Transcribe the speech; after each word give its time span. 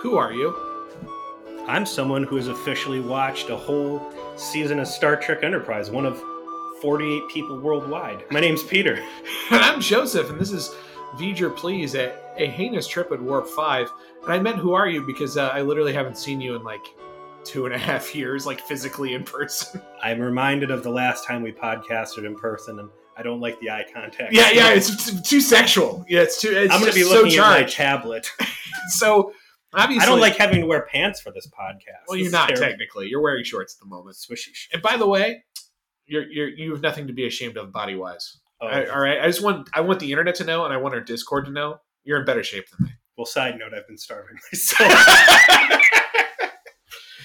Who 0.00 0.16
are 0.16 0.32
you? 0.32 0.56
I'm 1.68 1.84
someone 1.84 2.24
who 2.24 2.36
has 2.36 2.48
officially 2.48 3.00
watched 3.00 3.50
a 3.50 3.56
whole 3.56 4.10
season 4.34 4.78
of 4.78 4.88
Star 4.88 5.14
Trek 5.14 5.42
Enterprise, 5.42 5.90
one 5.90 6.06
of 6.06 6.22
48 6.80 7.28
people 7.28 7.60
worldwide. 7.60 8.24
My 8.30 8.40
name's 8.40 8.62
Peter. 8.62 8.94
And 8.94 9.04
I'm 9.62 9.78
Joseph, 9.78 10.30
and 10.30 10.40
this 10.40 10.52
is 10.52 10.74
V'ger 11.16 11.54
Please, 11.54 11.94
a, 11.94 12.16
a 12.38 12.46
heinous 12.46 12.88
trip 12.88 13.12
at 13.12 13.20
Warp 13.20 13.46
5. 13.46 13.90
And 14.22 14.32
I 14.32 14.38
meant 14.38 14.56
Who 14.56 14.72
Are 14.72 14.88
You 14.88 15.06
because 15.06 15.36
uh, 15.36 15.48
I 15.48 15.60
literally 15.60 15.92
haven't 15.92 16.16
seen 16.16 16.40
you 16.40 16.56
in 16.56 16.64
like 16.64 16.80
two 17.44 17.66
and 17.66 17.74
a 17.74 17.78
half 17.90 18.14
years, 18.14 18.46
like 18.46 18.62
physically 18.62 19.12
in 19.12 19.22
person. 19.22 19.82
I'm 20.02 20.18
reminded 20.18 20.70
of 20.70 20.82
the 20.82 20.90
last 20.90 21.26
time 21.26 21.42
we 21.42 21.52
podcasted 21.52 22.24
in 22.24 22.36
person, 22.36 22.78
and 22.78 22.88
I 23.18 23.22
don't 23.22 23.40
like 23.40 23.60
the 23.60 23.68
eye 23.68 23.84
contact. 23.92 24.32
yeah, 24.32 24.50
yeah, 24.50 24.72
it's 24.72 25.20
too 25.28 25.42
sexual. 25.42 26.06
Yeah, 26.08 26.22
it's 26.22 26.40
too. 26.40 26.56
It's 26.56 26.72
I'm 26.72 26.80
going 26.80 26.90
to 26.90 26.94
be 26.94 27.00
just 27.00 27.12
so 27.12 27.20
looking 27.20 27.38
at 27.38 27.60
my 27.60 27.64
tablet. 27.64 28.30
so 28.88 29.34
obviously, 29.72 30.02
I 30.02 30.06
don't 30.06 30.20
like 30.20 30.36
having 30.36 30.60
to 30.60 30.66
wear 30.66 30.82
pants 30.82 31.20
for 31.20 31.32
this 31.32 31.46
podcast. 31.46 32.06
Well, 32.08 32.18
This 32.18 32.24
you're 32.24 32.32
not 32.32 32.48
technically. 32.50 33.08
You're 33.08 33.22
wearing 33.22 33.44
shorts 33.44 33.76
at 33.76 33.80
the 33.80 33.86
moment. 33.88 34.16
Swishy 34.16 34.50
shit. 34.52 34.74
And 34.74 34.82
by 34.82 34.96
the 34.96 35.06
way, 35.06 35.44
you're 36.06 36.28
you're 36.30 36.48
you 36.48 36.72
have 36.72 36.82
nothing 36.82 37.06
to 37.06 37.12
be 37.12 37.26
ashamed 37.26 37.56
of 37.56 37.72
body 37.72 37.94
wise. 37.94 38.38
Oh, 38.60 38.66
all 38.66 39.00
right, 39.00 39.20
I 39.20 39.26
just 39.26 39.42
want 39.42 39.70
I 39.72 39.80
want 39.80 40.00
the 40.00 40.10
internet 40.10 40.34
to 40.36 40.44
know, 40.44 40.64
and 40.64 40.74
I 40.74 40.76
want 40.76 40.94
our 40.94 41.00
Discord 41.00 41.46
to 41.46 41.50
know 41.50 41.80
you're 42.04 42.18
in 42.18 42.24
better 42.26 42.42
shape 42.42 42.64
than 42.70 42.86
me. 42.86 42.92
well, 43.16 43.24
side 43.26 43.58
note, 43.58 43.72
I've 43.74 43.86
been 43.86 43.98
starving 43.98 44.36
myself. 44.52 44.92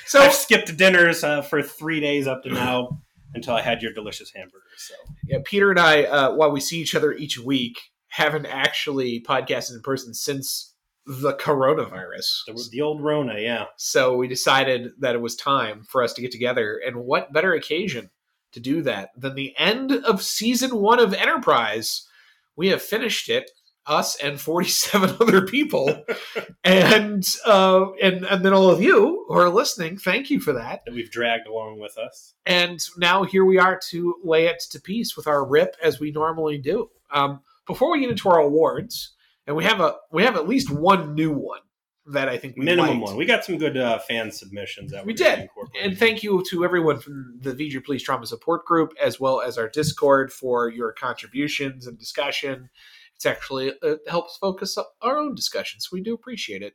so 0.06 0.22
I've 0.22 0.34
skipped 0.34 0.76
dinners 0.78 1.24
uh, 1.24 1.42
for 1.42 1.62
three 1.62 2.00
days 2.00 2.28
up 2.28 2.44
to 2.44 2.50
now 2.50 3.02
until 3.34 3.54
I 3.56 3.62
had 3.62 3.82
your 3.82 3.92
delicious 3.92 4.32
hamburgers. 4.34 4.62
So 4.78 4.94
yeah, 5.28 5.40
Peter 5.44 5.70
and 5.72 5.80
I, 5.80 6.04
uh, 6.04 6.36
while 6.36 6.52
we 6.52 6.60
see 6.62 6.80
each 6.80 6.96
other 6.96 7.12
each 7.14 7.38
week, 7.40 7.80
haven't 8.10 8.46
actually 8.46 9.22
podcasted 9.28 9.72
in 9.76 9.82
person 9.82 10.14
since 10.14 10.74
the 11.06 11.34
coronavirus. 11.34 12.46
the, 12.48 12.68
the 12.72 12.82
old 12.82 13.02
Rona, 13.02 13.40
yeah. 13.40 13.66
So 13.78 14.18
we 14.18 14.28
decided 14.28 14.92
that 15.00 15.16
it 15.16 15.22
was 15.22 15.36
time 15.36 15.84
for 15.84 16.04
us 16.04 16.14
to 16.14 16.22
get 16.22 16.32
together, 16.32 16.80
and 16.86 16.98
what 16.98 17.34
better 17.34 17.54
occasion 17.54 18.10
to 18.54 18.60
do 18.60 18.82
that 18.84 19.10
than 19.18 19.36
the 19.36 19.54
end 19.58 19.92
of 19.92 20.22
season 20.22 20.78
one 20.78 21.00
of 21.00 21.14
Enterprise? 21.14 22.08
We 22.56 22.70
have 22.70 22.82
finished 22.82 23.30
it, 23.30 23.52
us 23.86 24.16
and 24.16 24.40
forty-seven 24.40 25.18
other 25.22 25.46
people, 25.46 26.04
and 26.64 27.28
uh, 27.46 27.92
and 28.02 28.26
and 28.26 28.44
then 28.44 28.54
all 28.54 28.70
of 28.72 28.82
you 28.82 29.26
who 29.28 29.36
are 29.36 29.50
listening, 29.50 29.98
thank 29.98 30.32
you 30.32 30.40
for 30.40 30.54
that. 30.54 30.84
That 30.86 30.94
we've 30.94 31.12
dragged 31.12 31.48
along 31.48 31.80
with 31.80 31.98
us. 31.98 32.34
And 32.46 32.84
now 32.98 33.24
here 33.24 33.46
we 33.46 33.60
are 33.60 33.80
to 33.90 34.16
lay 34.24 34.48
it 34.48 34.64
to 34.72 34.82
peace 34.82 35.16
with 35.16 35.28
our 35.28 35.46
rip 35.46 35.76
as 35.84 36.00
we 36.00 36.12
normally 36.12 36.58
do. 36.58 36.90
Um, 37.12 37.42
before 37.68 37.92
we 37.92 38.02
get 38.02 38.10
into 38.10 38.30
our 38.30 38.40
awards, 38.40 39.15
and 39.48 39.56
we 39.56 39.64
have 39.64 39.80
a 39.80 39.96
we 40.12 40.24
have 40.24 40.36
at 40.36 40.48
least 40.48 40.70
one 40.72 41.14
new 41.16 41.32
one 41.32 41.62
that 42.08 42.30
I 42.30 42.38
think 42.38 42.56
we 42.56 42.66
Minimum 42.66 43.00
liked. 43.00 43.02
one. 43.02 43.18
We 43.18 43.26
got 43.26 43.44
some 43.44 43.58
good 43.58 43.78
uh, 43.78 43.98
fan 44.00 44.32
submissions 44.32 44.92
that 44.92 45.06
We 45.06 45.14
did. 45.14 45.50
And 45.82 45.98
thank 45.98 46.22
you 46.22 46.44
to 46.50 46.64
everyone 46.64 47.00
from 47.00 47.40
the 47.42 47.52
VG 47.52 47.84
Police 47.84 48.04
Trauma 48.04 48.28
Support 48.28 48.66
Group 48.66 48.94
as 49.02 49.20
well 49.20 49.42
as 49.42 49.58
our 49.58 49.68
Discord 49.68 50.32
for 50.32 50.70
your 50.70 50.94
contributions 50.94 51.88
and 51.88 51.98
discussion. 51.98 52.70
It's 53.16 53.26
actually 53.26 53.74
it 53.82 54.02
helps 54.08 54.38
focus 54.38 54.78
up 54.78 54.94
our 55.02 55.18
own 55.18 55.36
discussions. 55.36 55.90
We 55.92 56.02
do 56.02 56.14
appreciate 56.14 56.62
it. 56.62 56.74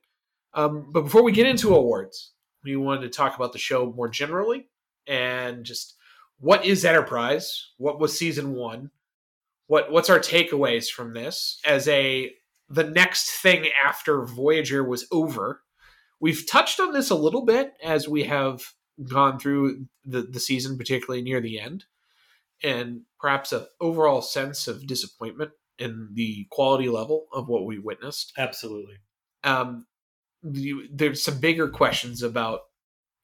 Um, 0.52 0.90
but 0.90 1.02
before 1.02 1.22
we 1.22 1.30
get 1.30 1.46
into 1.46 1.74
awards, 1.74 2.32
we 2.64 2.74
wanted 2.74 3.02
to 3.02 3.08
talk 3.10 3.36
about 3.36 3.52
the 3.52 3.58
show 3.58 3.92
more 3.94 4.08
generally 4.08 4.66
and 5.06 5.64
just 5.64 5.94
what 6.38 6.64
is 6.64 6.84
Enterprise? 6.84 7.68
What 7.76 8.00
was 8.00 8.18
season 8.18 8.54
one? 8.54 8.90
What 9.66 9.92
what's 9.92 10.10
our 10.10 10.18
takeaways 10.18 10.88
from 10.90 11.14
this 11.14 11.60
as 11.64 11.86
a 11.86 12.32
the 12.70 12.84
next 12.84 13.30
thing 13.30 13.66
after 13.84 14.24
Voyager 14.24 14.82
was 14.84 15.06
over? 15.10 15.62
We've 16.20 16.46
touched 16.48 16.78
on 16.78 16.92
this 16.92 17.10
a 17.10 17.16
little 17.16 17.44
bit 17.44 17.72
as 17.82 18.08
we 18.08 18.24
have 18.24 18.62
gone 19.08 19.38
through 19.38 19.86
the, 20.04 20.22
the 20.22 20.40
season, 20.40 20.78
particularly 20.78 21.22
near 21.22 21.40
the 21.40 21.58
end, 21.58 21.84
and 22.62 23.02
perhaps 23.18 23.52
a 23.52 23.66
overall 23.80 24.22
sense 24.22 24.68
of 24.68 24.86
disappointment 24.86 25.50
in 25.78 26.10
the 26.12 26.46
quality 26.50 26.88
level 26.88 27.26
of 27.32 27.48
what 27.48 27.64
we 27.64 27.78
witnessed. 27.78 28.32
Absolutely. 28.38 28.96
Um, 29.42 29.86
the, 30.42 30.74
there's 30.92 31.22
some 31.22 31.40
bigger 31.40 31.68
questions 31.68 32.22
about 32.22 32.60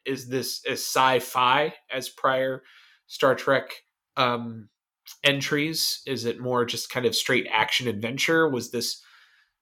is 0.05 0.29
this 0.29 0.63
as 0.67 0.81
sci-fi 0.81 1.75
as 1.93 2.09
prior 2.09 2.63
Star 3.07 3.35
Trek 3.35 3.71
um, 4.17 4.69
entries? 5.23 6.03
Is 6.07 6.25
it 6.25 6.41
more 6.41 6.65
just 6.65 6.91
kind 6.91 7.05
of 7.07 7.15
straight 7.15 7.47
action 7.51 7.89
adventure? 7.89 8.49
Was 8.49 8.71
this 8.71 9.03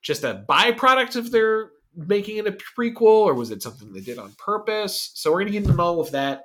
just 0.05 0.23
a 0.23 0.45
byproduct 0.49 1.17
of 1.17 1.33
their 1.33 1.71
making 1.97 2.37
it 2.37 2.47
a 2.47 2.53
prequel, 2.53 3.03
or 3.27 3.35
was 3.35 3.51
it 3.51 3.63
something 3.63 3.93
they 3.93 4.01
did 4.01 4.19
on 4.19 4.33
purpose? 4.39 5.11
So 5.15 5.31
we're 5.33 5.41
going 5.41 5.53
to 5.53 5.59
get 5.61 5.69
into 5.69 5.83
all 5.83 6.01
of 6.01 6.13
that. 6.13 6.45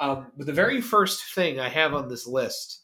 Um, 0.00 0.28
but 0.36 0.46
the 0.46 0.52
very 0.54 0.80
first 0.80 1.34
thing 1.34 1.60
I 1.60 1.68
have 1.68 1.92
on 1.94 2.08
this 2.08 2.26
list 2.26 2.80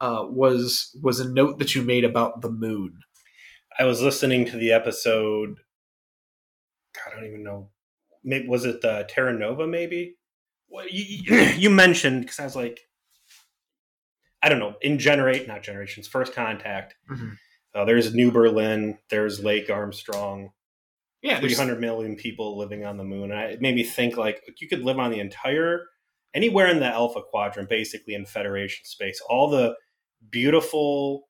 uh, 0.00 0.24
was 0.28 0.94
was 1.02 1.20
a 1.20 1.28
note 1.28 1.58
that 1.58 1.74
you 1.74 1.80
made 1.82 2.04
about 2.04 2.42
the 2.42 2.50
moon. 2.50 2.98
I 3.78 3.84
was 3.84 4.02
listening 4.02 4.44
to 4.46 4.56
the 4.56 4.72
episode. 4.72 5.56
God, 6.94 7.12
I 7.12 7.16
don't 7.20 7.28
even 7.28 7.42
know. 7.44 7.70
Maybe 8.24 8.48
was 8.48 8.64
it 8.64 8.80
the 8.80 9.06
Terra 9.08 9.32
Nova? 9.32 9.66
Maybe. 9.66 10.16
Well, 10.68 10.86
you, 10.88 11.04
you- 11.22 11.36
you 11.56 11.70
mentioned 11.70 12.22
because 12.22 12.40
I 12.40 12.44
was 12.44 12.56
like, 12.56 12.80
I 14.42 14.48
don't 14.48 14.58
know. 14.58 14.74
In 14.82 14.98
generate, 14.98 15.46
not 15.48 15.62
generations. 15.62 16.06
First 16.06 16.32
contact. 16.34 16.94
Uh, 17.76 17.84
there's 17.84 18.14
New 18.14 18.30
Berlin. 18.30 18.98
There's 19.10 19.44
Lake 19.44 19.68
Armstrong. 19.68 20.50
Yeah, 21.22 21.40
300 21.40 21.80
million 21.80 22.14
people 22.14 22.56
living 22.56 22.84
on 22.84 22.96
the 22.96 23.04
moon. 23.04 23.30
And 23.32 23.40
I, 23.40 23.44
it 23.44 23.60
made 23.60 23.74
me 23.74 23.82
think 23.82 24.16
like 24.16 24.42
you 24.60 24.68
could 24.68 24.84
live 24.84 24.98
on 24.98 25.10
the 25.10 25.18
entire 25.18 25.86
anywhere 26.34 26.68
in 26.68 26.78
the 26.78 26.86
Alpha 26.86 27.20
Quadrant, 27.22 27.68
basically 27.68 28.14
in 28.14 28.26
Federation 28.26 28.84
space. 28.84 29.20
All 29.28 29.50
the 29.50 29.74
beautiful 30.30 31.28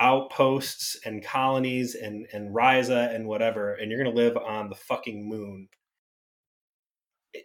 outposts 0.00 0.98
and 1.04 1.24
colonies 1.24 1.94
and 1.94 2.26
and 2.32 2.54
Risa 2.54 3.14
and 3.14 3.26
whatever, 3.26 3.74
and 3.74 3.90
you're 3.90 4.02
gonna 4.02 4.16
live 4.16 4.36
on 4.36 4.68
the 4.68 4.74
fucking 4.74 5.28
moon. 5.28 5.68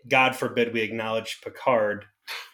God 0.10 0.36
forbid 0.36 0.74
we 0.74 0.82
acknowledge 0.82 1.42
Picard 1.44 2.06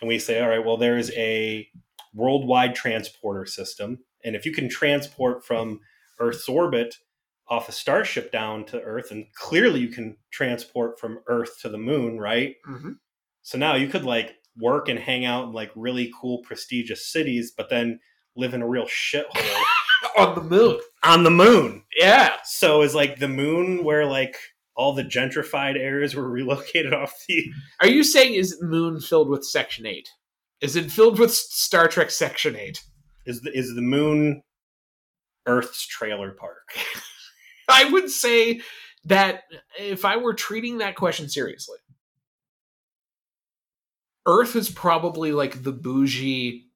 and 0.02 0.08
we 0.08 0.18
say, 0.20 0.42
all 0.42 0.50
right, 0.50 0.66
well, 0.66 0.78
there 0.78 0.98
is 0.98 1.12
a 1.16 1.68
worldwide 2.14 2.74
transporter 2.74 3.46
system, 3.46 4.00
and 4.28 4.36
if 4.36 4.46
you 4.46 4.52
can 4.52 4.70
transport 4.70 5.44
from 5.46 5.80
Earth's 6.20 6.48
orbit 6.50 6.96
off 7.48 7.70
a 7.70 7.72
starship 7.72 8.32
down 8.32 8.66
to 8.66 8.82
Earth, 8.82 9.10
and 9.10 9.26
clearly 9.34 9.80
you 9.80 9.88
can 9.88 10.18
transport 10.32 11.00
from 11.00 11.20
Earth 11.28 11.60
to 11.62 11.70
the 11.70 11.78
moon, 11.78 12.20
right? 12.20 12.56
Mhm. 12.68 12.98
So 13.42 13.58
now 13.58 13.76
you 13.76 13.88
could 13.88 14.04
like 14.04 14.36
work 14.58 14.90
and 14.90 15.00
hang 15.00 15.24
out 15.24 15.46
in 15.46 15.54
like 15.54 15.72
really 15.76 16.12
cool, 16.20 16.40
prestigious 16.44 17.08
cities, 17.12 17.54
but 17.56 17.70
then 17.70 18.00
live 18.36 18.54
in 18.54 18.62
a 18.62 18.68
real 18.68 18.86
shithole 18.86 19.64
on 20.18 20.36
the 20.36 20.42
moon. 20.44 20.80
on 21.04 21.24
the 21.24 21.32
moon. 21.32 21.84
Yeah, 21.98 22.36
So 22.44 22.82
is 22.82 22.94
like 22.94 23.20
the 23.20 23.28
moon 23.30 23.84
where 23.84 24.06
like 24.06 24.36
all 24.76 24.94
the 24.94 25.04
gentrified 25.04 25.76
areas 25.76 26.14
were 26.16 26.30
relocated 26.30 26.94
off 27.02 27.14
the. 27.28 27.46
Are 27.80 27.88
you 27.88 28.04
saying 28.04 28.34
is 28.34 28.58
Moon 28.62 29.00
filled 29.00 29.30
with 29.30 29.44
Section 29.46 29.86
Eight? 29.86 30.10
Is 30.62 30.76
it 30.76 30.92
filled 30.92 31.18
with 31.18 31.34
Star 31.34 31.88
Trek 31.88 32.12
Section 32.12 32.56
Eight? 32.56 32.84
Is 33.28 33.42
the, 33.42 33.56
is 33.56 33.76
the 33.76 33.82
moon 33.82 34.42
Earth's 35.46 35.86
trailer 35.86 36.32
park? 36.32 36.76
I 37.70 37.86
would 37.90 38.10
say 38.10 38.62
that 39.06 39.44
if 39.78 40.06
I 40.06 40.18
were 40.18 40.34
treating 40.34 40.80
that 40.80 40.96
question 40.96 41.30
seriously, 41.30 41.78
Earth 44.26 44.56
is 44.56 44.70
probably 44.70 45.32
like 45.32 45.64
the 45.64 45.72
bougie, 45.72 46.68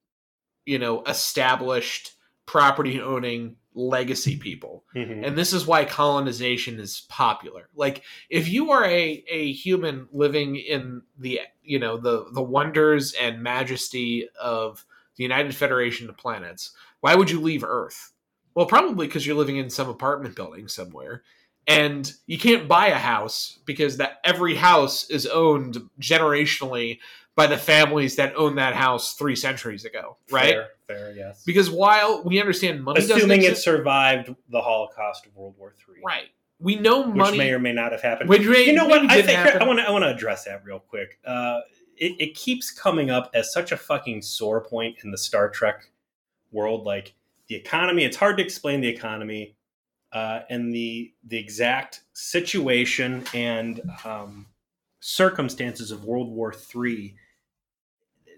you 0.65 0.80
know, 0.80 1.03
established 1.03 2.13
property 2.45 3.01
owning 3.01 3.56
legacy 3.74 4.36
people. 4.38 4.83
Mhm. 4.95 5.25
and 5.25 5.38
this 5.38 5.54
is 5.54 5.65
why 5.65 5.86
colonization 5.86 6.77
is 6.77 7.06
popular 7.07 7.69
like 7.74 8.04
if 8.30 8.50
you 8.50 8.69
are 8.71 8.83
a, 8.83 9.24
a 9.30 9.54
human 9.54 10.09
living 10.12 10.57
in 10.57 11.01
the 11.18 11.39
you 11.63 11.80
know 11.80 11.95
the 11.95 12.25
the 12.33 12.42
wonders 12.42 13.13
and 13.13 13.42
majesty 13.42 14.27
of 14.38 14.86
the 15.21 15.23
united 15.23 15.56
federation 15.56 16.09
of 16.09 16.18
planets 16.18 16.71
why 17.01 17.13
would 17.13 17.29
you 17.29 17.39
leave 17.39 17.63
earth 17.63 18.12
well 18.56 18.65
probably 18.65 19.06
because 19.06 19.25
you're 19.25 19.35
living 19.35 19.57
in 19.57 19.69
some 19.69 19.88
apartment 19.88 20.35
building 20.35 20.68
somewhere 20.68 21.21
and 21.68 22.13
you 22.25 22.39
can't 22.39 22.68
buy 22.68 22.88
a 22.88 22.97
house 22.97 23.59
because 23.65 23.97
that 23.97 24.19
every 24.23 24.56
house 24.56 25.09
is 25.12 25.27
owned 25.27 25.77
generationally 26.00 26.97
by 27.35 27.45
the 27.45 27.57
families 27.57 28.15
that 28.15 28.35
owned 28.35 28.57
that 28.57 28.73
house 28.73 29.13
three 29.13 29.35
centuries 29.35 29.85
ago 29.85 30.18
right 30.31 30.56
Fair, 30.56 30.69
fair, 30.88 31.12
yes. 31.15 31.44
because 31.45 31.69
while 31.69 32.23
we 32.23 32.39
understand 32.39 32.83
money 32.83 33.00
doesn't 33.00 33.18
Assuming 33.18 33.44
it 33.44 33.57
survived 33.57 34.33
the 34.50 34.62
Holocaust 34.62 35.27
of 35.27 35.35
World 35.35 35.53
War 35.59 35.75
Three, 35.77 36.01
right 36.03 36.29
we 36.59 36.75
know 36.75 37.07
which 37.07 37.15
money 37.15 37.38
may 37.38 37.51
or 37.51 37.59
may 37.59 37.73
not 37.73 37.91
have 37.91 38.01
happened. 38.01 38.29
Which 38.29 38.45
may- 38.45 38.65
you 38.65 38.73
know 38.73 38.85
what? 38.85 39.09
I 39.09 39.21
think 39.21 39.38
happen. 39.38 39.62
I 39.62 39.68
want 39.68 39.79
to 39.79 39.88
I 39.88 39.91
want 39.91 40.03
to 40.03 40.09
address 40.09 40.45
that 40.45 40.63
real 40.63 40.79
quick. 40.79 41.19
Uh, 41.25 41.62
it, 42.01 42.15
it 42.19 42.36
keeps 42.36 42.71
coming 42.71 43.09
up 43.12 43.30
as 43.33 43.53
such 43.53 43.71
a 43.71 43.77
fucking 43.77 44.24
sore 44.24 44.59
point 44.59 44.98
in 45.03 45.12
the 45.12 45.18
Star 45.18 45.50
Trek 45.50 45.88
world. 46.51 46.83
Like 46.83 47.13
the 47.48 47.56
economy, 47.56 48.03
it's 48.03 48.18
hard 48.18 48.36
to 48.38 48.44
explain 48.44 48.81
the 48.81 48.89
economy. 48.89 49.56
uh, 50.12 50.42
and 50.50 50.74
the 50.74 51.13
the 51.27 51.38
exact 51.38 52.01
situation 52.13 53.24
and 53.33 53.80
um, 54.03 54.45
circumstances 55.00 55.92
of 55.92 56.03
World 56.03 56.30
War 56.30 56.53
III. 56.75 57.15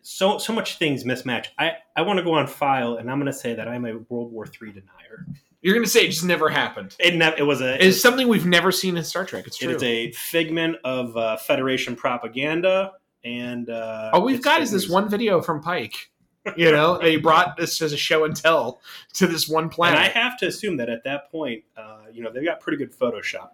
So 0.03 0.37
so 0.37 0.53
much 0.53 0.77
things 0.77 1.03
mismatch. 1.03 1.47
I 1.57 1.77
I 1.95 2.01
want 2.03 2.19
to 2.19 2.23
go 2.23 2.33
on 2.33 2.47
file, 2.47 2.97
and 2.97 3.09
I'm 3.09 3.17
going 3.17 3.31
to 3.31 3.37
say 3.37 3.55
that 3.55 3.67
I'm 3.67 3.85
a 3.85 3.97
World 4.09 4.31
War 4.31 4.45
III 4.45 4.73
denier. 4.73 5.25
You're 5.61 5.73
going 5.73 5.85
to 5.85 5.89
say 5.89 6.01
it 6.01 6.09
just 6.09 6.25
never 6.25 6.49
happened. 6.49 6.95
It 6.99 7.15
ne- 7.15 7.35
it 7.37 7.43
was 7.43 7.61
a 7.61 7.83
It's 7.83 8.01
something 8.01 8.27
we've 8.27 8.45
never 8.45 8.71
seen 8.71 8.97
in 8.97 9.03
Star 9.05 9.25
Trek. 9.25 9.47
It's 9.47 9.57
true. 9.57 9.73
is 9.73 9.81
a 9.81 10.11
figment 10.11 10.75
of 10.83 11.15
uh, 11.15 11.37
Federation 11.37 11.95
propaganda, 11.95 12.91
and 13.23 13.69
uh, 13.69 14.11
All 14.13 14.23
we've 14.23 14.41
got 14.41 14.61
is 14.61 14.71
this 14.71 14.89
one 14.89 15.09
video 15.09 15.41
from 15.41 15.61
Pike. 15.61 16.11
You 16.57 16.71
know, 16.71 16.97
they 16.97 17.15
brought 17.15 17.55
this 17.55 17.81
as 17.81 17.93
a 17.93 17.97
show 17.97 18.25
and 18.25 18.35
tell 18.35 18.81
to 19.13 19.27
this 19.27 19.47
one 19.47 19.63
And 19.65 19.71
planet. 19.71 19.99
I 19.99 20.07
have 20.09 20.37
to 20.39 20.47
assume 20.47 20.75
that 20.77 20.89
at 20.89 21.05
that 21.05 21.31
point, 21.31 21.63
uh, 21.77 22.01
you 22.11 22.21
know, 22.21 22.31
they've 22.33 22.43
got 22.43 22.59
pretty 22.59 22.77
good 22.77 22.91
Photoshop. 22.91 23.51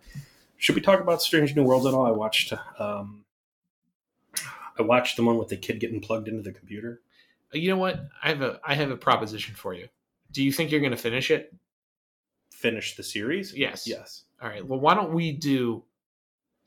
Should 0.57 0.73
we 0.73 0.81
talk 0.81 0.99
about 0.99 1.21
Strange 1.21 1.55
New 1.55 1.63
Worlds 1.63 1.85
at 1.85 1.93
all? 1.93 2.07
I 2.07 2.11
watched, 2.11 2.51
um, 2.79 3.25
I 4.77 4.81
watched 4.81 5.17
the 5.17 5.23
one 5.23 5.37
with 5.37 5.49
the 5.49 5.57
kid 5.57 5.79
getting 5.79 6.01
plugged 6.01 6.27
into 6.27 6.41
the 6.41 6.51
computer. 6.51 7.01
you 7.53 7.69
know 7.69 7.77
what? 7.77 7.99
I 8.23 8.29
have 8.29 8.41
a 8.41 8.59
I 8.65 8.73
have 8.73 8.89
a 8.91 8.97
proposition 8.97 9.53
for 9.55 9.73
you. 9.73 9.87
Do 10.31 10.43
you 10.43 10.51
think 10.51 10.71
you're 10.71 10.79
going 10.79 10.91
to 10.91 10.97
finish 10.97 11.29
it? 11.31 11.53
Finish 12.51 12.95
the 12.95 13.03
series? 13.03 13.53
Yes. 13.55 13.87
Yes. 13.87 14.23
All 14.41 14.49
right. 14.49 14.65
Well, 14.65 14.79
why 14.79 14.95
don't 14.95 15.13
we 15.13 15.31
do 15.31 15.83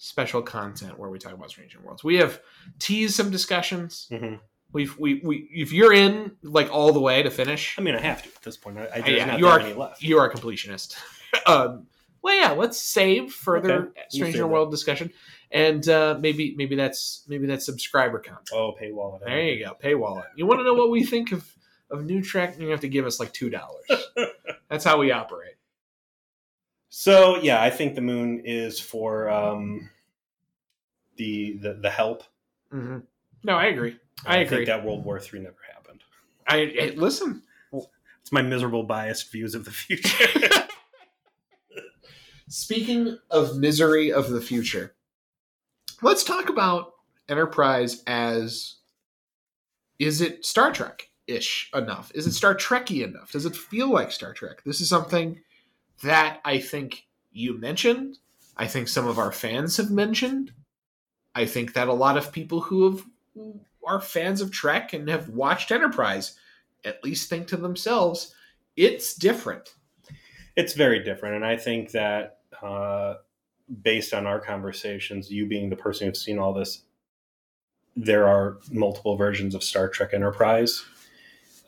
special 0.04 0.42
content 0.42 0.98
where 0.98 1.08
we 1.08 1.18
talk 1.18 1.32
about 1.32 1.48
Strange 1.50 1.76
New 1.76 1.84
Worlds? 1.86 2.02
We 2.02 2.16
have 2.16 2.40
teased 2.78 3.14
some 3.14 3.30
discussions. 3.30 4.08
hmm 4.10 4.34
We've 4.72 4.98
we 4.98 5.20
we 5.22 5.48
if 5.52 5.70
you're 5.70 5.92
in 5.92 6.32
like 6.42 6.72
all 6.72 6.94
the 6.94 7.00
way 7.00 7.22
to 7.22 7.30
finish, 7.30 7.76
I 7.78 7.82
mean, 7.82 7.94
I 7.94 8.00
have 8.00 8.22
to 8.22 8.28
at 8.34 8.40
this 8.42 8.56
point. 8.56 8.78
I, 8.78 8.86
I, 9.04 9.06
yeah, 9.06 9.36
you 9.36 9.46
are- 9.46 9.92
you 9.98 10.18
are 10.18 10.30
a 10.30 10.34
completionist. 10.34 10.96
um, 11.46 11.86
well, 12.22 12.34
yeah. 12.34 12.52
Let's 12.52 12.80
save 12.80 13.32
further 13.34 13.70
Okay, 13.74 13.90
we'll 13.94 14.04
Strange 14.08 14.34
New 14.36 14.40
that. 14.40 14.46
World 14.46 14.70
discussion, 14.70 15.12
and 15.50 15.86
uh, 15.90 16.16
maybe 16.18 16.54
maybe 16.56 16.74
that's 16.74 17.22
maybe 17.28 17.46
that's 17.46 17.66
subscriber 17.66 18.18
content. 18.18 18.48
Oh, 18.54 18.72
paywall. 18.80 19.16
it. 19.20 19.26
There 19.26 19.42
you 19.42 19.62
go. 19.62 19.76
Paywall 19.82 20.20
it. 20.20 20.26
You 20.36 20.46
want 20.46 20.60
to 20.60 20.64
know 20.64 20.72
what 20.74 20.88
we 20.90 21.04
think 21.04 21.32
of 21.32 21.54
of 21.90 22.06
New 22.06 22.22
track? 22.22 22.58
You 22.58 22.68
have 22.68 22.80
to 22.80 22.88
give 22.88 23.04
us 23.04 23.20
like 23.20 23.34
two 23.34 23.50
dollars. 23.50 23.84
That's 24.70 24.84
how 24.86 24.96
we 24.96 25.12
operate. 25.12 25.56
So 26.94 27.36
yeah, 27.38 27.62
I 27.62 27.70
think 27.70 27.94
the 27.94 28.02
moon 28.02 28.42
is 28.44 28.78
for 28.78 29.30
um, 29.30 29.88
the, 31.16 31.56
the 31.62 31.72
the 31.80 31.88
help. 31.88 32.22
hmm 32.70 32.98
No, 33.42 33.54
I 33.54 33.66
agree. 33.68 33.96
I 34.26 34.36
agree. 34.40 34.58
think 34.58 34.66
that 34.66 34.84
World 34.84 35.02
War 35.02 35.18
Three 35.18 35.40
never 35.40 35.56
happened. 35.74 36.02
I, 36.46 36.58
I 36.78 36.92
listen. 36.94 37.44
It's 37.72 38.30
my 38.30 38.42
miserable, 38.42 38.82
biased 38.82 39.32
views 39.32 39.54
of 39.54 39.64
the 39.64 39.70
future. 39.70 40.26
Speaking 42.48 43.18
of 43.30 43.56
misery 43.56 44.12
of 44.12 44.28
the 44.28 44.42
future, 44.42 44.94
let's 46.02 46.22
talk 46.22 46.50
about 46.50 46.92
Enterprise 47.26 48.02
as 48.06 48.74
is 49.98 50.20
it 50.20 50.44
Star 50.44 50.70
Trek 50.74 51.08
ish 51.26 51.70
enough? 51.74 52.12
Is 52.14 52.26
it 52.26 52.32
Star 52.32 52.54
Trekky 52.54 53.02
enough? 53.02 53.32
Does 53.32 53.46
it 53.46 53.56
feel 53.56 53.88
like 53.90 54.12
Star 54.12 54.34
Trek? 54.34 54.62
This 54.66 54.82
is 54.82 54.90
something 54.90 55.40
that 56.02 56.40
I 56.44 56.58
think 56.58 57.06
you 57.32 57.58
mentioned. 57.58 58.18
I 58.56 58.66
think 58.66 58.88
some 58.88 59.06
of 59.08 59.18
our 59.18 59.32
fans 59.32 59.76
have 59.78 59.90
mentioned. 59.90 60.52
I 61.34 61.46
think 61.46 61.72
that 61.72 61.88
a 61.88 61.94
lot 61.94 62.16
of 62.16 62.32
people 62.32 62.60
who 62.60 62.90
have 62.90 63.04
are 63.86 64.00
fans 64.00 64.40
of 64.40 64.52
Trek 64.52 64.92
and 64.92 65.08
have 65.08 65.28
watched 65.30 65.72
Enterprise 65.72 66.38
at 66.84 67.02
least 67.02 67.28
think 67.28 67.48
to 67.48 67.56
themselves, 67.56 68.34
it's 68.76 69.14
different. 69.14 69.74
it's 70.56 70.74
very 70.74 71.02
different, 71.02 71.36
and 71.36 71.44
I 71.44 71.56
think 71.56 71.92
that 71.92 72.38
uh, 72.60 73.14
based 73.82 74.12
on 74.12 74.26
our 74.26 74.40
conversations, 74.40 75.30
you 75.30 75.46
being 75.46 75.70
the 75.70 75.76
person 75.76 76.08
who's 76.08 76.24
seen 76.24 76.38
all 76.38 76.52
this, 76.52 76.82
there 77.96 78.26
are 78.26 78.58
multiple 78.70 79.16
versions 79.16 79.54
of 79.54 79.62
Star 79.62 79.88
Trek 79.88 80.10
Enterprise. 80.12 80.84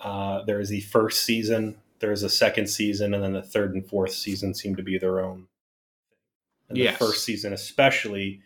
Uh, 0.01 0.43
there 0.45 0.61
is 0.61 0.69
the 0.69 0.81
first 0.83 1.23
season, 1.23 1.77
there 2.05 2.13
is 2.13 2.23
a 2.23 2.29
second 2.29 2.67
season, 2.69 3.15
and 3.15 3.25
then 3.25 3.33
the 3.33 3.41
third 3.41 3.73
and 3.73 3.89
fourth 3.89 4.13
season 4.13 4.53
seem 4.53 4.77
to 4.77 4.83
be 4.83 4.99
their 4.99 5.21
own. 5.21 5.49
And 6.69 6.77
Yes. 6.77 6.99
the 6.99 7.07
first 7.07 7.25
season, 7.25 7.55
especially, 7.55 8.43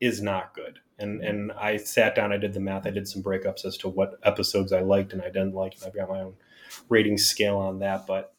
is 0.00 0.22
not 0.22 0.54
good. 0.54 0.78
And 0.96 1.20
and 1.24 1.50
I 1.50 1.76
sat 1.76 2.14
down, 2.14 2.32
I 2.32 2.36
did 2.36 2.52
the 2.52 2.60
math, 2.60 2.86
I 2.86 2.90
did 2.90 3.08
some 3.08 3.20
breakups 3.20 3.64
as 3.64 3.76
to 3.78 3.88
what 3.88 4.20
episodes 4.22 4.72
I 4.72 4.82
liked 4.82 5.12
and 5.12 5.22
I 5.22 5.26
didn't 5.26 5.54
like, 5.54 5.74
and 5.74 5.82
I've 5.84 5.94
got 5.94 6.08
my 6.08 6.20
own 6.20 6.34
rating 6.88 7.18
scale 7.18 7.56
on 7.56 7.80
that. 7.80 8.06
But 8.06 8.32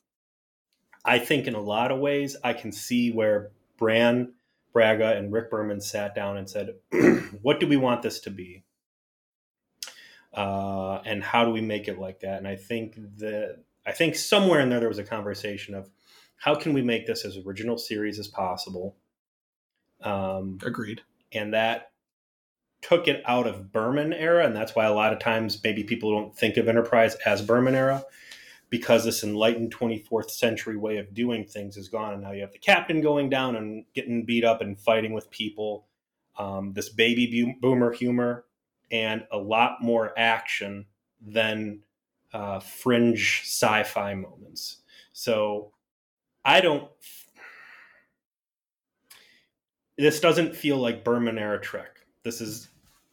I 1.03 1.19
think 1.19 1.47
in 1.47 1.55
a 1.55 1.59
lot 1.61 1.91
of 1.91 1.99
ways, 1.99 2.37
I 2.41 2.53
can 2.53 2.71
see 2.71 3.11
where 3.11 3.51
Brannon 3.77 4.35
Braga 4.71 5.17
and 5.17 5.33
Rick 5.33 5.51
Berman 5.51 5.81
sat 5.81 6.15
down 6.15 6.37
and 6.37 6.49
said, 6.49 6.75
"What 7.41 7.59
do 7.59 7.67
we 7.67 7.75
want 7.75 8.03
this 8.03 8.21
to 8.21 8.29
be?" 8.29 8.63
Uh, 10.33 11.01
and 11.03 11.21
how 11.21 11.43
do 11.43 11.51
we 11.51 11.59
make 11.59 11.89
it 11.89 11.99
like 11.99 12.21
that? 12.21 12.37
And 12.37 12.47
I 12.47 12.55
think 12.55 12.95
that 13.17 13.65
I 13.85 13.91
think 13.91 14.15
somewhere 14.15 14.59
in 14.59 14.69
there 14.69 14.79
there 14.79 14.89
was 14.89 14.99
a 14.99 15.03
conversation 15.03 15.73
of 15.75 15.89
how 16.37 16.55
can 16.55 16.73
we 16.73 16.81
make 16.81 17.05
this 17.05 17.25
as 17.25 17.37
original 17.37 17.77
series 17.77 18.19
as 18.19 18.27
possible, 18.27 18.95
um, 20.01 20.57
Agreed. 20.63 21.01
and 21.31 21.53
that 21.53 21.91
took 22.81 23.07
it 23.07 23.21
out 23.27 23.45
of 23.47 23.71
Berman 23.71 24.11
era, 24.13 24.45
and 24.45 24.55
that's 24.55 24.75
why 24.75 24.85
a 24.85 24.93
lot 24.93 25.13
of 25.13 25.19
times 25.19 25.61
maybe 25.63 25.83
people 25.83 26.11
don't 26.11 26.35
think 26.35 26.57
of 26.57 26.67
Enterprise 26.67 27.15
as 27.25 27.41
Berman 27.41 27.75
era 27.75 28.03
because 28.71 29.03
this 29.03 29.23
enlightened 29.23 29.75
24th 29.75 30.31
century 30.31 30.77
way 30.77 30.97
of 30.97 31.13
doing 31.13 31.45
things 31.45 31.77
is 31.77 31.89
gone, 31.89 32.13
and 32.13 32.23
now 32.23 32.31
you 32.31 32.41
have 32.41 32.53
the 32.53 32.57
captain 32.57 33.01
going 33.01 33.29
down 33.29 33.55
and 33.55 33.85
getting 33.93 34.25
beat 34.25 34.43
up 34.43 34.61
and 34.61 34.79
fighting 34.79 35.13
with 35.13 35.29
people, 35.29 35.85
um, 36.39 36.73
this 36.73 36.89
baby 36.89 37.55
boomer 37.61 37.91
humor, 37.91 38.45
and 38.89 39.25
a 39.31 39.37
lot 39.37 39.81
more 39.81 40.17
action 40.17 40.85
than 41.19 41.81
uh, 42.33 42.59
fringe 42.59 43.41
sci-fi 43.43 44.13
moments. 44.15 44.77
So 45.13 45.71
I 46.43 46.61
don't. 46.61 46.89
This 49.97 50.19
doesn't 50.19 50.55
feel 50.55 50.77
like 50.77 51.03
Berman 51.03 51.37
era 51.37 51.59
Trek. 51.59 51.99
This 52.23 52.41
is 52.41 52.67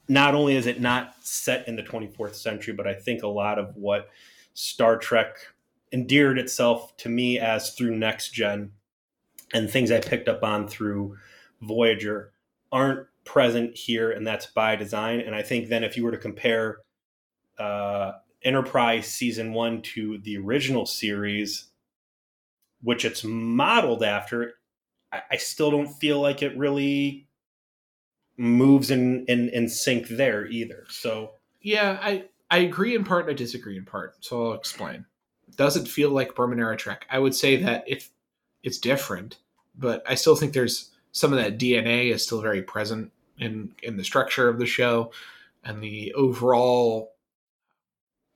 not 0.08 0.34
only 0.34 0.56
is 0.56 0.66
it 0.66 0.80
not 0.80 1.16
set 1.20 1.68
in 1.68 1.76
the 1.76 1.82
24th 1.82 2.34
century, 2.34 2.72
but 2.72 2.86
I 2.86 2.94
think 2.94 3.22
a 3.22 3.28
lot 3.28 3.58
of 3.58 3.76
what 3.76 4.08
Star 4.54 4.96
Trek 4.96 5.36
endeared 5.92 6.38
itself 6.38 6.96
to 6.98 7.08
me 7.08 7.38
as 7.38 7.74
through 7.74 7.96
Next 7.96 8.30
Gen 8.30 8.72
and 9.52 9.70
things 9.70 9.90
I 9.90 10.00
picked 10.00 10.28
up 10.28 10.42
on 10.42 10.68
through 10.68 11.16
Voyager 11.60 12.32
aren't 12.70 13.06
present 13.24 13.76
here, 13.76 14.10
and 14.10 14.26
that's 14.26 14.46
by 14.46 14.76
design. 14.76 15.20
And 15.20 15.34
I 15.34 15.42
think 15.42 15.68
then 15.68 15.84
if 15.84 15.96
you 15.96 16.04
were 16.04 16.10
to 16.10 16.18
compare 16.18 16.78
uh, 17.58 18.12
Enterprise 18.42 19.06
season 19.08 19.52
one 19.52 19.82
to 19.82 20.18
the 20.18 20.38
original 20.38 20.86
series, 20.86 21.66
which 22.82 23.04
it's 23.04 23.24
modeled 23.24 24.02
after, 24.02 24.54
I, 25.12 25.22
I 25.32 25.36
still 25.36 25.70
don't 25.70 25.92
feel 25.92 26.20
like 26.20 26.42
it 26.42 26.56
really 26.56 27.26
moves 28.36 28.90
in, 28.90 29.24
in 29.26 29.48
in 29.50 29.68
sync 29.68 30.08
there 30.08 30.46
either. 30.46 30.86
So 30.88 31.32
Yeah, 31.60 31.98
I 32.00 32.26
I 32.50 32.58
agree 32.58 32.94
in 32.94 33.04
part 33.04 33.24
and 33.24 33.32
I 33.32 33.34
disagree 33.34 33.76
in 33.76 33.84
part. 33.84 34.24
So 34.24 34.46
I'll 34.46 34.54
explain. 34.54 35.04
Does 35.56 35.76
it 35.76 35.88
feel 35.88 36.10
like 36.10 36.34
Berman 36.34 36.60
era 36.60 36.76
Trek? 36.76 37.06
I 37.10 37.18
would 37.18 37.34
say 37.34 37.56
that 37.62 37.84
if 37.86 38.10
it's 38.62 38.78
different, 38.78 39.38
but 39.76 40.02
I 40.08 40.14
still 40.14 40.36
think 40.36 40.52
there's 40.52 40.90
some 41.12 41.32
of 41.32 41.38
that 41.38 41.58
DNA 41.58 42.12
is 42.12 42.22
still 42.24 42.40
very 42.40 42.62
present 42.62 43.10
in 43.38 43.72
in 43.82 43.96
the 43.96 44.04
structure 44.04 44.48
of 44.48 44.58
the 44.58 44.66
show 44.66 45.10
and 45.64 45.82
the 45.82 46.12
overall 46.14 47.14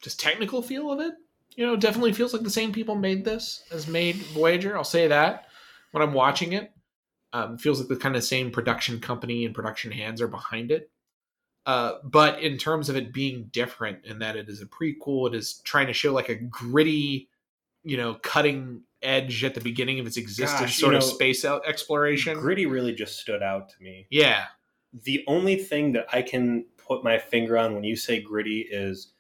just 0.03 0.21
technical 0.21 0.63
feel 0.63 0.93
of 0.93 1.01
it. 1.01 1.15
You 1.57 1.67
know, 1.67 1.77
definitely 1.77 2.13
feels 2.13 2.33
like 2.33 2.43
the 2.43 2.51
same 2.51 2.73
people 2.73 2.95
made 2.95 3.25
this 3.25 3.63
as 3.71 3.87
made 3.87 4.17
Voyager. 4.17 4.77
I'll 4.77 4.85
say 4.85 5.09
that 5.09 5.47
when 5.93 6.03
I'm 6.03 6.13
watching 6.15 6.53
it. 6.53 6.73
Um, 7.35 7.57
feels 7.57 7.79
like 7.79 7.89
the 7.89 7.97
kind 7.97 8.15
of 8.15 8.23
same 8.23 8.51
production 8.51 9.01
company 9.01 9.47
and 9.47 9.55
production 9.55 9.91
hands 9.91 10.21
are 10.21 10.29
behind 10.29 10.71
it. 10.71 10.91
Uh, 11.65 11.95
but 12.05 12.43
in 12.43 12.59
terms 12.59 12.89
of 12.89 12.97
it 12.97 13.13
being 13.13 13.45
different 13.53 14.05
in 14.05 14.19
that 14.19 14.37
it 14.37 14.49
is 14.49 14.61
a 14.61 14.67
prequel, 14.67 15.29
it 15.29 15.35
is 15.35 15.55
trying 15.65 15.87
to 15.87 15.93
show 15.95 16.13
like 16.13 16.29
a 16.29 16.35
gritty, 16.35 17.31
you 17.85 17.97
know, 17.97 18.15
cutting 18.23 18.83
edge 19.01 19.45
at 19.45 19.55
the 19.55 19.61
beginning 19.61 19.99
of 19.99 20.07
its 20.07 20.17
existence, 20.17 20.61
Gosh, 20.61 20.79
sort 20.79 20.93
you 20.93 20.99
of 20.99 21.05
know, 21.05 21.09
space 21.09 21.45
out 21.45 21.63
exploration. 21.67 22.39
Gritty 22.39 22.67
really 22.67 22.95
just 22.95 23.19
stood 23.19 23.43
out 23.43 23.71
to 23.71 23.83
me. 23.83 24.07
Yeah, 24.11 24.45
The 24.93 25.25
only 25.27 25.57
thing 25.57 25.93
that 25.93 26.07
I 26.13 26.23
can 26.23 26.67
put 26.77 27.03
my 27.03 27.19
finger 27.19 27.57
on 27.57 27.75
when 27.75 27.85
you 27.85 27.97
say 27.97 28.21
gritty 28.21 28.67
is 28.71 29.12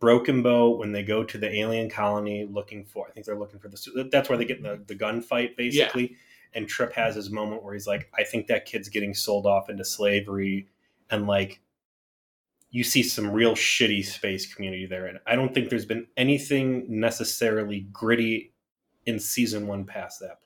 Broken 0.00 0.42
Bow 0.42 0.70
when 0.76 0.92
they 0.92 1.02
go 1.02 1.24
to 1.24 1.38
the 1.38 1.52
alien 1.58 1.90
colony 1.90 2.46
looking 2.50 2.84
for. 2.84 3.06
I 3.08 3.10
think 3.10 3.26
they're 3.26 3.38
looking 3.38 3.58
for 3.58 3.68
the. 3.68 4.08
That's 4.12 4.28
where 4.28 4.38
they 4.38 4.44
get 4.44 4.58
in 4.58 4.62
the, 4.62 4.80
the 4.86 4.94
gunfight 4.94 5.56
basically. 5.56 6.16
And 6.54 6.66
Trip 6.68 6.92
has 6.94 7.14
his 7.14 7.30
moment 7.30 7.62
where 7.62 7.74
he's 7.74 7.86
like, 7.86 8.08
"I 8.16 8.24
think 8.24 8.46
that 8.46 8.64
kid's 8.64 8.88
getting 8.88 9.12
sold 9.14 9.44
off 9.46 9.68
into 9.68 9.84
slavery," 9.84 10.68
and 11.10 11.26
like, 11.26 11.60
you 12.70 12.84
see 12.84 13.02
some 13.02 13.30
real 13.30 13.54
shitty 13.54 14.04
space 14.04 14.52
community 14.54 14.86
there. 14.86 15.06
And 15.06 15.18
I 15.26 15.36
don't 15.36 15.52
think 15.52 15.68
there's 15.68 15.84
been 15.86 16.06
anything 16.16 16.86
necessarily 17.00 17.80
gritty 17.92 18.52
in 19.04 19.18
season 19.18 19.66
one 19.66 19.84
past 19.84 20.20
that 20.20 20.28
point. 20.40 20.42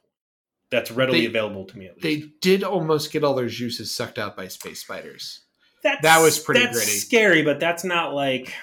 that's 0.71 0.91
readily 0.91 1.21
They- 1.21 1.27
available 1.27 1.65
to 1.67 1.77
me 1.79 1.87
at 1.87 1.97
least. 1.97 2.03
They 2.03 2.33
did 2.41 2.65
almost 2.65 3.13
get 3.13 3.23
all 3.25 3.35
their 3.35 3.49
juices 3.49 3.95
sucked 3.95 4.19
out 4.19 4.37
by 4.37 4.49
space 4.49 4.81
spiders. 4.81 5.41
That's, 5.83 6.01
that 6.03 6.23
was 6.23 6.39
pretty 6.39 6.61
that's 6.63 6.77
gritty. 6.77 6.93
scary, 6.93 7.43
but 7.43 7.59
that's 7.61 7.83
not 7.85 8.15
like 8.15 8.55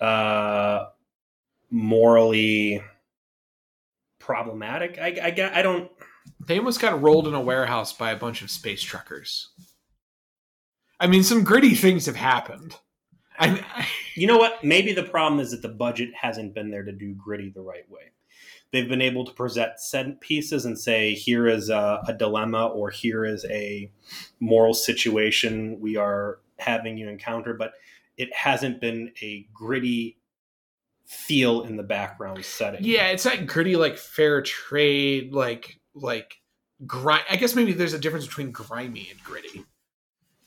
uh 0.00 0.86
morally 1.70 2.82
problematic. 4.18 4.98
I 4.98 5.08
I, 5.22 5.58
I 5.58 5.62
don't. 5.62 5.90
They 6.46 6.58
almost 6.58 6.80
got 6.80 7.00
rolled 7.02 7.26
in 7.28 7.34
a 7.34 7.40
warehouse 7.40 7.92
by 7.92 8.10
a 8.10 8.16
bunch 8.16 8.42
of 8.42 8.50
space 8.50 8.82
truckers. 8.82 9.50
I 11.00 11.06
mean, 11.06 11.22
some 11.22 11.44
gritty 11.44 11.74
things 11.74 12.06
have 12.06 12.16
happened. 12.16 12.76
I, 13.38 13.62
I- 13.74 13.86
You 14.16 14.28
know 14.28 14.38
what? 14.38 14.62
Maybe 14.62 14.92
the 14.92 15.02
problem 15.02 15.40
is 15.40 15.50
that 15.50 15.60
the 15.62 15.68
budget 15.68 16.10
hasn't 16.14 16.54
been 16.54 16.70
there 16.70 16.84
to 16.84 16.92
do 16.92 17.14
gritty 17.14 17.50
the 17.50 17.62
right 17.62 17.90
way. 17.90 18.12
They've 18.70 18.88
been 18.88 19.02
able 19.02 19.24
to 19.24 19.32
present 19.32 19.80
set 19.80 20.20
pieces 20.20 20.64
and 20.66 20.78
say, 20.78 21.14
here 21.14 21.48
is 21.48 21.68
a, 21.68 22.00
a 22.06 22.12
dilemma 22.12 22.68
or 22.68 22.90
here 22.90 23.24
is 23.24 23.44
a 23.46 23.90
moral 24.38 24.72
situation 24.72 25.80
we 25.80 25.96
are 25.96 26.38
having 26.60 26.96
you 26.96 27.08
encounter, 27.08 27.54
but 27.54 27.72
it 28.16 28.32
hasn't 28.34 28.80
been 28.80 29.12
a 29.22 29.46
gritty 29.52 30.18
feel 31.06 31.62
in 31.62 31.76
the 31.76 31.82
background 31.82 32.44
setting. 32.44 32.82
yeah, 32.82 33.08
it's 33.08 33.24
not 33.24 33.46
gritty 33.46 33.76
like 33.76 33.96
fair 33.98 34.42
trade, 34.42 35.32
like 35.32 35.78
like 35.94 36.40
grind. 36.86 37.24
I 37.30 37.36
guess 37.36 37.54
maybe 37.54 37.72
there's 37.72 37.94
a 37.94 37.98
difference 37.98 38.26
between 38.26 38.50
grimy 38.52 39.08
and 39.10 39.22
gritty. 39.22 39.64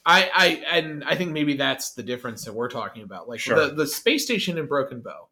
I, 0.06 0.30
I 0.34 0.78
and 0.78 1.04
I 1.04 1.16
think 1.16 1.32
maybe 1.32 1.56
that's 1.58 1.92
the 1.94 2.04
difference 2.04 2.46
that 2.46 2.54
we're 2.54 2.70
talking 2.70 3.04
about. 3.04 3.28
Like 3.28 3.40
Sure. 3.42 3.68
the, 3.68 3.74
the 3.76 3.88
space 3.88 4.24
station 4.24 4.58
in 4.58 4.66
Broken 4.66 5.02
Bow, 5.02 5.28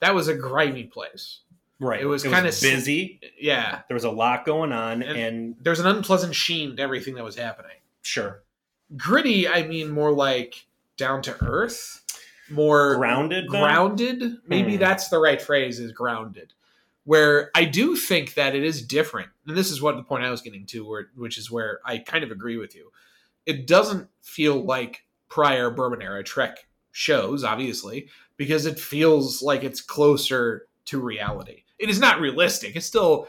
that 0.00 0.14
was 0.14 0.28
a 0.28 0.34
grimy 0.34 0.84
place. 0.84 1.40
Right. 1.80 2.00
It 2.00 2.06
was 2.06 2.22
kinda 2.22 2.42
busy. 2.44 3.20
Yeah, 3.40 3.82
There 3.88 3.94
was 3.94 4.04
a 4.04 4.10
lot 4.10 4.44
going 4.44 4.72
on, 4.72 5.02
And- 5.02 5.18
and, 5.18 5.56
there's 5.60 5.78
an 5.80 5.86
unpleasant 5.86 6.34
sheen 6.34 6.76
to 6.76 6.82
everything 6.82 7.14
that 7.16 7.24
was 7.24 7.36
happening. 7.36 7.76
sure, 8.02 8.42
Gritty, 8.96 9.46
I 9.48 9.64
mean 9.66 9.90
more 9.90 10.10
like 10.12 10.66
down 10.98 11.22
to 11.22 11.42
earth, 11.42 12.02
more 12.50 12.96
grounded. 12.96 13.48
grounded? 13.48 14.36
Maybe 14.46 14.74
Hmm. 14.74 14.80
that's 14.80 15.08
the 15.08 15.18
right 15.18 15.40
phrase 15.40 15.78
is 15.80 15.92
grounded. 15.92 16.52
Where 17.04 17.50
i 17.54 17.64
do 17.64 17.96
think 17.96 18.34
that 18.34 18.54
it 18.54 18.62
is 18.62 18.82
different 18.82 19.30
and 19.46 19.56
this 19.56 19.70
is 19.70 19.80
what 19.80 19.96
the 19.96 20.02
point 20.02 20.24
i 20.24 20.30
was 20.30 20.42
getting 20.42 20.66
to 20.66 20.86
where, 20.86 21.08
which 21.16 21.38
is 21.38 21.50
where 21.50 21.80
i 21.86 21.96
kind 21.96 22.22
of 22.22 22.30
agree 22.30 22.58
with 22.58 22.74
you. 22.76 22.90
It 23.46 23.66
doesn't 23.66 24.08
feel 24.20 24.62
like 24.62 25.04
prior 25.30 25.70
Berman 25.70 26.02
era 26.02 26.22
trek 26.22 26.66
shows 26.92 27.44
obviously 27.44 28.08
because 28.36 28.66
it 28.66 28.78
feels 28.78 29.40
like 29.42 29.64
it's 29.64 29.80
closer 29.80 30.66
to 30.86 31.00
reality. 31.00 31.62
It 31.78 31.88
is 31.88 31.98
not 32.00 32.20
realistic. 32.20 32.76
It's 32.76 32.84
still 32.86 33.28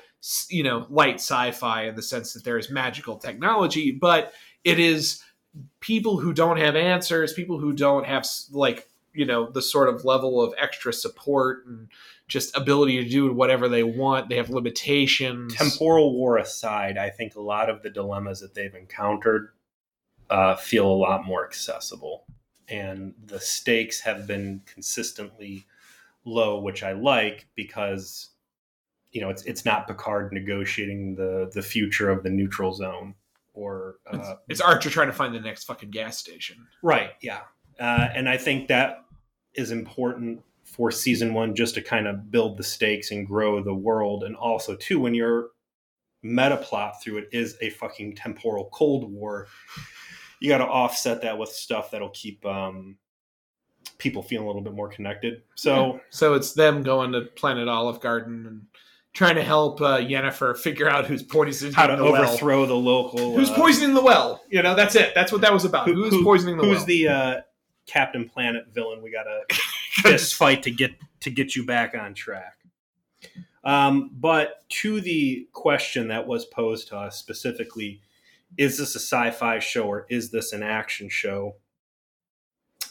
you 0.50 0.64
know 0.64 0.86
light 0.90 1.16
sci-fi 1.16 1.84
in 1.84 1.96
the 1.96 2.02
sense 2.02 2.34
that 2.34 2.44
there 2.44 2.58
is 2.58 2.70
magical 2.70 3.18
technology 3.18 3.90
but 3.92 4.34
it 4.66 4.78
is 4.78 5.24
people 5.80 6.20
who 6.20 6.34
don't 6.34 6.58
have 6.58 6.76
answers 6.76 7.34
people 7.34 7.60
who 7.60 7.74
don't 7.74 8.06
have 8.06 8.28
like 8.52 8.90
you 9.14 9.26
know 9.26 9.50
the 9.50 9.62
sort 9.62 9.90
of 9.90 10.06
level 10.06 10.42
of 10.42 10.54
extra 10.58 10.94
support 10.94 11.66
and 11.66 11.90
just 12.28 12.56
ability 12.56 13.04
to 13.04 13.10
do 13.10 13.34
whatever 13.34 13.68
they 13.68 13.84
want 13.84 14.30
they 14.30 14.38
have 14.38 14.50
limitations. 14.50 15.56
Temporal 15.56 16.14
war 16.14 16.38
aside, 16.38 16.98
I 16.98 17.10
think 17.10 17.36
a 17.36 17.42
lot 17.42 17.70
of 17.70 17.82
the 17.82 17.90
dilemmas 17.90 18.40
that 18.40 18.54
they've 18.54 18.74
encountered 18.74 19.50
uh, 20.30 20.56
feel 20.56 20.86
a 20.86 20.94
lot 20.94 21.26
more 21.26 21.44
accessible, 21.44 22.26
and 22.68 23.14
the 23.26 23.40
stakes 23.40 24.00
have 24.02 24.28
been 24.28 24.62
consistently 24.72 25.66
low, 26.24 26.60
which 26.60 26.84
I 26.84 26.92
like 26.92 27.48
because 27.56 28.30
you 29.12 29.22
know 29.22 29.30
it's 29.30 29.44
it's 29.44 29.66
not 29.66 29.88
Picard 29.88 30.32
negotiating 30.32 31.16
the 31.16 31.50
the 31.54 31.64
future 31.64 32.12
of 32.12 32.24
the 32.24 32.30
neutral 32.30 32.74
zone 32.74 33.16
or 33.60 33.96
uh, 34.12 34.36
it's 34.48 34.62
archer 34.62 34.90
trying 34.90 35.08
to 35.08 35.14
find 35.14 35.36
the 35.36 35.40
next 35.40 35.66
fucking 35.66 35.92
gas 35.92 36.18
station 36.18 36.66
Right. 36.82 37.12
Yeah. 37.22 37.42
Uh, 37.80 38.08
and 38.14 38.28
I 38.30 38.38
think 38.38 38.68
that 38.70 39.06
is 39.54 39.72
important 39.72 40.42
for 40.64 40.92
season 40.92 41.34
one, 41.34 41.56
just 41.56 41.76
to 41.76 41.82
kind 41.82 42.08
of 42.08 42.32
build 42.32 42.58
the 42.58 42.64
stakes 42.64 43.12
and 43.12 43.28
grow 43.28 43.62
the 43.62 43.74
world, 43.74 44.24
and 44.24 44.36
also 44.36 44.76
too 44.76 45.00
when 45.00 45.14
your 45.14 45.50
meta 46.22 46.58
plot 46.58 47.02
through 47.02 47.18
it 47.18 47.30
is 47.32 47.58
a 47.62 47.70
fucking 47.72 48.16
temporal 48.16 48.70
Cold 48.72 49.12
War, 49.12 49.48
you 50.40 50.50
got 50.50 50.60
to 50.60 50.66
offset 50.66 51.22
that 51.22 51.38
with 51.38 51.50
stuff 51.50 51.92
that'll 51.92 52.10
keep 52.10 52.46
um, 52.46 52.98
people 53.98 54.22
feeling 54.22 54.46
a 54.46 54.48
little 54.48 54.62
bit 54.62 54.74
more 54.74 54.90
connected. 54.90 55.42
So 55.56 56.00
so 56.10 56.34
it's 56.34 56.54
them 56.54 56.84
going 56.84 57.12
to 57.14 57.22
planet 57.22 57.68
olive 57.68 58.00
garden 58.00 58.46
and 58.46 58.62
trying 59.20 59.36
to 59.36 59.44
help 59.44 59.82
uh, 59.82 59.98
Yennefer 59.98 60.58
figure 60.58 60.90
out 60.90 61.06
who's 61.06 61.22
poisoning 61.22 61.74
how 61.74 61.88
to 61.88 61.98
the 61.98 62.04
well. 62.06 62.16
overthrow 62.24 62.66
the 62.66 62.74
local 62.74 63.36
who's 63.36 63.50
uh, 63.50 63.54
poisoning 63.56 63.94
the 63.94 64.02
well 64.02 64.42
you 64.50 64.62
know 64.64 64.76
that's 64.76 64.96
it 64.96 65.14
that's 65.14 65.30
what 65.30 65.42
that 65.42 65.52
was 65.52 65.66
about 65.66 65.86
Who- 65.88 65.94
who's 65.94 66.14
who- 66.14 66.24
poisoning 66.24 66.56
the 66.56 66.64
who's 66.64 66.70
well 66.70 66.78
Who's 66.80 66.86
the 66.86 67.08
uh, 67.10 67.42
Captain 67.86 68.30
Planet 68.30 68.68
villain? 68.74 69.02
We 69.02 69.12
got 69.12 69.24
to 69.24 69.42
fist 70.04 70.36
fight 70.36 70.64
to 70.64 70.72
get 70.72 70.92
to 71.20 71.30
get 71.30 71.54
you 71.54 71.66
back 71.66 71.96
on 71.96 72.14
track. 72.14 72.54
Um, 73.66 74.12
but 74.14 74.64
to 74.70 75.02
the 75.02 75.50
question 75.52 76.08
that 76.08 76.26
was 76.26 76.46
posed 76.46 76.88
to 76.90 76.98
us 76.98 77.18
specifically, 77.18 78.00
is 78.58 78.78
this 78.78 78.96
a 78.96 79.00
sci-fi 79.00 79.60
show 79.60 79.84
or 79.84 80.06
is 80.10 80.32
this 80.32 80.54
an 80.54 80.64
action 80.64 81.10
show? 81.10 81.56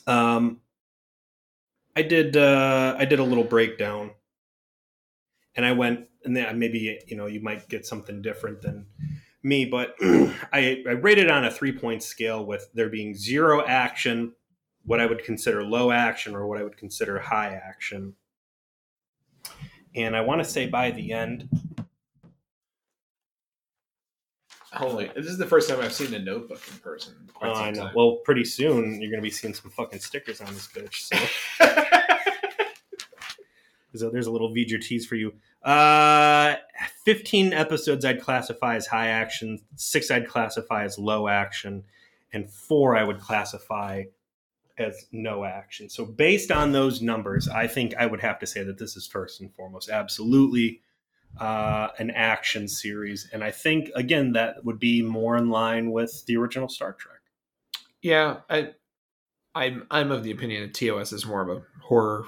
Um, 0.06 0.60
I 1.96 2.02
did 2.02 2.36
uh, 2.36 2.96
I 2.98 3.06
did 3.06 3.18
a 3.18 3.24
little 3.24 3.44
breakdown, 3.44 4.10
and 5.58 5.66
I 5.66 5.72
went 5.72 6.06
and 6.24 6.34
then 6.36 6.58
maybe 6.58 6.98
you 7.06 7.16
know 7.16 7.26
you 7.26 7.40
might 7.40 7.68
get 7.68 7.84
something 7.84 8.22
different 8.22 8.62
than 8.62 8.86
me, 9.42 9.66
but 9.66 9.96
I, 10.00 10.82
I 10.86 10.92
rated 10.92 11.30
on 11.30 11.44
a 11.44 11.50
three 11.50 11.72
point 11.72 12.02
scale 12.02 12.46
with 12.46 12.70
there 12.74 12.88
being 12.88 13.14
zero 13.14 13.66
action, 13.66 14.32
what 14.84 15.00
I 15.00 15.06
would 15.06 15.22
consider 15.24 15.64
low 15.64 15.90
action, 15.90 16.34
or 16.36 16.46
what 16.46 16.58
I 16.58 16.62
would 16.62 16.76
consider 16.76 17.18
high 17.18 17.54
action. 17.54 18.14
And 19.96 20.16
I 20.16 20.20
want 20.20 20.42
to 20.42 20.48
say 20.48 20.66
by 20.66 20.92
the 20.92 21.12
end, 21.12 21.48
holy 24.72 25.10
this 25.16 25.26
is 25.26 25.38
the 25.38 25.46
first 25.46 25.66
time 25.66 25.80
i've 25.80 25.94
seen 25.94 26.12
a 26.12 26.18
notebook 26.18 26.60
in 26.70 26.78
person 26.80 27.14
oh, 27.40 27.54
I 27.54 27.70
know. 27.70 27.84
time. 27.84 27.94
Well, 27.96 28.16
pretty 28.16 28.44
soon 28.44 29.00
you're 29.00 29.10
going 29.10 29.20
to 29.20 29.22
be 29.22 29.30
seeing 29.30 29.54
some 29.54 29.70
fucking 29.70 29.98
stickers 29.98 30.42
on 30.42 30.52
this 30.52 30.68
bitch. 30.68 31.08
So 31.08 31.66
So 33.98 34.10
there's 34.10 34.26
a 34.26 34.30
little 34.30 34.52
tease 34.54 35.06
for 35.06 35.16
you. 35.16 35.32
Uh, 35.62 36.56
15 37.04 37.52
episodes 37.52 38.04
I'd 38.04 38.20
classify 38.20 38.76
as 38.76 38.86
high 38.86 39.08
action, 39.08 39.58
six 39.76 40.10
I'd 40.10 40.28
classify 40.28 40.84
as 40.84 40.98
low 40.98 41.28
action, 41.28 41.84
and 42.32 42.50
four 42.50 42.96
I 42.96 43.04
would 43.04 43.20
classify 43.20 44.04
as 44.78 45.06
no 45.10 45.44
action. 45.44 45.88
So 45.88 46.04
based 46.04 46.50
on 46.50 46.72
those 46.72 47.02
numbers, 47.02 47.48
I 47.48 47.66
think 47.66 47.94
I 47.98 48.06
would 48.06 48.20
have 48.20 48.38
to 48.40 48.46
say 48.46 48.62
that 48.62 48.78
this 48.78 48.96
is 48.96 49.06
first 49.06 49.40
and 49.40 49.52
foremost 49.54 49.88
absolutely 49.88 50.82
uh, 51.40 51.88
an 51.98 52.10
action 52.10 52.68
series, 52.68 53.28
and 53.32 53.44
I 53.44 53.50
think 53.50 53.90
again 53.94 54.32
that 54.32 54.64
would 54.64 54.78
be 54.78 55.02
more 55.02 55.36
in 55.36 55.50
line 55.50 55.90
with 55.90 56.24
the 56.26 56.36
original 56.36 56.68
Star 56.68 56.92
Trek. 56.92 57.18
Yeah, 58.00 58.38
I, 58.48 58.70
I'm 59.54 59.86
I'm 59.90 60.10
of 60.10 60.22
the 60.22 60.30
opinion 60.30 60.62
that 60.62 60.74
TOS 60.74 61.12
is 61.12 61.26
more 61.26 61.42
of 61.42 61.48
a 61.48 61.62
horror. 61.82 62.24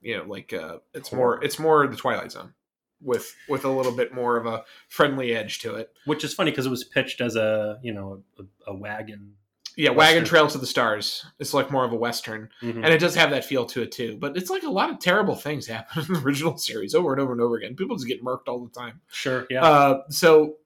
You 0.00 0.18
know, 0.18 0.24
like 0.24 0.52
uh, 0.52 0.78
it's 0.94 1.12
more 1.12 1.42
it's 1.42 1.58
more 1.58 1.86
the 1.86 1.96
Twilight 1.96 2.32
Zone 2.32 2.54
with 3.00 3.34
with 3.48 3.64
a 3.64 3.70
little 3.70 3.92
bit 3.92 4.12
more 4.12 4.36
of 4.36 4.46
a 4.46 4.64
friendly 4.88 5.34
edge 5.34 5.60
to 5.60 5.74
it. 5.76 5.92
Which 6.04 6.24
is 6.24 6.34
funny 6.34 6.50
because 6.50 6.66
it 6.66 6.70
was 6.70 6.84
pitched 6.84 7.20
as 7.20 7.36
a 7.36 7.78
you 7.82 7.92
know 7.92 8.22
a, 8.38 8.70
a 8.70 8.74
wagon, 8.74 9.34
Yeah, 9.76 9.90
Western. 9.90 9.96
Wagon 9.96 10.24
Train 10.24 10.48
to 10.48 10.58
the 10.58 10.66
Stars. 10.66 11.24
It's 11.38 11.54
like 11.54 11.70
more 11.70 11.84
of 11.84 11.92
a 11.92 11.96
western, 11.96 12.48
Mhm. 12.62 12.76
and 12.84 12.86
it 12.86 12.98
does 12.98 13.14
have 13.14 13.30
that 13.30 13.44
feel 13.44 13.66
to 13.66 13.82
it 13.82 13.92
too. 13.92 14.16
But 14.18 14.36
it's 14.36 14.50
like 14.50 14.64
a 14.64 14.70
lot 14.70 14.90
of 14.90 14.98
terrible 14.98 15.36
things 15.36 15.66
happen 15.66 16.02
in 16.08 16.12
the 16.14 16.20
original 16.20 16.56
series 16.58 16.94
over 16.94 17.12
and 17.12 17.20
over 17.20 17.32
and 17.32 17.40
over 17.40 17.56
again. 17.56 17.76
People 17.76 17.96
just 17.96 18.08
get 18.08 18.24
murked 18.24 18.48
all 18.48 18.58
the 18.64 18.70
time. 18.70 19.00
sure, 19.10 19.46
yeah. 19.50 19.62
Uh, 19.64 20.02
so 20.10 20.56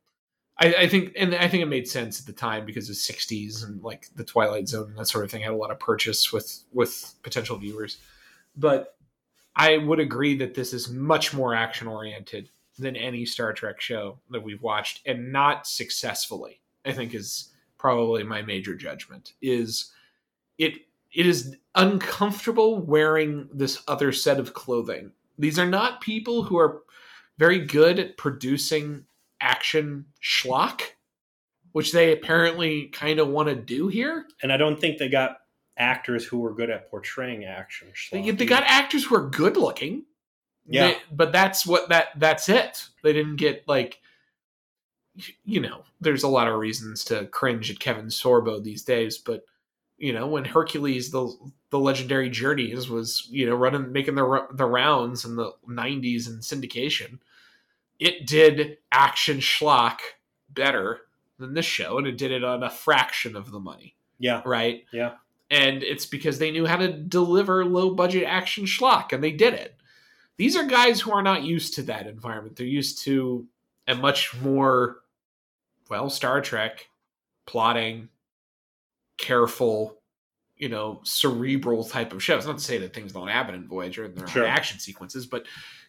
I, 0.59 0.75
I 0.75 0.87
think, 0.89 1.13
and 1.17 1.35
I 1.35 1.49
think 1.49 1.63
it 1.63 1.67
made 1.67 1.89
sense 1.89 2.21
at 2.21 2.27
the 2.27 2.33
time 2.33 2.65
because 2.67 2.89
of 2.89 2.95
'60s 2.97 3.65
and 3.65 3.83
like 3.83 4.09
the 4.15 4.23
Twilight 4.25 4.69
Zone 4.69 4.89
and 4.91 4.99
that 4.99 5.09
sort 5.09 5.25
of 5.25 5.31
thing 5.31 5.43
had 5.43 5.53
a 5.53 5.57
lot 5.57 5.71
of 5.71 5.79
purchase 5.81 6.33
with 6.33 6.63
with 6.73 7.15
potential 7.23 7.57
viewers. 7.59 7.99
But 8.57 8.95
I 9.55 9.79
would 9.79 10.01
agree 10.01 10.37
that 10.39 10.55
this 10.55 10.73
is 10.73 10.91
much 10.91 11.35
more 11.35 11.55
action 11.55 11.87
oriented 11.87 12.51
than 12.79 12.97
any 12.97 13.27
Star 13.27 13.53
Trek 13.53 13.81
show 13.81 14.19
that 14.31 14.43
we've 14.43 14.63
watched, 14.63 15.03
and 15.07 15.33
not 15.33 15.67
successfully. 15.67 16.61
I 16.85 16.93
think 16.93 17.15
is 17.15 17.51
probably 17.79 18.23
my 18.25 18.43
major 18.43 18.75
judgment. 18.75 19.35
Is 19.41 19.93
it 20.59 20.75
it 21.13 21.27
is 21.27 21.57
uncomfortable 21.75 22.81
wearing 22.81 23.49
this 23.53 23.83
other 23.87 24.13
set 24.13 24.39
of 24.39 24.55
clothing. 24.55 25.13
These 25.39 25.59
are 25.59 25.69
not 25.69 26.01
people 26.01 26.45
who 26.45 26.59
are 26.59 26.83
very 27.39 27.59
good 27.59 27.99
at 27.99 28.17
producing 28.17 29.05
action 29.41 30.07
schlock, 30.23 30.81
which 31.73 31.93
they 31.93 32.13
apparently 32.13 32.87
kind 32.87 33.19
of 33.19 33.29
want 33.29 33.49
to 33.49 33.55
do 33.55 33.89
here. 33.89 34.27
and 34.43 34.53
I 34.53 34.57
don't 34.57 34.81
think 34.81 34.99
they 34.99 35.09
got 35.09 35.39
actors 35.83 36.25
who 36.25 36.39
were 36.39 36.55
good 36.55 36.71
at 36.71 36.91
portraying 36.91 37.45
action. 37.45 37.89
They, 38.11 38.31
they 38.31 38.47
got 38.47 38.63
actors 38.65 39.05
who 39.05 39.15
are 39.17 39.29
good 39.29 39.57
looking. 39.57 40.05
Yeah. 40.67 40.89
They- 40.89 40.99
but 41.11 41.33
that's 41.33 41.67
what 41.67 41.89
that 41.91 42.09
that's 42.17 42.49
it. 42.49 42.89
They 43.03 43.13
didn't 43.13 43.37
get 43.37 43.67
like 43.67 44.01
you 45.45 45.61
know, 45.61 45.85
there's 46.01 46.23
a 46.23 46.29
lot 46.29 46.49
of 46.49 46.59
reasons 46.59 47.05
to 47.05 47.27
cringe 47.27 47.71
at 47.71 47.79
Kevin 47.79 48.07
Sorbo 48.07 48.63
these 48.63 48.83
days, 48.83 49.19
but 49.19 49.45
you 49.99 50.13
know, 50.13 50.27
when 50.27 50.45
Hercules 50.45 51.11
the 51.11 51.35
the 51.71 51.79
legendary 51.79 52.31
journeys 52.31 52.89
was, 52.89 53.29
you 53.31 53.47
know, 53.47 53.55
running 53.55 53.93
making 53.93 54.15
the 54.15 54.47
the 54.53 54.65
rounds 54.67 55.25
in 55.25 55.37
the 55.37 55.53
90s 55.69 56.29
in 56.29 56.39
syndication, 56.39 57.19
it 57.99 58.27
did 58.27 58.79
action 58.91 59.39
schlock 59.39 59.99
better 60.49 61.01
than 61.39 61.55
this 61.55 61.67
show 61.67 61.99
and 61.99 62.07
it 62.07 62.17
did 62.19 62.31
it 62.31 62.45
on 62.45 62.63
a 62.63 62.71
fraction 62.71 63.37
of 63.37 63.51
the 63.51 63.61
money, 63.61 63.95
Yeah. 64.19 64.43
right? 64.47 64.85
Yeah. 64.93 65.13
And 65.53 65.83
it's 65.83 66.07
because 66.07 66.39
they 66.39 66.51
knew 66.51 66.65
how 66.67 66.77
to 66.77 66.91
deliver 66.91 67.65
low 67.65 67.95
budget 67.95 68.25
action 68.25 68.65
schlock 68.65 69.13
and 69.13 69.23
they 69.23 69.31
did 69.31 69.53
it. 69.55 69.77
These 70.39 70.57
are 70.57 70.65
guys 70.67 71.01
who 71.01 71.13
are 71.13 71.23
not 71.23 71.43
used 71.45 71.75
to 71.75 71.83
that 71.83 72.07
environment. 72.07 72.57
They're 72.57 72.67
used 72.67 73.03
to 73.03 73.47
a 73.87 73.95
much 73.95 74.35
more 74.41 74.97
well 75.91 76.09
star 76.09 76.41
trek 76.41 76.89
plotting 77.47 78.09
careful 79.19 79.99
you 80.57 80.69
know 80.69 81.01
cerebral 81.05 81.85
type 81.85 82.13
of 82.13 82.23
shows. 82.23 82.47
Not 82.47 82.59
to 82.59 82.65
say 82.65 82.79
that 82.79 82.95
things 82.95 83.13
don't 83.13 83.29
happen 83.29 83.55
in 83.55 83.69
voyager 83.69 84.05
and 84.05 84.17
there 84.17 84.27
Sure. 84.27 84.45
are 84.45 84.47
action 84.47 84.79
sequences 84.79 85.27
but 85.27 85.45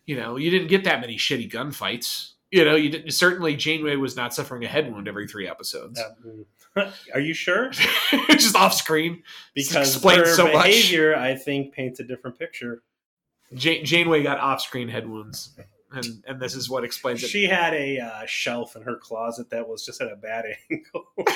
you 0.06 0.18
know 0.18 0.36
you 0.36 0.52
didn't 0.52 0.68
get 0.68 0.84
that 0.84 1.00
many 1.00 1.16
shitty 1.18 1.50
gunfights. 1.52 2.32
You 2.52 2.66
know 2.66 2.76
you 2.76 2.90
didn't 2.90 3.12
certainly 3.12 3.56
janeway 3.56 3.96
was 3.96 4.16
not 4.18 4.34
suffering 4.34 4.64
a 4.66 4.68
head 4.68 4.92
wound 4.92 5.08
every 5.08 5.28
three 5.28 5.48
episodes 5.48 6.00
Are 7.14 7.20
you 7.20 7.34
sure? 7.34 7.70
just 8.32 8.56
off 8.56 8.74
screen 8.74 9.22
Because 9.54 9.96
Explains 9.96 10.30
her 10.30 10.36
so 10.36 10.52
much. 10.52 10.66
behavior, 10.66 11.16
I 11.16 11.36
think, 11.36 11.74
paints 11.74 12.00
a 12.00 12.04
different 12.04 12.40
picture. 12.40 12.82
Jane, 13.54 13.86
Janeway 13.86 14.24
got 14.24 14.40
off-screen 14.40 14.88
head 14.90 15.08
wounds, 15.08 15.56
and 15.92 16.24
and 16.28 16.40
this 16.40 16.56
is 16.56 16.72
what 16.72 16.84
explains 16.84 17.24
it. 17.24 17.28
She 17.30 17.44
had 17.44 17.74
a 17.76 18.00
uh, 18.00 18.26
shelf 18.26 18.76
in 18.76 18.82
her 18.82 18.96
closet 18.96 19.52
that 19.52 19.68
was 19.68 19.86
just 19.86 20.02
at 20.02 20.12
a 20.12 20.16
bad 20.16 20.46
angle. 20.72 21.06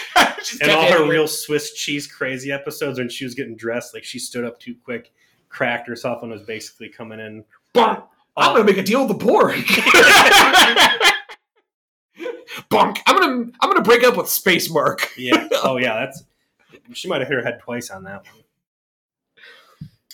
And 0.61 0.71
all 0.71 0.89
her 0.91 1.07
real 1.07 1.27
Swiss 1.27 1.73
cheese 1.73 2.07
crazy 2.07 2.51
episodes 2.51 2.99
when 2.99 3.09
she 3.09 3.25
was 3.25 3.35
getting 3.35 3.55
dressed, 3.57 3.93
like 3.93 4.05
she 4.05 4.17
stood 4.17 4.45
up 4.45 4.59
too 4.59 4.75
quick, 4.83 5.11
cracked 5.49 5.87
herself, 5.87 6.23
and 6.23 6.31
was 6.31 6.43
basically 6.43 6.87
coming 6.89 7.19
in. 7.19 7.43
Bonk. 7.75 8.03
I'm 8.37 8.53
gonna 8.53 8.63
make 8.63 8.77
a 8.77 8.83
deal 8.83 9.05
with 9.05 9.17
the 9.17 9.25
Borg. 9.25 9.63
Bonk. 12.69 12.99
I'm 13.05 13.19
gonna 13.19 13.51
I'm 13.61 13.69
gonna 13.69 13.81
break 13.81 14.03
up 14.03 14.17
with 14.17 14.29
Space 14.29 14.69
Mark. 14.69 15.11
Yeah. 15.17 15.47
Oh 15.63 15.77
yeah, 15.81 15.95
that's. 16.05 16.23
She 16.93 17.07
might 17.07 17.21
have 17.21 17.27
hit 17.27 17.35
her 17.35 17.43
head 17.43 17.59
twice 17.61 17.89
on 17.89 18.03
that 18.03 18.25
one. 18.25 18.43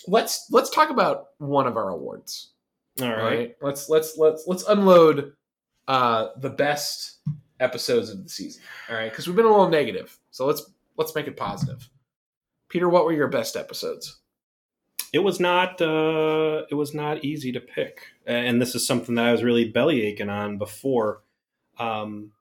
Let's 0.07 0.47
let's 0.51 0.69
talk 0.69 0.89
about 0.89 1.27
one 1.37 1.67
of 1.67 1.77
our 1.77 1.89
awards. 1.89 2.51
All 3.01 3.09
right. 3.09 3.55
Let's 3.61 3.89
let's 3.89 4.17
let's 4.17 4.45
let's 4.47 4.63
unload 4.67 5.33
uh 5.87 6.29
the 6.37 6.49
best 6.49 7.19
episodes 7.59 8.09
of 8.09 8.23
the 8.23 8.29
season. 8.29 8.61
All 8.89 8.95
right, 8.95 9.09
because 9.09 9.27
we've 9.27 9.35
been 9.35 9.45
a 9.45 9.49
little 9.49 9.69
negative, 9.69 10.17
so 10.31 10.45
let's 10.45 10.71
let's 10.97 11.15
make 11.15 11.27
it 11.27 11.37
positive. 11.37 11.89
Peter, 12.69 12.89
what 12.89 13.05
were 13.05 13.13
your 13.13 13.27
best 13.27 13.55
episodes? 13.55 14.19
It 15.11 15.19
was 15.19 15.39
not. 15.39 15.81
Uh, 15.81 16.63
it 16.69 16.75
was 16.75 16.93
not 16.93 17.23
easy 17.23 17.51
to 17.51 17.59
pick, 17.59 18.07
and 18.25 18.61
this 18.61 18.73
is 18.75 18.85
something 18.85 19.15
that 19.15 19.25
I 19.25 19.31
was 19.31 19.43
really 19.43 19.69
belly 19.69 20.01
aching 20.03 20.29
on 20.29 20.57
before. 20.57 21.21
Um, 21.77 22.31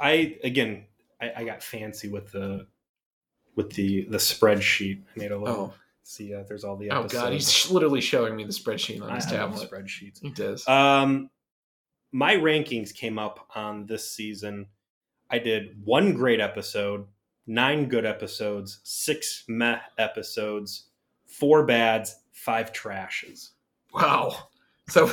I 0.00 0.36
again, 0.44 0.84
I, 1.20 1.32
I 1.38 1.44
got 1.44 1.62
fancy 1.62 2.08
with 2.08 2.32
the 2.32 2.66
with 3.56 3.70
the 3.70 4.06
the 4.08 4.18
spreadsheet. 4.18 5.02
I 5.16 5.18
made 5.18 5.32
a 5.32 5.38
little. 5.38 5.56
Oh, 5.56 5.74
See, 6.04 6.32
uh, 6.32 6.42
there's 6.48 6.64
all 6.64 6.78
the 6.78 6.90
oh 6.90 7.00
episodes. 7.00 7.22
God, 7.22 7.32
he's 7.34 7.70
literally 7.70 8.00
showing 8.00 8.34
me 8.34 8.44
the 8.44 8.52
spreadsheet 8.52 9.02
on 9.02 9.14
his 9.14 9.26
I 9.26 9.30
tablet. 9.30 9.70
spreadsheets. 9.70 10.22
He 10.22 10.30
does. 10.30 10.66
Um, 10.66 11.28
my 12.12 12.34
rankings 12.34 12.94
came 12.94 13.18
up 13.18 13.46
on 13.54 13.84
this 13.84 14.10
season. 14.10 14.68
I 15.30 15.38
did 15.38 15.84
one 15.84 16.14
great 16.14 16.40
episode, 16.40 17.06
nine 17.46 17.88
good 17.88 18.06
episodes, 18.06 18.80
six 18.84 19.44
meh 19.48 19.80
episodes, 19.98 20.84
four 21.26 21.66
bads, 21.66 22.16
five 22.32 22.72
trashes. 22.72 23.50
Wow. 23.92 24.48
So 24.88 25.06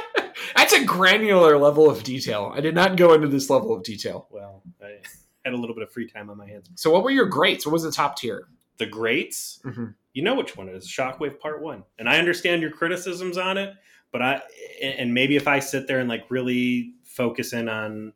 that's 0.72 0.82
a 0.82 0.86
granular 0.86 1.58
level 1.58 1.88
of 1.90 2.02
detail. 2.02 2.52
I 2.54 2.60
did 2.60 2.74
not 2.74 2.96
go 2.96 3.14
into 3.14 3.28
this 3.28 3.50
level 3.50 3.74
of 3.74 3.82
detail. 3.82 4.26
Well, 4.30 4.62
I 4.82 4.98
had 5.44 5.54
a 5.54 5.56
little 5.56 5.74
bit 5.74 5.82
of 5.82 5.92
free 5.92 6.08
time 6.08 6.30
on 6.30 6.38
my 6.38 6.46
hands. 6.46 6.68
So 6.74 6.90
what 6.90 7.02
were 7.04 7.10
your 7.10 7.26
greats? 7.26 7.66
What 7.66 7.72
was 7.72 7.82
the 7.82 7.92
top 7.92 8.16
tier? 8.16 8.48
The 8.78 8.86
greats, 8.86 9.60
Mm-hmm. 9.64 9.86
you 10.14 10.22
know 10.22 10.34
which 10.34 10.56
one 10.56 10.68
it 10.68 10.74
is 10.74 10.88
Shockwave 10.88 11.38
Part 11.38 11.62
One, 11.62 11.84
and 11.98 12.08
I 12.08 12.18
understand 12.18 12.62
your 12.62 12.70
criticisms 12.72 13.36
on 13.38 13.56
it, 13.58 13.74
but 14.10 14.22
I 14.22 14.42
and 14.82 15.12
maybe 15.14 15.36
if 15.36 15.46
I 15.46 15.60
sit 15.60 15.86
there 15.86 16.00
and 16.00 16.08
like 16.08 16.24
really 16.30 16.94
focus 17.04 17.52
in 17.52 17.68
on 17.68 18.12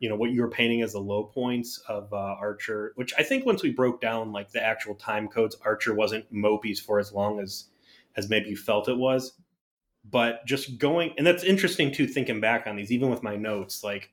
you 0.00 0.08
know 0.08 0.16
what 0.16 0.30
you 0.32 0.42
were 0.42 0.50
painting 0.50 0.82
as 0.82 0.92
the 0.92 0.98
low 0.98 1.22
points 1.24 1.80
of 1.88 2.12
uh, 2.12 2.16
Archer, 2.16 2.92
which 2.96 3.14
I 3.16 3.22
think 3.22 3.46
once 3.46 3.62
we 3.62 3.70
broke 3.70 4.00
down 4.00 4.32
like 4.32 4.50
the 4.50 4.62
actual 4.62 4.94
time 4.96 5.28
codes, 5.28 5.56
Archer 5.64 5.94
wasn't 5.94 6.30
mopies 6.34 6.80
for 6.80 6.98
as 6.98 7.12
long 7.12 7.40
as 7.40 7.66
as 8.16 8.28
maybe 8.28 8.50
you 8.50 8.56
felt 8.56 8.88
it 8.88 8.98
was. 8.98 9.32
But 10.10 10.46
just 10.46 10.78
going, 10.78 11.14
and 11.16 11.26
that's 11.26 11.44
interesting 11.44 11.90
too, 11.90 12.06
thinking 12.06 12.40
back 12.40 12.66
on 12.66 12.76
these, 12.76 12.92
even 12.92 13.10
with 13.10 13.22
my 13.22 13.36
notes, 13.36 13.82
like 13.82 14.12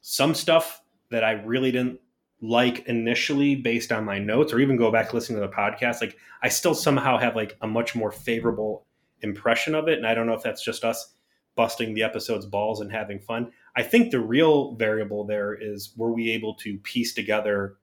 some 0.00 0.34
stuff 0.34 0.82
that 1.10 1.24
I 1.24 1.32
really 1.32 1.70
didn't 1.70 2.00
like 2.40 2.86
initially 2.86 3.54
based 3.54 3.92
on 3.92 4.04
my 4.04 4.18
notes, 4.18 4.52
or 4.52 4.58
even 4.58 4.76
go 4.76 4.90
back 4.90 5.14
listening 5.14 5.40
to 5.40 5.46
the 5.46 5.52
podcast, 5.52 6.00
like 6.00 6.16
I 6.42 6.48
still 6.48 6.74
somehow 6.74 7.18
have 7.18 7.34
like 7.36 7.56
a 7.62 7.66
much 7.66 7.94
more 7.94 8.12
favorable 8.12 8.84
impression 9.22 9.74
of 9.74 9.88
it. 9.88 9.96
And 9.96 10.06
I 10.06 10.14
don't 10.14 10.26
know 10.26 10.34
if 10.34 10.42
that's 10.42 10.62
just 10.62 10.84
us 10.84 11.14
busting 11.54 11.94
the 11.94 12.02
episode's 12.02 12.44
balls 12.44 12.80
and 12.80 12.92
having 12.92 13.18
fun. 13.18 13.50
I 13.74 13.82
think 13.82 14.10
the 14.10 14.20
real 14.20 14.74
variable 14.74 15.24
there 15.24 15.54
is 15.54 15.92
were 15.96 16.12
we 16.12 16.30
able 16.30 16.54
to 16.56 16.78
piece 16.78 17.14
together 17.14 17.76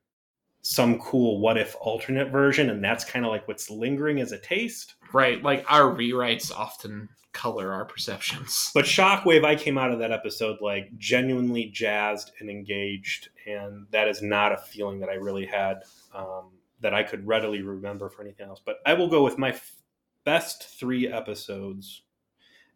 some 0.63 0.97
cool 0.99 1.39
what 1.39 1.57
if 1.57 1.75
alternate 1.79 2.31
version? 2.31 2.69
And 2.69 2.83
that's 2.83 3.03
kind 3.03 3.25
of 3.25 3.31
like 3.31 3.47
what's 3.47 3.69
lingering 3.69 4.19
as 4.21 4.31
a 4.31 4.39
taste. 4.39 4.95
Right. 5.11 5.43
Like 5.43 5.65
our 5.69 5.93
rewrites 5.93 6.51
often 6.51 7.09
color 7.33 7.73
our 7.73 7.85
perceptions. 7.85 8.71
But 8.73 8.85
Shockwave, 8.85 9.45
I 9.45 9.55
came 9.55 9.77
out 9.77 9.91
of 9.91 9.99
that 9.99 10.11
episode 10.11 10.57
like 10.61 10.97
genuinely 10.97 11.65
jazzed 11.65 12.31
and 12.39 12.49
engaged, 12.49 13.29
and 13.45 13.85
that 13.91 14.07
is 14.07 14.21
not 14.21 14.53
a 14.53 14.57
feeling 14.57 14.99
that 15.01 15.09
I 15.09 15.15
really 15.15 15.45
had 15.45 15.83
um, 16.13 16.51
that 16.79 16.93
I 16.93 17.03
could 17.03 17.27
readily 17.27 17.61
remember 17.61 18.09
for 18.09 18.21
anything 18.21 18.47
else. 18.47 18.61
But 18.65 18.77
I 18.85 18.93
will 18.93 19.09
go 19.09 19.23
with 19.23 19.37
my 19.37 19.49
f- 19.49 19.75
best 20.23 20.79
three 20.79 21.07
episodes 21.07 22.03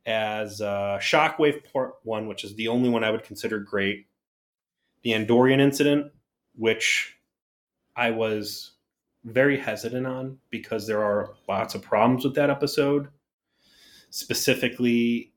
as 0.05 0.59
uh, 0.61 0.97
Shockwave 1.01 1.63
Part 1.71 1.95
One, 2.03 2.27
which 2.27 2.43
is 2.43 2.55
the 2.55 2.67
only 2.67 2.89
one 2.89 3.03
I 3.03 3.11
would 3.11 3.23
consider 3.23 3.59
great. 3.59 4.07
The 5.03 5.11
Andorian 5.11 5.59
incident, 5.59 6.11
which 6.55 7.16
I 7.97 8.11
was 8.11 8.73
very 9.25 9.57
hesitant 9.57 10.07
on 10.07 10.37
because 10.49 10.87
there 10.87 11.03
are 11.03 11.33
lots 11.49 11.75
of 11.75 11.81
problems 11.81 12.23
with 12.23 12.35
that 12.35 12.49
episode 12.49 13.09
specifically 14.09 15.33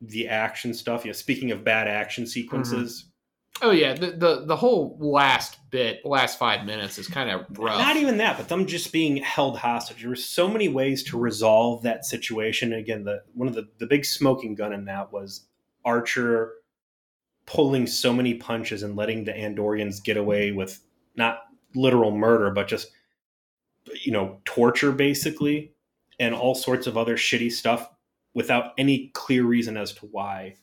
the 0.00 0.28
action 0.28 0.72
stuff. 0.72 1.04
You 1.04 1.10
know, 1.10 1.14
speaking 1.14 1.50
of 1.50 1.64
bad 1.64 1.86
action 1.88 2.26
sequences, 2.26 3.02
mm-hmm. 3.02 3.06
Oh 3.62 3.72
yeah, 3.72 3.92
the 3.92 4.12
the, 4.12 4.44
the 4.46 4.56
whole 4.56 4.96
last 4.98 5.58
bit, 5.70 6.04
last 6.04 6.38
five 6.38 6.64
minutes 6.64 6.98
is 6.98 7.08
kind 7.08 7.28
of 7.28 7.44
rough. 7.58 7.78
not 7.78 7.96
even 7.96 8.16
that, 8.18 8.38
but 8.38 8.48
them 8.48 8.66
just 8.66 8.90
being 8.90 9.18
held 9.18 9.58
hostage. 9.58 10.00
There 10.00 10.08
were 10.08 10.16
so 10.16 10.48
many 10.48 10.68
ways 10.68 11.02
to 11.04 11.18
resolve 11.18 11.82
that 11.82 12.06
situation. 12.06 12.72
And 12.72 12.80
again, 12.80 13.04
the 13.04 13.22
one 13.34 13.48
of 13.48 13.54
the 13.54 13.68
the 13.78 13.86
big 13.86 14.04
smoking 14.04 14.54
gun 14.54 14.72
in 14.72 14.86
that 14.86 15.12
was 15.12 15.46
Archer 15.84 16.54
pulling 17.44 17.86
so 17.86 18.14
many 18.14 18.34
punches 18.34 18.82
and 18.82 18.96
letting 18.96 19.24
the 19.24 19.32
Andorians 19.32 20.02
get 20.02 20.16
away 20.16 20.52
with 20.52 20.80
not 21.16 21.40
literal 21.74 22.10
murder, 22.10 22.50
but 22.50 22.68
just 22.68 22.90
you 24.02 24.12
know 24.12 24.40
torture 24.44 24.92
basically, 24.92 25.72
and 26.18 26.34
all 26.34 26.54
sorts 26.54 26.86
of 26.86 26.96
other 26.96 27.16
shitty 27.16 27.50
stuff 27.50 27.88
without 28.34 28.72
any 28.78 29.10
clear 29.14 29.44
reason 29.44 29.76
as 29.76 29.92
to 29.94 30.06
why. 30.06 30.56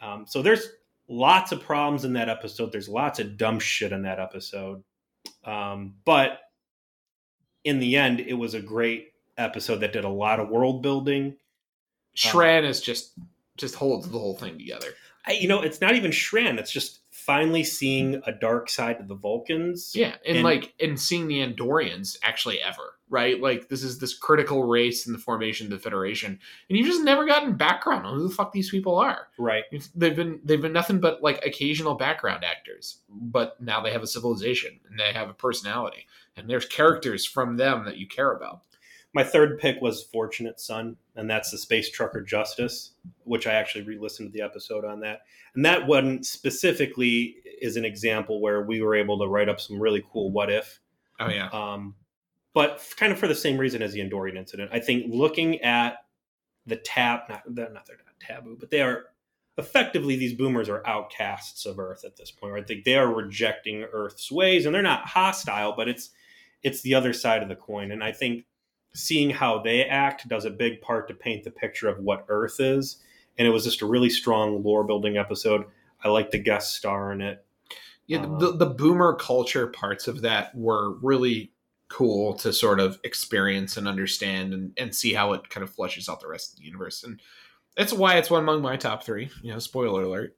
Um, 0.00 0.26
so 0.26 0.42
there's 0.42 0.68
lots 1.08 1.52
of 1.52 1.62
problems 1.62 2.04
in 2.04 2.12
that 2.14 2.28
episode. 2.28 2.72
There's 2.72 2.88
lots 2.88 3.20
of 3.20 3.36
dumb 3.36 3.60
shit 3.60 3.92
in 3.92 4.02
that 4.02 4.18
episode. 4.18 4.82
Um, 5.44 5.94
but 6.04 6.40
in 7.64 7.78
the 7.78 7.96
end, 7.96 8.20
it 8.20 8.34
was 8.34 8.54
a 8.54 8.60
great 8.60 9.12
episode 9.38 9.76
that 9.78 9.92
did 9.92 10.04
a 10.04 10.08
lot 10.08 10.40
of 10.40 10.48
world 10.48 10.82
building. 10.82 11.36
Shran 12.16 12.64
is 12.64 12.80
just 12.80 13.12
just 13.56 13.74
holds 13.74 14.08
the 14.08 14.18
whole 14.18 14.36
thing 14.36 14.58
together. 14.58 14.88
I, 15.26 15.32
you 15.32 15.46
know, 15.46 15.62
it's 15.62 15.80
not 15.80 15.94
even 15.94 16.10
Shran. 16.10 16.58
It's 16.58 16.72
just 16.72 17.00
finally 17.26 17.62
seeing 17.64 18.20
a 18.26 18.32
dark 18.32 18.68
side 18.68 18.98
of 19.00 19.08
the 19.08 19.14
Vulcans. 19.14 19.92
Yeah, 19.94 20.16
and, 20.26 20.38
And- 20.38 20.44
like 20.44 20.74
and 20.80 20.98
seeing 20.98 21.28
the 21.28 21.38
Andorians 21.46 22.16
actually 22.22 22.60
ever, 22.60 22.94
right? 23.08 23.40
Like 23.40 23.68
this 23.68 23.82
is 23.82 23.98
this 23.98 24.16
critical 24.16 24.64
race 24.64 25.06
in 25.06 25.12
the 25.12 25.18
formation 25.18 25.66
of 25.66 25.70
the 25.70 25.78
Federation, 25.78 26.38
and 26.68 26.78
you've 26.78 26.86
just 26.86 27.04
never 27.04 27.24
gotten 27.26 27.56
background 27.56 28.06
on 28.06 28.16
who 28.16 28.28
the 28.28 28.34
fuck 28.34 28.52
these 28.52 28.70
people 28.70 28.96
are. 28.98 29.28
Right. 29.38 29.64
They've 29.94 30.16
been 30.16 30.40
they've 30.44 30.60
been 30.60 30.72
nothing 30.72 31.00
but 31.00 31.22
like 31.22 31.44
occasional 31.46 31.94
background 31.94 32.44
actors, 32.44 32.98
but 33.08 33.60
now 33.60 33.80
they 33.80 33.92
have 33.92 34.02
a 34.02 34.06
civilization 34.06 34.80
and 34.90 34.98
they 34.98 35.12
have 35.12 35.28
a 35.30 35.34
personality, 35.34 36.06
and 36.36 36.50
there's 36.50 36.66
characters 36.66 37.24
from 37.24 37.56
them 37.56 37.84
that 37.84 37.96
you 37.98 38.06
care 38.06 38.32
about. 38.32 38.62
My 39.14 39.24
third 39.24 39.58
pick 39.58 39.80
was 39.82 40.02
Fortunate 40.02 40.58
Son, 40.58 40.96
and 41.16 41.28
that's 41.28 41.50
the 41.50 41.58
Space 41.58 41.90
Trucker 41.90 42.22
Justice, 42.22 42.92
which 43.24 43.46
I 43.46 43.52
actually 43.52 43.84
re-listened 43.84 44.32
to 44.32 44.38
the 44.38 44.44
episode 44.44 44.84
on 44.84 45.00
that. 45.00 45.20
And 45.54 45.64
that 45.66 45.86
one 45.86 46.22
specifically 46.22 47.36
is 47.60 47.76
an 47.76 47.84
example 47.84 48.40
where 48.40 48.62
we 48.62 48.80
were 48.80 48.94
able 48.94 49.18
to 49.18 49.26
write 49.26 49.50
up 49.50 49.60
some 49.60 49.78
really 49.78 50.02
cool 50.12 50.30
what 50.30 50.50
if. 50.50 50.80
Oh 51.20 51.28
yeah. 51.28 51.48
Um, 51.52 51.94
but 52.54 52.82
kind 52.96 53.12
of 53.12 53.18
for 53.18 53.28
the 53.28 53.34
same 53.34 53.58
reason 53.58 53.82
as 53.82 53.92
the 53.92 54.00
Andorian 54.00 54.36
incident. 54.36 54.70
I 54.72 54.80
think 54.80 55.06
looking 55.08 55.60
at 55.60 56.04
the 56.66 56.76
tab, 56.76 57.20
not 57.28 57.42
they're 57.46 57.70
not 57.70 57.86
they're 57.86 57.96
not 57.96 58.20
taboo, 58.20 58.56
but 58.58 58.70
they 58.70 58.82
are 58.82 59.04
effectively 59.58 60.16
these 60.16 60.32
boomers 60.32 60.68
are 60.68 60.86
outcasts 60.86 61.66
of 61.66 61.78
Earth 61.78 62.04
at 62.04 62.16
this 62.16 62.30
point. 62.30 62.54
Right? 62.54 62.66
They, 62.66 62.82
they 62.84 62.96
are 62.96 63.12
rejecting 63.12 63.84
Earth's 63.92 64.30
ways, 64.32 64.64
and 64.64 64.74
they're 64.74 64.82
not 64.82 65.06
hostile, 65.06 65.74
but 65.76 65.88
it's 65.88 66.10
it's 66.62 66.82
the 66.82 66.94
other 66.94 67.12
side 67.12 67.42
of 67.42 67.48
the 67.48 67.56
coin. 67.56 67.90
And 67.90 68.02
I 68.02 68.12
think 68.12 68.44
seeing 68.94 69.30
how 69.30 69.60
they 69.62 69.84
act 69.84 70.28
does 70.28 70.44
a 70.44 70.50
big 70.50 70.80
part 70.80 71.08
to 71.08 71.14
paint 71.14 71.44
the 71.44 71.50
picture 71.50 71.88
of 71.88 71.98
what 71.98 72.26
Earth 72.28 72.60
is. 72.60 72.98
And 73.38 73.48
it 73.48 73.50
was 73.50 73.64
just 73.64 73.82
a 73.82 73.86
really 73.86 74.10
strong 74.10 74.62
lore 74.62 74.84
building 74.84 75.16
episode. 75.16 75.64
I 76.04 76.08
like 76.08 76.30
the 76.30 76.38
guest 76.38 76.74
star 76.74 77.12
in 77.12 77.20
it. 77.20 77.44
Yeah, 78.06 78.20
Um, 78.24 78.38
the, 78.38 78.52
the 78.52 78.66
boomer 78.66 79.14
culture 79.14 79.68
parts 79.68 80.08
of 80.08 80.22
that 80.22 80.54
were 80.54 80.98
really 80.98 81.52
cool 81.88 82.34
to 82.34 82.52
sort 82.52 82.80
of 82.80 82.98
experience 83.04 83.76
and 83.76 83.86
understand 83.86 84.52
and, 84.52 84.72
and 84.76 84.94
see 84.94 85.12
how 85.12 85.32
it 85.34 85.48
kind 85.50 85.62
of 85.62 85.70
flushes 85.70 86.08
out 86.08 86.20
the 86.20 86.28
rest 86.28 86.52
of 86.52 86.58
the 86.58 86.64
universe. 86.64 87.04
And 87.04 87.20
that's 87.76 87.92
why 87.92 88.16
it's 88.16 88.30
one 88.30 88.42
among 88.42 88.60
my 88.62 88.76
top 88.76 89.04
three. 89.04 89.30
You 89.42 89.52
know, 89.52 89.58
spoiler 89.58 90.02
alert. 90.02 90.36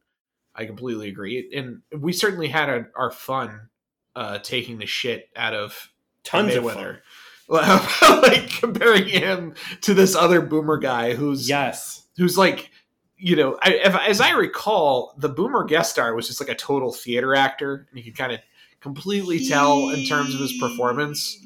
I 0.54 0.66
completely 0.66 1.08
agree. 1.08 1.50
And 1.54 1.82
we 1.96 2.12
certainly 2.12 2.48
had 2.48 2.68
our, 2.68 2.90
our 2.94 3.10
fun 3.10 3.68
uh, 4.14 4.38
taking 4.38 4.78
the 4.78 4.86
shit 4.86 5.28
out 5.34 5.54
of 5.54 5.90
Tons 6.22 6.54
of 6.54 6.64
weather. 6.64 6.78
fun. 6.78 7.00
like 7.48 8.48
comparing 8.60 9.06
him 9.06 9.54
to 9.82 9.94
this 9.94 10.14
other 10.14 10.40
boomer 10.40 10.78
guy 10.78 11.14
who's 11.14 11.48
Yes. 11.48 12.06
who's 12.16 12.38
like 12.38 12.70
you 13.16 13.36
know 13.36 13.58
I, 13.62 13.74
if, 13.74 13.94
as 13.94 14.20
i 14.20 14.30
recall 14.32 15.14
the 15.18 15.28
boomer 15.28 15.64
guest 15.64 15.92
star 15.92 16.14
was 16.14 16.26
just 16.26 16.40
like 16.40 16.48
a 16.48 16.54
total 16.54 16.92
theater 16.92 17.34
actor 17.34 17.86
and 17.90 17.98
you 17.98 18.04
could 18.04 18.16
kind 18.16 18.32
of 18.32 18.40
completely 18.80 19.46
tell 19.46 19.90
in 19.90 20.04
terms 20.06 20.34
of 20.34 20.40
his 20.40 20.52
performance 20.58 21.38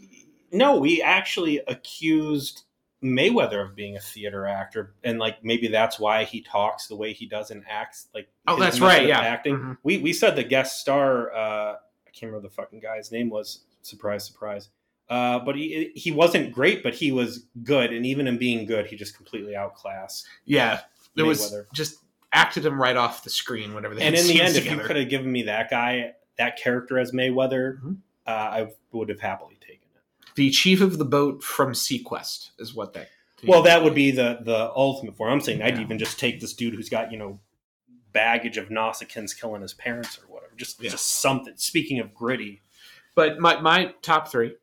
No, 0.50 0.78
we 0.78 1.02
actually 1.02 1.58
accused 1.68 2.62
Mayweather 3.02 3.62
of 3.64 3.76
being 3.76 3.96
a 3.96 4.00
theater 4.00 4.44
actor, 4.46 4.94
and 5.04 5.18
like 5.20 5.44
maybe 5.44 5.68
that's 5.68 6.00
why 6.00 6.24
he 6.24 6.40
talks 6.40 6.88
the 6.88 6.96
way 6.96 7.12
he 7.12 7.26
does 7.26 7.52
and 7.52 7.62
acts. 7.70 8.08
Like 8.12 8.28
oh 8.48 8.58
that's 8.58 8.80
right 8.80 9.06
yeah 9.06 9.20
acting. 9.20 9.56
Mhm. 9.56 9.76
We 9.84 9.98
we 9.98 10.12
said 10.12 10.34
the 10.34 10.42
guest 10.42 10.80
star. 10.80 11.30
Uh, 11.32 11.72
I 11.74 12.10
can't 12.12 12.32
remember 12.32 12.48
the 12.48 12.54
fucking 12.54 12.80
guy's 12.80 13.12
name 13.12 13.30
was. 13.30 13.60
Surprise, 13.82 14.24
surprise. 14.26 14.70
Uh, 15.08 15.38
but 15.38 15.56
he 15.56 15.90
he 15.94 16.10
wasn't 16.10 16.52
great, 16.52 16.82
but 16.82 16.94
he 16.94 17.10
was 17.12 17.46
good, 17.62 17.92
and 17.92 18.04
even 18.04 18.26
in 18.26 18.36
being 18.36 18.66
good, 18.66 18.86
he 18.86 18.94
just 18.96 19.16
completely 19.16 19.56
outclassed. 19.56 20.26
yeah 20.44 20.80
it 21.16 21.22
was 21.22 21.54
just 21.72 21.96
acted 22.32 22.64
him 22.64 22.80
right 22.80 22.96
off 22.96 23.24
the 23.24 23.30
screen 23.30 23.72
whenever 23.74 23.94
they 23.94 24.02
And 24.02 24.14
in 24.14 24.26
the 24.26 24.40
end, 24.40 24.54
if 24.56 24.70
you 24.70 24.76
could 24.78 24.96
have 24.96 25.08
given 25.08 25.32
me 25.32 25.42
that 25.44 25.70
guy, 25.70 26.12
that 26.36 26.56
character 26.58 26.98
as 26.98 27.10
Mayweather, 27.12 27.80
Mhm. 27.82 27.96
uh, 28.26 28.30
I 28.30 28.68
would 28.92 29.08
have 29.08 29.20
happily 29.20 29.56
taken 29.60 29.88
it. 29.96 30.34
the 30.36 30.50
chief 30.50 30.80
of 30.82 30.98
the 30.98 31.04
boat 31.06 31.42
from 31.42 31.72
seaQuest 31.72 32.50
is 32.58 32.74
what 32.74 32.92
that 32.92 33.08
Well, 33.44 33.62
that 33.62 33.82
would 33.82 33.94
be 33.94 34.10
the 34.10 34.40
the 34.42 34.70
ultimate 34.76 35.16
form. 35.16 35.32
I'm 35.32 35.40
saying 35.40 35.62
I'd 35.62 35.78
even 35.80 35.98
just 35.98 36.18
take 36.20 36.38
this 36.40 36.52
dude 36.52 36.74
who's 36.74 36.88
got 36.90 37.10
you 37.10 37.16
know 37.18 37.40
baggage 38.12 38.56
of 38.58 38.68
Nausicaans 38.68 39.38
killing 39.38 39.62
his 39.62 39.74
parents 39.74 40.18
or 40.18 40.26
whatever. 40.32 40.52
Just 40.56 40.82
Yeah. 40.82 40.90
just 40.90 41.06
something. 41.22 41.54
Speaking 41.56 41.98
of 41.98 42.14
gritty, 42.14 42.60
but 43.14 43.38
my, 43.40 43.60
my 43.60 43.94
top 44.02 44.28
three 44.28 44.54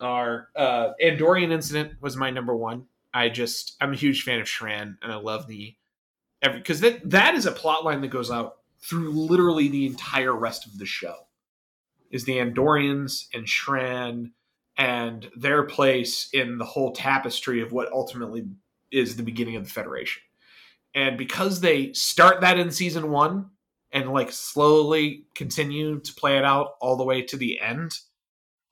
are 0.00 0.48
uh 0.56 0.90
Andorian 1.02 1.50
Incident 1.50 1.94
was 2.00 2.16
my 2.16 2.30
number 2.30 2.54
one. 2.54 2.86
I 3.12 3.28
just 3.28 3.76
I'm 3.80 3.92
a 3.92 3.96
huge 3.96 4.22
fan 4.22 4.40
of 4.40 4.46
Shran 4.46 4.96
and 5.02 5.12
I 5.12 5.16
love 5.16 5.46
the 5.46 5.74
every 6.42 6.58
because 6.58 6.80
that 6.80 7.08
that 7.10 7.34
is 7.34 7.46
a 7.46 7.52
plot 7.52 7.84
line 7.84 8.00
that 8.02 8.08
goes 8.08 8.30
out 8.30 8.56
through 8.80 9.10
literally 9.10 9.68
the 9.68 9.86
entire 9.86 10.34
rest 10.34 10.66
of 10.66 10.78
the 10.78 10.86
show. 10.86 11.14
Is 12.10 12.24
the 12.24 12.38
Andorians 12.38 13.26
and 13.34 13.46
Shran 13.46 14.30
and 14.78 15.28
their 15.36 15.64
place 15.64 16.30
in 16.32 16.56
the 16.56 16.64
whole 16.64 16.92
tapestry 16.92 17.60
of 17.60 17.72
what 17.72 17.92
ultimately 17.92 18.46
is 18.92 19.16
the 19.16 19.22
beginning 19.22 19.56
of 19.56 19.64
the 19.64 19.70
Federation. 19.70 20.22
And 20.94 21.18
because 21.18 21.60
they 21.60 21.92
start 21.92 22.40
that 22.40 22.58
in 22.58 22.70
season 22.70 23.10
one 23.10 23.50
and 23.92 24.12
like 24.12 24.32
slowly 24.32 25.26
continue 25.34 25.98
to 26.00 26.14
play 26.14 26.38
it 26.38 26.44
out 26.44 26.74
all 26.80 26.96
the 26.96 27.04
way 27.04 27.22
to 27.22 27.36
the 27.36 27.60
end, 27.60 27.92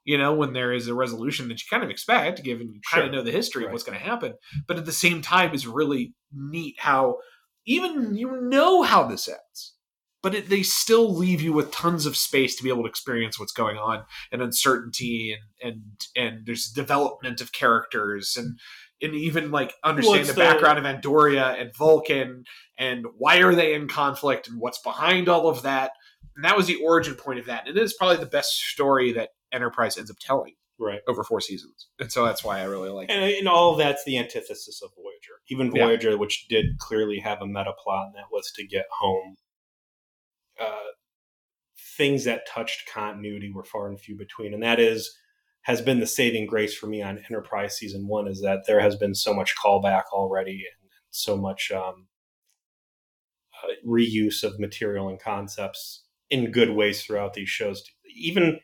you 0.07 0.17
know, 0.17 0.33
when 0.33 0.53
there 0.53 0.73
is 0.73 0.87
a 0.87 0.95
resolution 0.95 1.49
that 1.49 1.61
you 1.61 1.67
kind 1.69 1.83
of 1.83 1.91
expect, 1.91 2.45
given 2.45 2.73
you 2.73 2.81
kind 2.91 3.05
of 3.05 3.13
know 3.13 3.23
the 3.23 3.33
history 3.33 3.67
of 3.67 3.73
what's 3.73 3.83
going 3.83 3.99
to 3.99 4.05
happen. 4.05 4.35
But 4.69 4.79
at 4.79 4.87
the 4.87 4.93
same 4.93 5.21
time, 5.21 5.53
is 5.53 5.67
really 5.67 6.15
neat 6.33 6.77
how 6.79 7.19
even 7.67 8.15
you 8.15 8.41
know 8.41 8.83
how 8.83 9.03
this 9.03 9.29
ends, 9.29 9.75
but 10.23 10.33
it, 10.33 10.49
they 10.49 10.63
still 10.63 11.13
leave 11.13 11.43
you 11.43 11.53
with 11.53 11.73
tons 11.73 12.07
of 12.07 12.17
space 12.17 12.55
to 12.57 12.63
be 12.63 12.69
able 12.69 12.85
to 12.85 12.89
experience 12.89 13.39
what's 13.39 13.53
going 13.53 13.79
on 13.79 14.05
and 14.31 14.41
uncertainty 14.41 15.37
and 15.61 15.69
and 15.69 15.83
and 16.15 16.47
there's 16.47 16.69
development 16.69 17.41
of 17.41 17.53
characters 17.53 18.37
and 18.39 18.61
and 19.03 19.13
even 19.13 19.51
like 19.51 19.75
understand 19.83 20.21
it's 20.21 20.29
the, 20.29 20.35
the- 20.35 20.41
background 20.41 20.79
of 20.79 20.85
Andoria 20.85 21.61
and 21.61 21.75
Vulcan 21.77 22.45
and 22.79 23.07
why 23.19 23.39
are 23.43 23.57
they 23.57 23.75
in 23.75 23.89
conflict 23.89 24.47
and 24.47 24.61
what's 24.61 24.81
behind 24.81 25.29
all 25.29 25.49
of 25.49 25.63
that. 25.63 25.91
And 26.37 26.45
that 26.45 26.57
was 26.57 26.67
the 26.67 26.77
origin 26.77 27.15
point 27.15 27.39
of 27.39 27.47
that. 27.47 27.67
And 27.67 27.77
it 27.77 27.83
is 27.83 27.95
probably 27.95 28.19
the 28.19 28.27
best 28.27 28.51
story 28.53 29.13
that 29.13 29.31
Enterprise 29.53 29.97
ends 29.97 30.11
up 30.11 30.19
telling 30.21 30.55
right? 30.79 31.01
over 31.09 31.25
four 31.25 31.41
seasons. 31.41 31.89
And 31.99 32.11
so 32.11 32.25
that's 32.25 32.45
why 32.45 32.61
I 32.61 32.65
really 32.65 32.91
like 32.91 33.09
it. 33.09 33.13
And, 33.13 33.25
and 33.25 33.49
all 33.49 33.73
of 33.73 33.79
that's 33.79 34.05
the 34.05 34.19
antithesis 34.19 34.83
of 34.83 34.91
Voyager. 34.95 35.41
Even 35.49 35.75
Yeah. 35.75 35.87
Voyager, 35.87 36.19
which 36.19 36.47
did 36.49 36.79
clearly 36.79 37.21
have 37.21 37.41
a 37.41 37.47
meta 37.47 37.73
plot, 37.83 38.07
and 38.07 38.15
that 38.17 38.33
was 38.33 38.51
to 38.57 38.67
get 38.67 38.87
home. 38.91 39.37
Uh, 40.61 40.91
things 41.97 42.25
that 42.25 42.47
touched 42.47 42.89
continuity 42.93 43.53
were 43.53 43.65
far 43.65 43.89
and 43.89 44.01
few 44.01 44.17
between, 44.17 44.55
and 44.55 44.63
that 44.63 44.81
is 44.81 45.17
has 45.63 45.83
been 45.83 45.99
the 45.99 46.07
saving 46.07 46.47
grace 46.47 46.77
for 46.77 46.87
me 46.87 47.03
on 47.03 47.19
Enterprise 47.29 47.77
season 47.77 48.07
one 48.07 48.29
is 48.29 48.41
that 48.41 48.61
there 48.69 48.79
has 48.79 48.95
been 48.95 49.17
so 49.17 49.35
much 49.35 49.57
callback 49.57 50.05
already 50.13 50.65
and 50.65 50.91
so 51.11 51.37
much 51.37 51.73
um, 51.73 52.07
uh, 53.65 53.73
reuse 53.85 54.45
of 54.45 54.61
material 54.61 55.09
and 55.09 55.21
concepts 55.21 56.05
in 56.31 56.53
good 56.53 56.71
ways 56.71 57.05
throughout 57.05 57.35
these 57.35 57.49
shows. 57.49 57.83
Even 58.15 58.61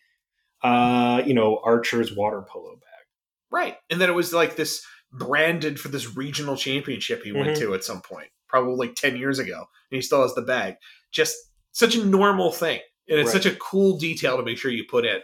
uh, 0.62 1.22
you 1.26 1.34
know 1.34 1.60
Archer's 1.64 2.14
water 2.14 2.42
polo 2.48 2.74
bag. 2.74 3.06
Right. 3.50 3.76
And 3.90 4.00
then 4.00 4.08
it 4.08 4.14
was 4.14 4.32
like 4.32 4.56
this 4.56 4.84
branded 5.12 5.78
for 5.78 5.88
this 5.88 6.16
regional 6.16 6.56
championship 6.56 7.22
he 7.22 7.32
went 7.32 7.50
Mhm. 7.50 7.58
to 7.58 7.74
at 7.74 7.84
some 7.84 8.00
point, 8.00 8.28
probably 8.48 8.76
like 8.86 8.94
10 8.94 9.16
years 9.16 9.38
ago. 9.38 9.58
And 9.58 9.96
he 9.96 10.00
still 10.00 10.22
has 10.22 10.34
the 10.34 10.40
bag. 10.42 10.76
Just 11.10 11.36
such 11.72 11.94
a 11.94 12.04
normal 12.04 12.50
thing. 12.50 12.80
And 13.08 13.18
it's 13.20 13.34
Right. 13.34 13.42
such 13.42 13.52
a 13.52 13.56
cool 13.56 13.98
detail 13.98 14.36
to 14.38 14.42
make 14.42 14.56
sure 14.56 14.70
you 14.70 14.84
put 14.88 15.04
in. 15.04 15.20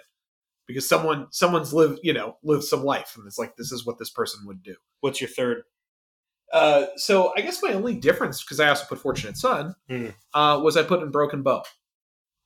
Because 0.66 0.86
someone 0.86 1.28
someone's 1.30 1.72
lived, 1.72 2.00
you 2.02 2.12
know, 2.12 2.36
lived 2.42 2.64
some 2.64 2.82
life 2.84 3.14
and 3.16 3.26
it's 3.26 3.38
like 3.38 3.56
this 3.56 3.72
is 3.72 3.86
what 3.86 3.98
this 3.98 4.10
person 4.10 4.40
would 4.46 4.62
do. 4.62 4.76
What's 5.00 5.20
your 5.22 5.30
third? 5.30 5.62
Uh, 6.52 6.86
so 6.96 7.32
I 7.36 7.42
guess 7.42 7.62
my 7.62 7.72
only 7.74 7.94
difference, 7.94 8.42
because 8.42 8.58
I 8.60 8.68
also 8.68 8.84
put 8.86 8.98
Fortunate 8.98 9.36
Son, 9.36 9.74
Hmm. 9.88 10.08
uh, 10.34 10.58
was 10.62 10.76
I 10.76 10.82
put 10.82 11.02
in 11.02 11.10
Broken 11.10 11.42
Bow. 11.42 11.62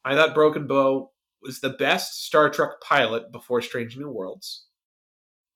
I 0.04 0.14
thought 0.16 0.34
Broken 0.34 0.66
Bow 0.66 1.11
was 1.42 1.60
the 1.60 1.70
best 1.70 2.24
Star 2.24 2.50
Trek 2.50 2.70
pilot 2.82 3.32
before 3.32 3.60
Strange 3.62 3.96
New 3.96 4.10
Worlds. 4.10 4.66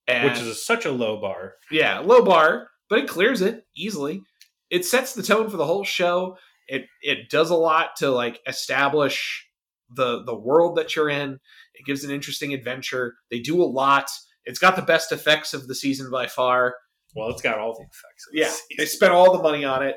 And, 0.09 0.31
which 0.31 0.41
is 0.41 0.65
such 0.65 0.85
a 0.85 0.93
low 0.93 1.21
bar. 1.21 1.55
yeah, 1.71 1.99
low 1.99 2.25
bar, 2.25 2.69
but 2.89 3.01
it 3.01 3.09
clears 3.09 3.43
it 3.43 3.67
easily. 3.77 4.23
It 4.71 4.85
sets 4.85 5.15
the 5.15 5.23
tone 5.23 5.51
for 5.51 5.57
the 5.57 5.67
whole 5.67 5.85
show. 5.85 6.39
It 6.69 6.87
it 7.03 7.29
does 7.31 7.51
a 7.51 7.57
lot 7.57 7.97
to 7.97 8.11
like 8.11 8.41
establish 8.47 9.49
the 9.91 10.23
the 10.25 10.35
world 10.35 10.77
that 10.77 10.95
you're 10.95 11.09
in. 11.09 11.41
It 11.75 11.87
gives 11.87 12.05
an 12.05 12.11
interesting 12.11 12.55
adventure. 12.55 13.15
They 13.31 13.41
do 13.41 13.63
a 13.63 13.67
lot. 13.67 14.09
It's 14.45 14.59
got 14.61 14.77
the 14.77 14.83
best 14.83 15.11
effects 15.11 15.55
of 15.55 15.67
the 15.67 15.75
season 15.75 16.11
by 16.11 16.29
far. 16.29 16.77
Well, 17.17 17.31
it's 17.31 17.43
got 17.43 17.59
all 17.59 17.75
the 17.75 17.83
effects. 17.83 18.27
of 18.29 18.35
Yeah, 18.35 18.45
this 18.45 18.63
they 18.79 18.87
spent 18.87 19.13
all 19.13 19.37
the 19.37 19.43
money 19.43 19.65
on 19.65 19.83
it. 19.85 19.97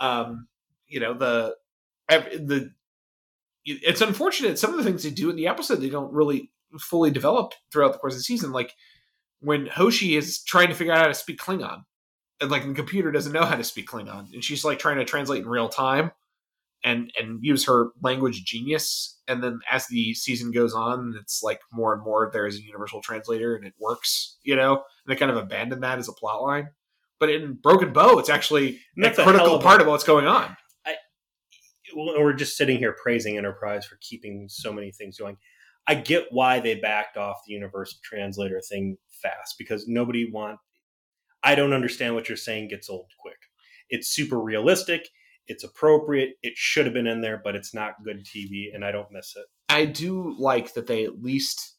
Um, 0.00 0.48
you 0.86 1.00
know 1.00 1.14
the 1.14 1.54
the 2.08 2.72
it's 3.66 4.00
unfortunate 4.00 4.58
some 4.58 4.70
of 4.70 4.76
the 4.78 4.84
things 4.84 5.02
they 5.02 5.10
do 5.10 5.28
in 5.28 5.36
the 5.36 5.48
episode 5.48 5.76
they 5.76 5.90
don't 5.90 6.12
really 6.12 6.50
fully 6.80 7.10
develop 7.10 7.52
throughout 7.72 7.92
the 7.92 7.98
course 7.98 8.14
of 8.14 8.18
the 8.20 8.24
season. 8.24 8.52
Like 8.52 8.72
when 9.40 9.66
Hoshi 9.66 10.16
is 10.16 10.42
trying 10.44 10.68
to 10.68 10.74
figure 10.74 10.92
out 10.92 11.00
how 11.00 11.08
to 11.08 11.14
speak 11.14 11.38
Klingon, 11.40 11.82
and 12.40 12.50
like 12.50 12.66
the 12.66 12.74
computer 12.74 13.10
doesn't 13.10 13.32
know 13.32 13.44
how 13.44 13.56
to 13.56 13.64
speak 13.64 13.88
Klingon, 13.88 14.32
and 14.32 14.42
she's 14.44 14.64
like 14.64 14.78
trying 14.78 14.98
to 14.98 15.04
translate 15.04 15.42
in 15.42 15.48
real 15.48 15.68
time 15.68 16.10
and 16.84 17.10
and 17.18 17.38
use 17.42 17.64
her 17.66 17.88
language 18.02 18.44
genius. 18.44 19.18
And 19.28 19.42
then 19.42 19.60
as 19.70 19.86
the 19.88 20.14
season 20.14 20.52
goes 20.52 20.72
on, 20.74 21.14
it's 21.20 21.42
like 21.42 21.60
more 21.72 21.92
and 21.94 22.02
more 22.04 22.30
there 22.32 22.46
is 22.46 22.58
a 22.58 22.62
universal 22.62 23.00
translator 23.00 23.56
and 23.56 23.66
it 23.66 23.74
works, 23.80 24.36
you 24.42 24.54
know. 24.54 24.74
And 24.74 24.82
they 25.08 25.16
kind 25.16 25.30
of 25.30 25.36
abandon 25.36 25.80
that 25.80 25.98
as 25.98 26.08
a 26.08 26.12
plot 26.12 26.42
line. 26.42 26.68
But 27.18 27.30
in 27.30 27.54
Broken 27.54 27.92
Bow, 27.92 28.18
it's 28.18 28.28
actually 28.28 28.78
And 28.96 29.04
a 29.04 29.08
that's 29.08 29.18
a 29.18 29.24
hell 29.24 29.32
critical 29.32 29.56
a- 29.56 29.62
part 29.62 29.80
of 29.80 29.86
what's 29.86 30.04
going 30.04 30.26
on. 30.26 30.56
We're 31.96 32.32
just 32.34 32.56
sitting 32.56 32.78
here 32.78 32.94
praising 33.02 33.36
Enterprise 33.38 33.86
for 33.86 33.96
keeping 34.00 34.48
so 34.48 34.72
many 34.72 34.92
things 34.92 35.18
going. 35.18 35.36
I 35.88 35.94
get 35.94 36.26
why 36.30 36.60
they 36.60 36.74
backed 36.74 37.16
off 37.16 37.38
the 37.46 37.54
universal 37.54 37.98
translator 38.02 38.60
thing 38.60 38.98
fast 39.08 39.56
because 39.58 39.86
nobody 39.88 40.30
want 40.30 40.58
I 41.42 41.54
don't 41.54 41.72
understand 41.72 42.14
what 42.14 42.28
you're 42.28 42.36
saying 42.36 42.68
gets 42.68 42.90
old 42.90 43.06
quick. 43.20 43.36
It's 43.88 44.08
super 44.08 44.40
realistic. 44.40 45.08
It's 45.46 45.62
appropriate. 45.62 46.34
It 46.42 46.54
should 46.56 46.86
have 46.86 46.94
been 46.94 47.06
in 47.06 47.20
there, 47.20 47.40
but 47.42 47.54
it's 47.54 47.72
not 47.72 48.02
good 48.04 48.24
TV, 48.26 48.74
and 48.74 48.84
I 48.84 48.90
don't 48.90 49.12
miss 49.12 49.34
it. 49.36 49.44
I 49.68 49.84
do 49.84 50.34
like 50.40 50.74
that 50.74 50.88
they 50.88 51.04
at 51.04 51.22
least 51.22 51.76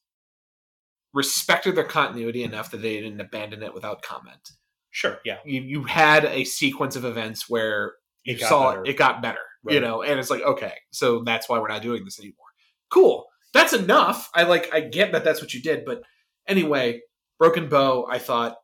respected 1.13 1.75
their 1.75 1.83
continuity 1.83 2.43
enough 2.43 2.71
that 2.71 2.81
they 2.81 3.01
didn't 3.01 3.19
abandon 3.19 3.61
it 3.63 3.73
without 3.73 4.01
comment. 4.03 4.51
Sure, 4.91 5.19
yeah. 5.25 5.37
You 5.45 5.61
you 5.61 5.83
had 5.83 6.23
a 6.25 6.45
sequence 6.45 6.95
of 6.95 7.03
events 7.03 7.49
where 7.49 7.95
you 8.23 8.35
It 8.35 8.39
saw 8.41 8.71
better. 8.71 8.85
it 8.85 8.97
got 8.97 9.21
better, 9.21 9.39
you 9.69 9.79
know, 9.79 10.01
and 10.03 10.19
it's 10.19 10.29
like 10.29 10.41
okay, 10.41 10.73
so 10.91 11.23
that's 11.23 11.47
why 11.49 11.59
we're 11.59 11.67
not 11.67 11.81
doing 11.81 12.05
this 12.05 12.19
anymore. 12.19 12.47
Cool, 12.89 13.25
that's 13.53 13.73
enough. 13.73 14.29
I 14.33 14.43
like 14.43 14.73
I 14.73 14.81
get 14.81 15.11
that 15.11 15.23
that's 15.23 15.41
what 15.41 15.53
you 15.53 15.61
did, 15.61 15.85
but 15.85 16.03
anyway, 16.47 17.01
Broken 17.39 17.69
Bow, 17.69 18.07
I 18.09 18.19
thought 18.19 18.57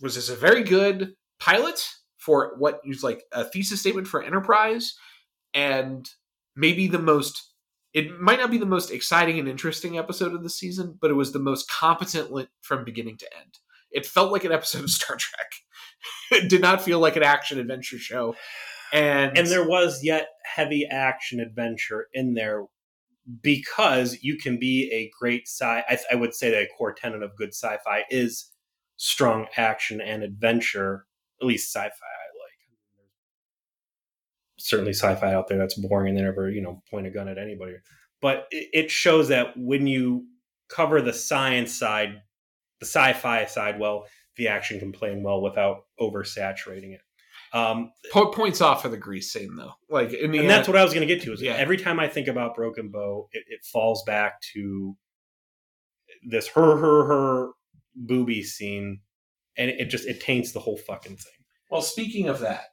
was 0.00 0.14
this 0.14 0.28
a 0.28 0.36
very 0.36 0.62
good 0.62 1.14
pilot 1.38 1.88
for 2.18 2.54
what 2.58 2.80
was 2.86 3.02
like 3.02 3.24
a 3.32 3.44
thesis 3.44 3.80
statement 3.80 4.06
for 4.06 4.22
Enterprise, 4.22 4.94
and 5.54 6.08
maybe 6.56 6.88
the 6.88 6.98
most. 6.98 7.46
It 7.92 8.20
might 8.20 8.38
not 8.38 8.52
be 8.52 8.58
the 8.58 8.66
most 8.66 8.92
exciting 8.92 9.40
and 9.40 9.48
interesting 9.48 9.98
episode 9.98 10.32
of 10.32 10.44
the 10.44 10.50
season, 10.50 10.96
but 11.00 11.10
it 11.10 11.14
was 11.14 11.32
the 11.32 11.40
most 11.40 11.68
competent 11.68 12.30
lit 12.30 12.48
from 12.60 12.84
beginning 12.84 13.16
to 13.16 13.36
end. 13.36 13.58
It 13.90 14.06
felt 14.06 14.30
like 14.30 14.44
an 14.44 14.52
episode 14.52 14.84
of 14.84 14.90
Star 14.90 15.16
Trek. 15.16 15.50
it 16.30 16.48
did 16.48 16.60
not 16.60 16.82
feel 16.82 17.00
like 17.00 17.16
an 17.16 17.24
action 17.24 17.58
adventure 17.58 17.98
show. 17.98 18.36
And, 18.92 19.36
and 19.38 19.46
there 19.46 19.66
was 19.66 20.02
yet 20.02 20.28
heavy 20.44 20.86
action 20.86 21.40
adventure 21.40 22.08
in 22.12 22.34
there 22.34 22.64
because 23.42 24.18
you 24.22 24.36
can 24.36 24.58
be 24.58 24.90
a 24.92 25.10
great 25.18 25.46
sci 25.46 25.64
I, 25.64 25.98
I 26.10 26.14
would 26.14 26.34
say 26.34 26.50
that 26.50 26.62
a 26.62 26.68
core 26.76 26.92
tenet 26.92 27.22
of 27.22 27.36
good 27.36 27.50
sci-fi 27.50 28.04
is 28.10 28.50
strong 28.96 29.46
action 29.56 30.00
and 30.00 30.22
adventure 30.22 31.06
at 31.40 31.46
least 31.46 31.72
sci-fi 31.72 31.84
i 31.86 31.88
like. 31.88 32.70
Certainly 34.58 34.94
sci-fi 34.94 35.32
out 35.34 35.48
there 35.48 35.58
that's 35.58 35.74
boring 35.74 36.10
and 36.10 36.18
they 36.18 36.22
never 36.22 36.50
you 36.50 36.60
know 36.60 36.82
point 36.90 37.06
a 37.06 37.10
gun 37.10 37.28
at 37.28 37.38
anybody. 37.38 37.74
But 38.20 38.48
it, 38.50 38.68
it 38.72 38.90
shows 38.90 39.28
that 39.28 39.56
when 39.56 39.86
you 39.86 40.26
cover 40.68 41.00
the 41.00 41.12
science 41.12 41.72
side 41.72 42.20
the 42.80 42.86
sci-fi 42.86 43.44
side 43.46 43.78
well 43.78 44.06
the 44.36 44.48
action 44.48 44.78
can 44.78 44.92
play 44.92 45.12
in 45.12 45.22
well 45.22 45.42
without 45.42 45.84
oversaturating 46.00 46.94
it 46.94 47.00
um, 47.52 47.92
po- 48.12 48.30
points 48.30 48.60
off 48.60 48.82
for 48.82 48.88
the 48.88 48.96
grease 48.96 49.32
scene 49.32 49.56
though. 49.56 49.72
Like 49.88 50.12
in 50.12 50.30
the 50.30 50.38
and 50.38 50.46
end, 50.46 50.50
that's 50.50 50.68
what 50.68 50.76
I 50.76 50.84
was 50.84 50.92
going 50.94 51.06
to 51.06 51.12
get 51.14 51.22
to. 51.24 51.32
Is 51.32 51.42
Yeah. 51.42 51.54
every 51.54 51.76
time 51.76 51.98
I 52.00 52.08
think 52.08 52.28
about 52.28 52.54
Broken 52.54 52.90
Bow, 52.90 53.28
it, 53.32 53.44
it 53.48 53.64
falls 53.64 54.02
back 54.04 54.40
to 54.54 54.96
this 56.28 56.48
her 56.48 56.76
her 56.76 57.06
her 57.06 57.48
booby 57.94 58.42
scene, 58.42 59.00
and 59.56 59.70
it 59.70 59.86
just 59.86 60.06
it 60.06 60.20
taints 60.20 60.52
the 60.52 60.60
whole 60.60 60.76
fucking 60.76 61.16
thing. 61.16 61.32
Well, 61.70 61.82
speaking 61.82 62.28
of 62.28 62.40
that, 62.40 62.64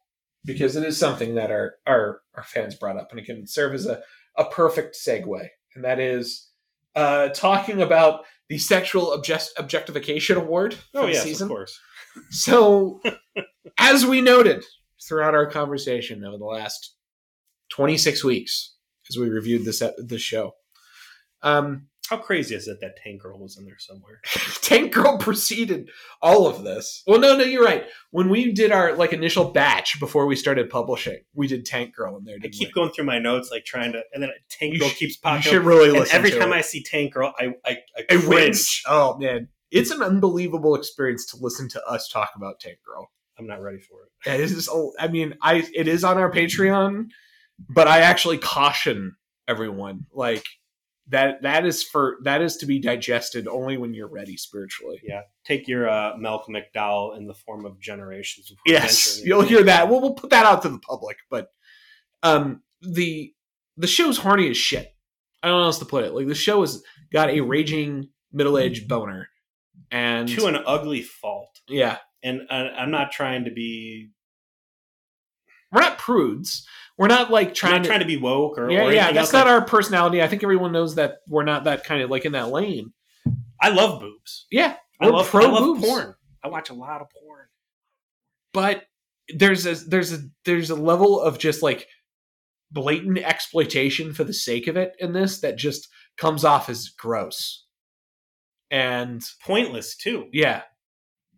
because 0.45 0.75
it 0.75 0.83
is 0.83 0.97
something 0.97 1.35
that 1.35 1.51
our 1.51 1.75
our, 1.85 2.21
our 2.35 2.43
fans 2.43 2.75
brought 2.75 2.97
up, 2.97 3.09
and 3.11 3.19
it 3.19 3.25
can 3.25 3.47
serve 3.47 3.73
as 3.73 3.85
a, 3.85 4.01
a 4.37 4.45
perfect 4.45 4.95
segue, 4.95 5.47
and 5.75 5.83
that 5.83 5.99
is 5.99 6.49
uh, 6.95 7.29
talking 7.29 7.81
about 7.81 8.25
the 8.49 8.57
sexual 8.57 9.11
object- 9.13 9.51
objectification 9.57 10.37
award 10.37 10.73
for 10.73 10.99
Oh 10.99 11.05
the 11.07 11.13
yes, 11.13 11.23
season. 11.23 11.45
of 11.45 11.49
course. 11.49 11.79
So, 12.29 13.01
as 13.77 14.05
we 14.05 14.21
noted 14.21 14.63
throughout 15.07 15.35
our 15.35 15.49
conversation 15.49 16.23
over 16.23 16.37
the 16.37 16.45
last 16.45 16.93
26 17.71 18.23
weeks, 18.23 18.75
as 19.09 19.17
we 19.17 19.29
reviewed 19.29 19.65
this 19.65 19.81
this 19.97 20.21
show, 20.21 20.53
um, 21.41 21.87
How 22.09 22.17
crazy 22.17 22.55
is 22.55 22.67
it 22.67 22.77
that 22.81 22.95
Tank 23.03 23.21
Girl 23.21 23.37
was 23.39 23.57
in 23.57 23.65
there 23.65 23.77
somewhere? 23.79 24.19
Tank 24.61 24.93
Girl 24.93 25.17
preceded 25.17 25.89
all 26.21 26.47
of 26.47 26.63
this. 26.63 27.03
Well, 27.05 27.19
no, 27.19 27.35
no, 27.37 27.43
you're 27.43 27.63
right. 27.63 27.85
When 28.11 28.29
we 28.29 28.51
did 28.53 28.71
our 28.71 28.95
like 28.95 29.13
initial 29.13 29.51
batch 29.51 29.99
before 29.99 30.25
we 30.25 30.35
started 30.35 30.69
publishing, 30.69 31.19
we 31.33 31.47
did 31.47 31.65
Tank 31.65 31.95
Girl 31.95 32.17
in 32.17 32.23
there. 32.25 32.37
I 32.43 32.47
keep 32.47 32.69
we? 32.69 32.73
going 32.73 32.91
through 32.91 33.05
my 33.05 33.19
notes, 33.19 33.49
like 33.51 33.65
trying 33.65 33.91
to, 33.93 34.01
and 34.13 34.23
then 34.23 34.31
Tank 34.49 34.73
You 34.73 34.79
Girl 34.79 34.89
sh- 34.89 34.95
keeps 34.97 35.15
You 35.15 35.21
popping 35.21 35.41
should 35.43 35.61
up. 35.61 35.65
really 35.67 35.89
And 35.89 35.99
listen. 35.99 36.15
every 36.15 36.31
time 36.31 36.51
it. 36.53 36.55
I 36.55 36.61
see 36.61 36.81
Tank 36.83 37.13
Girl, 37.13 37.33
I 37.37 37.53
I, 37.65 37.77
I 38.09 38.17
cringe. 38.17 38.83
Oh 38.87 39.17
man, 39.17 39.49
it's 39.71 39.91
an 39.91 40.01
unbelievable 40.01 40.75
experience 40.75 41.25
to 41.27 41.37
listen 41.39 41.67
to 41.69 41.83
us 41.85 42.07
talk 42.07 42.31
about 42.35 42.59
Tank 42.59 42.77
Girl. 42.85 43.11
I'm 43.39 43.47
not 43.47 43.61
ready 43.61 43.79
for 43.79 43.99
it. 44.03 44.33
It 44.33 44.39
is. 44.39 44.69
I 44.99 45.07
mean, 45.07 45.35
I 45.41 45.67
it 45.73 45.87
is 45.87 46.03
on 46.03 46.17
our 46.17 46.31
Patreon, 46.31 47.07
but 47.69 47.87
I 47.87 47.99
actually 47.99 48.37
caution 48.39 49.15
everyone 49.47 50.05
like 50.11 50.45
that. 51.09 51.43
That 51.43 51.65
is 51.65 51.83
for 51.83 52.17
that 52.23 52.41
is 52.41 52.57
to 52.57 52.65
be 52.65 52.79
digested 52.79 53.47
only 53.47 53.77
when 53.77 53.93
you're 53.93 54.09
ready 54.09 54.37
spiritually. 54.37 54.99
Yeah, 55.03 55.21
take 55.45 55.67
your 55.67 55.89
uh, 55.89 56.17
Malcolm 56.17 56.55
McDowell 56.55 57.15
in 57.17 57.27
the 57.27 57.35
form 57.35 57.65
of 57.65 57.79
generations. 57.79 58.51
Yes, 58.65 59.21
you'll 59.23 59.43
hear 59.43 59.63
that. 59.63 59.89
We'll, 59.89 60.01
we'll 60.01 60.15
put 60.15 60.31
that 60.31 60.45
out 60.45 60.63
to 60.63 60.69
the 60.69 60.79
public. 60.79 61.17
But 61.29 61.49
um, 62.23 62.63
the 62.81 63.33
the 63.77 63.87
show's 63.87 64.17
horny 64.17 64.49
as 64.49 64.57
shit. 64.57 64.93
I 65.43 65.47
don't 65.47 65.57
know 65.57 65.61
how 65.61 65.67
else 65.67 65.79
to 65.79 65.85
put 65.85 66.03
it. 66.03 66.13
Like 66.13 66.27
the 66.27 66.35
show 66.35 66.61
has 66.61 66.81
got 67.13 67.29
a 67.29 67.41
raging 67.41 68.09
middle 68.31 68.57
aged 68.57 68.87
boner, 68.87 69.29
and 69.91 70.27
to 70.29 70.45
an 70.47 70.57
ugly 70.65 71.01
fault. 71.01 71.59
yeah, 71.67 71.97
And 72.23 72.41
I, 72.49 72.69
I'm 72.69 72.91
not 72.91 73.11
trying 73.11 73.45
to 73.45 73.51
be 73.51 74.09
we're 75.71 75.81
not 75.81 75.97
prudes. 75.99 76.63
We're 76.97 77.07
not 77.07 77.29
like 77.29 77.53
trying 77.53 77.73
not 77.73 77.83
to. 77.83 77.87
trying 77.89 77.99
to 77.99 78.05
be 78.05 78.17
woke 78.17 78.57
or 78.57 78.69
yeah, 78.71 78.85
or 78.85 78.91
yeah, 78.91 79.11
that's 79.11 79.27
else. 79.27 79.33
not 79.33 79.47
our 79.47 79.63
personality. 79.65 80.21
I 80.21 80.27
think 80.27 80.43
everyone 80.43 80.71
knows 80.71 80.95
that 80.95 81.17
we're 81.27 81.43
not 81.43 81.65
that 81.65 81.83
kind 81.83 82.01
of 82.01 82.09
like 82.09 82.25
in 82.25 82.31
that 82.31 82.49
lane. 82.49 82.93
I 83.61 83.69
love 83.69 83.99
boobs. 83.99 84.45
Yeah, 84.49 84.75
I 84.99 85.07
love, 85.07 85.27
pro 85.27 85.45
I 85.45 85.49
love 85.49 85.59
boobs. 85.63 85.85
porn. 85.85 86.15
I 86.43 86.47
watch 86.47 86.69
a 86.69 86.73
lot 86.73 87.01
of 87.01 87.07
porn. 87.09 87.47
but 88.53 88.83
there's 89.35 89.65
a 89.65 89.75
there's 89.75 90.13
a 90.13 90.19
there's 90.45 90.69
a 90.69 90.75
level 90.75 91.19
of 91.21 91.37
just 91.37 91.61
like 91.61 91.87
blatant 92.71 93.17
exploitation 93.19 94.13
for 94.13 94.23
the 94.23 94.33
sake 94.33 94.67
of 94.67 94.77
it 94.77 94.93
in 94.99 95.11
this 95.13 95.41
that 95.41 95.57
just 95.57 95.87
comes 96.17 96.43
off 96.45 96.69
as 96.69 96.89
gross 96.89 97.65
and 98.71 99.23
Pointless 99.43 99.95
too. 99.95 100.27
yeah 100.31 100.63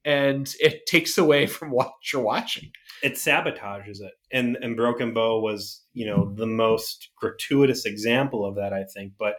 and 0.06 0.54
it 0.60 0.86
takes 0.86 1.18
away 1.18 1.46
from 1.58 1.72
what 1.72 1.92
you're 2.12 2.22
watching 2.22 2.72
It 3.04 3.14
sabotages 3.14 4.02
it. 4.02 4.14
And 4.32 4.58
and 4.62 4.76
Broken 4.76 5.14
Bow 5.14 5.40
was, 5.40 5.84
you 5.94 6.06
know, 6.06 6.34
the 6.36 6.48
most 6.48 7.10
gratuitous 7.18 7.86
example 7.86 8.46
of 8.46 8.56
that, 8.56 8.74
I 8.74 8.84
think. 8.84 9.14
But 9.18 9.36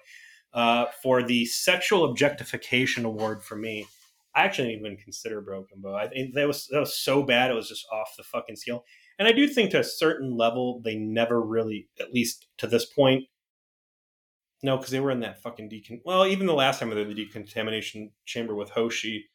uh, 0.52 0.86
for 1.02 1.22
the 1.22 1.44
sexual 1.46 2.04
objectification 2.04 3.04
award 3.04 3.42
for 3.42 3.56
me, 3.56 3.86
I 4.34 4.44
actually 4.44 4.68
didn't 4.68 4.86
even 4.86 4.96
consider 4.96 5.40
Broken 5.40 5.80
Bow. 5.80 5.94
I 5.94 6.08
think 6.08 6.34
that 6.34 6.46
was 6.46 6.66
that 6.70 6.80
was 6.80 6.96
so 6.96 7.22
bad 7.22 7.50
it 7.50 7.54
was 7.54 7.68
just 7.68 7.86
off 7.92 8.14
the 8.16 8.22
fucking 8.22 8.56
scale. 8.56 8.84
And 9.18 9.28
I 9.28 9.32
do 9.32 9.46
think 9.46 9.70
to 9.70 9.80
a 9.80 9.84
certain 9.84 10.36
level 10.36 10.80
they 10.82 10.96
never 10.96 11.40
really, 11.40 11.88
at 12.00 12.12
least 12.12 12.46
to 12.58 12.66
this 12.66 12.86
point, 12.86 13.24
no, 14.62 14.76
because 14.76 14.90
they 14.90 15.00
were 15.00 15.10
in 15.10 15.20
that 15.20 15.42
fucking 15.42 15.70
decon. 15.70 16.00
Well, 16.04 16.26
even 16.26 16.46
the 16.46 16.54
last 16.54 16.80
time 16.80 16.90
they 16.90 16.96
were 16.96 17.02
in 17.02 17.08
the 17.08 17.14
decontamination 17.14 18.10
chamber 18.26 18.54
with 18.54 18.70
Hoshi, 18.70 19.30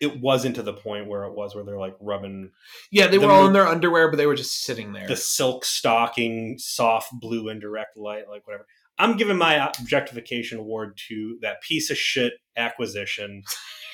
it 0.00 0.20
wasn't 0.20 0.56
to 0.56 0.62
the 0.62 0.72
point 0.72 1.06
where 1.06 1.24
it 1.24 1.34
was 1.34 1.54
where 1.54 1.64
they're 1.64 1.78
like 1.78 1.96
rubbing 2.00 2.50
yeah 2.90 3.06
they 3.06 3.18
The 3.18 3.26
were 3.26 3.32
all 3.32 3.46
in 3.46 3.52
their 3.52 3.66
underwear 3.66 4.08
but 4.08 4.16
they 4.16 4.26
were 4.26 4.36
just 4.36 4.62
sitting 4.62 4.92
there 4.92 5.08
the 5.08 5.16
silk 5.16 5.64
stocking, 5.64 6.56
soft 6.58 7.10
blue 7.20 7.48
indirect 7.48 7.96
light, 7.96 8.28
like 8.28 8.46
whatever. 8.46 8.66
I'm 8.98 9.16
giving 9.16 9.36
my 9.36 9.68
objectification 9.68 10.58
award 10.58 10.98
to 11.08 11.38
that 11.42 11.62
piece 11.62 11.90
of 11.90 11.96
shit 11.96 12.32
acquisition 12.56 13.42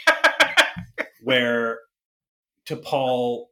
where 1.22 1.80
T'Pol 2.66 3.46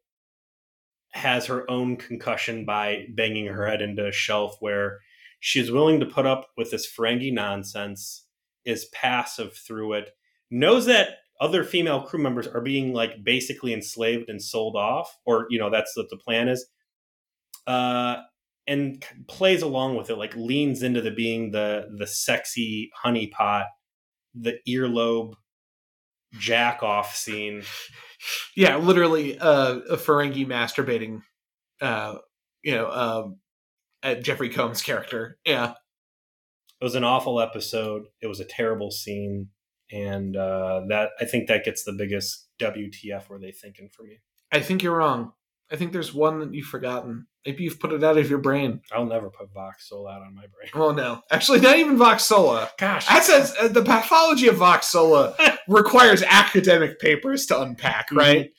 has 1.10 1.44
her 1.46 1.70
own 1.70 1.96
concussion 1.96 2.64
by 2.64 3.04
banging 3.10 3.46
her 3.46 3.66
head 3.66 3.82
into 3.82 4.06
a 4.06 4.12
shelf 4.12 4.56
where 4.60 5.00
she's 5.42 5.72
willing 5.72 5.98
to 5.98 6.06
put 6.06 6.24
up 6.24 6.46
with 6.56 6.70
this 6.70 6.88
Ferengi 6.90 7.32
nonsense, 7.32 8.26
is 8.64 8.84
passive 8.86 9.54
through 9.54 9.94
it, 9.94 10.10
knows 10.52 10.86
that 10.86 11.16
other 11.40 11.64
female 11.64 12.00
crew 12.02 12.22
members 12.22 12.46
are 12.46 12.60
being 12.60 12.92
like 12.92 13.24
basically 13.24 13.74
enslaved 13.74 14.30
and 14.30 14.40
sold 14.40 14.76
off, 14.76 15.18
or 15.26 15.46
you 15.50 15.58
know, 15.58 15.68
that's 15.68 15.96
what 15.96 16.08
the 16.10 16.16
plan 16.16 16.48
is. 16.48 16.64
Uh 17.66 18.18
and 18.68 19.04
plays 19.26 19.62
along 19.62 19.96
with 19.96 20.08
it, 20.08 20.16
like 20.16 20.36
leans 20.36 20.84
into 20.84 21.00
the 21.00 21.10
being 21.10 21.50
the 21.50 21.88
the 21.98 22.06
sexy 22.06 22.90
honeypot, 23.04 23.66
the 24.34 24.58
earlobe 24.68 25.34
jack 26.38 26.82
off 26.84 27.16
scene. 27.16 27.62
yeah 28.56 28.76
literally 28.76 29.36
uh, 29.40 29.78
a 29.90 29.96
ferengi 29.96 30.46
masturbating 30.46 31.20
uh 31.80 32.14
you 32.62 32.72
know 32.72 32.88
um 32.92 33.36
at 34.02 34.22
jeffrey 34.22 34.48
combs 34.48 34.82
character 34.82 35.38
yeah 35.46 35.74
It 36.80 36.84
was 36.84 36.94
an 36.96 37.04
awful 37.04 37.40
episode. 37.40 38.04
It 38.20 38.26
was 38.26 38.40
a 38.40 38.44
terrible 38.44 38.90
scene, 38.90 39.48
and 39.92 40.36
uh, 40.36 40.82
that 40.88 41.10
I 41.20 41.24
think 41.26 41.46
that 41.48 41.64
gets 41.64 41.84
the 41.84 41.92
biggest 41.92 42.48
WTF 42.60 43.28
were 43.28 43.38
they 43.38 43.52
thinking 43.52 43.88
for 43.94 44.02
me. 44.02 44.18
i 44.52 44.60
think 44.60 44.82
you're 44.82 44.96
wrong 44.96 45.32
i 45.70 45.76
think 45.76 45.92
there's 45.92 46.12
one 46.12 46.40
that 46.40 46.52
you've 46.54 46.66
forgotten 46.66 47.26
maybe 47.46 47.64
you've 47.64 47.78
put 47.80 47.92
it 47.92 48.02
out 48.04 48.18
of 48.18 48.28
your 48.30 48.38
brain 48.38 48.80
I'll 48.92 49.06
never 49.06 49.30
put 49.30 49.52
Vox 49.52 49.88
Soul 49.88 50.06
out 50.08 50.22
on 50.22 50.34
my 50.34 50.42
brain. 50.54 50.70
Well, 50.74 50.92
no, 50.92 51.20
actually, 51.30 51.60
not 51.60 51.76
even 51.78 51.96
Vox 51.96 52.24
Sola. 52.24 52.70
Gosh, 52.78 53.06
That 53.08 53.24
says 53.24 53.54
uh, 53.60 53.68
the 53.68 53.82
pathology 53.82 54.46
of 54.48 54.56
Vox 54.56 54.88
Sola 54.88 55.34
requires 55.68 56.22
academic 56.22 56.98
papers 57.00 57.46
to 57.46 57.60
unpack, 57.60 58.06
right? 58.12 58.50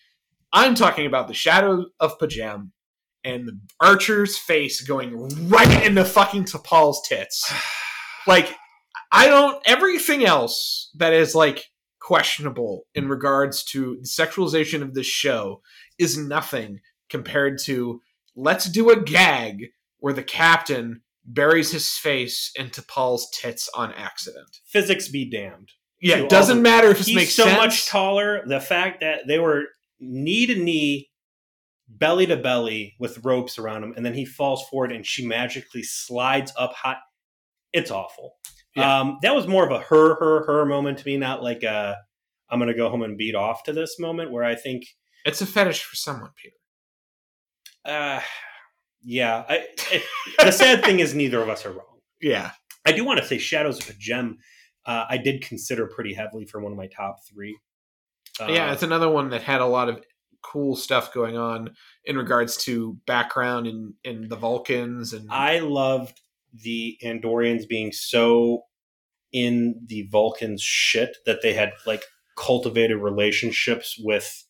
I'm 0.51 0.75
talking 0.75 1.05
about 1.05 1.27
the 1.27 1.33
Shadow 1.33 1.85
of 1.99 2.17
P'Jem 2.19 2.71
and 3.23 3.47
the 3.47 3.59
Archer's 3.79 4.37
face 4.37 4.81
going 4.81 5.47
right 5.49 5.85
into 5.85 6.03
fucking 6.05 6.45
T'Pol's 6.45 7.01
tits. 7.07 7.51
Like, 8.25 8.55
I 9.11 9.27
don't. 9.27 9.61
Everything 9.65 10.23
else 10.23 10.89
that 10.95 11.11
is 11.11 11.35
like 11.35 11.65
questionable 11.99 12.83
in 12.95 13.09
regards 13.09 13.63
to 13.65 13.97
the 14.01 14.07
sexualization 14.07 14.81
of 14.81 14.93
this 14.93 15.05
show 15.07 15.61
is 15.99 16.17
nothing 16.17 16.79
compared 17.09 17.57
to 17.63 17.99
let's 18.35 18.65
do 18.69 18.89
a 18.91 19.01
gag 19.01 19.65
where 19.99 20.13
the 20.13 20.23
captain 20.23 21.01
buries 21.25 21.71
his 21.71 21.89
face 21.97 22.51
into 22.57 22.81
T'Pol's 22.81 23.29
tits 23.31 23.69
on 23.75 23.91
accident. 23.93 24.57
Physics 24.67 25.09
be 25.09 25.29
damned. 25.29 25.69
Yeah, 26.01 26.17
it 26.19 26.29
doesn't 26.29 26.57
the- 26.57 26.63
matter 26.63 26.89
if 26.91 26.97
this 26.99 27.07
He's 27.07 27.15
makes 27.17 27.33
so 27.35 27.43
sense. 27.43 27.57
much 27.57 27.87
taller. 27.87 28.43
The 28.45 28.61
fact 28.61 29.01
that 29.01 29.27
they 29.27 29.39
were 29.39 29.63
knee 29.99 30.45
to 30.45 30.55
knee, 30.55 31.09
belly 31.97 32.25
to 32.27 32.37
belly 32.37 32.95
with 32.99 33.23
ropes 33.23 33.57
around 33.59 33.83
him, 33.83 33.93
and 33.95 34.05
then 34.05 34.13
he 34.13 34.25
falls 34.25 34.63
forward 34.69 34.91
and 34.91 35.05
she 35.05 35.25
magically 35.25 35.83
slides 35.83 36.51
up 36.57 36.73
high. 36.73 36.97
It's 37.71 37.91
awful. 37.91 38.35
Yeah. 38.75 38.99
Um, 39.01 39.19
that 39.21 39.35
was 39.35 39.47
more 39.47 39.65
of 39.65 39.71
a 39.71 39.79
her, 39.83 40.15
her, 40.15 40.45
her 40.47 40.65
moment 40.65 40.97
to 40.99 41.05
me, 41.05 41.17
not 41.17 41.43
like 41.43 41.63
a 41.63 41.97
I'm 42.49 42.59
going 42.59 42.67
to 42.67 42.73
go 42.77 42.89
home 42.89 43.01
and 43.03 43.17
beat 43.17 43.35
off 43.35 43.63
to 43.63 43.73
this 43.73 43.99
moment 43.99 44.31
where 44.31 44.43
I 44.43 44.53
think, 44.55 44.83
It's 45.25 45.41
a 45.41 45.45
fetish 45.45 45.83
for 45.83 45.95
someone, 45.95 46.29
Peter. 46.41 46.55
uh, 47.85 48.21
yeah. 49.01 49.43
I, 49.47 49.67
it- 49.91 50.03
the 50.39 50.51
sad 50.51 50.83
thing 50.83 50.99
is 50.99 51.13
neither 51.15 51.41
of 51.41 51.49
us 51.49 51.65
are 51.65 51.71
wrong. 51.71 51.99
Yeah. 52.21 52.51
I 52.85 52.91
do 52.91 53.03
want 53.05 53.19
to 53.19 53.25
say 53.25 53.37
Shadows 53.37 53.79
of 53.79 53.95
P'Jem. 53.95 54.35
Uh, 54.85 55.05
I 55.09 55.17
did 55.17 55.41
consider 55.41 55.87
pretty 55.87 56.13
heavily 56.13 56.45
for 56.45 56.61
one 56.61 56.71
of 56.71 56.77
my 56.77 56.87
top 56.87 57.17
three. 57.27 57.57
Uh, 58.39 58.47
yeah, 58.49 58.73
it's 58.73 58.83
another 58.83 59.09
one 59.09 59.29
that 59.29 59.41
had 59.43 59.61
a 59.61 59.65
lot 59.65 59.89
of 59.89 60.03
cool 60.43 60.75
stuff 60.75 61.13
going 61.13 61.37
on 61.37 61.71
in 62.05 62.17
regards 62.17 62.57
to 62.65 62.97
background 63.07 63.65
and 63.67 63.93
in 64.03 64.27
the 64.29 64.35
Vulcans 64.35 65.13
and 65.13 65.27
I 65.31 65.59
loved 65.59 66.19
the 66.53 66.97
Andorians 67.03 67.67
being 67.67 67.91
so 67.91 68.63
in 69.31 69.81
the 69.87 70.07
Vulcans 70.11 70.61
shit 70.61 71.17
that 71.25 71.41
they 71.41 71.53
had 71.53 71.73
like 71.87 72.03
cultivated 72.37 72.97
relationships 72.97 73.97
with 73.99 74.45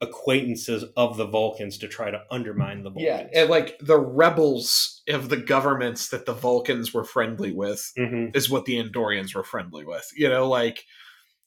acquaintances 0.00 0.84
of 0.96 1.16
the 1.16 1.26
Vulcans 1.26 1.78
to 1.78 1.88
try 1.88 2.10
to 2.10 2.20
undermine 2.30 2.82
the 2.82 2.90
yeah, 2.96 3.18
Vulcans. 3.18 3.30
and 3.36 3.50
like 3.50 3.78
the 3.80 3.98
rebels 3.98 5.02
of 5.08 5.28
the 5.28 5.36
governments 5.36 6.08
that 6.10 6.26
the 6.26 6.34
Vulcans 6.34 6.92
were 6.92 7.04
friendly 7.04 7.52
with 7.52 7.92
Mhm. 7.96 8.34
is 8.36 8.50
what 8.50 8.64
the 8.66 8.74
Andorians 8.76 9.34
were 9.34 9.44
friendly 9.44 9.84
with. 9.84 10.06
You 10.14 10.28
know, 10.28 10.48
like 10.48 10.84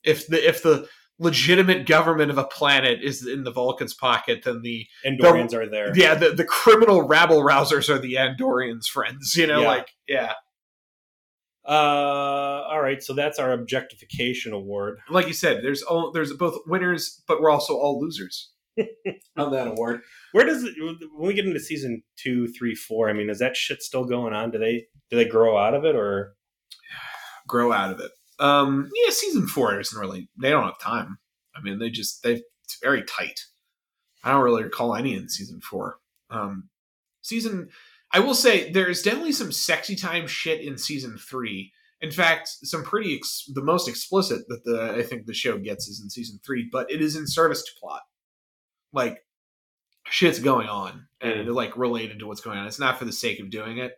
if 0.03 0.25
the 0.27 0.47
if 0.47 0.63
the 0.63 0.87
legitimate 1.19 1.87
government 1.87 2.29
of 2.29 2.37
a 2.37 2.43
planet 2.43 2.99
is 3.03 3.25
in 3.25 3.43
the 3.43 3.51
Vulcans' 3.51 3.93
pocket, 3.93 4.43
then 4.43 4.61
the 4.61 4.85
Andorians 5.05 5.53
are 5.53 5.67
there. 5.69 5.91
yeah 5.95 6.13
the, 6.15 6.29
the 6.29 6.43
criminal 6.45 7.01
rabble 7.07 7.41
rousers 7.43 7.89
are 7.89 7.97
the 7.99 8.15
Andorians' 8.15 8.85
friends. 8.87 9.35
You 9.35 9.47
know, 9.47 9.61
Yeah. 9.61 9.67
like 9.67 9.89
yeah, 10.07 10.33
Uh, 11.67 11.71
all 12.69 12.81
right, 12.81 13.03
so 13.03 13.13
that's 13.13 13.39
our 13.39 13.51
objectification 13.51 14.53
award. 14.53 14.99
like 15.09 15.27
you 15.27 15.33
said, 15.33 15.63
there's 15.63 15.81
all 15.83 16.11
there's 16.11 16.33
both 16.33 16.57
winners, 16.65 17.21
but 17.27 17.41
we're 17.41 17.49
also 17.49 17.75
all 17.75 17.99
losers 17.99 18.51
on 19.37 19.51
that 19.51 19.67
award. 19.67 20.01
Where 20.31 20.45
does 20.45 20.63
it, 20.63 20.75
when 20.79 21.27
we 21.27 21.33
get 21.33 21.45
into 21.45 21.59
season 21.59 22.03
two, 22.15 22.47
three, 22.47 22.75
four? 22.75 23.09
I 23.09 23.13
mean, 23.13 23.29
is 23.29 23.39
that 23.39 23.57
shit 23.57 23.81
still 23.81 24.05
going 24.05 24.33
on? 24.33 24.51
Do 24.51 24.59
they 24.59 24.85
do 25.09 25.17
they 25.17 25.25
grow 25.25 25.57
out 25.57 25.73
of 25.73 25.83
it 25.83 25.95
or? 25.95 26.35
Grow 27.47 27.71
out 27.71 27.91
of 27.93 27.99
it. 28.01 28.11
Um, 28.39 28.89
yeah, 28.93 29.11
season 29.11 29.47
four 29.47 29.79
isn't 29.79 29.99
really. 29.99 30.29
They 30.39 30.49
don't 30.49 30.65
have 30.65 30.79
time. 30.79 31.17
I 31.55 31.61
mean, 31.61 31.79
they 31.79 31.89
just 31.89 32.21
they 32.23 32.41
it's 32.63 32.77
very 32.81 33.03
tight. 33.03 33.39
I 34.23 34.31
don't 34.31 34.43
really 34.43 34.63
recall 34.63 34.95
any 34.95 35.15
in 35.15 35.29
season 35.29 35.61
four. 35.61 35.99
Um, 36.29 36.69
season, 37.21 37.69
I 38.11 38.19
will 38.19 38.33
say 38.35 38.71
there's 38.71 39.01
definitely 39.01 39.31
some 39.31 39.51
sexy 39.51 39.95
time 39.95 40.27
shit 40.27 40.61
in 40.61 40.77
season 40.77 41.17
three. 41.17 41.71
In 42.01 42.11
fact, 42.11 42.47
some 42.63 42.83
pretty 42.83 43.15
ex- 43.15 43.49
the 43.53 43.63
most 43.63 43.87
explicit 43.87 44.47
that 44.49 44.63
the 44.65 44.93
I 44.97 45.01
think 45.03 45.25
the 45.25 45.33
show 45.33 45.57
gets 45.57 45.87
is 45.87 46.01
in 46.01 46.09
season 46.09 46.39
three, 46.45 46.67
but 46.71 46.91
it 46.91 47.01
is 47.01 47.15
in 47.15 47.25
service 47.25 47.63
to 47.63 47.71
plot. 47.79 48.01
Like 48.93 49.23
shit's 50.09 50.39
going 50.39 50.67
on 50.69 51.07
and 51.21 51.47
Mm. 51.47 51.53
like 51.55 51.75
related 51.77 52.19
to 52.19 52.27
what's 52.27 52.41
going 52.41 52.57
on. 52.57 52.67
It's 52.67 52.79
not 52.79 52.99
for 52.99 53.05
the 53.05 53.11
sake 53.11 53.39
of 53.39 53.49
doing 53.49 53.77
it. 53.79 53.93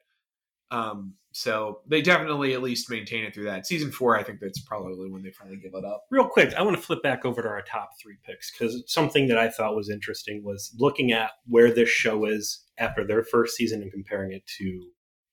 Um, 0.72 1.16
so 1.32 1.82
they 1.88 2.02
definitely 2.02 2.54
at 2.54 2.62
least 2.62 2.90
maintain 2.90 3.24
it 3.24 3.34
through 3.34 3.46
that. 3.46 3.68
Season 3.68 3.92
four, 3.92 4.18
I 4.18 4.24
think 4.24 4.40
that's 4.40 4.62
probably 4.62 5.10
when 5.10 5.22
they 5.22 5.32
finally 5.32 5.58
give 5.58 5.74
it 5.76 5.86
up. 5.86 6.06
Real 6.10 6.28
quick, 6.28 6.54
I 6.56 6.62
want 6.64 6.76
to 6.76 6.82
flip 6.82 7.04
back 7.04 7.24
over 7.24 7.42
to 7.42 7.48
our 7.48 7.62
top 7.62 7.92
three 8.02 8.18
picks 8.26 8.52
because 8.52 8.84
something 8.88 9.28
that 9.28 9.38
I 9.38 9.50
thought 9.50 9.76
was 9.76 9.90
interesting 9.90 10.44
was 10.44 10.74
looking 10.80 11.12
at 11.12 11.32
where 11.48 11.72
this 11.72 11.90
show 11.90 12.26
is 12.26 12.66
after 12.78 13.06
their 13.06 13.24
first 13.24 13.56
season 13.56 13.82
and 13.82 13.92
comparing 13.92 14.32
it 14.32 14.46
to 14.58 14.88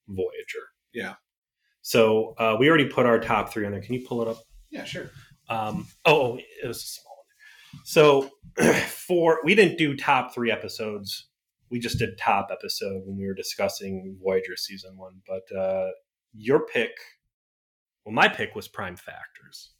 Voyager. 0.08 0.66
Yeah. 0.92 1.14
So 1.80 2.34
uh, 2.38 2.56
we 2.58 2.68
already 2.68 2.88
put 2.88 3.06
our 3.06 3.18
top 3.18 3.52
three 3.52 3.64
on 3.64 3.72
there. 3.72 3.80
Can 3.80 3.94
you 3.94 4.06
pull 4.06 4.20
it 4.20 4.28
up? 4.28 4.38
Yeah, 4.70 4.84
sure. 4.84 5.10
Um, 5.48 5.86
oh, 6.04 6.32
oh, 6.32 6.38
it 6.62 6.66
was 6.66 6.82
a 6.82 6.86
small 6.86 7.16
one. 7.16 7.84
So 7.84 8.30
for 8.88 9.40
we 9.44 9.54
didn't 9.54 9.78
do 9.78 9.96
top 9.96 10.34
three 10.34 10.50
episodes. 10.50 11.28
We 11.70 11.78
just 11.78 11.98
did 11.98 12.18
top 12.18 12.48
episode 12.50 13.02
when 13.04 13.18
we 13.18 13.26
were 13.26 13.34
discussing 13.34 14.16
Voyager 14.22 14.56
season 14.56 14.96
one. 14.96 15.20
But 15.26 15.56
uh, 15.56 15.90
your 16.32 16.66
pick, 16.66 16.92
well, 18.04 18.14
my 18.14 18.28
pick 18.28 18.54
was 18.54 18.68
Prime 18.68 18.96
Factors, 18.96 19.72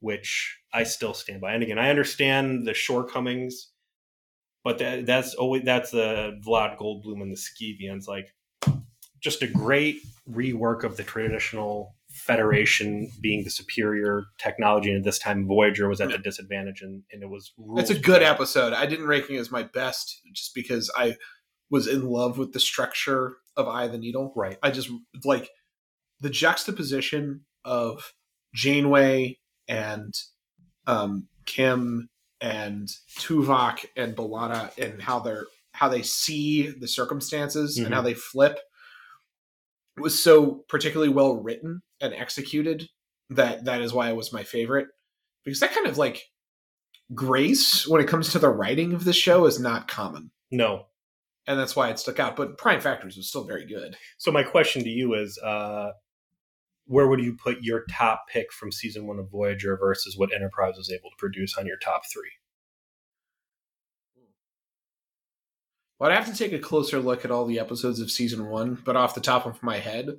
which 0.00 0.58
I 0.72 0.84
still 0.84 1.14
stand 1.14 1.40
by. 1.40 1.54
And 1.54 1.62
again, 1.62 1.78
I 1.78 1.90
understand 1.90 2.66
the 2.66 2.74
shortcomings, 2.74 3.72
but 4.64 4.78
that, 4.78 5.06
that's 5.06 5.34
always 5.34 5.64
that's 5.64 5.90
the 5.90 6.40
Vlad 6.46 6.78
Goldblum 6.78 7.20
and 7.20 7.32
the 7.32 7.36
Skeevians. 7.36 8.08
Like, 8.08 8.34
just 9.20 9.42
a 9.42 9.46
great 9.46 9.96
rework 10.30 10.84
of 10.84 10.96
the 10.96 11.02
traditional 11.02 11.96
Federation 12.18 13.10
being 13.20 13.44
the 13.44 13.50
superior 13.50 14.24
technology, 14.38 14.90
and 14.90 14.98
at 14.98 15.04
this 15.04 15.18
time 15.18 15.46
Voyager 15.46 15.88
was 15.88 16.00
at 16.00 16.10
the 16.10 16.18
disadvantage, 16.18 16.82
and, 16.82 17.02
and 17.12 17.22
it 17.22 17.28
was. 17.30 17.52
It's 17.76 17.90
a 17.90 17.98
good 17.98 18.22
episode. 18.22 18.72
I 18.72 18.86
didn't 18.86 19.06
rank 19.06 19.30
it 19.30 19.36
as 19.38 19.50
my 19.50 19.62
best 19.62 20.20
just 20.34 20.54
because 20.54 20.90
I 20.96 21.16
was 21.70 21.86
in 21.86 22.06
love 22.06 22.38
with 22.38 22.52
the 22.52 22.60
structure 22.60 23.36
of 23.56 23.68
Eye 23.68 23.84
of 23.84 23.92
the 23.92 23.98
Needle. 23.98 24.32
right? 24.36 24.56
I 24.62 24.70
just 24.70 24.90
like 25.24 25.50
the 26.20 26.30
juxtaposition 26.30 27.42
of 27.64 28.12
Janeway 28.54 29.38
and 29.68 30.14
um, 30.86 31.28
Kim 31.46 32.08
and 32.40 32.88
Tuvok 33.18 33.84
and 33.96 34.16
B'Elanna 34.16 34.76
and 34.78 35.02
how 35.02 35.18
they're 35.20 35.44
how 35.72 35.88
they 35.88 36.02
see 36.02 36.68
the 36.68 36.88
circumstances 36.88 37.78
and 37.78 37.88
Mhm. 37.88 37.92
how 37.94 38.02
they 38.02 38.14
flip 38.14 38.58
was 39.96 40.20
so 40.22 40.64
particularly 40.68 41.12
well 41.12 41.36
written 41.36 41.82
and 42.00 42.14
executed 42.14 42.88
that 43.30 43.64
that 43.64 43.80
is 43.80 43.92
why 43.92 44.08
it 44.08 44.16
was 44.16 44.32
my 44.32 44.42
favorite 44.44 44.86
because 45.44 45.60
that 45.60 45.72
kind 45.72 45.86
of 45.86 45.98
like 45.98 46.22
grace 47.14 47.86
when 47.86 48.00
it 48.00 48.08
comes 48.08 48.30
to 48.32 48.38
the 48.38 48.48
writing 48.48 48.92
of 48.92 49.04
the 49.04 49.12
show 49.12 49.44
is 49.46 49.58
not 49.60 49.88
common 49.88 50.30
No. 50.50 50.86
and 51.46 51.58
that's 51.58 51.74
why 51.76 51.90
it 51.90 51.98
stuck 51.98 52.18
out 52.20 52.36
but 52.36 52.58
prime 52.58 52.80
factors 52.80 53.16
was 53.16 53.28
still 53.28 53.44
very 53.44 53.66
good 53.66 53.96
So 54.18 54.30
my 54.30 54.42
question 54.42 54.82
to 54.84 54.90
you 54.90 55.14
is, 55.14 55.38
uh, 55.38 55.90
where 56.86 57.06
would 57.06 57.20
you 57.20 57.34
put 57.36 57.58
your 57.62 57.84
top 57.90 58.24
pick 58.32 58.50
from 58.52 58.72
season 58.72 59.06
one 59.06 59.18
of 59.18 59.30
Voyager 59.30 59.76
versus 59.76 60.16
what 60.16 60.32
Enterprise 60.34 60.74
was 60.78 60.90
able 60.90 61.10
to 61.10 61.16
produce 61.18 61.56
on 61.58 61.66
your 61.66 61.76
top 61.76 62.02
three? 62.10 62.30
Well, 65.98 66.10
I'd 66.10 66.14
have 66.16 66.26
to 66.26 66.34
take 66.36 66.52
a 66.52 66.58
closer 66.58 67.00
look 67.00 67.24
at 67.24 67.30
all 67.30 67.44
the 67.44 67.58
episodes 67.58 68.00
of 68.00 68.10
season 68.10 68.46
one, 68.46 68.80
but 68.84 68.96
off 68.96 69.14
the 69.14 69.20
top 69.20 69.46
of 69.46 69.62
my 69.62 69.78
head, 69.78 70.16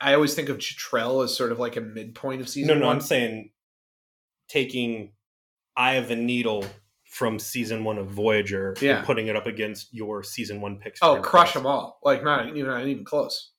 I, 0.00 0.14
always 0.14 0.34
think 0.34 0.48
of 0.48 0.58
Chitrell 0.58 1.24
as 1.24 1.36
sort 1.36 1.52
of 1.52 1.58
like 1.58 1.76
a 1.76 1.80
midpoint 1.80 2.40
of 2.40 2.48
season 2.48 2.78
no, 2.78 2.86
one. 2.86 2.96
I'm 2.96 3.00
saying 3.00 3.50
taking 4.48 5.12
Eye 5.76 5.94
of 5.94 6.08
the 6.08 6.16
Needle 6.16 6.64
from 7.04 7.38
season 7.38 7.84
one 7.84 7.98
of 7.98 8.08
Voyager 8.08 8.74
Yeah. 8.80 8.98
and 8.98 9.06
putting 9.06 9.26
it 9.26 9.36
up 9.36 9.46
against 9.46 9.92
your 9.92 10.22
season 10.22 10.60
one 10.60 10.78
picks. 10.78 11.00
oh, 11.02 11.20
crush 11.20 11.54
them 11.54 11.66
all! 11.66 11.98
Like 12.02 12.22
not 12.22 12.54
know 12.54 12.64
not 12.66 12.86
even 12.86 13.04
close. 13.04 13.50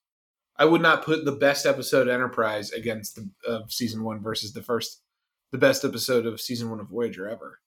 I 0.58 0.66
would 0.66 0.82
not 0.82 1.04
put 1.04 1.26
the 1.26 1.32
best 1.32 1.66
episode 1.66 2.08
of 2.08 2.14
Enterprise 2.14 2.72
against 2.72 3.16
the 3.16 3.30
of 3.48 3.72
season 3.72 4.04
one 4.04 4.22
versus 4.22 4.54
the 4.54 4.62
first, 4.62 5.02
the 5.52 5.58
best 5.58 5.84
episode 5.84 6.26
of 6.26 6.40
season 6.40 6.70
one 6.70 6.80
of 6.80 6.90
Voyager 6.90 7.28
ever. 7.28 7.60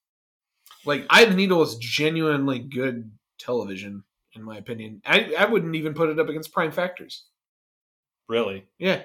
Like 0.84 1.06
Eye 1.10 1.22
of 1.22 1.30
the 1.30 1.36
Needle 1.36 1.62
is 1.62 1.76
genuinely 1.76 2.58
good 2.60 3.10
television, 3.38 4.04
in 4.34 4.42
my 4.42 4.56
opinion. 4.56 5.02
I 5.04 5.34
I 5.38 5.46
wouldn't 5.46 5.74
even 5.74 5.94
put 5.94 6.08
it 6.10 6.18
up 6.20 6.28
against 6.28 6.52
Prime 6.52 6.70
Factors. 6.72 7.24
Really? 8.28 8.66
Yeah, 8.78 9.02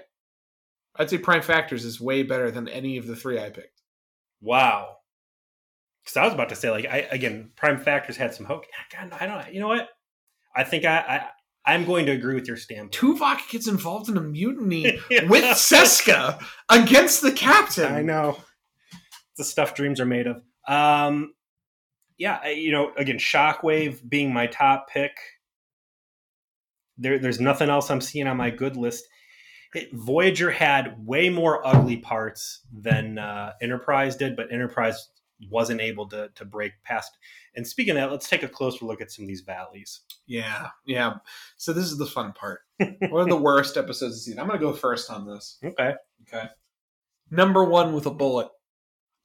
I'd 0.95 1.09
say 1.09 1.17
Prime 1.17 1.41
Factors 1.41 1.85
is 1.85 2.01
way 2.01 2.23
better 2.23 2.51
than 2.51 2.67
any 2.67 2.97
of 2.97 3.07
the 3.07 3.15
three 3.15 3.39
I 3.39 3.49
picked. 3.49 3.81
Wow. 4.41 4.97
Because 6.03 6.17
I 6.17 6.25
was 6.25 6.33
about 6.33 6.49
to 6.49 6.55
say, 6.55 6.69
like, 6.69 6.85
I 6.85 7.07
again, 7.11 7.51
Prime 7.55 7.79
Factors 7.79 8.17
had 8.17 8.33
some 8.33 8.45
hook. 8.45 8.65
God, 8.91 9.11
I 9.19 9.25
don't. 9.25 9.53
You 9.53 9.59
know 9.59 9.67
what? 9.67 9.89
I 10.55 10.63
think 10.63 10.85
I, 10.85 10.97
I 10.97 11.25
I'm 11.71 11.85
going 11.85 12.05
to 12.07 12.11
agree 12.11 12.35
with 12.35 12.47
your 12.47 12.57
standpoint. 12.57 12.93
Tuvok 12.93 13.49
gets 13.49 13.67
involved 13.67 14.09
in 14.09 14.17
a 14.17 14.21
mutiny 14.21 14.99
with 15.09 15.43
Seska 15.43 16.43
against 16.69 17.21
the 17.21 17.31
captain. 17.31 17.93
I 17.93 18.01
know. 18.01 18.37
The 19.37 19.43
stuff 19.43 19.75
dreams 19.75 19.99
are 19.99 20.05
made 20.05 20.27
of. 20.27 20.41
Um, 20.67 21.33
yeah, 22.17 22.49
you 22.49 22.71
know, 22.71 22.91
again, 22.97 23.17
Shockwave 23.17 24.07
being 24.07 24.33
my 24.33 24.47
top 24.47 24.89
pick. 24.89 25.11
There, 26.99 27.17
there's 27.17 27.39
nothing 27.39 27.69
else 27.69 27.89
I'm 27.89 28.01
seeing 28.01 28.27
on 28.27 28.37
my 28.37 28.49
good 28.49 28.75
list. 28.75 29.07
It, 29.73 29.89
Voyager 29.93 30.51
had 30.51 31.05
way 31.05 31.29
more 31.29 31.65
ugly 31.65 31.97
parts 31.97 32.61
than 32.73 33.17
uh, 33.17 33.53
Enterprise 33.61 34.15
did, 34.15 34.35
but 34.35 34.51
Enterprise 34.51 35.09
wasn't 35.49 35.79
able 35.81 36.07
to 36.09 36.29
to 36.35 36.45
break 36.45 36.73
past. 36.83 37.17
And 37.55 37.65
speaking 37.65 37.91
of 37.91 37.97
that, 37.97 38.11
let's 38.11 38.29
take 38.29 38.43
a 38.43 38.47
closer 38.47 38.85
look 38.85 39.01
at 39.01 39.11
some 39.11 39.23
of 39.23 39.27
these 39.27 39.41
valleys. 39.41 40.01
Yeah, 40.25 40.67
yeah. 40.85 41.15
So 41.57 41.73
this 41.73 41.85
is 41.85 41.97
the 41.97 42.05
fun 42.05 42.33
part. 42.33 42.61
One 43.09 43.21
of 43.21 43.29
the 43.29 43.37
worst 43.37 43.77
episodes 43.77 44.15
of 44.15 44.21
season. 44.21 44.39
I'm 44.39 44.47
going 44.47 44.59
to 44.59 44.65
go 44.65 44.73
first 44.73 45.09
on 45.09 45.25
this. 45.25 45.57
Okay. 45.63 45.93
Okay. 46.27 46.47
Number 47.31 47.63
one 47.63 47.93
with 47.93 48.05
a 48.05 48.11
bullet. 48.11 48.49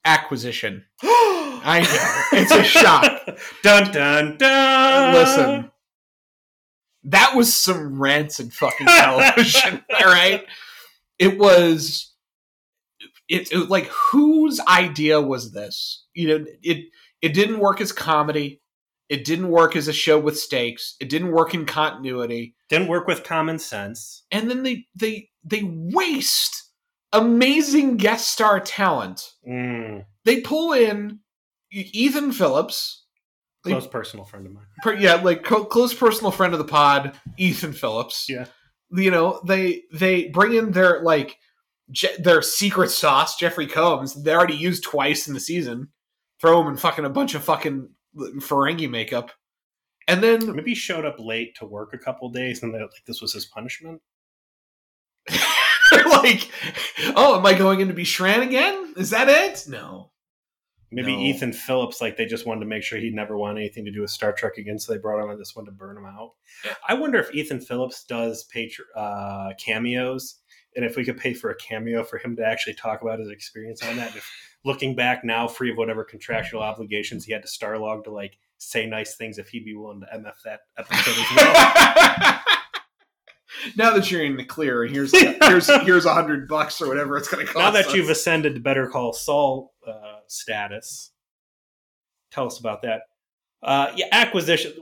Acquisition. 0.03 0.85
I 1.03 1.81
know. 1.81 2.39
It's 2.39 2.51
a 2.51 2.63
shock. 2.63 3.05
dun 3.63 3.91
dun 3.91 4.37
dun. 4.37 5.13
Listen. 5.13 5.71
That 7.05 7.35
was 7.35 7.55
some 7.55 8.01
rancid 8.01 8.53
fucking 8.53 8.87
television. 8.87 9.83
all 9.99 10.05
right. 10.05 10.43
It 11.19 11.37
was 11.37 12.13
it, 13.27 13.51
it 13.51 13.69
like 13.69 13.87
whose 13.87 14.59
idea 14.61 15.21
was 15.21 15.51
this? 15.51 16.05
You 16.13 16.27
know, 16.27 16.45
it 16.61 16.85
it 17.21 17.33
didn't 17.33 17.59
work 17.59 17.81
as 17.81 17.91
comedy. 17.91 18.61
It 19.07 19.23
didn't 19.23 19.49
work 19.49 19.75
as 19.75 19.87
a 19.87 19.93
show 19.93 20.19
with 20.19 20.37
stakes. 20.39 20.95
It 20.99 21.09
didn't 21.09 21.31
work 21.31 21.53
in 21.53 21.65
continuity. 21.65 22.55
didn't 22.69 22.87
work 22.87 23.07
with 23.07 23.23
common 23.23 23.59
sense. 23.59 24.23
And 24.31 24.49
then 24.49 24.63
they 24.63 24.85
they 24.95 25.29
they 25.43 25.61
waste 25.63 26.71
amazing 27.13 27.97
guest 27.97 28.27
star 28.29 28.59
talent. 28.59 29.33
Mm, 29.47 30.05
They 30.25 30.41
pull 30.41 30.73
in 30.73 31.19
Ethan 31.71 32.31
Phillips, 32.31 33.04
close 33.71 33.87
personal 33.87 34.25
friend 34.25 34.45
of 34.45 34.53
mine. 34.53 34.65
per- 34.83 34.93
yeah, 34.95 35.15
like 35.15 35.43
co- 35.43 35.65
close 35.65 35.93
personal 35.93 36.31
friend 36.31 36.53
of 36.53 36.59
the 36.59 36.65
pod, 36.65 37.17
Ethan 37.37 37.73
Phillips. 37.73 38.27
Yeah. 38.29 38.45
you 38.91 39.11
know 39.11 39.41
they 39.45 39.83
they 39.91 40.27
bring 40.29 40.53
in 40.53 40.71
their 40.71 41.01
like 41.03 41.37
Je- 41.91 42.17
their 42.19 42.41
secret 42.41 42.89
sauce, 42.89 43.37
Jeffrey 43.37 43.67
Combs. 43.67 44.23
They 44.23 44.33
already 44.33 44.55
used 44.55 44.83
twice 44.83 45.27
in 45.27 45.33
the 45.33 45.39
season. 45.39 45.89
Throw 46.41 46.61
him 46.61 46.67
in 46.67 46.77
fucking 46.77 47.05
a 47.05 47.09
bunch 47.09 47.35
of 47.35 47.43
fucking 47.43 47.89
Ferengi 48.17 48.89
makeup, 48.89 49.31
and 50.07 50.23
then 50.23 50.55
Maybe 50.55 50.71
he 50.71 50.75
showed 50.75 51.05
up 51.05 51.15
late 51.19 51.55
to 51.59 51.65
work 51.65 51.93
a 51.93 51.97
couple 51.97 52.29
days, 52.29 52.63
and 52.63 52.73
they 52.73 52.79
like 52.79 52.89
this 53.05 53.21
was 53.21 53.33
his 53.33 53.45
punishment. 53.45 54.01
like, 55.91 56.49
oh, 57.15 57.37
am 57.37 57.45
I 57.45 57.53
going 57.53 57.79
in 57.79 57.87
to 57.87 57.93
be 57.93 58.03
Shran 58.03 58.41
again? 58.41 58.93
Is 58.97 59.11
that 59.11 59.29
it? 59.29 59.65
No. 59.67 60.11
Maybe 60.91 61.15
No. 61.15 61.21
Ethan 61.21 61.53
Phillips, 61.53 61.99
like 61.99 62.15
they 62.15 62.25
just 62.25 62.45
wanted 62.45 62.61
to 62.61 62.65
make 62.67 62.83
sure 62.83 62.99
he'd 62.99 63.13
never 63.13 63.37
want 63.37 63.57
anything 63.57 63.85
to 63.85 63.91
do 63.91 64.01
with 64.01 64.11
Star 64.11 64.31
Trek 64.31 64.57
again, 64.57 64.79
so 64.79 64.93
they 64.93 64.99
brought 64.99 65.21
him 65.23 65.29
on 65.29 65.37
this 65.37 65.55
one 65.55 65.65
to 65.65 65.71
burn 65.71 65.97
him 65.97 66.05
out. 66.05 66.31
I 66.87 66.93
wonder 66.93 67.19
if 67.19 67.33
Ethan 67.33 67.59
Phillips 67.61 68.03
does 68.03 68.45
patr- 68.53 68.79
uh, 68.95 69.53
cameos, 69.57 70.35
and 70.75 70.85
if 70.85 70.95
we 70.95 71.03
could 71.03 71.17
pay 71.17 71.33
for 71.33 71.49
a 71.49 71.55
cameo 71.55 72.03
for 72.03 72.17
him 72.17 72.35
to 72.35 72.45
actually 72.45 72.75
talk 72.75 73.01
about 73.01 73.19
his 73.19 73.29
experience 73.29 73.83
on 73.83 73.95
that. 73.97 74.15
If 74.15 74.29
looking 74.63 74.95
back 74.95 75.23
now, 75.23 75.47
free 75.47 75.71
of 75.71 75.77
whatever 75.77 76.03
contractual 76.03 76.61
obligations 76.61 77.25
he 77.25 77.33
had 77.33 77.41
to 77.43 77.47
Starlog 77.47 78.03
to 78.05 78.11
like 78.11 78.37
say 78.57 78.85
nice 78.85 79.15
things, 79.15 79.37
if 79.37 79.49
he'd 79.49 79.65
be 79.65 79.75
willing 79.75 80.01
to 80.01 80.07
MF 80.07 80.33
that 80.45 80.61
episode 80.77 81.17
as 81.17 81.35
well. 81.35 82.41
now 83.77 83.91
that 83.93 84.09
you're 84.11 84.23
in 84.23 84.37
the 84.37 84.43
clear, 84.43 84.83
and 84.83 84.93
here's 84.93 85.11
here's 85.17 85.67
here's 85.83 86.05
a 86.05 86.13
hundred 86.13 86.47
bucks 86.47 86.81
or 86.81 86.87
whatever 86.87 87.17
it's 87.17 87.27
going 87.27 87.45
to 87.45 87.51
cost. 87.51 87.63
now 87.63 87.71
that 87.71 87.87
us. 87.87 87.93
you've 87.95 88.09
ascended 88.09 88.55
to 88.55 88.61
Better 88.61 88.87
Call 88.87 89.13
Saul 89.13 89.73
uh, 89.87 90.14
status, 90.31 91.11
tell 92.31 92.45
us 92.45 92.59
about 92.59 92.81
that. 92.83 93.01
Uh, 93.63 93.91
yeah, 93.95 94.07
acquisition. 94.11 94.73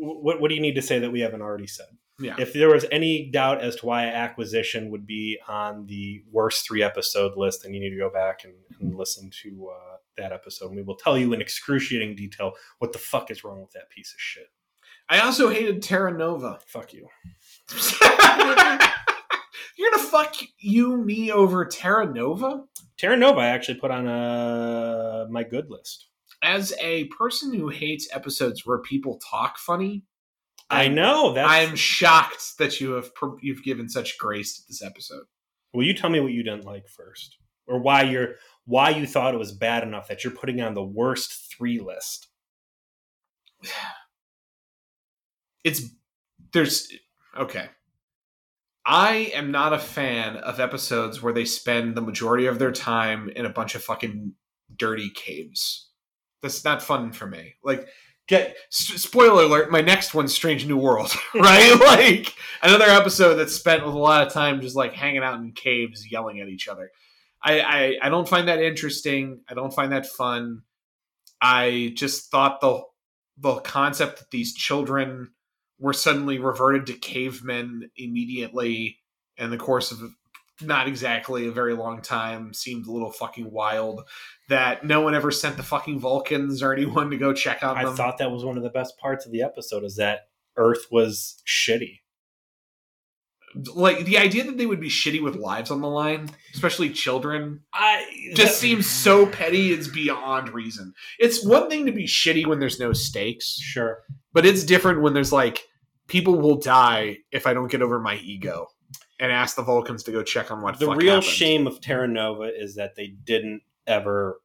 What, 0.00 0.40
what 0.40 0.48
do 0.48 0.54
you 0.54 0.60
need 0.60 0.74
to 0.74 0.82
say 0.82 0.98
that 0.98 1.10
we 1.10 1.20
haven't 1.20 1.42
already 1.42 1.66
said? 1.66 1.86
yeah, 2.20 2.36
If 2.38 2.52
there 2.52 2.68
was 2.68 2.86
any 2.92 3.30
doubt 3.30 3.60
as 3.60 3.76
to 3.76 3.86
why 3.86 4.06
acquisition 4.06 4.90
would 4.90 5.06
be 5.06 5.38
on 5.48 5.86
the 5.86 6.22
worst 6.30 6.66
three 6.66 6.82
episode 6.82 7.36
list, 7.36 7.62
then 7.62 7.74
you 7.74 7.80
need 7.80 7.90
to 7.90 7.98
go 7.98 8.10
back 8.10 8.44
and, 8.44 8.54
and 8.80 8.96
listen 8.96 9.30
to 9.42 9.70
uh, 9.70 9.96
that 10.16 10.32
episode. 10.32 10.68
And 10.68 10.76
we 10.76 10.82
will 10.82 10.96
tell 10.96 11.18
you 11.18 11.32
in 11.32 11.40
excruciating 11.40 12.14
detail 12.14 12.52
what 12.78 12.92
the 12.92 12.98
fuck 12.98 13.30
is 13.30 13.42
wrong 13.42 13.60
with 13.60 13.72
that 13.72 13.90
piece 13.90 14.12
of 14.14 14.20
shit. 14.20 14.46
I 15.08 15.20
also 15.20 15.50
hated 15.50 15.82
Terra 15.82 16.16
Nova. 16.16 16.60
Fuck 16.66 16.94
you. 16.94 17.08
You're 19.76 19.90
gonna 19.90 20.02
fuck 20.02 20.36
you 20.58 20.96
me 20.96 21.32
over 21.32 21.64
Terra 21.64 22.12
Nova? 22.12 22.64
Terra 22.96 23.16
Nova 23.16 23.40
I 23.40 23.46
actually 23.46 23.80
put 23.80 23.90
on 23.90 24.06
uh, 24.06 25.26
my 25.30 25.42
good 25.42 25.68
list. 25.68 26.08
As 26.42 26.74
a 26.80 27.04
person 27.06 27.54
who 27.54 27.68
hates 27.68 28.08
episodes 28.12 28.64
where 28.64 28.78
people 28.78 29.18
talk 29.30 29.58
funny, 29.58 30.04
I 30.70 30.88
know 30.88 31.32
that 31.34 31.46
I'm 31.48 31.76
shocked 31.76 32.58
that 32.58 32.80
you 32.80 32.92
have 32.92 33.10
you've 33.40 33.64
given 33.64 33.88
such 33.88 34.18
grace 34.18 34.56
to 34.56 34.62
this 34.68 34.82
episode. 34.82 35.24
Will 35.72 35.84
you 35.84 35.94
tell 35.94 36.10
me 36.10 36.20
what 36.20 36.32
you 36.32 36.42
didn't 36.42 36.64
like 36.64 36.88
first, 36.88 37.36
or 37.66 37.80
why 37.80 38.02
you're 38.02 38.34
why 38.64 38.90
you 38.90 39.06
thought 39.06 39.34
it 39.34 39.38
was 39.38 39.52
bad 39.52 39.82
enough 39.82 40.08
that 40.08 40.22
you're 40.24 40.32
putting 40.32 40.60
on 40.60 40.74
the 40.74 40.84
worst 40.84 41.52
three 41.56 41.80
list? 41.80 42.28
It's 45.64 45.80
there's 46.52 46.92
okay. 47.38 47.70
I 48.86 49.30
am 49.34 49.50
not 49.50 49.72
a 49.72 49.78
fan 49.78 50.36
of 50.36 50.60
episodes 50.60 51.22
where 51.22 51.32
they 51.32 51.44
spend 51.46 51.94
the 51.94 52.02
majority 52.02 52.46
of 52.46 52.58
their 52.58 52.72
time 52.72 53.30
in 53.34 53.46
a 53.46 53.50
bunch 53.50 53.74
of 53.74 53.82
fucking 53.82 54.32
dirty 54.76 55.10
caves. 55.10 55.88
That's 56.42 56.64
not 56.64 56.82
fun 56.82 57.12
for 57.12 57.26
me. 57.26 57.54
Like, 57.64 57.88
get 58.28 58.56
s- 58.72 59.00
spoiler 59.02 59.44
alert. 59.44 59.70
My 59.70 59.80
next 59.80 60.12
one's 60.14 60.34
Strange 60.34 60.66
New 60.66 60.76
World, 60.76 61.12
right? 61.34 61.74
like 61.80 62.34
another 62.62 62.84
episode 62.84 63.36
that's 63.36 63.54
spent 63.54 63.84
with 63.84 63.94
a 63.94 63.98
lot 63.98 64.26
of 64.26 64.32
time 64.32 64.60
just 64.60 64.76
like 64.76 64.92
hanging 64.92 65.22
out 65.22 65.40
in 65.40 65.52
caves, 65.52 66.10
yelling 66.10 66.40
at 66.40 66.48
each 66.48 66.68
other. 66.68 66.90
I, 67.42 67.60
I 67.60 67.98
I 68.02 68.08
don't 68.08 68.28
find 68.28 68.48
that 68.48 68.62
interesting. 68.62 69.40
I 69.48 69.54
don't 69.54 69.72
find 69.72 69.92
that 69.92 70.06
fun. 70.06 70.62
I 71.40 71.92
just 71.94 72.30
thought 72.30 72.60
the 72.60 72.82
the 73.38 73.56
concept 73.60 74.18
that 74.18 74.30
these 74.30 74.54
children 74.54 75.32
were 75.78 75.92
suddenly 75.92 76.38
reverted 76.38 76.86
to 76.86 76.94
cavemen 76.94 77.90
immediately 77.96 78.98
in 79.36 79.50
the 79.50 79.56
course 79.56 79.90
of 79.90 80.00
not 80.60 80.86
exactly 80.86 81.48
a 81.48 81.52
very 81.52 81.74
long 81.74 82.00
time 82.00 82.54
seemed 82.54 82.86
a 82.86 82.92
little 82.92 83.10
fucking 83.10 83.50
wild. 83.50 84.02
That 84.48 84.84
no 84.84 85.00
one 85.00 85.14
ever 85.14 85.30
sent 85.30 85.56
the 85.56 85.62
fucking 85.62 85.98
Vulcans 85.98 86.62
or 86.62 86.72
anyone 86.72 87.10
to 87.10 87.16
go 87.16 87.32
check 87.32 87.62
on 87.62 87.76
I 87.76 87.84
them. 87.84 87.96
thought 87.96 88.18
that 88.18 88.30
was 88.30 88.44
one 88.44 88.56
of 88.56 88.62
the 88.62 88.70
best 88.70 88.96
parts 88.98 89.26
of 89.26 89.32
the 89.32 89.42
episode 89.42 89.84
is 89.84 89.96
that 89.96 90.28
Earth 90.56 90.86
was 90.90 91.42
shitty. 91.46 92.00
Like 93.74 94.04
the 94.04 94.18
idea 94.18 94.44
that 94.44 94.58
they 94.58 94.66
would 94.66 94.80
be 94.80 94.88
shitty 94.88 95.22
with 95.22 95.36
lives 95.36 95.70
on 95.70 95.80
the 95.80 95.88
line, 95.88 96.28
especially 96.54 96.90
children, 96.90 97.60
I 97.72 98.32
just 98.34 98.58
seems 98.58 98.86
so 98.86 99.26
petty. 99.26 99.72
It's 99.72 99.88
beyond 99.88 100.50
reason. 100.52 100.92
It's 101.18 101.44
one 101.44 101.68
thing 101.70 101.86
to 101.86 101.92
be 101.92 102.06
shitty 102.06 102.46
when 102.46 102.58
there's 102.58 102.80
no 102.80 102.92
stakes, 102.92 103.56
sure. 103.60 104.02
but 104.32 104.44
it's 104.46 104.64
different 104.64 105.02
when 105.02 105.14
there's 105.14 105.32
like 105.32 105.62
people 106.08 106.38
will 106.38 106.56
die 106.56 107.18
if 107.32 107.46
I 107.46 107.54
don't 107.54 107.70
get 107.70 107.82
over 107.82 108.00
my 108.00 108.16
ego 108.16 108.66
and 109.18 109.30
ask 109.32 109.56
the 109.56 109.62
Vulcans 109.62 110.02
to 110.04 110.12
go 110.12 110.22
check 110.22 110.50
on 110.50 110.60
what 110.62 110.78
The 110.78 110.90
real 110.90 111.14
happened. 111.16 111.24
shame 111.24 111.66
of 111.66 111.80
Terra 111.80 112.08
Nova 112.08 112.50
is 112.54 112.74
that 112.74 112.96
they 112.96 113.14
didn't 113.24 113.62
ever, 113.86 114.40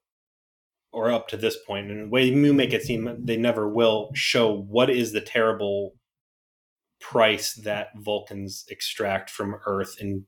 or 0.91 1.11
up 1.11 1.27
to 1.29 1.37
this 1.37 1.57
point, 1.65 1.89
and 1.89 2.05
the 2.05 2.09
way 2.09 2.25
you 2.25 2.53
make 2.53 2.73
it 2.73 2.83
seem, 2.83 3.13
they 3.23 3.37
never 3.37 3.67
will 3.67 4.11
show 4.13 4.53
what 4.53 4.89
is 4.89 5.11
the 5.11 5.21
terrible 5.21 5.95
price 6.99 7.53
that 7.55 7.89
Vulcans 7.97 8.65
extract 8.69 9.29
from 9.29 9.55
Earth 9.65 9.95
in 9.99 10.25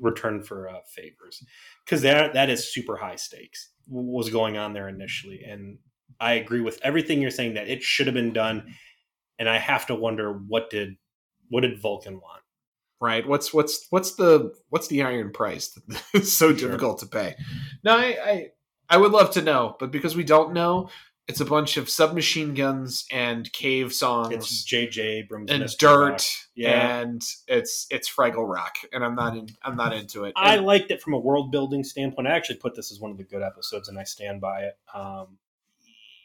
return 0.00 0.42
for 0.42 0.68
uh, 0.68 0.80
favors, 0.94 1.44
because 1.84 2.02
that 2.02 2.34
that 2.34 2.50
is 2.50 2.72
super 2.72 2.96
high 2.96 3.16
stakes. 3.16 3.70
what 3.86 4.04
Was 4.04 4.30
going 4.30 4.56
on 4.56 4.72
there 4.72 4.88
initially, 4.88 5.42
and 5.42 5.78
I 6.20 6.34
agree 6.34 6.60
with 6.60 6.80
everything 6.82 7.20
you're 7.20 7.30
saying 7.30 7.54
that 7.54 7.68
it 7.68 7.82
should 7.82 8.06
have 8.06 8.14
been 8.14 8.32
done, 8.32 8.74
and 9.38 9.48
I 9.48 9.58
have 9.58 9.86
to 9.86 9.94
wonder 9.94 10.32
what 10.32 10.70
did 10.70 10.94
what 11.48 11.62
did 11.62 11.80
Vulcan 11.80 12.14
want. 12.14 12.42
right? 13.00 13.26
What's 13.26 13.54
what's 13.54 13.86
what's 13.90 14.14
the 14.16 14.52
what's 14.70 14.88
the 14.88 15.02
iron 15.02 15.32
price 15.32 15.68
that 15.70 16.02
it's 16.14 16.32
so 16.32 16.54
Sure. 16.54 16.68
difficult 16.68 16.98
to 17.00 17.06
pay? 17.06 17.34
No, 17.84 17.96
I, 17.96 18.16
I 18.24 18.48
I 18.90 18.96
would 18.96 19.12
love 19.12 19.30
to 19.32 19.42
know, 19.42 19.76
but 19.78 19.90
because 19.90 20.16
we 20.16 20.24
don't 20.24 20.52
know, 20.54 20.90
it's 21.28 21.40
a 21.40 21.44
bunch 21.44 21.76
of 21.76 21.90
submachine 21.90 22.54
guns 22.54 23.04
and 23.12 23.52
cave 23.52 23.92
songs 23.92 24.32
It's 24.34 24.64
J.J. 24.64 25.02
Abrams 25.02 25.50
and 25.50 25.62
Mr. 25.62 25.78
dirt, 25.78 26.10
Rock. 26.10 26.20
Yeah. 26.54 27.00
and 27.00 27.22
it's 27.46 27.86
it's 27.90 28.10
Fraggle 28.10 28.48
Rock, 28.48 28.76
and 28.92 29.04
I'm 29.04 29.14
not 29.14 29.36
in 29.36 29.48
I'm 29.62 29.76
not 29.76 29.92
into 29.92 30.24
it. 30.24 30.32
I 30.36 30.56
And- 30.56 30.66
liked 30.66 30.90
it 30.90 31.02
from 31.02 31.12
a 31.12 31.18
world 31.18 31.52
building 31.52 31.84
standpoint. 31.84 32.26
I 32.28 32.32
actually 32.32 32.56
put 32.56 32.74
this 32.74 32.90
as 32.90 32.98
one 33.00 33.10
of 33.10 33.18
the 33.18 33.24
good 33.24 33.42
episodes, 33.42 33.88
and 33.88 33.98
I 33.98 34.04
stand 34.04 34.40
by 34.40 34.62
it. 34.62 34.78
Um, 34.94 35.38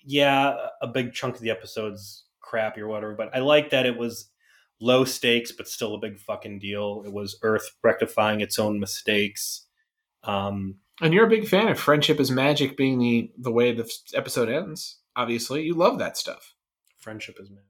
yeah, 0.05 0.55
a 0.81 0.87
big 0.87 1.13
chunk 1.13 1.35
of 1.35 1.41
the 1.41 1.51
episode's 1.51 2.23
crappy 2.39 2.81
or 2.81 2.87
whatever, 2.87 3.13
but 3.13 3.35
I 3.35 3.39
like 3.39 3.69
that 3.71 3.85
it 3.85 3.97
was 3.97 4.29
low 4.81 5.05
stakes, 5.05 5.51
but 5.51 5.67
still 5.67 5.95
a 5.95 5.99
big 5.99 6.19
fucking 6.19 6.59
deal. 6.59 7.03
It 7.05 7.11
was 7.13 7.37
Earth 7.41 7.75
rectifying 7.83 8.41
its 8.41 8.59
own 8.59 8.79
mistakes. 8.79 9.65
Um, 10.23 10.75
And 11.01 11.13
you're 11.13 11.25
a 11.25 11.29
big 11.29 11.47
fan 11.47 11.67
of 11.69 11.79
friendship 11.79 12.19
is 12.19 12.29
magic 12.31 12.77
being 12.77 12.99
the 12.99 13.31
the 13.37 13.51
way 13.51 13.73
the 13.73 13.89
episode 14.13 14.49
ends. 14.49 14.99
Obviously, 15.15 15.63
you 15.63 15.73
love 15.73 15.99
that 15.99 16.17
stuff. 16.17 16.53
Friendship 16.97 17.37
is 17.39 17.49
magic. 17.49 17.65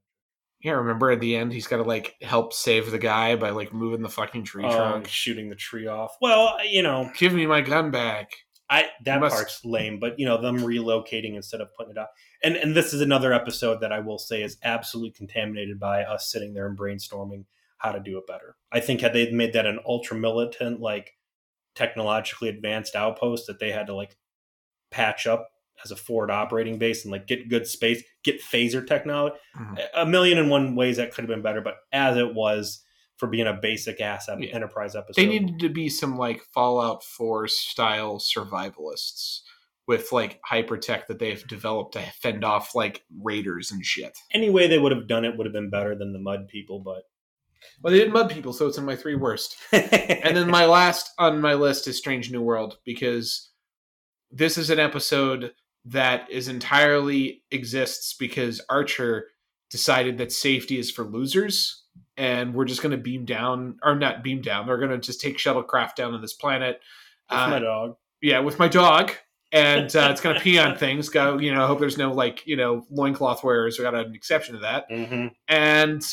Yeah, 0.62 0.74
remember 0.74 1.12
at 1.12 1.20
the 1.20 1.36
end 1.36 1.52
he's 1.52 1.68
got 1.68 1.78
to 1.78 1.84
like 1.84 2.16
help 2.22 2.54
save 2.54 2.90
the 2.92 2.98
guy 3.00 3.36
by 3.36 3.50
like 3.50 3.74
moving 3.74 4.02
the 4.02 4.10
fucking 4.10 4.46
tree 4.46 4.64
Oh, 4.66 4.72
trunk. 4.76 5.08
shooting 5.08 5.50
the 5.50 5.56
tree 5.56 5.88
off. 5.88 6.16
Well, 6.22 6.48
uh, 6.60 6.64
you 6.64 6.82
know, 6.82 7.12
Give 7.18 7.34
me 7.34 7.46
my 7.46 7.62
gun 7.62 7.92
back. 7.92 8.32
I 8.70 8.86
that 9.06 9.20
must- 9.20 9.36
part's 9.36 9.66
lame, 9.66 10.00
but 10.00 10.18
you 10.18 10.26
know 10.26 10.42
them 10.42 10.58
relocating 10.60 11.36
instead 11.36 11.60
of 11.62 11.74
putting 11.76 11.92
it 11.92 11.98
out. 11.98 12.08
And 12.44 12.56
and 12.56 12.76
this 12.76 12.94
is 12.94 13.02
another 13.02 13.34
episode 13.34 13.82
that 13.82 13.92
I 13.92 14.00
will 14.00 14.18
say 14.18 14.42
is 14.42 14.58
absolutely 14.64 15.12
contaminated 15.12 15.80
by 15.80 16.04
us 16.04 16.32
sitting 16.32 16.54
there 16.54 16.68
and 16.68 16.78
brainstorming 16.78 17.46
how 17.78 17.92
to 17.92 18.00
do 18.00 18.18
it 18.18 18.26
better. 18.28 18.56
I 18.72 18.80
think 18.80 19.02
had 19.02 19.14
they 19.14 19.30
made 19.32 19.52
that 19.54 19.66
an 19.66 19.80
ultra 19.86 20.16
militant, 20.18 20.80
like 20.80 21.18
technologically 21.76 22.50
advanced 22.50 22.96
outpost 22.96 23.48
that 23.48 23.60
they 23.60 23.72
had 23.72 23.88
to 23.88 23.96
like 23.96 24.18
patch 24.92 25.26
up 25.28 25.50
as 25.84 25.92
a 25.92 25.96
forward 25.96 26.30
operating 26.32 26.78
base 26.78 27.04
and 27.04 27.12
like 27.12 27.28
get 27.28 27.50
good 27.50 27.68
space, 27.68 28.04
get 28.24 28.42
phaser 28.42 28.86
technology, 28.86 29.36
Mhm. 29.58 29.88
a 29.96 30.06
million 30.06 30.38
and 30.38 30.50
one 30.50 30.76
ways 30.76 30.98
that 30.98 31.12
could 31.14 31.24
have 31.24 31.30
been 31.30 31.42
better. 31.42 31.62
But 31.62 31.78
as 31.92 32.16
it 32.16 32.34
was 32.34 32.84
for 33.18 33.28
being 33.28 33.48
a 33.48 33.54
basic 33.54 34.00
ass 34.00 34.28
Yeah. 34.28 34.36
enterprise 34.54 34.96
episode, 34.96 35.22
They 35.22 35.28
needed 35.28 35.60
to 35.60 35.70
be 35.70 35.90
some 35.90 36.18
like 36.18 36.42
Fallout 36.54 37.04
4 37.04 37.48
style 37.48 38.18
survivalists 38.20 39.42
with 39.88 40.12
like 40.12 40.40
hypertech 40.50 41.08
that 41.08 41.20
they've 41.20 41.46
developed 41.48 41.94
to 41.94 42.02
fend 42.22 42.46
off 42.46 42.74
like 42.76 43.04
raiders 43.22 43.72
and 43.72 43.84
shit. 43.86 44.18
any 44.32 44.50
way 44.50 44.68
they 44.68 44.80
would 44.80 44.92
have 44.94 45.08
done 45.08 45.26
it 45.26 45.36
would 45.38 45.46
have 45.46 45.54
been 45.54 45.70
better 45.70 45.96
than 45.96 46.14
the 46.14 46.20
mud 46.20 46.48
people. 46.48 46.80
But 46.80 47.04
Well, 47.82 47.92
they 47.94 48.00
did 48.00 48.14
mud 48.14 48.30
people, 48.30 48.54
so 48.54 48.68
it's 48.68 48.78
in 48.78 48.86
my 48.86 48.96
three 48.96 49.16
worst. 49.16 49.56
and 49.72 50.36
then 50.38 50.50
my 50.50 50.66
last 50.66 51.12
on 51.18 51.42
my 51.42 51.54
list 51.54 51.88
is 51.88 51.98
Strange 51.98 52.32
New 52.32 52.42
World 52.42 52.78
because 52.86 53.50
this 54.32 54.58
is 54.58 54.70
an 54.70 54.80
episode 54.80 55.54
that 55.86 56.30
is 56.32 56.48
entirely 56.48 57.44
exists 57.52 58.16
because 58.18 58.62
Archer 58.70 59.26
decided 59.70 60.18
that 60.18 60.32
safety 60.32 60.78
is 60.80 60.90
for 60.92 61.04
losers 61.04 61.84
and 62.16 62.54
we're 62.54 62.66
just 62.66 62.82
going 62.82 62.92
to 62.92 62.98
beam 62.98 63.26
down 63.26 63.78
or 63.84 63.96
not 63.96 64.24
beam 64.24 64.40
down 64.42 64.66
they're 64.68 64.78
going 64.78 64.92
to 64.92 65.00
just 65.00 65.20
take 65.20 65.38
shuttlecraft 65.38 65.96
down 65.96 66.12
to 66.12 66.20
this 66.20 66.34
planet 66.34 66.80
That's 67.30 67.42
Uh, 67.42 67.50
my 67.50 67.60
dog. 67.60 67.96
yeah 68.22 68.40
with 68.40 68.60
my 68.60 68.68
dog 68.68 69.12
and 69.52 69.94
uh, 69.96 70.10
it's 70.12 70.22
going 70.22 70.36
to 70.38 70.42
pee 70.42 70.60
on 70.60 70.78
things 70.78 71.10
go 71.10 71.40
you 71.40 71.54
know 71.54 71.66
hope 71.66 71.80
there's 71.80 71.98
no 71.98 72.12
like 72.12 72.46
you 72.46 72.56
know 72.56 72.86
loincloth 72.92 73.44
wearers 73.44 73.78
we 73.80 73.84
got 73.84 73.96
an 73.96 74.14
exception 74.14 74.54
to 74.56 74.62
that 74.62 74.86
hmm 74.90 75.28
and 75.48 76.04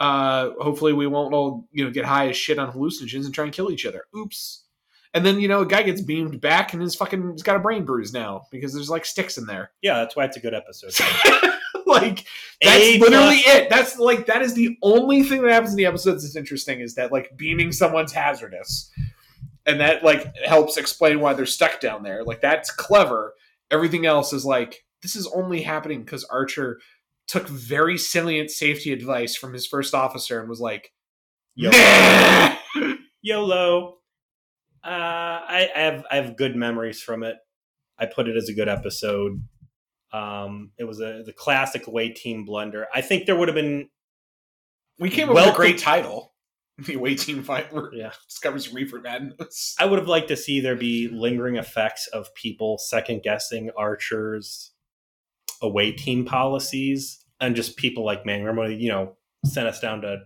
uh 0.00 0.50
hopefully 0.58 0.92
we 0.92 1.06
won't 1.06 1.34
all 1.34 1.68
you 1.72 1.84
know 1.84 1.90
get 1.90 2.04
high 2.04 2.28
as 2.28 2.36
shit 2.36 2.58
on 2.58 2.72
hallucinogens 2.72 3.26
and 3.26 3.34
try 3.34 3.44
and 3.44 3.52
kill 3.52 3.70
each 3.70 3.86
other. 3.86 4.06
Oops. 4.16 4.64
And 5.12 5.26
then 5.26 5.40
you 5.40 5.48
know 5.48 5.60
a 5.60 5.66
guy 5.66 5.82
gets 5.82 6.00
beamed 6.00 6.40
back 6.40 6.72
and 6.72 6.82
his 6.82 6.94
fucking 6.94 7.32
he's 7.32 7.42
got 7.42 7.56
a 7.56 7.60
brain 7.60 7.84
bruise 7.84 8.12
now 8.12 8.46
because 8.50 8.72
there's 8.72 8.90
like 8.90 9.04
sticks 9.04 9.38
in 9.38 9.46
there. 9.46 9.72
Yeah, 9.82 9.98
that's 9.98 10.16
why 10.16 10.24
it's 10.24 10.36
a 10.36 10.40
good 10.40 10.54
episode. 10.54 10.92
like 11.86 12.24
that's 12.62 12.80
A 12.80 12.98
literally 12.98 13.42
plus- 13.42 13.56
it. 13.56 13.70
That's 13.70 13.98
like 13.98 14.26
that 14.26 14.42
is 14.42 14.54
the 14.54 14.76
only 14.82 15.22
thing 15.22 15.42
that 15.42 15.52
happens 15.52 15.72
in 15.72 15.76
the 15.76 15.86
episodes 15.86 16.22
that's 16.22 16.36
interesting 16.36 16.80
is 16.80 16.94
that 16.94 17.12
like 17.12 17.36
beaming 17.36 17.72
someone's 17.72 18.12
hazardous. 18.12 18.90
And 19.66 19.80
that 19.80 20.02
like 20.02 20.34
helps 20.38 20.78
explain 20.78 21.20
why 21.20 21.34
they're 21.34 21.46
stuck 21.46 21.80
down 21.80 22.02
there. 22.02 22.24
Like 22.24 22.40
that's 22.40 22.70
clever. 22.70 23.34
Everything 23.70 24.06
else 24.06 24.32
is 24.32 24.44
like 24.44 24.84
this 25.02 25.16
is 25.16 25.26
only 25.28 25.62
happening 25.62 26.02
because 26.02 26.24
archer 26.24 26.80
took 27.30 27.48
very 27.48 27.96
salient 27.96 28.50
safety 28.50 28.92
advice 28.92 29.36
from 29.36 29.52
his 29.52 29.64
first 29.66 29.94
officer 29.94 30.40
and 30.40 30.48
was 30.48 30.60
like 30.60 30.92
Yo- 31.54 31.70
"Nah." 31.70 32.56
YOLO. 33.22 33.98
Uh, 34.82 34.88
I, 34.88 35.68
I 35.76 35.80
have 35.80 36.04
I 36.10 36.16
have 36.16 36.36
good 36.36 36.56
memories 36.56 37.00
from 37.02 37.22
it. 37.22 37.36
I 37.98 38.06
put 38.06 38.28
it 38.28 38.36
as 38.36 38.48
a 38.48 38.54
good 38.54 38.68
episode. 38.68 39.44
Um, 40.12 40.72
it 40.78 40.84
was 40.84 41.00
a 41.00 41.22
the 41.24 41.32
classic 41.32 41.86
away 41.86 42.08
team 42.08 42.44
blunder. 42.44 42.88
I 42.92 43.00
think 43.00 43.26
there 43.26 43.36
would 43.36 43.48
have 43.48 43.54
been 43.54 43.88
we 44.98 45.08
came 45.10 45.28
up 45.28 45.34
with 45.34 45.44
a 45.44 45.46
Welcome- 45.46 45.60
great 45.60 45.78
title 45.78 46.32
the 46.78 46.94
away 46.94 47.14
team 47.14 47.42
fight 47.42 47.72
where 47.72 47.94
yeah. 47.94 48.12
discovers 48.26 48.72
reefer 48.72 49.00
madness 49.00 49.76
I 49.78 49.84
would 49.84 49.98
have 49.98 50.08
liked 50.08 50.28
to 50.28 50.36
see 50.36 50.60
there 50.60 50.76
be 50.76 51.08
lingering 51.08 51.56
effects 51.56 52.06
of 52.08 52.34
people 52.34 52.78
second 52.78 53.22
guessing 53.22 53.70
Archer's 53.76 54.72
away 55.60 55.92
team 55.92 56.24
policies 56.24 57.19
and 57.40 57.56
just 57.56 57.76
people 57.76 58.04
like 58.04 58.26
man, 58.26 58.40
remember 58.44 58.70
you 58.70 58.88
know 58.88 59.16
sent 59.44 59.66
us 59.66 59.80
down 59.80 60.02
to 60.02 60.18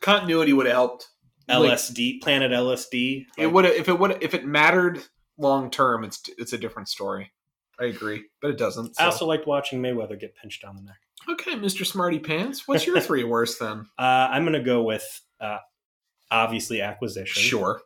continuity 0.00 0.52
would 0.52 0.66
have 0.66 0.74
helped 0.74 1.08
Like, 1.48 1.72
LSD, 1.72 2.20
Planet 2.22 2.50
LSD. 2.52 3.26
It 3.36 3.46
would 3.52 3.64
if 3.64 3.88
it 3.88 3.98
would 3.98 4.22
if 4.22 4.34
it 4.34 4.44
mattered 4.46 5.00
long 5.36 5.70
term. 5.70 6.04
It's 6.04 6.22
it's 6.38 6.52
a 6.52 6.58
different 6.58 6.88
story. 6.88 7.32
I 7.80 7.84
agree, 7.84 8.24
but 8.42 8.50
it 8.50 8.58
doesn't. 8.58 8.96
I 8.98 9.04
also 9.04 9.24
liked 9.26 9.46
watching 9.46 9.80
Mayweather 9.80 10.18
get 10.18 10.34
pinched 10.34 10.62
down 10.62 10.74
the 10.76 10.82
neck. 10.82 10.96
okay, 11.30 11.54
Mister 11.54 11.84
Smarty 11.84 12.18
Pants. 12.18 12.66
What's 12.66 12.86
your 12.86 13.00
three 13.00 13.24
worst 13.24 13.60
then? 13.60 13.86
Uh, 13.98 14.28
I'm 14.30 14.44
gonna 14.44 14.62
go 14.62 14.82
with 14.82 15.20
uh, 15.40 15.58
obviously 16.30 16.80
acquisition. 16.80 17.40
Sure, 17.40 17.80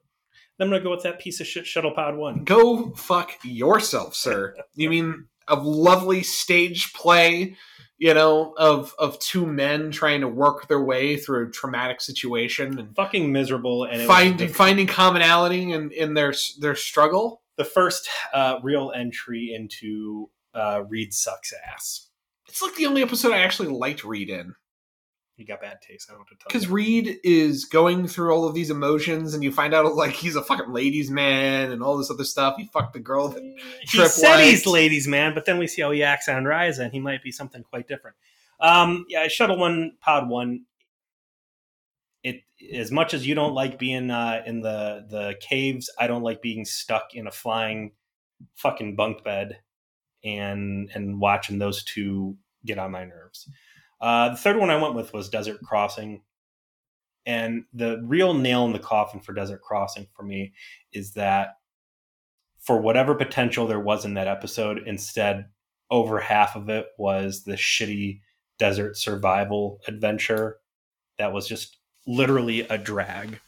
I'm 0.58 0.68
gonna 0.70 0.82
go 0.82 0.90
with 0.90 1.02
that 1.02 1.20
piece 1.20 1.40
of 1.40 1.46
shit 1.46 1.66
shuttle 1.66 1.90
pod 1.92 2.16
one. 2.16 2.44
go 2.44 2.92
fuck 2.92 3.32
yourself, 3.44 4.14
sir. 4.14 4.56
You 4.74 4.88
mean 4.88 5.26
a 5.48 5.56
lovely 5.56 6.22
stage 6.22 6.92
play? 6.94 7.56
You 8.02 8.14
know, 8.14 8.52
of 8.56 8.96
of 8.98 9.16
two 9.20 9.46
men 9.46 9.92
trying 9.92 10.22
to 10.22 10.28
work 10.28 10.66
their 10.66 10.82
way 10.82 11.16
through 11.16 11.46
a 11.46 11.50
traumatic 11.52 12.00
situation 12.00 12.76
and 12.76 12.96
Fucking 12.96 13.30
miserable, 13.30 13.84
and 13.84 14.02
it 14.02 14.06
finding 14.06 14.48
finding 14.48 14.88
commonality 14.88 15.70
in 15.70 15.92
in 15.92 16.14
their 16.14 16.34
their 16.58 16.74
struggle. 16.74 17.42
the 17.56 17.64
first 17.64 18.08
uh, 18.34 18.56
real 18.60 18.90
entry 18.92 19.52
into 19.54 20.28
uh, 20.52 20.82
Reed 20.88 21.14
sucks 21.14 21.52
ass. 21.72 22.08
It's 22.48 22.60
like 22.60 22.74
the 22.74 22.86
only 22.86 23.02
episode 23.02 23.30
I 23.30 23.42
actually 23.42 23.68
liked 23.68 24.02
Reed 24.02 24.30
in. 24.30 24.56
You 25.36 25.46
got 25.46 25.62
bad 25.62 25.78
taste. 25.80 26.08
I 26.08 26.12
don't 26.12 26.18
know 26.18 26.22
what 26.22 26.28
to 26.28 26.34
tell 26.36 26.46
because 26.48 26.64
you. 26.66 26.72
Reed 26.72 27.18
is 27.24 27.64
going 27.64 28.06
through 28.06 28.32
all 28.32 28.46
of 28.46 28.54
these 28.54 28.70
emotions, 28.70 29.32
and 29.32 29.42
you 29.42 29.50
find 29.50 29.72
out 29.72 29.94
like 29.94 30.12
he's 30.12 30.36
a 30.36 30.42
fucking 30.42 30.70
ladies' 30.70 31.10
man 31.10 31.72
and 31.72 31.82
all 31.82 31.96
this 31.96 32.10
other 32.10 32.24
stuff. 32.24 32.56
He 32.58 32.66
fucked 32.66 32.92
the 32.92 33.00
girl. 33.00 33.28
That, 33.28 33.42
he 33.80 34.06
said 34.06 34.44
he's 34.44 34.66
ladies 34.66 35.08
man, 35.08 35.32
but 35.34 35.46
then 35.46 35.58
we 35.58 35.66
see 35.66 35.82
how 35.82 35.90
he 35.90 36.02
acts 36.02 36.28
on 36.28 36.44
Risa, 36.44 36.80
and 36.80 36.92
he 36.92 37.00
might 37.00 37.22
be 37.22 37.32
something 37.32 37.62
quite 37.62 37.88
different. 37.88 38.16
Um, 38.60 39.06
yeah, 39.08 39.26
shuttle 39.28 39.58
one, 39.58 39.92
pod 40.00 40.28
one. 40.28 40.66
It 42.22 42.42
as 42.72 42.92
much 42.92 43.14
as 43.14 43.26
you 43.26 43.34
don't 43.34 43.54
like 43.54 43.78
being 43.78 44.10
uh, 44.10 44.42
in 44.46 44.60
the 44.60 45.06
the 45.08 45.34
caves, 45.40 45.90
I 45.98 46.06
don't 46.06 46.22
like 46.22 46.42
being 46.42 46.64
stuck 46.66 47.14
in 47.14 47.26
a 47.26 47.32
flying 47.32 47.92
fucking 48.56 48.96
bunk 48.96 49.24
bed 49.24 49.58
and 50.22 50.90
and 50.94 51.20
watching 51.20 51.58
those 51.58 51.82
two 51.84 52.36
get 52.64 52.78
on 52.78 52.92
my 52.92 53.04
nerves. 53.04 53.48
Uh, 54.02 54.30
the 54.30 54.36
third 54.36 54.56
one 54.56 54.68
I 54.68 54.82
went 54.82 54.94
with 54.94 55.12
was 55.14 55.28
Desert 55.30 55.60
Crossing, 55.62 56.22
and 57.24 57.64
the 57.72 58.02
real 58.04 58.34
nail 58.34 58.64
in 58.66 58.72
the 58.72 58.78
coffin 58.80 59.20
for 59.20 59.32
Desert 59.32 59.62
Crossing 59.62 60.08
for 60.16 60.24
me 60.24 60.52
is 60.92 61.12
that 61.12 61.58
for 62.58 62.80
whatever 62.80 63.14
potential 63.14 63.66
there 63.66 63.80
was 63.80 64.04
in 64.04 64.14
that 64.14 64.26
episode, 64.28 64.82
instead 64.86 65.46
over 65.90 66.18
half 66.18 66.56
of 66.56 66.68
it 66.68 66.88
was 66.98 67.44
the 67.44 67.52
shitty 67.52 68.20
desert 68.58 68.96
survival 68.96 69.80
adventure 69.88 70.58
that 71.18 71.32
was 71.32 71.46
just 71.46 71.76
literally 72.06 72.60
a 72.62 72.78
drag. 72.78 73.38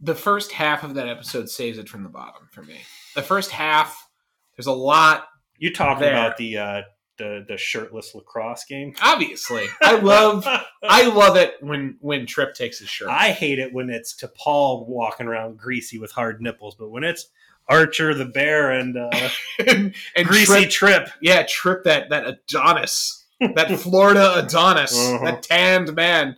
the 0.00 0.14
first 0.14 0.52
half 0.52 0.82
of 0.84 0.94
that 0.94 1.08
episode 1.08 1.48
saves 1.50 1.76
it 1.78 1.88
from 1.88 2.02
the 2.02 2.08
bottom 2.08 2.48
for 2.52 2.62
me. 2.62 2.80
The 3.14 3.22
first 3.22 3.50
half, 3.50 4.08
there's 4.56 4.66
a 4.66 4.72
lot. 4.72 5.26
You 5.58 5.72
talking 5.72 6.00
There. 6.02 6.12
about 6.12 6.36
the 6.36 6.58
uh, 6.58 6.82
the 7.18 7.44
the 7.46 7.56
shirtless 7.56 8.14
lacrosse 8.14 8.64
game? 8.64 8.94
Obviously, 9.02 9.66
I 9.82 9.96
love. 9.98 10.46
I 10.82 11.06
love 11.08 11.36
it 11.36 11.54
when 11.60 11.96
when 12.00 12.26
Trip 12.26 12.54
takes 12.54 12.78
his 12.78 12.88
shirt. 12.88 13.08
I 13.08 13.30
hate 13.32 13.58
it 13.58 13.72
when 13.72 13.90
it's 13.90 14.14
T'Pol 14.14 14.86
walking 14.88 15.26
around 15.26 15.58
greasy 15.58 15.98
with 15.98 16.12
hard 16.12 16.40
nipples, 16.40 16.74
but 16.74 16.90
when 16.90 17.04
it's 17.04 17.28
Archer 17.68 18.12
the 18.14 18.24
bear 18.26 18.70
and 18.72 18.96
uh, 18.96 19.10
and, 19.66 19.94
and 20.16 20.26
greasy 20.26 20.66
Trip, 20.66 20.70
Trip, 21.06 21.08
yeah, 21.22 21.44
Trip 21.48 21.84
that 21.84 22.10
that 22.10 22.26
Adonis, 22.26 23.24
that 23.40 23.70
Florida 23.80 24.44
Adonis, 24.44 24.92
Uh-huh. 24.96 25.24
that 25.24 25.42
tanned 25.42 25.94
man. 25.94 26.36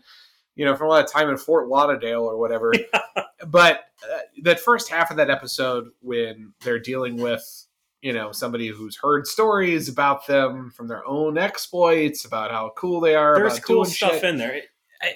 You 0.55 0.65
know, 0.65 0.75
from 0.75 0.87
a 0.87 0.91
lot 0.91 1.05
of 1.05 1.13
time 1.13 1.29
in 1.29 1.37
Fort 1.37 1.69
Lauderdale 1.69 2.23
or 2.23 2.39
whatever. 2.39 2.73
but 3.47 3.81
uh, 4.03 4.19
that 4.45 4.59
first 4.59 4.89
half 4.89 5.11
of 5.11 5.19
that 5.19 5.29
episode, 5.29 5.89
when 6.01 6.55
they're 6.63 6.79
dealing 6.79 7.17
with, 7.21 7.66
you 8.03 8.13
know, 8.13 8.33
somebody 8.33 8.69
who's 8.69 8.97
heard 8.97 9.27
stories 9.27 9.89
about 9.89 10.27
them 10.27 10.71
from 10.71 10.89
their 10.89 11.07
own 11.07 11.39
exploits, 11.39 12.25
about 12.25 12.51
how 12.51 12.73
cool 12.77 13.01
they 13.01 13.15
are, 13.15 13.37
there's 13.37 13.55
about 13.55 13.67
cool 13.67 13.85
stuff 13.85 14.13
shit. 14.15 14.25
in 14.25 14.39
there. 14.39 14.55
It- 14.57 14.69
I, 15.03 15.15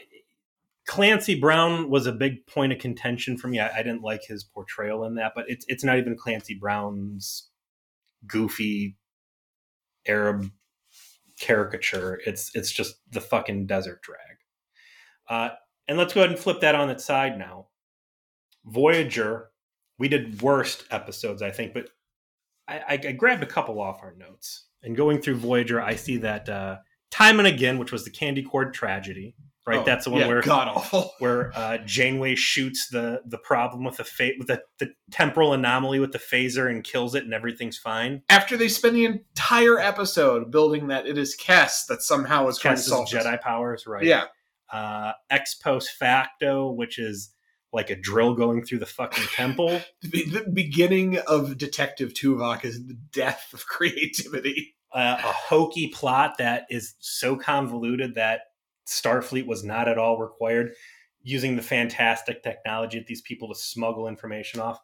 Clancy 0.87 1.39
Brown 1.39 1.89
was 1.89 2.07
a 2.07 2.13
big 2.13 2.47
point 2.47 2.73
of 2.73 2.79
contention 2.81 3.37
for 3.37 3.47
me. 3.47 3.61
I, 3.61 3.79
I 3.79 3.83
didn't 3.83 4.03
like 4.03 4.25
his 4.25 4.43
portrayal 4.43 5.05
in 5.05 5.15
that, 5.15 5.33
but 5.37 5.45
it's 5.49 5.65
it's 5.69 5.85
not 5.85 5.99
even 5.99 6.17
Clancy 6.17 6.55
Brown's 6.55 7.49
goofy 8.27 8.97
Arab 10.07 10.51
caricature. 11.39 12.21
It's 12.27 12.51
it's 12.55 12.73
just 12.73 12.97
the 13.11 13.21
fucking 13.21 13.67
desert 13.67 14.03
drag. 14.03 14.19
Uh, 15.29 15.55
and 15.87 15.97
let's 15.97 16.13
go 16.13 16.23
ahead 16.23 16.31
and 16.31 16.39
flip 16.39 16.61
that 16.61 16.75
on 16.75 16.91
its 16.91 17.05
side 17.05 17.39
now. 17.39 17.69
Voyager 18.65 19.51
we 20.01 20.09
did 20.09 20.41
worst 20.41 20.85
episodes, 20.91 21.43
I 21.43 21.51
think, 21.51 21.75
but 21.75 21.91
I, 22.71 22.93
I, 22.93 23.13
grabbed 23.13 23.43
a 23.43 23.47
couple 23.47 23.81
off 23.81 24.03
our 24.03 24.15
notes. 24.15 24.67
And 24.83 24.97
going 24.97 25.21
through 25.21 25.37
Voyager, 25.37 25.81
I 25.81 25.97
see 25.97 26.19
that 26.19 26.49
uh, 26.49 26.77
time 27.11 27.39
and 27.39 27.49
again, 27.49 27.79
which 27.79 27.93
was 27.93 28.05
the 28.05 28.11
Candy 28.11 28.43
Cord 28.43 28.73
tragedy, 28.73 29.35
right? 29.67 29.81
Oh, 29.81 29.85
That's 29.85 30.05
the 30.05 30.11
one 30.11 30.21
yeah, 30.21 30.29
where 30.29 30.41
god 30.41 30.69
awful. 30.69 31.13
where 31.19 31.53
uh, 31.55 31.79
Janeway 31.85 32.35
shoots 32.35 32.89
the 32.89 33.21
the 33.27 33.39
problem 33.39 33.85
with 33.85 33.97
the 33.99 34.05
fa- 34.05 34.33
with 34.39 34.49
the, 34.49 34.63
the 34.79 34.91
temporal 35.11 35.53
anomaly 35.53 36.01
with 36.01 36.13
the 36.13 36.19
phaser 36.19 36.71
and 36.71 36.83
kills 36.83 37.15
it, 37.15 37.25
and 37.25 37.35
everything's 37.35 37.77
fine. 37.77 38.23
After 38.29 38.57
they 38.57 38.69
spend 38.69 38.97
the 38.97 39.05
entire 39.05 39.79
episode 39.79 40.51
building 40.51 40.89
that 40.89 41.07
it 41.07 41.19
is 41.19 41.37
Kes 41.37 41.87
that 41.89 42.03
somehow 42.03 42.49
is 42.49 42.59
trying 42.59 42.77
to 42.77 42.83
this. 42.83 43.13
Jedi 43.13 43.41
powers, 43.41 43.87
right? 43.87 44.05
Yeah, 44.05 44.25
Uh, 44.73 45.13
ex 45.29 45.55
post 45.55 45.91
facto, 45.99 46.71
which 46.71 46.99
is 46.99 47.35
like 47.73 47.91
a 47.91 47.97
drill 47.97 48.35
going 48.35 48.65
through 48.65 48.79
the 48.79 48.87
fucking 48.87 49.25
temple. 49.35 49.81
the, 50.03 50.45
beginning 50.53 51.19
of 51.19 51.57
Detective 51.57 52.13
Tuvok 52.13 52.65
is 52.65 52.87
the 52.87 52.99
death 53.13 53.51
of 53.53 53.67
creativity. 53.67 54.75
uh, 54.93 55.17
a 55.19 55.33
hokey 55.33 55.89
plot 55.89 56.39
that 56.39 56.67
is 56.69 56.95
so 56.99 57.37
convoluted 57.37 58.15
that 58.17 58.41
Starfleet 58.87 59.47
was 59.47 59.63
not 59.63 59.89
at 59.89 59.99
all 59.99 60.19
required, 60.19 60.73
using 61.23 61.55
the 61.55 61.63
fantastic 61.63 62.43
technology 62.43 62.99
of 62.99 63.07
these 63.07 63.23
people 63.23 63.49
to 63.49 63.55
smuggle 63.55 64.09
information 64.09 64.61
off. 64.61 64.81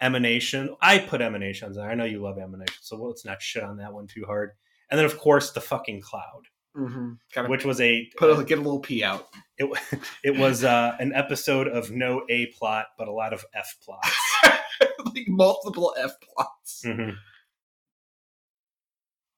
Emanation, 0.00 0.74
I 0.82 0.98
put 0.98 1.20
emanations 1.20 1.76
there. 1.76 1.88
I 1.88 1.94
know 1.94 2.04
you 2.04 2.20
love 2.20 2.36
emanation, 2.38 2.76
so 2.80 2.96
let's 2.96 3.24
not 3.24 3.40
shit 3.40 3.62
on 3.62 3.76
that 3.76 3.92
one 3.92 4.08
too 4.08 4.24
hard. 4.26 4.50
And 4.90 4.98
then, 4.98 5.06
of 5.06 5.18
course, 5.18 5.52
the 5.52 5.60
fucking 5.60 6.00
cloud, 6.00 6.48
Mm-hmm. 6.76 7.46
Which 7.50 7.64
was 7.64 7.80
a 7.80 8.10
put 8.16 8.36
a, 8.36 8.44
get 8.44 8.58
a 8.58 8.62
little 8.62 8.80
pee 8.80 9.04
out. 9.04 9.28
it, 9.58 9.70
it 10.24 10.36
was 10.36 10.64
uh, 10.64 10.96
an 10.98 11.12
episode 11.14 11.68
of 11.68 11.90
no 11.90 12.24
A 12.28 12.46
plot, 12.46 12.86
but 12.98 13.06
a 13.08 13.12
lot 13.12 13.32
of 13.32 13.44
F 13.54 13.76
plots. 13.84 14.10
like 15.04 15.28
multiple 15.28 15.94
F 15.98 16.12
plots. 16.20 16.82
Mhm. 16.84 17.16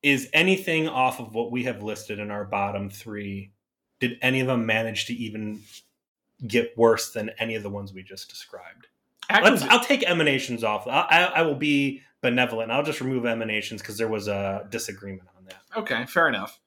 Is 0.02 0.28
anything 0.32 0.88
off 0.88 1.20
of 1.20 1.34
what 1.34 1.50
we 1.50 1.64
have 1.64 1.82
listed 1.82 2.18
in 2.18 2.30
our 2.30 2.44
bottom 2.44 2.90
three? 2.90 3.52
Did 3.98 4.18
any 4.22 4.40
of 4.40 4.46
them 4.46 4.64
manage 4.66 5.06
to 5.06 5.14
even 5.14 5.62
get 6.46 6.76
worse 6.76 7.12
than 7.12 7.30
any 7.38 7.54
of 7.54 7.62
the 7.62 7.70
ones 7.70 7.92
we 7.92 8.02
just 8.02 8.28
described? 8.28 8.86
I'll 9.28 9.82
take 9.84 10.04
emanations 10.04 10.62
off. 10.62 10.86
I, 10.86 11.00
I, 11.00 11.22
I 11.24 11.42
will 11.42 11.56
be 11.56 12.02
benevolent. 12.20 12.70
I'll 12.70 12.84
just 12.84 13.00
remove 13.00 13.26
emanations 13.26 13.80
because 13.82 13.98
there 13.98 14.06
was 14.08 14.28
a 14.28 14.66
disagreement 14.70 15.28
on 15.36 15.44
that. 15.46 15.62
okay, 15.78 16.06
fair 16.06 16.28
enough. 16.28 16.60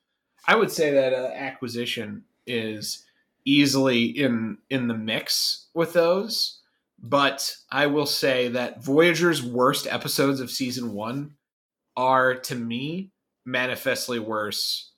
I 0.48 0.56
would 0.56 0.72
say 0.72 0.92
that 0.92 1.14
uh, 1.14 1.32
acquisition 1.36 2.24
is 2.46 3.06
easily 3.46 4.06
in 4.06 4.58
in 4.70 4.88
the 4.88 4.94
mix 4.98 5.68
with 5.74 5.94
those, 5.94 6.60
but 7.02 7.56
I 7.72 7.88
will 7.88 8.06
say 8.06 8.50
that 8.50 8.84
Voyager's 8.84 9.44
worst 9.44 9.88
episodes 9.88 10.40
of 10.40 10.52
season 10.52 10.94
one 10.94 11.36
are 11.96 12.36
to 12.36 12.56
me 12.56 13.12
manifestly 13.46 14.20
worse 14.20 14.92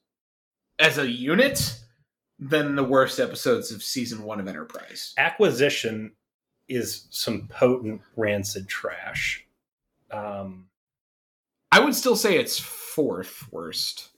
as 0.79 0.97
a 0.97 1.09
unit 1.09 1.79
than 2.39 2.75
the 2.75 2.83
worst 2.83 3.19
episodes 3.19 3.71
of 3.71 3.83
season 3.83 4.23
one 4.23 4.39
of 4.39 4.47
Enterprise. 4.47 5.13
Acquisition 5.17 6.11
is 6.67 7.07
some 7.11 7.47
potent 7.47 8.01
rancid 8.15 8.67
trash. 8.67 9.45
Um, 10.09 10.67
I 11.71 11.79
would 11.79 11.95
still 11.95 12.15
say 12.15 12.37
it's 12.37 12.59
fourth 12.59 13.51
worst. 13.51 14.10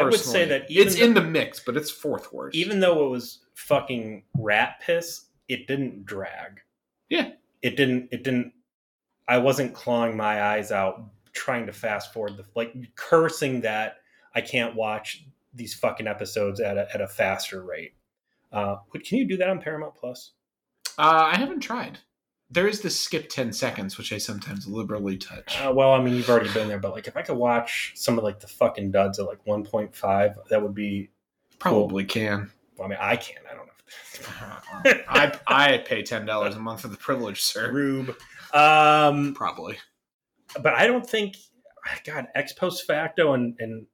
I 0.00 0.02
would 0.04 0.14
say 0.20 0.44
that 0.46 0.70
even 0.70 0.86
it's 0.86 0.96
though- 0.98 1.04
in 1.04 1.14
the 1.14 1.22
mix, 1.22 1.60
but 1.60 1.76
it's 1.76 1.90
fourth 1.90 2.32
worst. 2.32 2.56
even 2.56 2.80
though 2.80 3.06
it 3.06 3.10
was 3.10 3.40
fucking 3.54 4.24
rat 4.38 4.80
piss, 4.80 5.26
it 5.48 5.66
didn't 5.66 6.04
drag. 6.06 6.60
Yeah. 7.08 7.30
It 7.62 7.76
didn't 7.76 8.08
it 8.12 8.22
didn't 8.22 8.52
I 9.28 9.38
wasn't 9.38 9.74
clawing 9.74 10.16
my 10.16 10.42
eyes 10.42 10.70
out 10.72 11.04
trying 11.32 11.66
to 11.66 11.72
fast 11.72 12.12
forward 12.12 12.36
the 12.36 12.44
like 12.54 12.72
cursing 12.96 13.60
that 13.62 13.98
I 14.34 14.40
can't 14.40 14.74
watch 14.74 15.24
these 15.54 15.74
fucking 15.74 16.06
episodes 16.06 16.60
at 16.60 16.76
a 16.76 16.88
at 16.94 17.00
a 17.00 17.08
faster 17.08 17.62
rate. 17.62 17.94
Uh 18.52 18.76
but 18.92 19.04
can 19.04 19.18
you 19.18 19.24
do 19.26 19.36
that 19.38 19.48
on 19.48 19.60
Paramount 19.60 19.94
Plus? 19.94 20.32
Uh, 20.98 21.30
I 21.32 21.36
haven't 21.36 21.60
tried. 21.60 21.98
There 22.50 22.68
is 22.68 22.80
the 22.80 22.90
skip 22.90 23.28
10 23.28 23.52
seconds, 23.52 23.98
which 23.98 24.12
I 24.12 24.18
sometimes 24.18 24.68
liberally 24.68 25.16
touch. 25.16 25.60
Uh, 25.60 25.72
well, 25.74 25.92
I 25.92 26.00
mean, 26.00 26.14
you've 26.14 26.30
already 26.30 26.52
been 26.52 26.68
there, 26.68 26.78
but 26.78 26.92
like, 26.92 27.08
if 27.08 27.16
I 27.16 27.22
could 27.22 27.36
watch 27.36 27.92
some 27.96 28.18
of 28.18 28.24
like 28.24 28.38
the 28.38 28.46
fucking 28.46 28.92
duds 28.92 29.18
at 29.18 29.26
like 29.26 29.44
1.5, 29.44 30.48
that 30.48 30.62
would 30.62 30.74
be. 30.74 31.10
Probably 31.58 32.04
can. 32.04 32.50
Well, 32.76 32.86
I 32.86 32.90
mean, 32.90 32.98
I 33.00 33.16
can. 33.16 33.42
I 33.50 33.54
don't 33.54 33.66
know. 33.66 33.72
I 35.08 35.38
I 35.46 35.78
pay 35.78 36.02
ten 36.02 36.26
dollars 36.26 36.56
a 36.56 36.58
month 36.58 36.80
for 36.82 36.88
the 36.88 36.96
privilege, 36.96 37.40
sir. 37.42 37.70
Rube. 37.72 38.16
Um, 38.52 39.34
Probably. 39.34 39.78
but 40.60 40.74
I 40.74 40.86
don't 40.86 41.08
think 41.08 41.36
God 42.04 42.26
ex 42.34 42.52
post 42.52 42.86
facto 42.86 43.34
and 43.34 43.54
and 43.58 43.86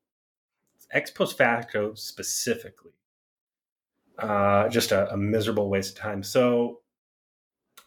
ex 0.93 1.11
post 1.11 1.37
facto 1.37 1.95
specifically, 1.95 2.93
uh, 4.19 4.69
just 4.69 4.93
a, 4.93 5.13
a 5.13 5.17
miserable 5.17 5.69
waste 5.69 5.97
of 5.97 6.03
time. 6.03 6.23
So 6.23 6.81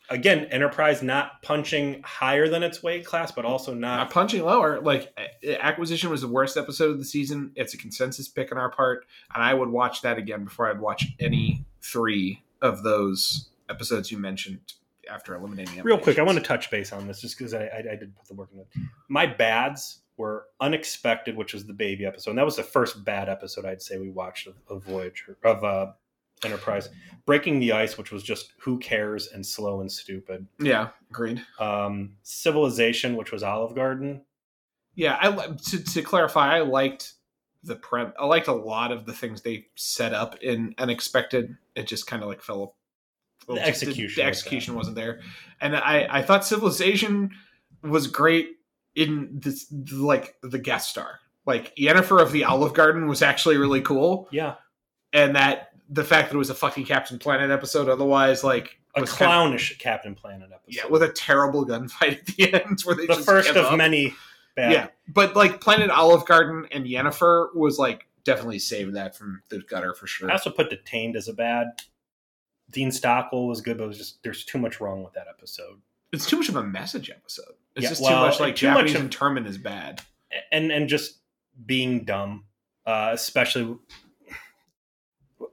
again, 0.10 0.46
Enterprise 0.46 1.02
not 1.04 1.42
punching 1.42 2.02
higher 2.04 2.48
than 2.48 2.64
its 2.64 2.82
weight 2.84 3.06
class, 3.06 3.32
but 3.32 3.46
also 3.46 3.74
Not 3.74 3.98
not. 3.98 4.10
punching 4.12 4.44
lower. 4.44 4.80
Like 4.82 5.18
Acquisition 5.60 6.10
was 6.10 6.22
the 6.22 6.28
worst 6.28 6.58
episode 6.58 6.92
of 6.92 7.00
the 7.00 7.06
season. 7.06 7.52
It's 7.56 7.74
a 7.74 7.78
consensus 7.78 8.28
pick 8.28 8.52
on 8.52 8.58
our 8.58 8.70
part, 8.70 9.06
and 9.34 9.44
I 9.44 9.54
would 9.54 9.70
watch 9.70 10.02
that 10.02 10.18
again 10.18 10.44
before 10.44 10.70
I'd 10.70 10.80
watch 10.80 11.06
any 11.20 11.66
three 11.82 12.44
of 12.62 12.84
those 12.84 13.50
episodes 13.70 14.12
you 14.12 14.18
mentioned 14.18 14.60
after 15.12 15.36
eliminating. 15.36 15.82
Real 15.84 16.00
quick, 16.00 16.18
I 16.18 16.24
want 16.24 16.38
to 16.38 16.44
touch 16.44 16.72
base 16.72 16.92
on 16.92 17.08
this 17.08 17.22
just 17.22 17.38
because 17.38 17.54
I, 17.54 17.66
I, 17.66 17.78
I 17.78 17.96
did 17.96 18.16
put 18.16 18.28
the 18.28 18.34
work 18.34 18.50
in 18.54 18.60
it. 18.60 18.68
My 19.08 19.26
bads 19.28 20.00
were 20.18 20.46
unexpected, 20.62 21.36
which 21.36 21.54
was 21.54 21.66
the 21.66 21.74
baby 21.74 22.06
episode, 22.06 22.32
and 22.32 22.40
that 22.40 22.46
was 22.46 22.56
the 22.56 22.64
first 22.64 23.04
bad 23.04 23.30
episode 23.30 23.66
I'd 23.66 23.82
say 23.82 23.98
we 23.98 24.10
watched 24.10 24.48
of, 24.48 24.56
of 24.68 24.84
Voyager 24.84 25.38
of 25.44 25.64
uh, 25.64 25.92
Enterprise. 26.46 26.90
Breaking 27.26 27.60
the 27.60 27.72
Ice, 27.72 27.98
which 27.98 28.12
was 28.12 28.22
just 28.22 28.54
who 28.60 28.78
cares 28.78 29.28
and 29.32 29.44
slow 29.44 29.82
and 29.82 29.92
stupid. 29.92 30.46
Yeah, 30.60 30.90
agreed. 31.10 31.42
um, 31.60 32.18
Civilization, 32.22 33.16
which 33.16 33.32
was 33.32 33.42
Olive 33.44 33.74
Garden. 33.76 34.22
Yeah, 34.94 35.18
I 35.20 35.32
to, 35.70 35.84
to 35.84 36.02
clarify, 36.04 36.56
I 36.58 36.60
liked 36.62 37.14
the 37.64 37.76
prem. 37.76 38.14
I 38.20 38.26
liked 38.28 38.48
a 38.48 38.54
lot 38.54 38.92
of 38.92 39.06
the 39.08 39.14
things 39.14 39.42
they 39.42 39.66
set 39.76 40.14
up 40.14 40.36
in 40.44 40.76
Unexpected. 40.78 41.58
It 41.76 41.88
just 41.88 42.06
kind 42.06 42.22
of 42.22 42.30
like 42.30 42.42
fell. 42.44 42.76
well, 43.48 43.58
The 43.58 43.66
execution 43.66 44.22
The, 44.24 44.30
was 44.30 44.38
execution 44.38 44.76
wasn't 44.76 44.96
there, 44.96 45.22
and 45.60 45.76
I 45.76 46.08
I 46.10 46.22
thought 46.22 46.46
Civilization 46.46 47.32
was 47.82 48.06
great 48.08 48.50
in 48.94 49.40
this 49.44 49.66
like 49.92 50.36
the 50.44 50.60
guest 50.60 50.92
star. 50.92 51.20
Like 51.48 51.76
Yennefer 51.76 52.22
of 52.22 52.32
the 52.32 52.44
Olive 52.44 52.74
Garden 52.76 53.08
was 53.08 53.22
actually 53.24 53.58
really 53.58 53.82
cool, 53.82 54.28
Yeah, 54.32 54.56
and 55.12 55.36
that 55.36 55.70
the 55.90 56.04
fact 56.04 56.30
that 56.30 56.36
it 56.36 56.40
was 56.40 56.50
a 56.50 56.56
fucking 56.56 56.86
Captain 56.86 57.20
Planet 57.20 57.52
episode, 57.52 57.90
otherwise 57.90 58.44
like 58.44 58.80
a 58.96 59.02
was 59.02 59.12
kind 59.12 59.32
of- 59.32 59.36
clownish 59.36 59.78
Captain 59.78 60.16
Planet 60.16 60.50
episode. 60.54 60.76
yeah, 60.84 60.86
with 60.90 61.04
a 61.04 61.10
terrible 61.10 61.66
gunfight 61.66 62.20
at 62.20 62.26
the 62.26 62.54
end 62.66 62.82
where 62.84 62.96
they 62.96 63.06
the 63.08 63.14
just 63.16 63.26
first 63.26 63.50
of 63.50 63.58
up. 63.66 63.78
many 63.78 64.14
bad. 64.56 64.72
Yeah, 64.72 64.88
but 65.08 65.36
like 65.36 65.62
Planet 65.62 65.90
Olive 65.90 66.26
Garden 66.26 66.68
and 66.72 66.86
Yennefer 66.86 67.54
was 67.56 67.78
like 67.78 68.08
definitely 68.24 68.60
saved 68.60 68.96
that 68.96 69.16
from 69.16 69.42
the 69.50 69.60
gutter 69.60 69.94
for 69.94 70.08
sure. 70.08 70.30
I 70.30 70.34
also 70.34 70.50
put 70.50 70.70
Detained 70.70 71.16
as 71.16 71.28
a 71.28 71.34
bad. 71.34 71.68
Dean 72.72 72.92
Stockwell 72.92 73.48
was 73.48 73.62
good, 73.62 73.78
but 73.78 73.84
it 73.84 73.88
was 73.88 73.98
just 73.98 74.24
there's 74.24 74.44
too 74.44 74.58
much 74.58 74.80
wrong 74.82 75.04
with 75.04 75.14
that 75.14 75.28
episode. 75.30 75.80
It's 76.12 76.26
too 76.26 76.38
much 76.38 76.50
of 76.50 76.56
a 76.56 76.64
message 76.64 77.10
episode. 77.12 77.54
It's 77.76 77.84
Yeah, 77.84 77.90
just 77.90 78.02
well, 78.02 78.22
too 78.22 78.28
much 78.28 78.40
like 78.40 78.56
too 78.56 78.72
much 78.72 78.92
of- 78.96 79.02
internment 79.02 79.46
is 79.48 79.58
bad. 79.58 80.02
and 80.52 80.72
and 80.72 80.90
just 80.90 81.20
being 81.66 82.06
dumb, 82.06 82.46
uh, 82.88 83.12
especially. 83.14 83.78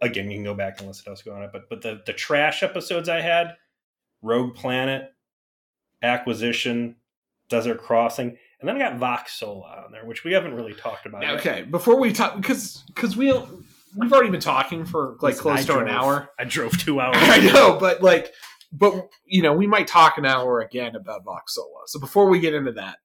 Again, 0.01 0.31
you 0.31 0.37
can 0.37 0.45
go 0.45 0.55
back 0.55 0.79
and 0.79 0.87
listen 0.89 1.05
to 1.07 1.13
us 1.13 1.23
go 1.23 1.35
on 1.35 1.43
it, 1.43 1.51
but 1.53 1.69
but 1.69 1.83
the 1.83 2.03
the 2.07 2.13
trash 2.13 2.63
episodes 2.63 3.09
I 3.09 3.21
had, 3.21 3.57
Rogue 4.23 4.55
Planet, 4.55 5.13
Acquisition, 6.03 6.97
Desert 7.49 7.81
Crossing, 7.81 8.37
and 8.61 8.69
then 8.69 8.77
I 8.77 8.79
got 8.79 8.99
Vox 8.99 9.35
Sola 9.35 9.85
on 9.87 9.93
there, 9.93 10.05
which 10.05 10.25
we 10.25 10.33
haven't 10.33 10.55
really 10.55 10.75
talked 10.75 11.07
about. 11.07 11.23
yet. 11.23 11.33
Okay, 11.35 11.63
before 11.63 11.99
we 11.99 12.13
talk, 12.13 12.37
because 12.37 12.83
because 12.95 13.17
we 13.17 13.33
we've 13.97 14.13
already 14.13 14.31
been 14.31 14.41
talking 14.41 14.85
for 14.85 15.17
like 15.21 15.33
Listen, 15.35 15.43
close 15.43 15.61
I 15.71 15.75
to 15.75 15.79
an 15.81 15.89
hour. 15.89 16.31
I 16.39 16.45
drove 16.45 16.77
two 16.79 17.01
hours. 17.01 17.17
I 17.19 17.39
know, 17.53 17.77
but 17.79 18.03
like, 18.03 18.33
but 18.73 19.09
you 19.27 19.43
know, 19.43 19.53
we 19.53 19.67
might 19.67 19.87
talk 19.87 20.19
an 20.19 20.27
hour 20.27 20.61
again 20.61 20.97
about 20.97 21.25
Vox 21.25 21.55
Sola. 21.55 21.83
So 21.87 22.01
before 22.01 22.29
we 22.29 22.41
get 22.41 22.55
into 22.55 22.73
that, 22.73 22.99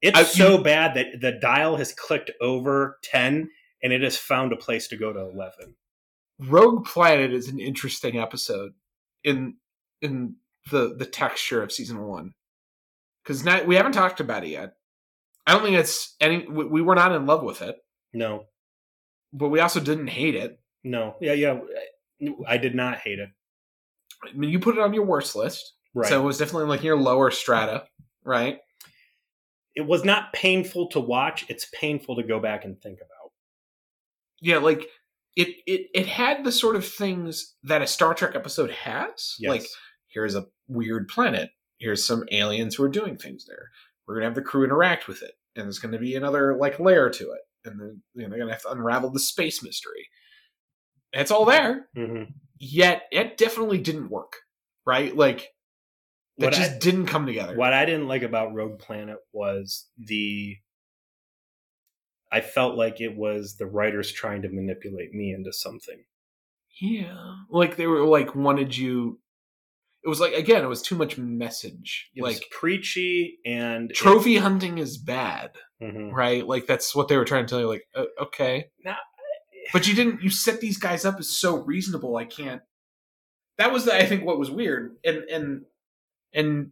It's 0.00 0.18
I- 0.18 0.22
so 0.22 0.62
bad 0.62 0.94
that 0.94 1.20
the 1.20 1.32
dial 1.32 1.76
has 1.76 1.92
clicked 1.92 2.30
over 2.40 2.98
10 3.04 3.50
and 3.82 3.92
it 3.92 4.02
has 4.02 4.16
found 4.16 4.52
a 4.52 4.56
place 4.56 4.88
to 4.88 4.96
go 4.96 5.12
to 5.12 5.20
11. 5.20 5.74
Rogue 6.48 6.84
Planet 6.86 7.32
is 7.32 7.48
an 7.48 7.58
interesting 7.58 8.18
episode 8.18 8.72
in 9.24 9.54
in 10.02 10.36
the 10.70 10.94
the 10.96 11.06
texture 11.06 11.62
of 11.62 11.72
season 11.72 12.02
one 12.06 12.34
because 13.22 13.44
now 13.44 13.62
we 13.64 13.74
haven't 13.76 13.92
talked 13.92 14.20
about 14.20 14.44
it 14.44 14.48
yet. 14.50 14.74
I 15.46 15.52
don't 15.52 15.62
think 15.62 15.76
it's 15.76 16.16
any. 16.20 16.46
We, 16.46 16.64
we 16.66 16.82
were 16.82 16.94
not 16.94 17.12
in 17.12 17.26
love 17.26 17.42
with 17.42 17.62
it, 17.62 17.76
No, 18.12 18.44
but 19.32 19.48
we 19.48 19.60
also 19.60 19.80
didn't 19.80 20.08
hate 20.08 20.34
it. 20.34 20.60
no. 20.84 21.16
Yeah, 21.20 21.32
yeah. 21.32 21.60
I 22.46 22.58
did 22.58 22.74
not 22.74 22.98
hate 22.98 23.18
it. 23.18 23.30
I 24.22 24.32
mean, 24.36 24.50
you 24.50 24.58
put 24.60 24.76
it 24.76 24.80
on 24.82 24.92
your 24.92 25.06
worst 25.06 25.34
list. 25.34 25.74
Right. 25.94 26.08
So 26.08 26.20
it 26.20 26.24
was 26.24 26.38
definitely 26.38 26.68
like 26.68 26.82
your 26.84 26.96
lower 26.96 27.30
strata, 27.30 27.84
right? 28.24 28.58
it 29.76 29.86
was 29.86 30.04
not 30.04 30.32
painful 30.32 30.88
to 30.88 31.00
watch. 31.00 31.46
It's 31.48 31.66
painful 31.72 32.16
to 32.16 32.22
go 32.22 32.40
back 32.40 32.64
and 32.64 32.80
think 32.82 32.98
about. 32.98 33.30
Yeah, 34.40 34.58
like 34.58 34.86
it 35.36 35.48
it 35.66 35.86
it 35.94 36.06
had 36.06 36.44
the 36.44 36.52
sort 36.52 36.76
of 36.76 36.86
things 36.86 37.54
that 37.62 37.82
a 37.82 37.86
Star 37.86 38.14
Trek 38.14 38.34
episode 38.34 38.70
has. 38.70 39.34
Yes. 39.38 39.48
Like 39.50 39.66
here's 40.08 40.34
a 40.34 40.46
weird 40.68 41.08
planet. 41.08 41.50
Here's 41.78 42.04
some 42.04 42.24
aliens 42.32 42.74
who 42.74 42.82
are 42.84 42.88
doing 42.90 43.16
things 43.16 43.46
there. 43.46 43.68
We're 44.06 44.14
gonna 44.16 44.26
have 44.26 44.34
the 44.34 44.42
crew 44.42 44.64
interact 44.64 45.06
with 45.08 45.22
it, 45.22 45.32
and 45.56 45.64
there's 45.64 45.78
gonna 45.78 45.98
be 45.98 46.14
another 46.16 46.56
like 46.56 46.78
layer 46.80 47.08
to 47.10 47.30
it, 47.32 47.40
and 47.64 47.80
then 47.80 48.02
you 48.14 48.22
know, 48.22 48.28
they're 48.30 48.38
gonna 48.38 48.52
have 48.52 48.62
to 48.62 48.70
unravel 48.72 49.10
the 49.12 49.20
space 49.20 49.62
mystery. 49.62 50.08
It's 51.12 51.30
all 51.30 51.44
there, 51.44 51.86
Mm-hmm. 51.96 52.30
yet 52.58 53.02
it 53.10 53.36
definitely 53.36 53.78
didn't 53.78 54.10
work, 54.10 54.34
right? 54.86 55.16
Like 55.16 55.48
that 56.38 56.46
What 56.46 56.54
just 56.54 56.72
I- 56.74 56.78
didn't 56.78 57.06
come 57.06 57.26
together. 57.26 57.56
What 57.56 57.72
I 57.72 57.84
didn't 57.84 58.08
like 58.08 58.22
about 58.22 58.54
Rogue 58.54 58.78
Planet 58.78 59.18
was 59.32 59.88
the. 59.98 60.56
I 62.32 62.40
felt 62.40 62.76
like 62.76 63.00
it 63.00 63.16
was 63.16 63.56
the 63.56 63.66
writers 63.66 64.12
trying 64.12 64.42
to 64.42 64.48
manipulate 64.48 65.12
me 65.12 65.32
into 65.32 65.52
something. 65.52 66.04
Yeah, 66.80 67.34
like 67.50 67.76
they 67.76 67.86
were 67.86 68.04
like 68.04 68.34
wanted 68.34 68.76
you. 68.76 69.18
It 70.04 70.08
was 70.08 70.20
like 70.20 70.32
again, 70.32 70.64
it 70.64 70.68
was 70.68 70.80
too 70.82 70.94
much 70.96 71.18
message. 71.18 72.10
It 72.14 72.22
like 72.22 72.36
was 72.36 72.44
preachy 72.50 73.38
and 73.44 73.92
trophy 73.92 74.36
hunting 74.36 74.78
is 74.78 74.96
bad, 74.96 75.50
Mhm. 75.82 76.12
right? 76.12 76.46
Like 76.46 76.66
that's 76.66 76.94
what 76.94 77.08
they 77.08 77.16
were 77.16 77.24
trying 77.24 77.44
to 77.46 77.50
tell 77.50 77.60
you. 77.60 77.68
Like, 77.68 77.84
uh, 77.94 78.04
okay, 78.22 78.70
Nah. 78.84 78.96
but 79.72 79.86
you 79.88 79.94
didn't. 79.94 80.22
You 80.22 80.30
set 80.30 80.60
these 80.60 80.78
guys 80.78 81.04
up 81.04 81.18
as 81.18 81.28
so 81.28 81.56
reasonable. 81.64 82.16
I 82.16 82.24
can't. 82.24 82.62
That 83.58 83.72
was, 83.72 83.86
I 83.88 84.06
think, 84.06 84.24
what 84.24 84.38
was 84.38 84.50
weird, 84.50 84.96
and 85.04 85.18
and 85.24 85.64
and 86.32 86.70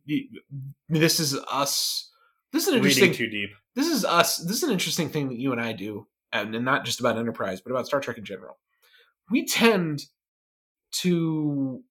this 0.88 1.20
is 1.20 1.34
us. 1.50 2.07
This 2.52 2.62
is 2.62 2.68
an 2.68 2.74
interesting. 2.76 3.10
reading 3.10 3.16
too 3.18 3.28
deep. 3.30 3.50
this 3.74 3.86
is 3.88 4.04
us. 4.04 4.38
This 4.38 4.56
is 4.58 4.62
an 4.64 4.70
interesting 4.70 5.08
thing 5.08 5.28
that 5.28 5.38
you 5.38 5.52
and 5.52 5.60
I 5.60 5.72
do, 5.72 6.06
and, 6.32 6.54
and 6.54 6.64
not 6.64 6.84
just 6.84 7.00
about 7.00 7.18
Enterprise, 7.18 7.60
but 7.60 7.70
about 7.70 7.86
Star 7.86 8.00
Trek 8.00 8.18
in 8.18 8.24
general. 8.24 8.58
We 9.30 9.44
tend 9.46 10.02
to 11.02 11.82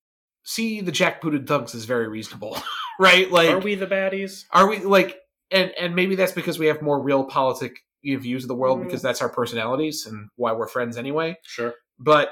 see 0.44 0.82
the 0.82 0.92
jackbooted 0.92 1.46
thugs 1.48 1.76
as 1.76 1.86
very 1.86 2.08
reasonable, 2.08 2.58
right? 3.00 3.30
Like, 3.32 3.50
Are 3.50 3.60
we 3.60 3.76
the 3.76 3.86
baddies? 3.88 4.46
are 4.52 4.68
we 4.68 4.80
like, 4.80 5.18
and 5.52 5.72
and 5.80 5.96
maybe 5.96 6.16
that's 6.16 6.32
because 6.32 6.58
we 6.58 6.68
have 6.68 6.82
more 6.82 7.02
real 7.02 7.24
politic 7.26 7.80
views 8.04 8.44
of 8.44 8.48
the 8.48 8.56
world 8.56 8.80
Mm. 8.80 8.84
because 8.86 9.02
that's 9.02 9.22
our 9.22 9.30
personalities 9.30 10.06
and 10.06 10.30
why 10.38 10.54
we're 10.54 10.68
friends 10.68 10.98
anyway. 10.98 11.36
Sure. 11.44 11.74
But 12.00 12.30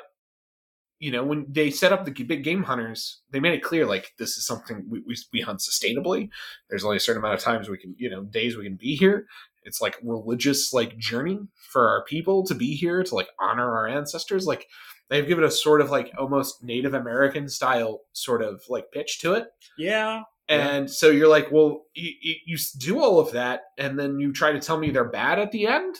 you 1.00 1.12
know, 1.12 1.24
when 1.24 1.46
they 1.50 1.70
set 1.70 1.91
up 1.91 2.06
the 2.06 2.12
big 2.12 2.43
game 2.43 2.64
hunters, 2.64 3.22
they 3.32 3.39
made 3.39 3.54
it 3.54 3.64
clear 3.64 3.86
like 3.86 4.14
this 4.18 4.38
is 4.38 4.46
something 4.46 4.86
we, 4.89 5.02
we 5.06 5.16
we 5.34 5.41
hunt 5.41 5.60
sustainably. 5.60 6.30
There's 6.70 6.86
only 6.86 6.98
a 6.98 7.02
certain 7.02 7.22
amount 7.22 7.36
of 7.36 7.41
times 7.41 7.70
we 7.70 7.78
can, 7.78 7.96
you 7.98 8.10
know, 8.10 8.24
days 8.24 8.56
we 8.56 8.64
can 8.64 8.76
be 8.76 8.96
here. 8.96 9.28
It's 9.64 9.82
like 9.82 9.98
religious 10.04 10.72
like 10.74 10.98
journey 10.98 11.39
for 11.72 11.89
our 11.89 12.04
people 12.06 12.46
to 12.46 12.56
be 12.56 12.76
here 12.76 13.04
to 13.04 13.16
like 13.16 13.30
honor 13.39 13.76
our 13.76 13.88
ancestors. 13.88 14.46
Like 14.46 14.68
they've 15.10 15.28
given 15.28 15.43
a 15.43 15.52
sort 15.52 15.82
of 15.82 15.89
like 15.89 16.12
almost 16.18 16.64
Native 16.64 16.93
American 16.93 17.50
style 17.50 18.02
sort 18.14 18.41
of 18.41 18.62
like 18.70 18.91
pitch 18.93 19.20
to 19.22 19.34
it. 19.34 19.48
Yeah. 19.78 20.22
Yeah. 20.48 20.56
And 20.56 20.91
so 20.91 21.10
you're 21.10 21.28
like, 21.28 21.52
well, 21.52 21.86
you, 21.96 22.12
you, 22.22 22.36
you 22.46 22.58
do 22.78 23.02
all 23.02 23.20
of 23.20 23.32
that, 23.32 23.62
and 23.80 23.98
then 23.98 24.20
you 24.20 24.32
try 24.32 24.52
to 24.52 24.60
tell 24.60 24.78
me 24.78 24.91
they're 24.91 25.04
bad 25.04 25.39
at 25.39 25.52
the 25.52 25.66
end. 25.66 25.96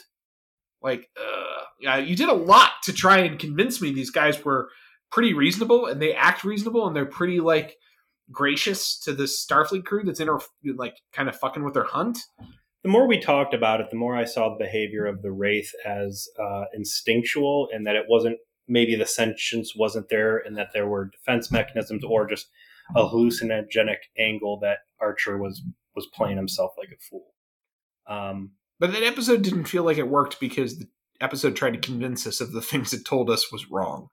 Like, 0.80 1.08
uh, 1.20 1.64
yeah, 1.80 1.96
you 1.96 2.14
did 2.14 2.28
a 2.28 2.34
lot 2.34 2.70
to 2.84 2.92
try 2.92 3.18
and 3.18 3.40
convince 3.40 3.82
me 3.82 3.92
these 3.92 4.10
guys 4.10 4.44
were 4.44 4.68
pretty 5.10 5.32
reasonable, 5.34 5.86
and 5.86 6.00
they 6.00 6.14
act 6.14 6.44
reasonable, 6.44 6.86
and 6.86 6.94
they're 6.94 7.06
pretty 7.06 7.40
like 7.40 7.76
gracious 8.30 8.98
to 9.00 9.12
the 9.12 9.24
Starfleet 9.24 9.84
crew 9.84 10.02
that's 10.04 10.20
in 10.20 10.28
like 10.76 10.96
kind 11.12 11.28
of 11.28 11.36
fucking 11.36 11.64
with 11.64 11.74
their 11.74 11.84
hunt. 11.84 12.18
the 12.82 12.88
more 12.88 13.06
we 13.06 13.20
talked 13.20 13.54
about 13.54 13.80
it, 13.80 13.90
the 13.90 13.96
more 13.96 14.16
I 14.16 14.24
saw 14.24 14.48
the 14.48 14.64
behavior 14.64 15.06
of 15.06 15.22
the 15.22 15.32
Wraith 15.32 15.72
as 15.84 16.28
uh, 16.40 16.64
instinctual 16.74 17.68
and 17.72 17.86
that 17.86 17.96
it 17.96 18.04
wasn't 18.08 18.38
maybe 18.68 18.96
the 18.96 19.06
sentience 19.06 19.74
wasn't 19.76 20.08
there 20.08 20.38
and 20.38 20.56
that 20.56 20.68
there 20.72 20.88
were 20.88 21.10
defense 21.10 21.50
mechanisms 21.52 22.04
or 22.04 22.26
just 22.28 22.48
a 22.94 23.02
hallucinogenic 23.02 23.98
angle 24.18 24.58
that 24.60 24.78
Archer 25.00 25.38
was 25.38 25.62
was 25.94 26.06
playing 26.12 26.36
himself 26.36 26.72
like 26.76 26.88
a 26.88 27.00
fool. 27.00 27.34
Um, 28.06 28.52
But 28.78 28.92
that 28.92 29.02
episode 29.02 29.42
didn't 29.42 29.64
feel 29.64 29.82
like 29.82 29.98
it 29.98 30.08
worked 30.08 30.38
because 30.38 30.78
the 30.78 30.88
episode 31.20 31.56
tried 31.56 31.72
to 31.72 31.80
convince 31.80 32.26
us 32.26 32.40
of 32.40 32.52
the 32.52 32.60
things 32.60 32.92
it 32.92 33.04
told 33.04 33.30
us 33.30 33.50
was 33.50 33.70
wrong. 33.70 34.08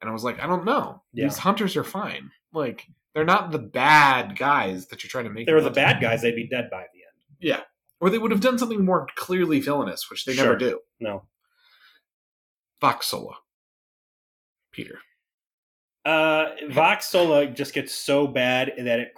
And 0.00 0.08
I 0.08 0.12
was 0.12 0.24
like, 0.24 0.40
I 0.40 0.46
don't 0.46 0.64
know. 0.64 1.02
Yeah. 1.12 1.24
These 1.26 1.38
hunters 1.38 1.76
are 1.76 1.84
fine. 1.84 2.30
Like, 2.52 2.86
they're 3.14 3.24
not 3.24 3.50
the 3.50 3.58
bad 3.58 4.36
guys 4.38 4.86
that 4.88 5.02
you're 5.02 5.08
trying 5.10 5.24
to 5.24 5.30
make. 5.30 5.46
they 5.46 5.52
were 5.52 5.60
the 5.60 5.70
them 5.70 5.84
out 5.84 5.88
to 5.88 5.94
bad 5.94 6.02
guys, 6.02 6.22
they'd 6.22 6.34
be 6.36 6.48
dead 6.48 6.68
by 6.70 6.82
the 6.94 7.00
end. 7.00 7.38
Yeah, 7.40 7.60
or 8.00 8.08
they 8.10 8.18
would 8.18 8.30
have 8.30 8.40
done 8.40 8.58
something 8.58 8.84
more 8.84 9.06
clearly 9.16 9.60
villainous, 9.60 10.08
which 10.10 10.24
they 10.24 10.34
never 10.36 10.56
do. 10.56 10.80
No. 11.00 11.24
Vox 12.80 13.06
Sola. 13.06 13.34
Peter. 14.72 14.98
Uh, 16.04 16.46
Vox 16.70 17.08
Sola 17.08 17.46
just 17.46 17.74
gets 17.74 17.94
so 17.94 18.26
bad 18.26 18.72
that 18.78 19.00
it 19.00 19.12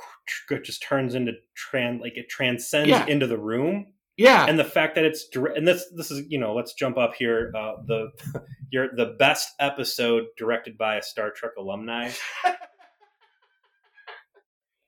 just 0.64 0.82
turns 0.82 1.14
into 1.14 1.32
tran 1.56 2.00
like 2.00 2.16
it 2.16 2.28
transcends 2.28 2.88
Yeah. 2.88 3.06
into 3.06 3.26
the 3.26 3.38
room. 3.38 3.92
Yeah. 4.22 4.46
and 4.48 4.58
the 4.58 4.64
fact 4.64 4.94
that 4.94 5.04
it's 5.04 5.26
and 5.34 5.66
this 5.66 5.84
this 5.96 6.10
is 6.10 6.24
you 6.28 6.38
know 6.38 6.54
let's 6.54 6.74
jump 6.74 6.96
up 6.96 7.14
here 7.14 7.52
uh 7.56 7.72
the 7.86 8.10
your 8.70 8.88
the 8.94 9.16
best 9.18 9.48
episode 9.58 10.24
directed 10.36 10.78
by 10.78 10.96
a 10.96 11.02
star 11.02 11.30
trek 11.30 11.52
alumni 11.58 12.10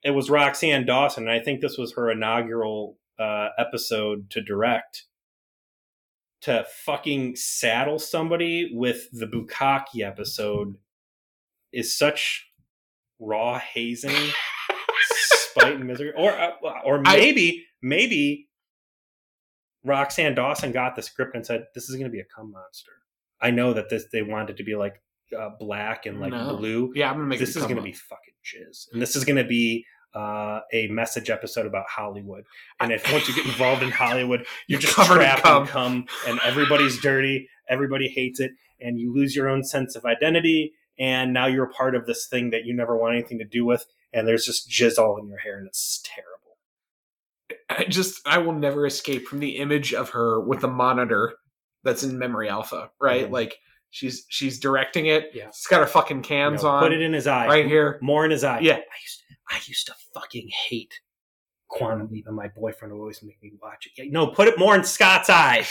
it 0.02 0.10
was 0.10 0.28
roxann 0.28 0.86
dawson 0.86 1.24
and 1.28 1.32
i 1.32 1.40
think 1.42 1.60
this 1.60 1.76
was 1.78 1.94
her 1.94 2.10
inaugural 2.10 2.96
uh 3.18 3.48
episode 3.58 4.30
to 4.30 4.40
direct 4.42 5.04
to 6.40 6.64
fucking 6.84 7.34
saddle 7.36 7.98
somebody 7.98 8.70
with 8.72 9.08
the 9.12 9.26
bukaki 9.26 10.00
episode 10.06 10.76
is 11.72 11.96
such 11.96 12.46
raw 13.18 13.58
hazing 13.58 14.14
spite 15.00 15.74
and 15.74 15.86
misery 15.86 16.12
or 16.16 16.32
uh, 16.32 16.50
or 16.84 17.02
I- 17.04 17.16
maybe 17.16 17.64
maybe 17.82 18.48
Roxann 19.86 20.34
Dawson 20.34 20.72
got 20.72 20.96
the 20.96 21.02
script 21.02 21.34
and 21.34 21.44
said, 21.44 21.66
"This 21.74 21.88
is 21.88 21.96
going 21.96 22.06
to 22.06 22.10
be 22.12 22.20
a 22.20 22.24
cum 22.24 22.52
monster." 22.52 22.92
I 23.40 23.50
know 23.50 23.72
that 23.74 23.88
this 23.90 24.06
they 24.12 24.22
wanted 24.22 24.50
it 24.50 24.56
to 24.58 24.64
be 24.64 24.74
like 24.76 25.02
uh, 25.36 25.50
black 25.58 26.06
and 26.06 26.20
like 26.20 26.32
No. 26.32 26.56
blue. 26.56 26.92
yeah, 26.94 27.08
I'm 27.10 27.16
gonna 27.16 27.26
make 27.26 27.38
this 27.38 27.50
is 27.50 27.56
come 27.56 27.64
going 27.64 27.76
to 27.76 27.80
up. 27.80 27.84
be 27.84 27.92
fucking 27.92 28.34
jizz, 28.44 28.92
and 28.92 29.02
this 29.02 29.16
is 29.16 29.24
going 29.24 29.36
to 29.36 29.44
be 29.44 29.84
uh, 30.14 30.60
a 30.72 30.86
message 30.88 31.28
episode 31.28 31.66
about 31.66 31.86
Hollywood. 31.88 32.44
And 32.80 32.92
if 32.92 33.10
once 33.12 33.28
you 33.28 33.34
get 33.34 33.46
involved 33.46 33.82
in 33.82 33.90
Hollywood, 33.90 34.46
you're 34.68 34.78
just 34.80 34.94
covered 34.94 35.14
in 35.14 35.20
trapped 35.20 35.42
cum. 35.42 35.62
in 35.62 35.68
cum, 35.68 36.06
and 36.28 36.40
everybody's 36.44 37.00
dirty, 37.00 37.48
everybody 37.68 38.08
hates 38.08 38.38
it, 38.40 38.52
and 38.80 38.98
you 39.00 39.12
lose 39.12 39.34
your 39.34 39.48
own 39.48 39.64
sense 39.64 39.96
of 39.96 40.04
identity. 40.04 40.72
And 40.96 41.32
now 41.32 41.46
you're 41.46 41.64
a 41.64 41.70
part 41.72 41.96
of 41.96 42.06
this 42.06 42.28
thing 42.28 42.50
that 42.50 42.64
you 42.64 42.72
never 42.72 42.96
want 42.96 43.16
anything 43.16 43.38
to 43.40 43.44
do 43.44 43.64
with, 43.64 43.84
and 44.12 44.28
there's 44.28 44.44
just 44.46 44.70
jizz 44.70 44.96
all 44.96 45.18
in 45.18 45.26
your 45.26 45.38
hair, 45.38 45.58
and 45.58 45.66
it's 45.66 46.00
terrible. 46.04 46.33
I 47.78 47.84
just 47.84 48.20
I 48.26 48.38
will 48.38 48.52
never 48.52 48.86
escape 48.86 49.26
from 49.26 49.40
the 49.40 49.58
image 49.58 49.92
of 49.94 50.10
her 50.10 50.40
with 50.40 50.60
the 50.60 50.68
monitor 50.68 51.34
that's 51.82 52.02
in 52.02 52.18
memory 52.18 52.48
alpha, 52.48 52.90
right? 53.00 53.26
Mhm. 53.28 53.32
Like 53.32 53.56
she's 53.90 54.24
she's 54.28 54.58
directing 54.58 55.06
it. 55.06 55.30
Yeah. 55.34 55.46
She's 55.54 55.66
got 55.66 55.80
her 55.80 55.86
fucking 55.86 56.18
You 56.18 56.22
cans 56.22 56.62
know, 56.62 56.70
on. 56.70 56.82
Put 56.82 56.92
it 56.92 57.02
in 57.02 57.12
his 57.12 57.26
eye, 57.26 57.46
right 57.46 57.66
here. 57.66 57.98
more 58.02 58.24
in 58.24 58.30
his 58.30 58.44
eye. 58.44 58.60
Yeah. 58.60 58.74
I 58.74 58.76
used, 59.02 59.22
I 59.50 59.56
used 59.66 59.86
to 59.86 59.94
fucking 60.14 60.48
hate 60.68 60.94
Quantum 61.68 62.08
Leap, 62.10 62.26
and 62.26 62.36
my 62.36 62.48
boyfriend 62.56 62.92
would 62.94 63.00
always 63.00 63.22
make 63.22 63.42
me 63.42 63.52
watch 63.60 63.86
it. 63.86 63.92
Yeah, 64.02 64.10
no, 64.10 64.28
put 64.28 64.48
it 64.48 64.58
more 64.58 64.74
in 64.76 64.84
Scott's 64.84 65.28
eye. 65.30 65.64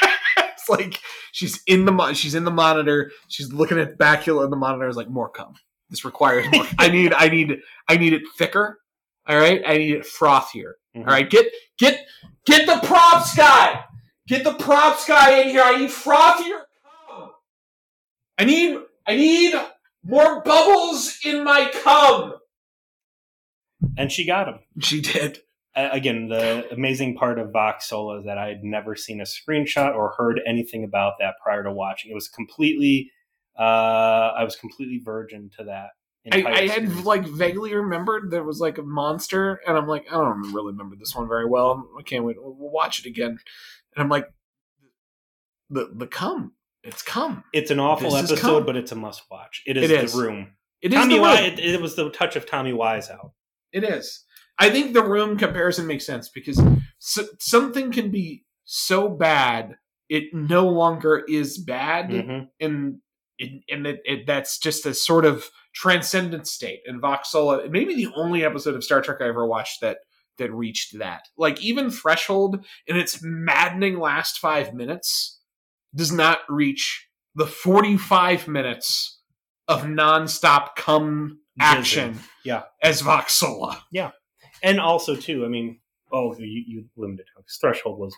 it's 0.38 0.68
like 0.68 1.00
she's 1.32 1.60
in 1.66 1.84
the 1.84 1.92
mo- 1.92 2.12
she's 2.12 2.34
in 2.34 2.44
the 2.44 2.50
monitor. 2.50 3.10
She's 3.28 3.52
looking 3.52 3.78
at 3.78 3.96
Bakula 3.98 4.44
in 4.44 4.50
the 4.50 4.56
monitor. 4.56 4.88
Is 4.88 4.96
like 4.96 5.08
more 5.08 5.28
come. 5.28 5.54
This 5.88 6.04
requires 6.04 6.46
more. 6.52 6.66
I 6.78 6.88
need 6.88 7.12
I 7.14 7.28
need 7.28 7.58
I 7.88 7.96
need 7.96 8.12
it 8.12 8.22
thicker. 8.36 8.80
All 9.28 9.36
right, 9.38 9.62
I 9.66 9.78
need 9.78 9.92
it 9.92 10.06
frothier. 10.06 10.72
Mhm. 10.94 11.00
All 11.00 11.12
right, 11.12 11.28
get 11.28 11.46
get 11.78 12.06
get 12.44 12.66
the 12.66 12.86
props 12.86 13.34
guy. 13.36 13.84
Get 14.28 14.44
the 14.44 14.54
props 14.54 15.06
guy 15.06 15.40
in 15.40 15.48
here. 15.50 15.62
I 15.62 15.78
need 15.78 15.90
frothier 15.90 16.62
cum. 17.08 17.30
I 18.38 18.44
need 18.44 18.78
I 19.06 19.16
need 19.16 19.54
more 20.04 20.42
bubbles 20.42 21.18
in 21.24 21.44
my 21.44 21.70
cum. 21.82 22.34
And 23.98 24.10
she 24.10 24.26
got 24.26 24.48
him. 24.48 24.58
She 24.80 25.00
did. 25.00 25.38
Uh, 25.74 25.90
again, 25.92 26.28
the 26.28 26.66
amazing 26.72 27.16
part 27.16 27.38
of 27.38 27.52
Vox 27.52 27.88
Sola 27.88 28.18
is 28.20 28.24
that 28.24 28.38
I 28.38 28.48
had 28.48 28.64
never 28.64 28.94
seen 28.96 29.20
a 29.20 29.24
screenshot 29.24 29.94
or 29.94 30.14
heard 30.16 30.40
anything 30.46 30.84
about 30.84 31.14
that 31.20 31.34
prior 31.42 31.62
to 31.62 31.72
watching. 31.72 32.10
It 32.10 32.14
was 32.14 32.28
completely, 32.28 33.10
uh, 33.58 34.32
I 34.36 34.42
was 34.44 34.56
completely 34.56 35.00
virgin 35.04 35.50
to 35.58 35.64
that. 35.64 35.90
I, 36.32 36.44
I 36.44 36.66
had 36.68 37.04
like 37.04 37.24
vaguely 37.26 37.74
remembered 37.74 38.30
there 38.30 38.42
was 38.44 38.60
like 38.60 38.78
a 38.78 38.82
monster, 38.82 39.60
and 39.66 39.76
I'm 39.76 39.86
like, 39.86 40.06
I 40.10 40.14
don't 40.16 40.52
really 40.52 40.72
remember 40.72 40.96
this 40.96 41.14
one 41.14 41.28
very 41.28 41.46
well. 41.46 41.88
I 41.98 42.02
can't 42.02 42.24
wait. 42.24 42.36
We'll 42.40 42.54
watch 42.70 42.98
it 43.00 43.06
again. 43.06 43.30
And 43.94 44.02
I'm 44.02 44.08
like, 44.08 44.26
the 45.70 45.90
the 45.94 46.06
cum, 46.06 46.52
it's 46.82 47.02
come. 47.02 47.44
It's 47.52 47.70
an 47.70 47.80
awful 47.80 48.10
This 48.10 48.30
episode, 48.30 48.66
but 48.66 48.76
it's 48.76 48.92
a 48.92 48.96
must 48.96 49.22
watch. 49.30 49.62
It 49.66 49.76
is, 49.76 49.90
It 49.90 50.04
is. 50.04 50.12
the 50.12 50.22
room. 50.22 50.48
It 50.82 50.92
is 50.92 50.98
Tommy 50.98 51.16
the 51.16 51.20
Wise. 51.22 51.52
It, 51.52 51.58
it 51.58 51.80
was 51.80 51.96
the 51.96 52.10
touch 52.10 52.36
of 52.36 52.46
Tommy 52.46 52.72
Wiseau. 52.72 53.32
It 53.72 53.84
is. 53.84 54.24
I 54.58 54.70
think 54.70 54.94
the 54.94 55.04
room 55.04 55.36
comparison 55.36 55.86
makes 55.86 56.06
sense 56.06 56.28
because 56.28 56.60
so, 56.98 57.24
something 57.38 57.92
can 57.92 58.10
be 58.10 58.44
so 58.64 59.08
bad 59.08 59.76
it 60.08 60.32
no 60.32 60.68
longer 60.68 61.24
is 61.28 61.58
bad, 61.58 62.10
Mhm. 62.10 62.48
and 62.60 62.98
it, 63.38 63.62
and 63.68 63.86
it, 63.86 64.00
it, 64.04 64.26
that's 64.26 64.58
just 64.58 64.86
a 64.86 64.94
sort 64.94 65.24
of 65.24 65.50
transcendent 65.76 66.48
state. 66.48 66.80
And 66.86 67.00
Vox 67.00 67.30
Sola, 67.30 67.58
it 67.58 67.70
may 67.70 67.84
be 67.84 67.94
the 67.94 68.10
only 68.16 68.44
episode 68.44 68.74
of 68.74 68.82
Star 68.82 69.02
Trek 69.02 69.18
I 69.20 69.28
ever 69.28 69.46
watched 69.46 69.82
that 69.82 69.98
that 70.38 70.52
reached 70.52 70.98
that. 70.98 71.28
Like 71.36 71.62
even 71.62 71.90
Threshold, 71.90 72.64
in 72.86 72.96
its 72.96 73.20
maddening 73.22 74.00
last 74.00 74.38
five 74.38 74.74
minutes, 74.74 75.38
does 75.94 76.10
not 76.10 76.38
reach 76.48 77.08
the 77.34 77.46
forty-five 77.46 78.48
minutes 78.48 79.20
of 79.68 79.82
nonstop 79.82 80.76
cum 80.76 81.40
action. 81.60 82.18
Yeah. 82.44 82.62
as 82.82 83.00
Vox 83.00 83.34
Sola. 83.34 83.84
Yeah. 83.92 84.12
And 84.62 84.80
also 84.80 85.16
too, 85.16 85.44
I 85.44 85.48
mean, 85.48 85.80
oh, 86.12 86.34
you, 86.38 86.64
you 86.66 86.84
limited 86.96 87.26
because 87.36 87.58
Threshold 87.60 87.98
was 87.98 88.14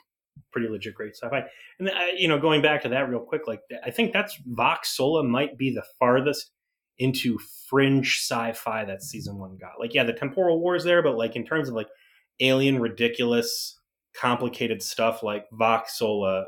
pretty 0.53 0.69
legit 0.69 0.95
great 0.95 1.17
sci-fi, 1.17 1.45
and 1.79 1.89
uh, 1.89 1.93
you 2.17 2.29
know, 2.29 2.39
going 2.39 2.63
back 2.63 2.83
to 2.83 2.89
that 2.91 3.09
real 3.09 3.21
quick, 3.21 3.49
like 3.49 3.61
I 3.85 3.91
think 3.91 4.13
that's 4.13 4.39
Vox 4.47 4.97
Sola 4.97 5.25
might 5.25 5.59
be 5.59 5.75
the 5.75 5.83
farthest 5.99 6.53
into 6.99 7.39
fringe 7.69 8.19
sci-fi 8.21 8.85
that 8.85 9.03
season 9.03 9.39
one 9.39 9.57
got. 9.57 9.79
Like, 9.79 9.95
yeah, 9.95 10.05
the 10.05 10.13
temporal 10.13 10.61
war 10.61 10.75
is 10.77 10.85
there, 10.85 11.03
but 11.03 11.17
like 11.17 11.37
in 11.37 11.45
terms 11.45 11.69
of 11.69 11.75
like 11.75 11.89
alien, 12.41 12.79
ridiculous, 12.81 13.79
complicated 14.15 14.83
stuff, 14.83 15.23
like 15.23 15.47
Vox 15.53 15.99
Sola. 15.99 16.41
uh, 16.41 16.45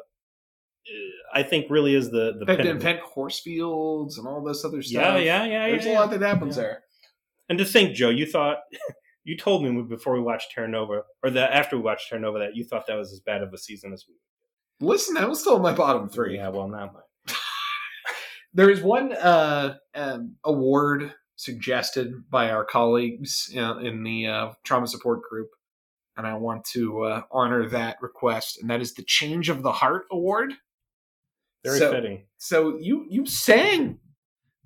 I 1.33 1.43
think 1.43 1.67
really 1.71 1.95
is 1.95 2.11
the 2.11 2.35
the 2.39 2.45
They 2.45 2.57
pinnacle. 2.57 2.71
invent 2.73 3.01
force 3.15 3.39
fields 3.41 4.19
and 4.19 4.27
all 4.27 4.43
this 4.43 4.65
other 4.65 4.83
stuff. 4.83 5.03
yeah, 5.03 5.17
yeah, 5.19 5.45
yeah, 5.45 5.69
There's 5.71 5.87
yeah, 5.87 5.93
a 5.93 6.01
lot 6.01 6.11
that 6.11 6.21
happens 6.23 6.57
Yeah. 6.57 6.63
there. 6.63 6.83
And 7.49 7.59
to 7.59 7.65
think, 7.65 7.95
Joe, 7.95 8.09
you 8.11 8.27
thought 8.27 8.59
you 9.25 9.37
told 9.37 9.63
me 9.65 9.83
before 9.83 10.15
we 10.15 10.21
watched 10.21 10.53
Terra 10.53 10.67
Nova, 10.69 11.03
or 11.23 11.31
that 11.31 11.53
after 11.53 11.77
we 11.77 11.83
watched 11.83 12.09
Terra 12.09 12.21
Nova, 12.23 12.39
that 12.41 12.57
you 12.57 12.65
thought 12.65 12.87
that 12.87 12.97
was 12.97 13.13
as 13.13 13.21
bad 13.21 13.43
of 13.43 13.53
a 13.53 13.59
season 13.59 13.93
as 13.93 14.05
we. 14.09 14.15
Listen, 14.85 15.15
that 15.15 15.29
was 15.29 15.41
still 15.41 15.59
my 15.61 15.73
bottom 15.75 16.09
three. 16.09 16.37
Yeah, 16.37 16.49
well, 16.49 16.67
not 16.67 16.95
mine. 16.95 17.03
There 18.53 18.71
is 18.71 18.81
one 18.83 19.13
uh, 19.13 19.77
um, 19.95 20.37
award 20.45 21.15
suggested 21.37 22.29
by 22.31 22.51
our 22.51 22.65
colleagues 22.65 23.53
uh, 23.57 23.79
in 23.79 24.03
the 24.03 24.27
uh, 24.27 24.51
trauma 24.65 24.87
support 24.87 25.23
group, 25.29 25.49
and 26.17 26.27
I 26.27 26.35
want 26.35 26.65
to 26.73 27.03
uh, 27.05 27.23
honor 27.31 27.69
that 27.69 27.97
request, 28.01 28.59
and 28.61 28.69
that 28.71 28.81
is 28.81 28.95
the 28.95 29.05
Change 29.05 29.49
of 29.49 29.63
the 29.63 29.73
Heart 29.73 30.07
Award. 30.11 30.55
Very 31.65 31.79
So- 31.79 31.93
fitting. 31.93 32.25
So 32.39 32.79
you 32.79 33.07
you 33.09 33.27
sang, 33.27 33.99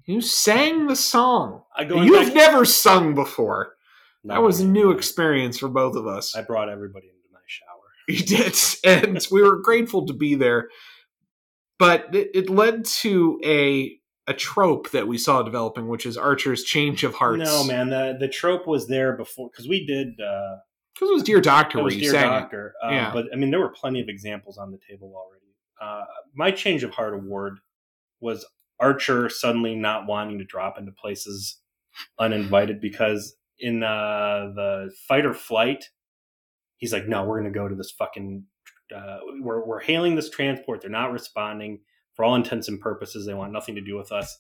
you 0.06 0.20
sang 0.20 0.86
the 0.86 0.96
song. 0.96 1.62
I 1.76 1.84
go. 1.84 2.00
You've 2.00 2.34
never 2.34 2.64
sung 2.64 3.14
before. 3.14 3.74
That 4.26 4.42
was 4.42 4.60
a 4.60 4.64
new 4.66 4.90
experience. 4.90 5.56
experience 5.56 5.58
for 5.58 5.68
both 5.68 5.96
of 5.96 6.06
us. 6.06 6.34
I 6.34 6.40
brought 6.42 6.70
everybody 6.70 7.08
into 7.08 7.28
my 7.30 7.40
shower. 7.46 7.68
He 8.06 8.16
did, 8.16 8.56
and 8.84 9.26
we 9.30 9.42
were 9.42 9.60
grateful 9.60 10.06
to 10.06 10.14
be 10.14 10.34
there. 10.34 10.68
But 11.84 12.14
it, 12.14 12.30
it 12.34 12.50
led 12.50 12.84
to 13.02 13.40
a 13.44 13.98
a 14.26 14.32
trope 14.32 14.90
that 14.92 15.06
we 15.06 15.18
saw 15.18 15.42
developing, 15.42 15.86
which 15.88 16.06
is 16.06 16.16
Archer's 16.16 16.64
change 16.64 17.04
of 17.04 17.14
hearts. 17.14 17.44
No, 17.44 17.64
man, 17.64 17.90
the 17.90 18.16
the 18.18 18.28
trope 18.28 18.66
was 18.66 18.88
there 18.88 19.14
before 19.16 19.50
because 19.50 19.68
we 19.68 19.84
did. 19.86 20.18
uh 20.20 20.56
because 20.94 21.10
it 21.10 21.14
was 21.14 21.22
Dear 21.24 21.40
Doctor 21.40 21.82
was 21.82 21.96
Dear. 21.96 22.12
Doctor, 22.12 22.72
uh, 22.84 22.90
Yeah. 22.90 23.12
but 23.12 23.26
I 23.32 23.36
mean, 23.36 23.50
there 23.50 23.58
were 23.60 23.68
plenty 23.72 24.00
of 24.00 24.08
examples 24.08 24.58
on 24.58 24.70
the 24.70 24.78
table 24.88 25.12
already. 25.16 25.44
Uh, 25.82 26.04
my 26.34 26.52
change 26.52 26.84
of 26.84 26.92
heart 26.92 27.14
award 27.14 27.58
was 28.20 28.46
Archer 28.80 29.28
suddenly 29.28 29.74
not 29.74 30.06
wanting 30.06 30.38
to 30.38 30.44
drop 30.44 30.78
into 30.78 30.92
places 30.92 31.58
uninvited 32.18 32.80
because 32.80 33.36
in 33.58 33.82
uh, 33.82 34.52
the 34.54 34.92
fight 35.08 35.26
or 35.26 35.34
flight, 35.34 35.90
he's 36.76 36.92
like, 36.92 37.08
"No, 37.08 37.24
we're 37.24 37.40
going 37.40 37.52
to 37.52 37.58
go 37.58 37.68
to 37.68 37.74
this 37.74 37.90
fucking. 37.90 38.44
Uh, 38.94 39.18
we're 39.40 39.64
we're 39.64 39.80
hailing 39.80 40.14
this 40.14 40.30
transport. 40.30 40.80
They're 40.80 40.90
not 40.90 41.12
responding. 41.12 41.80
For 42.14 42.24
all 42.24 42.36
intents 42.36 42.68
and 42.68 42.80
purposes, 42.80 43.26
they 43.26 43.34
want 43.34 43.52
nothing 43.52 43.74
to 43.74 43.80
do 43.80 43.96
with 43.96 44.12
us. 44.12 44.38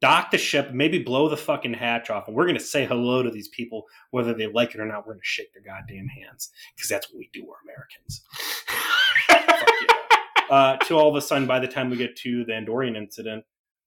Dock 0.00 0.30
the 0.30 0.38
ship, 0.38 0.72
maybe 0.72 0.98
blow 0.98 1.28
the 1.28 1.36
fucking 1.36 1.74
hatch 1.74 2.08
off, 2.08 2.26
and 2.26 2.34
we're 2.34 2.46
going 2.46 2.56
to 2.56 2.64
say 2.64 2.86
hello 2.86 3.22
to 3.22 3.30
these 3.30 3.48
people, 3.48 3.84
whether 4.10 4.32
they 4.32 4.46
like 4.46 4.74
it 4.74 4.80
or 4.80 4.86
not. 4.86 5.06
We're 5.06 5.12
going 5.12 5.20
to 5.20 5.26
shake 5.26 5.52
their 5.52 5.62
goddamn 5.62 6.08
hands 6.08 6.48
because 6.74 6.88
that's 6.88 7.12
what 7.12 7.18
we 7.18 7.28
do. 7.34 7.44
We're 7.46 7.56
Americans. 7.70 8.22
Fuck 8.66 9.48
yeah. 9.48 9.96
Uh, 10.50 10.76
to 10.78 10.96
all 10.98 11.08
of 11.08 11.14
a 11.14 11.20
sudden, 11.20 11.46
by 11.46 11.60
the 11.60 11.68
time 11.68 11.90
we 11.90 11.96
get 11.96 12.16
to 12.16 12.44
the 12.44 12.50
Andorian 12.50 12.96
incident, 12.96 13.44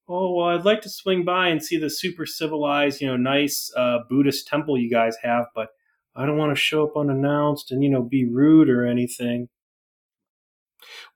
oh 0.08 0.34
well, 0.34 0.48
I'd 0.48 0.64
like 0.64 0.80
to 0.84 0.90
swing 0.90 1.26
by 1.26 1.50
and 1.50 1.62
see 1.62 1.76
the 1.78 1.90
super 1.90 2.26
civilized, 2.26 3.02
you 3.02 3.08
know, 3.08 3.18
nice 3.18 3.70
uh, 3.76 4.00
Buddhist 4.10 4.48
temple 4.48 4.78
you 4.78 4.90
guys 4.90 5.18
have, 5.24 5.48
but 5.54 5.72
I 6.16 6.26
don't 6.26 6.38
want 6.38 6.56
to 6.56 6.62
show 6.62 6.88
up 6.88 6.96
unannounced 6.96 7.72
and 7.72 7.84
you 7.84 7.90
know 7.90 8.02
be 8.02 8.26
rude 8.26 8.70
or 8.70 8.86
anything. 8.86 9.50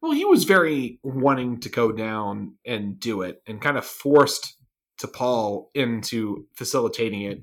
Well, 0.02 0.12
he 0.12 0.26
was 0.26 0.44
very 0.44 1.00
wanting 1.04 1.60
to 1.62 1.70
go 1.70 1.92
down 1.92 2.56
and 2.66 3.00
do 3.00 3.22
it, 3.22 3.42
and 3.48 3.62
kind 3.62 3.78
of 3.78 3.86
forced 3.86 4.56
T'Pol 5.02 5.68
into 5.74 6.46
facilitating 6.56 7.22
it, 7.22 7.42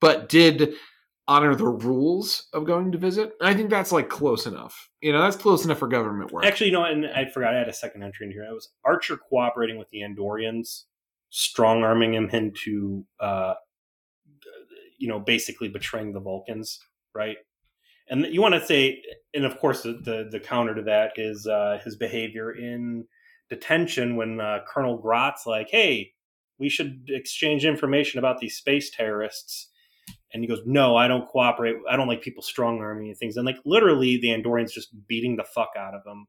but 0.00 0.28
did 0.28 0.74
honor 1.28 1.54
the 1.54 1.66
rules 1.66 2.48
of 2.52 2.64
going 2.64 2.92
to 2.92 2.98
visit. 2.98 3.32
I 3.40 3.54
think 3.54 3.70
that's 3.70 3.92
like 3.92 4.08
close 4.08 4.46
enough. 4.46 4.90
You 5.00 5.12
know, 5.12 5.22
that's 5.22 5.36
close 5.36 5.64
enough 5.64 5.78
for 5.78 5.88
government 5.88 6.32
work. 6.32 6.44
Actually, 6.44 6.68
you 6.68 6.72
know, 6.72 6.84
and 6.84 7.06
I 7.06 7.26
forgot 7.26 7.54
I 7.54 7.58
had 7.58 7.68
a 7.68 7.72
second 7.72 8.02
entry 8.02 8.26
in 8.26 8.32
here. 8.32 8.44
It 8.44 8.52
was 8.52 8.70
Archer 8.84 9.16
cooperating 9.16 9.78
with 9.78 9.88
the 9.90 10.00
Andorians, 10.00 10.84
strong 11.30 11.84
arming 11.84 12.14
him 12.14 12.28
into, 12.30 13.04
uh, 13.20 13.54
you 14.98 15.08
know, 15.08 15.20
basically 15.20 15.68
betraying 15.68 16.12
the 16.12 16.20
Vulcans, 16.20 16.80
right? 17.14 17.36
And 18.08 18.26
you 18.26 18.42
want 18.42 18.54
to 18.54 18.64
say, 18.64 19.02
and 19.34 19.44
of 19.44 19.58
course, 19.58 19.82
the 19.82 19.92
the, 19.92 20.28
the 20.30 20.40
counter 20.40 20.74
to 20.74 20.82
that 20.82 21.12
is 21.16 21.46
uh, 21.46 21.80
his 21.84 21.96
behavior 21.96 22.52
in 22.52 23.06
detention 23.48 24.16
when 24.16 24.40
uh, 24.40 24.60
Colonel 24.66 24.98
Grott's 24.98 25.46
like, 25.46 25.68
"Hey, 25.70 26.12
we 26.58 26.68
should 26.68 27.04
exchange 27.08 27.64
information 27.64 28.18
about 28.18 28.38
these 28.38 28.56
space 28.56 28.90
terrorists." 28.90 29.68
And 30.32 30.42
he 30.42 30.48
goes, 30.48 30.62
"No, 30.66 30.96
I 30.96 31.08
don't 31.08 31.28
cooperate. 31.28 31.76
I 31.88 31.96
don't 31.96 32.08
like 32.08 32.22
people 32.22 32.42
strong 32.42 32.80
arming 32.80 33.08
and 33.08 33.16
things." 33.16 33.36
And 33.36 33.46
like 33.46 33.58
literally, 33.64 34.16
the 34.16 34.28
Andorians 34.28 34.72
just 34.72 34.94
beating 35.06 35.36
the 35.36 35.44
fuck 35.44 35.70
out 35.78 35.94
of 35.94 36.02
him 36.06 36.26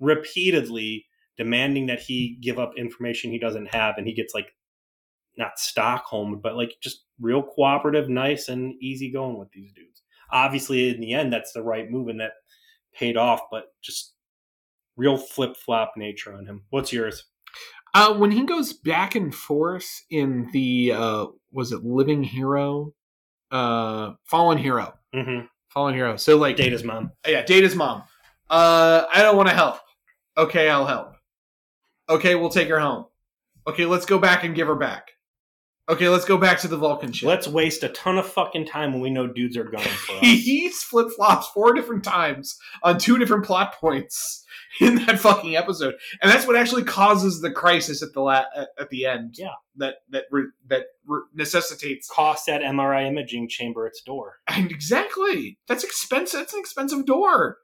repeatedly, 0.00 1.06
demanding 1.36 1.86
that 1.86 2.00
he 2.00 2.38
give 2.42 2.58
up 2.58 2.72
information 2.76 3.30
he 3.30 3.38
doesn't 3.38 3.74
have, 3.74 3.96
and 3.96 4.06
he 4.06 4.14
gets 4.14 4.34
like 4.34 4.54
not 5.36 5.58
Stockholm, 5.58 6.40
but 6.42 6.56
like 6.56 6.74
just 6.82 7.04
real 7.20 7.42
cooperative, 7.42 8.08
nice, 8.08 8.48
and 8.48 8.74
easy 8.82 9.10
going 9.10 9.38
with 9.38 9.50
these 9.52 9.72
dudes. 9.72 10.01
Obviously, 10.32 10.88
in 10.88 11.00
the 11.00 11.12
end, 11.12 11.32
that's 11.32 11.52
the 11.52 11.62
right 11.62 11.90
move, 11.90 12.08
and 12.08 12.20
that 12.20 12.32
paid 12.94 13.16
off. 13.16 13.42
But 13.50 13.66
just 13.82 14.14
real 14.96 15.16
flip 15.16 15.56
flop 15.56 15.92
nature 15.96 16.34
on 16.34 16.46
him. 16.46 16.62
What's 16.70 16.92
yours? 16.92 17.24
Uh, 17.94 18.14
when 18.14 18.30
he 18.30 18.44
goes 18.46 18.72
back 18.72 19.14
and 19.14 19.34
forth 19.34 19.86
in 20.10 20.48
the 20.52 20.92
uh, 20.92 21.26
was 21.52 21.72
it 21.72 21.84
Living 21.84 22.22
Hero, 22.22 22.94
uh, 23.50 24.12
Fallen 24.24 24.56
Hero, 24.58 24.94
Mm-hmm. 25.14 25.44
Fallen 25.68 25.94
Hero. 25.94 26.16
So 26.16 26.38
like, 26.38 26.56
Data's 26.56 26.84
mom. 26.84 27.10
yeah, 27.26 27.42
Data's 27.44 27.74
mom. 27.76 28.02
Uh, 28.48 29.04
I 29.12 29.20
don't 29.22 29.36
want 29.36 29.48
to 29.50 29.54
help. 29.54 29.78
Okay, 30.38 30.70
I'll 30.70 30.86
help. 30.86 31.12
Okay, 32.08 32.34
we'll 32.34 32.48
take 32.50 32.68
her 32.68 32.80
home. 32.80 33.04
Okay, 33.66 33.84
let's 33.86 34.06
go 34.06 34.18
back 34.18 34.44
and 34.44 34.54
give 34.54 34.66
her 34.68 34.74
back. 34.74 35.10
Okay, 35.88 36.08
let's 36.08 36.24
go 36.24 36.38
back 36.38 36.60
to 36.60 36.68
the 36.68 36.76
Vulcan 36.76 37.12
ship. 37.12 37.26
Let's 37.28 37.48
waste 37.48 37.82
a 37.82 37.88
ton 37.88 38.16
of 38.16 38.26
fucking 38.26 38.66
time 38.66 38.92
when 38.92 39.02
we 39.02 39.10
know 39.10 39.26
dudes 39.26 39.56
are 39.56 39.64
going 39.64 39.82
for 39.82 40.12
us. 40.16 40.20
He's 40.20 40.82
flip 40.82 41.08
flops 41.14 41.48
four 41.48 41.74
different 41.74 42.04
times 42.04 42.56
on 42.84 42.98
two 42.98 43.18
different 43.18 43.44
plot 43.44 43.74
points 43.80 44.44
in 44.80 44.94
that 45.06 45.18
fucking 45.18 45.56
episode, 45.56 45.94
and 46.22 46.30
that's 46.30 46.46
what 46.46 46.54
actually 46.56 46.84
causes 46.84 47.40
the 47.40 47.50
crisis 47.50 48.00
at 48.02 48.12
the 48.14 48.20
la- 48.20 48.44
at, 48.78 48.90
the 48.90 49.06
end. 49.06 49.34
Yeah. 49.36 49.48
that 49.76 49.96
that 50.10 50.24
re- 50.30 50.50
that 50.68 50.84
re- 51.06 51.22
necessitates 51.34 52.08
Cost 52.08 52.46
that 52.46 52.62
MRI 52.62 53.06
imaging 53.08 53.48
chamber 53.48 53.86
its 53.86 54.00
door. 54.02 54.36
And 54.48 54.70
exactly. 54.70 55.58
That's 55.66 55.84
expensive. 55.84 56.40
That's 56.40 56.54
an 56.54 56.60
expensive 56.60 57.06
door. 57.06 57.58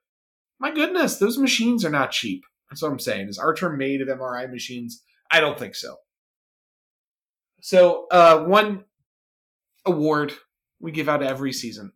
My 0.58 0.72
goodness, 0.72 1.18
those 1.18 1.38
machines 1.38 1.84
are 1.84 1.90
not 1.90 2.10
cheap. 2.10 2.42
That's 2.68 2.82
what 2.82 2.90
I'm 2.90 2.98
saying. 2.98 3.28
Is 3.28 3.38
Archer 3.38 3.70
made 3.70 4.02
of 4.02 4.08
MRI 4.08 4.50
machines? 4.50 5.02
I 5.30 5.38
don't 5.40 5.58
think 5.58 5.76
so. 5.76 5.96
So, 7.60 8.06
uh, 8.10 8.44
one 8.44 8.84
award 9.86 10.32
we 10.80 10.92
give 10.92 11.08
out 11.08 11.22
every 11.22 11.52
season, 11.52 11.92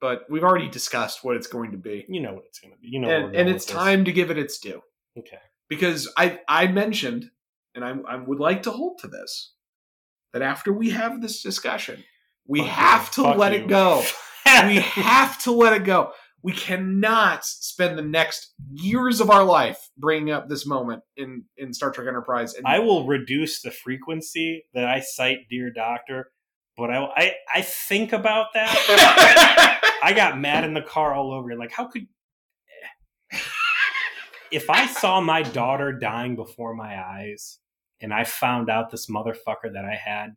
but 0.00 0.24
we've 0.28 0.42
already 0.44 0.68
discussed 0.68 1.24
what 1.24 1.36
it's 1.36 1.46
going 1.46 1.70
to 1.72 1.78
be, 1.78 2.04
You 2.08 2.20
know 2.20 2.34
what 2.34 2.44
it's 2.46 2.58
going 2.58 2.72
to 2.74 2.78
be. 2.80 2.88
You 2.88 3.00
know, 3.00 3.08
and, 3.08 3.34
and 3.36 3.48
it's 3.48 3.64
with 3.66 3.74
this. 3.74 3.84
time 3.84 4.04
to 4.04 4.12
give 4.12 4.30
it 4.30 4.38
its 4.38 4.58
due 4.58 4.82
Okay. 5.18 5.38
because 5.68 6.12
I 6.16 6.40
I 6.48 6.66
mentioned, 6.66 7.30
and 7.74 7.84
I, 7.84 7.94
I 8.08 8.16
would 8.16 8.38
like 8.40 8.62
to 8.64 8.70
hold 8.70 8.98
to 8.98 9.08
this, 9.08 9.52
that 10.32 10.42
after 10.42 10.72
we 10.72 10.90
have 10.90 11.20
this 11.22 11.42
discussion, 11.42 12.02
we 12.46 12.58
Fuck 12.60 12.66
you. 12.68 12.72
have 12.74 13.10
to 13.12 13.22
Fuck 13.22 13.36
let 13.38 13.52
you. 13.52 13.58
it 13.60 13.68
go 13.68 14.02
we 14.66 14.76
have 14.80 15.38
to 15.44 15.52
let 15.52 15.72
it 15.72 15.84
go. 15.84 16.12
We 16.42 16.52
cannot 16.52 17.44
spend 17.44 17.96
the 17.96 18.02
next 18.02 18.52
years 18.72 19.20
of 19.20 19.30
our 19.30 19.44
life 19.44 19.90
bringing 19.96 20.32
up 20.32 20.48
this 20.48 20.66
moment 20.66 21.02
in 21.16 21.44
in 21.56 21.72
Star 21.72 21.90
Trek 21.90 22.08
Enterprise. 22.08 22.54
And 22.54 22.66
I 22.66 22.80
will 22.80 23.06
reduce 23.06 23.62
the 23.62 23.70
frequency 23.70 24.64
that 24.74 24.86
I 24.86 25.00
cite 25.00 25.48
Dear 25.48 25.70
Doctor 25.70 26.32
but 26.76 26.90
I, 26.90 27.04
I, 27.16 27.32
I 27.54 27.62
think 27.62 28.12
about 28.12 28.54
that. 28.54 29.80
I 30.02 30.12
got 30.14 30.38
mad 30.38 30.64
in 30.64 30.74
the 30.74 30.82
car 30.82 31.14
all 31.14 31.32
over. 31.32 31.54
Like, 31.54 31.72
how 31.72 31.86
could 31.86 32.06
eh. 33.32 33.38
if 34.50 34.70
I 34.70 34.86
saw 34.86 35.20
my 35.20 35.42
daughter 35.42 35.92
dying 35.92 36.34
before 36.34 36.74
my 36.74 37.00
eyes 37.00 37.58
and 38.00 38.12
I 38.12 38.24
found 38.24 38.70
out 38.70 38.90
this 38.90 39.06
motherfucker 39.06 39.72
that 39.74 39.84
I 39.84 39.94
had, 39.94 40.34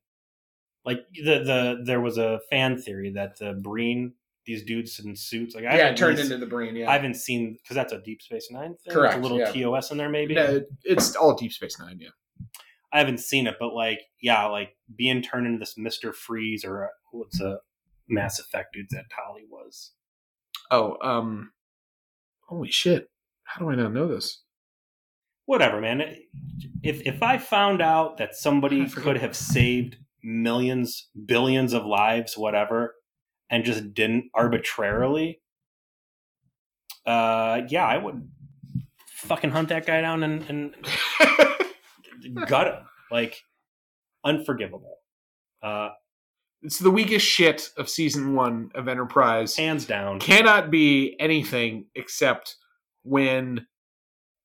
like 0.83 1.05
the 1.13 1.39
the 1.39 1.81
there 1.83 2.01
was 2.01 2.17
a 2.17 2.41
fan 2.49 2.77
theory 2.79 3.13
that 3.13 3.39
the 3.39 3.53
Breen, 3.53 4.13
these 4.45 4.63
dudes 4.63 4.99
in 4.99 5.15
suits, 5.15 5.55
like 5.55 5.65
I 5.65 5.77
yeah, 5.77 5.93
turned 5.93 6.17
really- 6.17 6.21
into 6.23 6.37
the 6.37 6.45
brain. 6.45 6.75
Yeah, 6.75 6.89
I 6.89 6.93
haven't 6.93 7.15
seen 7.15 7.57
because 7.61 7.75
that's 7.75 7.93
a 7.93 7.99
Deep 8.01 8.21
Space 8.21 8.49
Nine 8.51 8.75
thing. 8.75 8.93
Correct, 8.93 9.13
There's 9.15 9.25
a 9.25 9.33
little 9.33 9.55
yeah. 9.55 9.63
TOS 9.63 9.91
in 9.91 9.97
there, 9.97 10.09
maybe. 10.09 10.35
No, 10.35 10.61
it's 10.83 11.15
all 11.15 11.35
Deep 11.35 11.51
Space 11.51 11.79
Nine. 11.79 11.99
Yeah, 11.99 12.09
I 12.93 12.99
haven't 12.99 13.19
seen 13.19 13.47
it, 13.47 13.55
but 13.59 13.73
like, 13.73 14.01
yeah, 14.21 14.45
like 14.45 14.75
being 14.95 15.21
turned 15.21 15.47
into 15.47 15.59
this 15.59 15.77
Mister 15.77 16.13
Freeze 16.13 16.63
or 16.63 16.85
uh, 16.85 16.89
what's 17.11 17.41
a 17.41 17.59
Mass 18.07 18.39
Effect 18.39 18.73
dude 18.73 18.87
that 18.91 19.05
Tali 19.09 19.43
was. 19.49 19.91
Oh, 20.71 20.97
um, 21.01 21.51
holy 22.47 22.71
shit! 22.71 23.09
How 23.43 23.59
do 23.59 23.69
I 23.69 23.75
not 23.75 23.93
know 23.93 24.07
this? 24.07 24.41
Whatever, 25.45 25.79
man. 25.81 26.01
If 26.83 27.01
if 27.05 27.21
I 27.21 27.37
found 27.37 27.81
out 27.81 28.17
that 28.17 28.35
somebody 28.35 28.87
could 28.89 29.17
have 29.17 29.35
saved 29.35 29.97
millions, 30.23 31.09
billions 31.25 31.73
of 31.73 31.85
lives, 31.85 32.35
whatever, 32.37 32.95
and 33.49 33.63
just 33.63 33.93
didn't 33.93 34.31
arbitrarily, 34.33 35.41
uh, 37.05 37.61
yeah, 37.69 37.85
I 37.85 37.97
would 37.97 38.27
fucking 39.07 39.51
hunt 39.51 39.69
that 39.69 39.85
guy 39.85 40.01
down 40.01 40.23
and, 40.23 40.43
and 40.49 40.75
gut 42.47 42.67
him. 42.67 42.83
Like, 43.11 43.41
unforgivable. 44.23 44.97
Uh, 45.61 45.89
it's 46.61 46.79
the 46.79 46.91
weakest 46.91 47.25
shit 47.25 47.69
of 47.77 47.87
season 47.89 48.33
one 48.33 48.71
of 48.73 48.87
Enterprise. 48.87 49.55
hands 49.55 49.85
down. 49.85 50.19
Cannot 50.19 50.71
be 50.71 51.15
anything 51.19 51.85
except 51.93 52.55
when, 53.03 53.67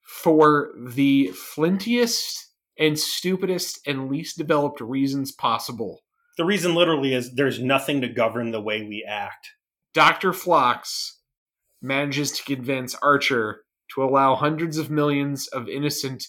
for 0.02 0.72
the 0.76 1.32
flintiest 1.32 2.44
and 2.78 2.98
stupidest 2.98 3.80
and 3.86 4.10
least 4.10 4.36
developed 4.36 4.80
reasons 4.80 5.32
possible, 5.32 6.00
The 6.40 6.46
reason 6.46 6.74
literally 6.74 7.12
is 7.12 7.34
there's 7.34 7.60
nothing 7.60 8.00
to 8.00 8.08
govern 8.08 8.50
the 8.50 8.62
way 8.62 8.80
we 8.80 9.04
act. 9.06 9.50
Dr. 9.92 10.32
Phlox 10.32 11.18
manages 11.82 12.32
to 12.32 12.42
convince 12.44 12.94
Archer 13.02 13.64
to 13.94 14.02
allow 14.02 14.36
hundreds 14.36 14.78
of 14.78 14.88
millions 14.88 15.48
of 15.48 15.68
innocent 15.68 16.28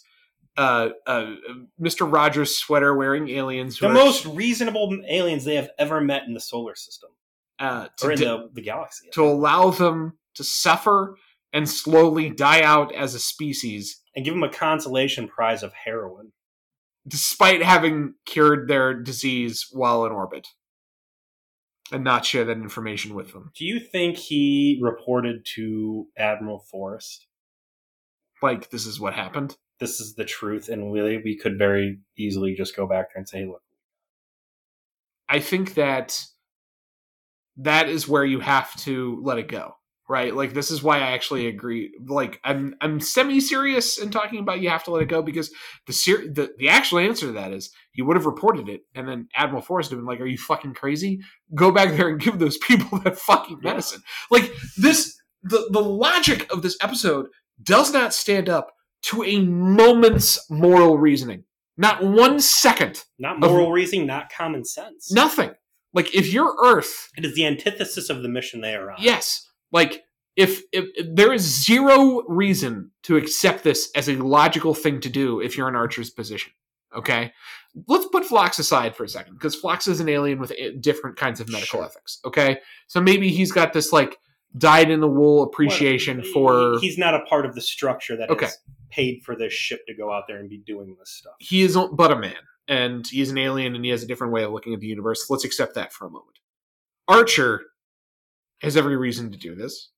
uh, 0.58 0.90
uh, 1.08 1.36
Mr. 1.80 2.12
Rogers 2.12 2.58
sweater 2.58 2.94
wearing 2.94 3.30
aliens 3.30 3.78
who 3.78 3.88
The 3.88 3.94
most 3.94 4.26
reasonable 4.26 5.00
aliens 5.08 5.46
they 5.46 5.56
have 5.56 5.70
ever 5.80 6.02
met 6.02 6.24
in 6.28 6.34
the 6.34 6.42
solar 6.42 6.76
system 6.76 7.12
uh, 7.58 7.88
to, 8.00 8.08
or 8.08 8.12
in 8.12 8.20
the, 8.20 8.50
the 8.52 8.62
galaxy. 8.62 9.08
to 9.14 9.24
allow 9.24 9.70
them 9.70 10.18
to 10.34 10.44
suffer 10.44 11.16
and 11.54 11.70
slowly 11.70 12.30
die 12.30 12.64
out 12.64 12.94
as 12.94 13.16
a 13.16 13.20
species, 13.20 14.02
and 14.14 14.26
give 14.26 14.34
them 14.34 14.44
a 14.44 14.50
consolation 14.50 15.30
prize 15.30 15.64
of 15.64 15.72
heroin. 15.72 16.31
Despite 17.08 17.64
having 17.64 18.16
cured 18.26 18.68
their 18.68 18.94
disease 18.94 19.68
while 19.72 20.06
in 20.06 20.12
orbit, 20.12 20.48
and 21.92 22.04
not 22.04 22.26
share 22.26 22.46
that 22.46 22.58
information 22.58 23.14
with 23.14 23.34
them. 23.34 23.52
Do 23.56 23.66
you 23.66 23.80
think 23.80 24.18
he 24.18 24.80
reported 24.82 25.46
to 25.56 26.08
Admiral 26.18 26.60
Forrest? 26.60 27.28
Like 28.42 28.70
this 28.70 28.86
is 28.86 29.00
what 29.00 29.14
happened. 29.14 29.58
This 29.80 30.00
is 30.00 30.16
the 30.16 30.26
truth, 30.26 30.70
and 30.70 30.94
really, 30.94 31.18
we 31.24 31.38
could 31.38 31.58
very 31.58 32.00
easily 32.18 32.54
just 32.56 32.76
go 32.76 32.88
back 32.88 33.08
there 33.14 33.20
and 33.20 33.28
say, 33.28 33.40
hey, 33.40 33.48
"Look, 33.48 33.64
I 35.28 35.40
think 35.40 35.74
that 35.74 36.26
that 37.58 37.90
is 37.90 38.08
where 38.08 38.26
you 38.26 38.40
have 38.40 38.76
to 38.82 39.20
let 39.24 39.38
it 39.38 39.48
go, 39.48 39.76
right? 40.12 40.36
Like 40.36 40.54
this 40.54 40.70
is 40.70 40.84
why 40.84 40.98
I 40.98 41.14
actually 41.14 41.48
agree. 41.48 41.98
Like 42.06 42.42
I'm 42.44 42.76
I'm 42.82 43.00
semi 43.00 43.40
serious 43.40 43.98
in 43.98 44.10
talking 44.12 44.40
about 44.40 44.60
you 44.60 44.70
have 44.70 44.84
to 44.84 44.92
let 44.92 45.02
it 45.02 45.08
go 45.08 45.22
because 45.22 45.52
the 45.88 45.94
ser- 45.94 46.28
the 46.28 46.54
the 46.58 46.68
actual 46.68 47.00
answer 47.00 47.28
to 47.28 47.32
that 47.32 47.54
is 47.54 47.72
he 47.94 48.02
would 48.02 48.18
have 48.18 48.26
reported 48.26 48.68
it, 48.68 48.82
and 48.94 49.08
then 49.08 49.30
Admiral 49.36 49.62
Forrest 49.62 49.90
would 49.90 49.96
have 49.96 50.02
been 50.02 50.08
like, 50.14 50.20
"Are 50.20 50.26
you 50.26 50.38
fucking 50.38 50.74
crazy? 50.74 51.22
Go 51.56 51.72
back 51.72 51.96
there 51.96 52.10
and 52.10 52.20
give 52.20 52.40
those 52.40 52.58
people 52.58 53.00
that 53.06 53.18
fucking 53.18 53.62
medicine." 53.64 54.02
Like 54.30 54.52
this, 54.78 55.18
the 55.42 55.68
the 55.72 55.82
logic 55.82 56.52
of 56.52 56.62
this 56.62 56.78
episode 56.82 57.28
does 57.64 57.94
not 57.94 58.14
stand 58.14 58.50
up 58.50 58.74
to 59.04 59.24
a 59.24 59.40
moment's 59.40 60.46
moral 60.52 60.98
reasoning. 60.98 61.46
Not 61.78 62.04
one 62.04 62.42
second. 62.42 63.06
not 63.18 63.40
moral 63.40 63.72
reasoning, 63.72 64.06
not 64.08 64.30
common 64.30 64.66
sense." 64.66 65.10
Nothing. 65.10 65.52
Like 65.94 66.14
if 66.14 66.32
you're 66.34 66.56
Earth 66.64 67.10
It 67.18 67.26
is 67.26 67.36
the 67.36 67.46
antithesis 67.46 68.10
of 68.10 68.24
the 68.24 68.30
mission 68.30 68.62
they 68.62 68.76
are 68.76 68.92
on. 68.92 68.98
Yes. 69.00 69.48
Like 69.72 70.04
if, 70.36 70.62
if, 70.72 70.86
if 70.96 71.08
there 71.16 71.34
is 71.34 71.42
zero 71.66 72.22
reason 72.28 72.92
to 73.04 73.18
accept 73.18 73.64
this 73.64 73.92
as 73.96 74.08
a 74.10 74.16
logical 74.16 74.74
thing 74.74 75.00
to 75.02 75.10
do 75.10 75.42
if 75.42 75.58
you're 75.58 75.68
in 75.68 75.76
Archer's 75.76 76.10
position. 76.10 76.54
Okay? 76.96 77.32
Let's 77.88 78.06
put 78.08 78.26
Phlox 78.26 78.60
aside 78.60 78.96
for 78.96 79.04
a 79.06 79.10
second 79.10 79.36
because 79.36 79.56
Phlox 79.56 79.88
is 79.88 80.00
an 80.02 80.10
alien 80.10 80.40
with 80.40 80.52
eh, 80.58 80.72
different 80.80 81.16
kinds 81.18 81.40
of 81.40 81.48
medical 81.50 81.80
Sure. 81.80 81.86
ethics. 81.86 82.20
Okay? 82.26 82.60
So 82.88 83.00
maybe 83.02 83.30
he's 83.30 83.52
got 83.52 83.72
this 83.74 83.92
like 83.94 84.18
dyed 84.58 84.90
in 84.92 85.00
the 85.00 85.08
wool 85.08 85.44
appreciation 85.44 86.18
Well, 86.22 86.32
for. 86.34 86.80
He's 86.82 86.98
not 86.98 87.14
a 87.14 87.22
part 87.22 87.46
of 87.46 87.56
the 87.56 87.62
structure 87.62 88.18
that 88.18 88.30
has 88.30 88.38
Okay. 88.38 88.50
paid 88.90 89.22
for 89.24 89.36
this 89.38 89.54
ship 89.54 89.86
to 89.88 89.94
go 89.94 90.12
out 90.12 90.26
there 90.28 90.38
and 90.40 90.50
be 90.50 90.58
doing 90.58 90.96
this 91.00 91.12
stuff. 91.12 91.34
he 91.40 91.62
is 91.62 91.78
but 91.94 92.12
a 92.12 92.16
man 92.20 92.36
and 92.68 93.08
he's 93.08 93.32
an 93.32 93.38
alien 93.38 93.74
and 93.76 93.86
he 93.86 93.92
has 93.92 94.04
a 94.04 94.08
different 94.08 94.34
way 94.34 94.44
of 94.44 94.52
looking 94.52 94.74
at 94.74 94.80
the 94.82 94.88
universe. 94.88 95.30
Let's 95.30 95.46
accept 95.46 95.76
that 95.76 95.94
for 95.94 96.08
a 96.08 96.10
moment. 96.10 96.40
Archer 97.08 97.64
has 98.62 98.78
every 98.78 98.96
reason 98.98 99.32
to 99.32 99.38
do 99.38 99.56
this. 99.56 99.90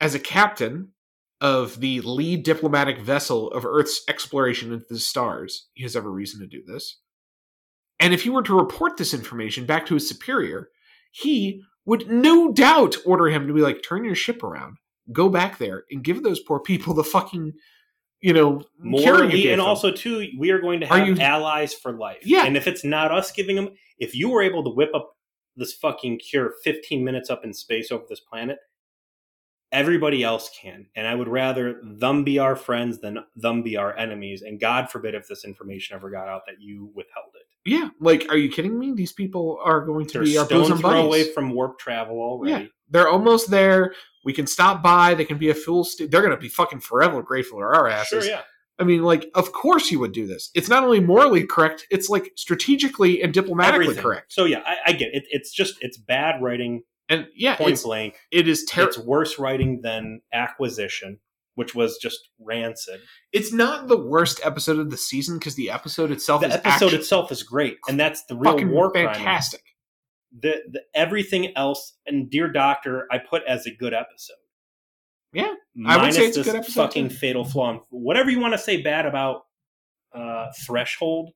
As 0.00 0.14
a 0.14 0.18
captain 0.20 0.92
of 1.40 1.80
the 1.80 2.00
lead 2.00 2.44
diplomatic 2.44 2.98
vessel 3.00 3.50
of 3.52 3.64
Earth's 3.64 4.02
exploration 4.08 4.72
into 4.72 4.86
the 4.88 4.98
stars, 4.98 5.68
he 5.74 5.82
has 5.82 5.94
every 5.96 6.10
reason 6.12 6.40
to 6.40 6.46
do 6.46 6.62
this. 6.66 6.98
And 8.00 8.14
if 8.14 8.22
he 8.22 8.30
were 8.30 8.42
to 8.42 8.56
report 8.58 8.96
this 8.96 9.12
information 9.14 9.66
back 9.66 9.86
to 9.86 9.94
his 9.94 10.08
superior, 10.08 10.68
he 11.10 11.62
would 11.84 12.08
no 12.10 12.52
doubt 12.52 12.96
order 13.04 13.26
him 13.28 13.46
to 13.46 13.52
be 13.54 13.60
like, 13.60 13.82
turn 13.82 14.04
your 14.04 14.14
ship 14.14 14.42
around, 14.42 14.76
go 15.12 15.28
back 15.28 15.58
there, 15.58 15.84
and 15.90 16.04
give 16.04 16.22
those 16.22 16.40
poor 16.40 16.60
people 16.60 16.94
the 16.94 17.02
fucking, 17.04 17.52
you 18.20 18.32
know, 18.32 18.58
cure 18.58 18.64
you 18.84 18.90
Morally, 18.90 19.42
gave 19.42 19.50
and 19.52 19.60
them. 19.60 19.66
also 19.66 19.90
too, 19.90 20.28
we 20.38 20.50
are 20.50 20.60
going 20.60 20.80
to 20.80 20.86
have 20.86 21.06
you- 21.08 21.16
allies 21.18 21.74
for 21.74 21.92
life. 21.92 22.18
Yeah. 22.24 22.44
and 22.46 22.56
if 22.56 22.66
it's 22.66 22.84
not 22.84 23.10
us 23.10 23.32
giving 23.32 23.56
them, 23.56 23.70
if 23.98 24.14
you 24.14 24.28
were 24.28 24.42
able 24.42 24.62
to 24.64 24.70
whip 24.70 24.90
up 24.94 25.12
this 25.58 25.74
fucking 25.74 26.18
cure 26.20 26.54
15 26.64 27.04
minutes 27.04 27.28
up 27.30 27.44
in 27.44 27.52
space 27.52 27.90
over 27.92 28.04
this 28.08 28.20
planet, 28.20 28.58
everybody 29.72 30.22
else 30.22 30.50
can. 30.58 30.86
And 30.96 31.06
I 31.06 31.14
would 31.14 31.28
rather 31.28 31.80
them 31.82 32.24
be 32.24 32.38
our 32.38 32.56
friends 32.56 33.00
than 33.00 33.18
them 33.36 33.62
be 33.62 33.76
our 33.76 33.96
enemies. 33.98 34.42
And 34.42 34.58
God 34.58 34.90
forbid 34.90 35.14
if 35.14 35.28
this 35.28 35.44
information 35.44 35.94
ever 35.96 36.10
got 36.10 36.28
out 36.28 36.42
that 36.46 36.60
you 36.60 36.90
withheld 36.94 37.32
it. 37.34 37.42
Yeah, 37.64 37.90
like, 38.00 38.26
are 38.30 38.36
you 38.38 38.50
kidding 38.50 38.78
me? 38.78 38.94
These 38.94 39.12
people 39.12 39.58
are 39.62 39.82
going 39.82 40.06
to 40.06 40.14
They're 40.14 40.22
be 40.22 40.38
our 40.38 40.46
bosom 40.46 40.78
throw 40.78 40.90
buddies. 40.90 41.04
away 41.04 41.32
from 41.34 41.50
warp 41.50 41.78
travel 41.78 42.18
already. 42.18 42.70
They're 42.88 43.08
almost 43.08 43.50
there. 43.50 43.92
We 44.24 44.32
can 44.32 44.46
stop 44.46 44.82
by. 44.82 45.12
They 45.14 45.26
can 45.26 45.36
be 45.36 45.50
a 45.50 45.54
fool. 45.54 45.84
St- 45.84 46.10
they're 46.10 46.22
going 46.22 46.34
to 46.34 46.40
be 46.40 46.48
fucking 46.48 46.80
forever 46.80 47.20
grateful 47.22 47.58
to 47.58 47.64
our 47.64 47.88
asses. 47.88 48.24
Sure, 48.24 48.32
yeah. 48.32 48.40
I 48.78 48.84
mean, 48.84 49.02
like, 49.02 49.26
of 49.34 49.52
course 49.52 49.90
you 49.90 49.98
would 50.00 50.12
do 50.12 50.26
this. 50.26 50.50
It's 50.54 50.68
not 50.68 50.84
only 50.84 51.00
morally 51.00 51.44
correct; 51.46 51.86
it's 51.90 52.08
like 52.08 52.32
strategically 52.36 53.22
and 53.22 53.32
diplomatically 53.34 53.86
Everything. 53.86 54.02
correct. 54.02 54.32
So 54.32 54.44
yeah, 54.44 54.62
I, 54.64 54.76
I 54.86 54.92
get 54.92 55.08
it. 55.12 55.24
It's 55.30 55.52
just 55.52 55.74
it's 55.80 55.98
bad 55.98 56.40
writing, 56.42 56.82
And 57.08 57.26
yeah, 57.34 57.56
point 57.56 57.72
it's, 57.72 57.82
blank. 57.82 58.16
it 58.30 58.46
is 58.46 58.64
terrible. 58.64 58.88
It's 58.90 58.98
worse 58.98 59.38
writing 59.38 59.80
than 59.82 60.20
Acquisition, 60.32 61.18
which 61.56 61.74
was 61.74 61.98
just 61.98 62.28
rancid. 62.40 63.00
It's 63.32 63.52
not 63.52 63.88
the 63.88 63.96
worst 63.98 64.40
episode 64.44 64.78
of 64.78 64.90
the 64.90 64.96
season 64.96 65.38
because 65.38 65.56
the 65.56 65.70
episode 65.70 66.10
itself 66.12 66.42
The 66.42 66.48
is 66.48 66.54
episode 66.54 66.92
itself 66.94 67.32
is 67.32 67.42
great, 67.42 67.78
and 67.88 67.98
that's 67.98 68.24
the 68.26 68.36
real 68.36 68.52
fucking 68.52 68.70
war 68.70 68.90
crime. 68.92 69.12
fantastic. 69.12 69.62
The, 70.40 70.56
the 70.70 70.82
everything 70.94 71.56
else, 71.56 71.94
and 72.06 72.30
Dear 72.30 72.52
Doctor, 72.52 73.06
I 73.10 73.18
put 73.18 73.42
as 73.48 73.66
a 73.66 73.74
good 73.74 73.94
episode. 73.94 74.36
Yeah, 75.32 75.52
I 75.86 76.02
would 76.02 76.14
say 76.14 76.26
it's 76.26 76.36
a 76.36 76.42
good 76.42 76.56
episode, 76.56 76.82
fucking 76.82 77.08
too. 77.10 77.14
fatal 77.14 77.44
flaw. 77.44 77.70
And 77.70 77.80
whatever 77.90 78.30
you 78.30 78.40
want 78.40 78.54
to 78.54 78.58
say 78.58 78.80
bad 78.80 79.06
about 79.06 79.42
uh, 80.14 80.46
Threshold 80.64 81.30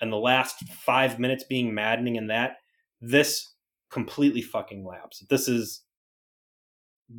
and 0.00 0.12
the 0.12 0.16
last 0.16 0.66
five 0.68 1.18
minutes 1.18 1.44
being 1.44 1.74
maddening 1.74 2.16
in 2.16 2.28
that, 2.28 2.56
this 3.00 3.54
completely 3.90 4.42
fucking 4.42 4.86
laps. 4.86 5.24
This 5.28 5.48
is 5.48 5.82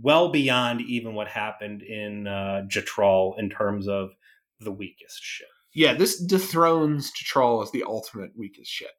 well 0.02 0.32
beyond 0.32 0.82
even 0.82 1.14
what 1.14 1.28
happened 1.28 1.84
in 1.84 2.28
uh, 2.28 2.64
Jatral 2.68 3.38
in 3.38 3.50
terms 3.50 3.88
of 3.88 4.12
the 4.60 4.72
weakest 4.72 5.20
shit. 5.22 5.48
Yeah, 5.74 5.94
this 5.94 6.20
dethrones 6.20 7.12
Chitral 7.12 7.62
as 7.62 7.72
the 7.72 7.84
ultimate 7.84 8.32
weakest 8.36 8.72
shit. 8.72 8.92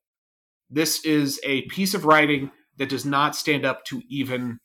This 0.71 1.05
is 1.05 1.41
a 1.45 1.63
piece 1.63 1.95
of 1.95 2.05
writing 2.05 2.51
that 2.79 2.89
does 2.89 3.05
not 3.05 3.37
stand 3.37 3.67
up 3.67 3.85
to 3.87 4.01
even 4.09 4.59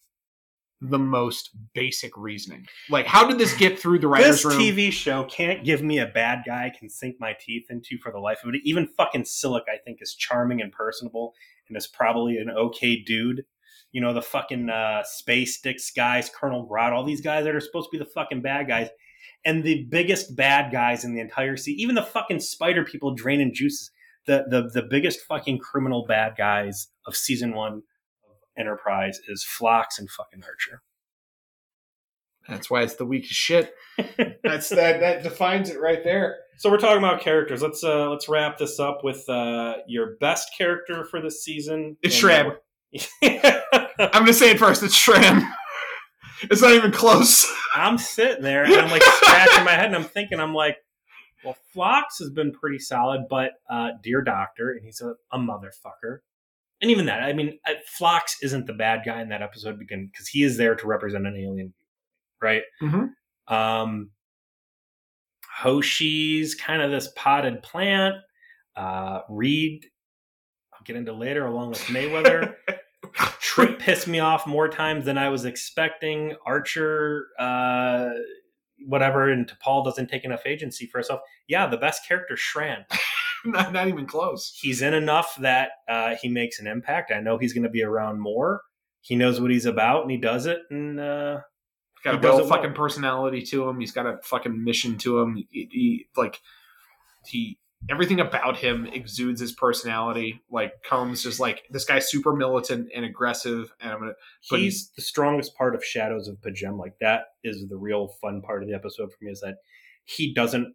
the 0.81 0.99
most 0.99 1.51
basic 1.73 2.15
reasoning. 2.15 2.67
Like, 2.89 3.07
how 3.07 3.27
did 3.27 3.37
this 3.37 3.55
get 3.55 3.79
through 3.79 3.99
the 3.99 4.07
writers' 4.07 4.43
This 4.43 4.45
room? 4.45 4.57
This 4.57 4.71
TV 4.71 4.91
show 4.91 5.23
can't 5.23 5.63
give 5.63 5.81
me 5.81 5.99
a 5.99 6.05
bad 6.05 6.43
guy 6.45 6.65
I 6.65 6.77
can 6.77 6.89
sink 6.89 7.15
my 7.19 7.35
teeth 7.39 7.65
into 7.69 7.97
for 7.97 8.11
the 8.11 8.19
life 8.19 8.39
of 8.43 8.53
it. 8.53 8.61
Even 8.63 8.87
fucking 8.87 9.23
Silik, 9.23 9.63
I 9.67 9.77
think, 9.83 9.99
is 10.01 10.13
charming 10.13 10.61
and 10.61 10.71
personable 10.71 11.33
and 11.67 11.77
is 11.77 11.87
probably 11.87 12.37
an 12.37 12.49
okay 12.49 13.01
dude. 13.01 13.45
You 13.91 14.01
know, 14.01 14.13
the 14.13 14.21
fucking 14.21 14.69
uh, 14.69 15.03
Space 15.03 15.57
Sticks 15.57 15.91
guys, 15.91 16.29
Colonel 16.29 16.67
Grodd, 16.69 16.91
all 16.91 17.05
these 17.05 17.21
guys 17.21 17.45
that 17.45 17.55
are 17.55 17.61
supposed 17.61 17.89
to 17.91 17.97
be 17.97 18.03
the 18.03 18.09
fucking 18.09 18.41
bad 18.41 18.67
guys. 18.67 18.89
And 19.45 19.63
the 19.63 19.85
biggest 19.89 20.35
bad 20.35 20.71
guys 20.71 21.03
in 21.05 21.13
the 21.13 21.21
entire 21.21 21.57
sea, 21.57 21.71
even 21.73 21.95
the 21.95 22.03
fucking 22.03 22.41
spider 22.41 22.83
people 22.83 23.15
draining 23.15 23.53
juices, 23.53 23.91
the, 24.25 24.45
the, 24.49 24.69
the 24.73 24.87
biggest 24.87 25.21
fucking 25.21 25.59
criminal 25.59 26.05
bad 26.05 26.35
guys 26.37 26.89
of 27.05 27.15
season 27.15 27.53
one 27.53 27.83
Enterprise 28.57 29.19
is 29.27 29.43
Phlox 29.43 29.99
and 29.99 30.09
fucking 30.09 30.43
Archer. 30.43 30.81
That's 32.47 32.69
why 32.69 32.81
it's 32.83 32.95
the 32.95 33.05
weakest 33.05 33.33
shit. 33.33 33.73
That's 34.43 34.69
that. 34.69 34.99
That 35.01 35.23
defines 35.23 35.69
it 35.69 35.79
right 35.81 36.03
there. 36.03 36.37
So 36.59 36.69
we're 36.71 36.77
talking 36.77 36.99
about 36.99 37.21
characters. 37.21 37.61
Let's 37.61 37.83
uh 37.83 38.09
let's 38.09 38.29
wrap 38.29 38.57
this 38.57 38.79
up 38.79 39.03
with 39.03 39.27
uh 39.29 39.75
your 39.87 40.15
best 40.19 40.49
character 40.57 41.03
for 41.03 41.21
this 41.21 41.43
season. 41.43 41.97
It's 42.01 42.23
And- 42.23 42.53
I'm 43.99 44.21
gonna 44.21 44.33
say 44.33 44.51
it 44.51 44.59
first. 44.59 44.81
It's 44.81 44.97
Shran. 44.97 45.45
it's 46.43 46.61
not 46.61 46.71
even 46.71 46.91
close. 46.91 47.45
I'm 47.75 47.97
sitting 47.97 48.43
there 48.43 48.63
and 48.63 48.73
I'm 48.75 48.89
like 48.89 49.03
scratching 49.03 49.65
my 49.65 49.71
head 49.71 49.87
and 49.87 49.95
I'm 49.95 50.03
thinking, 50.05 50.39
I'm 50.39 50.53
like, 50.53 50.77
well, 51.43 51.57
Phlox 51.73 52.19
has 52.19 52.29
been 52.29 52.53
pretty 52.53 52.79
solid, 52.79 53.25
but 53.29 53.51
uh 53.69 53.89
Dear 54.01 54.21
Doctor, 54.21 54.71
and 54.71 54.85
he's 54.85 55.01
a, 55.01 55.15
a 55.33 55.37
motherfucker. 55.37 56.19
And 56.81 56.91
even 56.91 57.05
that, 57.07 57.23
I 57.23 57.33
mean, 57.33 57.57
uh, 57.67 57.73
Phlox 57.87 58.37
isn't 58.43 58.67
the 58.67 58.73
bad 58.73 59.01
guy 59.05 59.21
in 59.21 59.29
that 59.29 59.41
episode 59.41 59.79
because 59.79 60.27
he 60.27 60.43
is 60.43 60.57
there 60.57 60.75
to 60.75 60.87
represent 60.87 61.25
an 61.25 61.35
alien, 61.35 61.73
right? 62.41 62.61
Mhm. 62.81 63.09
Um, 63.47 64.11
Hoshi's 65.59 66.53
kind 66.55 66.81
of 66.81 66.91
this 66.91 67.11
potted 67.15 67.63
plant. 67.63 68.15
Uh, 68.75 69.21
Reed, 69.27 69.85
I'll 70.73 70.83
get 70.85 70.95
into 70.95 71.13
later, 71.13 71.45
along 71.47 71.69
with 71.69 71.79
Mayweather. 71.85 72.55
Trip 73.39 73.79
pissed 73.79 74.07
me 74.07 74.19
off 74.19 74.45
more 74.45 74.69
times 74.69 75.05
than 75.05 75.17
I 75.17 75.29
was 75.29 75.45
expecting. 75.45 76.35
Archer, 76.45 77.29
uh, 77.39 78.09
whatever, 78.85 79.31
and 79.31 79.47
T'Pol 79.49 79.83
doesn't 79.83 80.07
take 80.07 80.25
enough 80.25 80.45
agency 80.45 80.85
for 80.85 80.99
herself. 80.99 81.21
Yeah, 81.47 81.65
the 81.65 81.77
best 81.77 82.07
character, 82.07 82.35
Shran. 82.35 82.85
not, 83.45 83.73
not 83.73 83.87
even 83.87 84.05
close. 84.05 84.57
He's 84.61 84.81
in 84.81 84.93
enough 84.93 85.35
that 85.41 85.69
uh, 85.87 86.15
he 86.21 86.29
makes 86.29 86.59
an 86.59 86.67
impact. 86.67 87.11
I 87.11 87.19
know 87.19 87.37
he's 87.37 87.53
going 87.53 87.63
to 87.63 87.69
be 87.69 87.83
around 87.83 88.19
more. 88.19 88.61
He 89.01 89.15
knows 89.15 89.39
what 89.39 89.51
he's 89.51 89.65
about, 89.65 90.01
and 90.01 90.11
he 90.11 90.17
does 90.17 90.45
it. 90.45 90.59
And 90.69 90.99
uh, 90.99 91.39
He's 91.95 92.03
got 92.03 92.21
He 92.21 92.27
a 92.27 92.31
it 92.31 92.35
well. 92.41 92.47
fucking 92.47 92.73
personality 92.73 93.41
to 93.43 93.67
him. 93.67 93.79
He's 93.79 93.91
got 93.91 94.05
a 94.05 94.17
fucking 94.23 94.63
mission 94.63 94.97
to 94.99 95.19
him. 95.19 95.35
He, 95.49 95.69
he- 95.71 96.07
like 96.15 96.39
he 97.25 97.57
everything 97.89 98.19
about 98.19 98.57
him 98.57 98.87
exudes 98.87 99.39
his 99.39 99.51
personality. 99.51 100.41
Like 100.51 100.73
Combs 100.83 101.23
just 101.23 101.39
like 101.39 101.63
this 101.69 101.85
guy's 101.85 102.09
super 102.09 102.35
militant 102.35 102.89
and 102.95 103.05
aggressive, 103.05 103.71
and 103.79 103.91
I'm 103.91 103.99
gonna 103.99 104.13
But 104.49 104.59
he's 104.59 104.91
the 104.95 105.01
strongest 105.01 105.55
part 105.55 105.73
of 105.75 105.83
Shadows 105.85 106.27
of 106.27 106.37
P'Jem. 106.41 106.77
Like 106.77 106.93
that 107.01 107.25
is 107.43 107.67
the 107.67 107.77
real 107.77 108.09
fun 108.21 108.41
part 108.41 108.61
of 108.63 108.69
the 108.69 108.75
episode 108.75 109.11
for 109.11 109.23
me 109.23 109.31
is 109.31 109.41
that 109.41 109.55
he 110.05 110.33
doesn't 110.33 110.73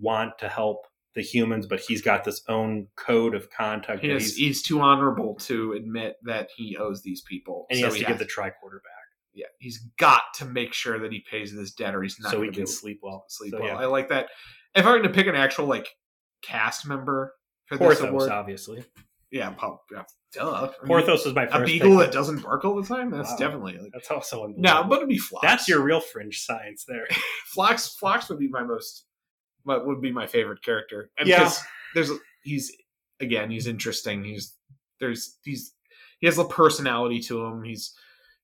want 0.00 0.38
to 0.38 0.48
help 0.48 0.86
the 1.14 1.22
humans, 1.22 1.66
but 1.66 1.80
he's 1.80 2.02
got 2.02 2.24
this 2.24 2.42
own 2.48 2.86
code 2.96 3.34
of 3.34 3.48
conduct. 3.50 4.00
he 4.02 4.10
he's, 4.12 4.36
he's 4.36 4.62
too 4.62 4.80
honorable 4.80 5.34
to 5.36 5.72
admit 5.72 6.16
that 6.24 6.48
he 6.56 6.76
owes 6.76 7.02
these 7.02 7.22
people, 7.22 7.66
and 7.70 7.76
he 7.78 7.82
So 7.82 7.88
has 7.90 7.98
to 7.98 8.04
get 8.04 8.18
the 8.18 8.24
tricorder 8.26 8.82
back 8.82 8.94
yeah, 9.32 9.46
he's 9.60 9.78
got 9.96 10.22
to 10.34 10.44
make 10.44 10.74
sure 10.74 10.98
that 10.98 11.12
he 11.12 11.24
pays 11.30 11.54
this 11.54 11.72
debt, 11.72 11.94
or 11.94 12.02
he's 12.02 12.18
not 12.18 12.32
so 12.32 12.38
going 12.38 12.48
he 12.48 12.52
to 12.54 12.60
can 12.62 12.66
sleep 12.66 12.98
well. 13.00 13.24
sleep 13.28 13.52
So, 13.52 13.60
well. 13.60 13.68
yeah. 13.68 13.76
I 13.76 13.86
like 13.86 14.08
that. 14.08 14.26
If 14.74 14.84
I 14.84 14.90
were 14.90 15.02
to 15.02 15.08
pick 15.08 15.28
an 15.28 15.36
actual 15.36 15.66
like 15.66 15.88
cast 16.42 16.84
member 16.86 17.32
for 17.66 17.76
this 17.76 17.86
Porthos, 18.00 18.08
award, 18.08 18.30
obviously. 18.30 18.84
yeah, 19.30 19.50
prob- 19.50 19.78
yeah, 19.92 20.02
duh. 20.32 20.72
Porthos 20.84 21.26
is 21.26 21.34
my 21.34 21.44
a 21.52 21.64
beagle 21.64 21.90
pick. 21.98 22.06
that 22.06 22.12
doesn't 22.12 22.42
bark 22.42 22.64
all 22.64 22.74
the 22.82 22.86
time. 22.86 23.10
That's 23.10 23.30
Wow. 23.30 23.36
definitely 23.36 23.78
like, 23.78 23.92
That's 23.92 24.10
also 24.10 24.44
unbelievable. 24.44 24.82
no, 24.82 24.88
but 24.88 24.96
it'd 24.96 25.08
be 25.08 25.18
Phlox. 25.18 25.46
that's 25.46 25.68
your 25.68 25.80
real 25.80 26.00
fringe 26.00 26.40
science 26.40 26.84
there. 26.88 27.06
Phlox. 27.54 27.94
Phlox 28.00 28.28
would 28.30 28.38
be 28.40 28.48
my 28.48 28.64
most, 28.64 29.04
what 29.64 29.86
would 29.86 30.00
be 30.00 30.12
my 30.12 30.26
favorite 30.26 30.62
character. 30.62 31.10
And 31.18 31.28
Yeah. 31.28 31.50
there's 31.94 32.10
he's 32.42 32.72
again 33.20 33.50
he's 33.50 33.66
interesting. 33.66 34.24
He's 34.24 34.56
there's 35.00 35.38
he's 35.44 35.74
he 36.18 36.26
has 36.26 36.38
a 36.38 36.44
personality 36.44 37.20
to 37.22 37.44
him. 37.44 37.62
He's 37.64 37.94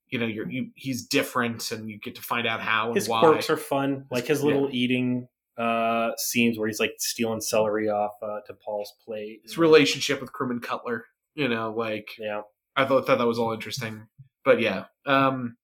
you 0.09 0.19
know 0.19 0.27
you're 0.27 0.49
you 0.51 0.71
he's 0.75 1.07
different, 1.07 1.71
and 1.73 1.89
you 1.91 1.99
get 1.99 2.15
to 2.17 2.23
find 2.23 2.47
out 2.47 2.61
how 2.61 2.89
and 2.89 2.95
His 2.97 3.09
why. 3.09 3.21
quirks 3.21 3.51
are 3.51 3.57
fun, 3.57 4.07
like 4.11 4.27
his 4.27 4.41
Yeah. 4.41 4.47
little 4.47 4.69
eating 4.73 5.29
uh 5.59 6.11
scenes 6.19 6.59
where 6.59 6.69
he's 6.69 6.79
like 6.81 6.93
stealing 6.99 7.41
celery 7.41 7.89
off 7.89 8.13
uh, 8.23 8.41
T'Pol's 8.47 8.93
plate. 9.05 9.41
his 9.43 9.57
relationship 9.57 10.21
with 10.21 10.31
Crewman 10.33 10.61
Cutler. 10.61 11.07
You 11.35 11.49
know, 11.49 11.73
like 11.73 12.11
Yeah. 12.19 12.43
I 12.77 12.85
thought, 12.85 13.07
thought 13.07 13.19
that 13.19 13.27
was 13.27 13.39
all 13.39 13.53
interesting. 13.55 14.07
But 14.45 14.61
yeah, 14.61 14.85
um, 15.07 15.57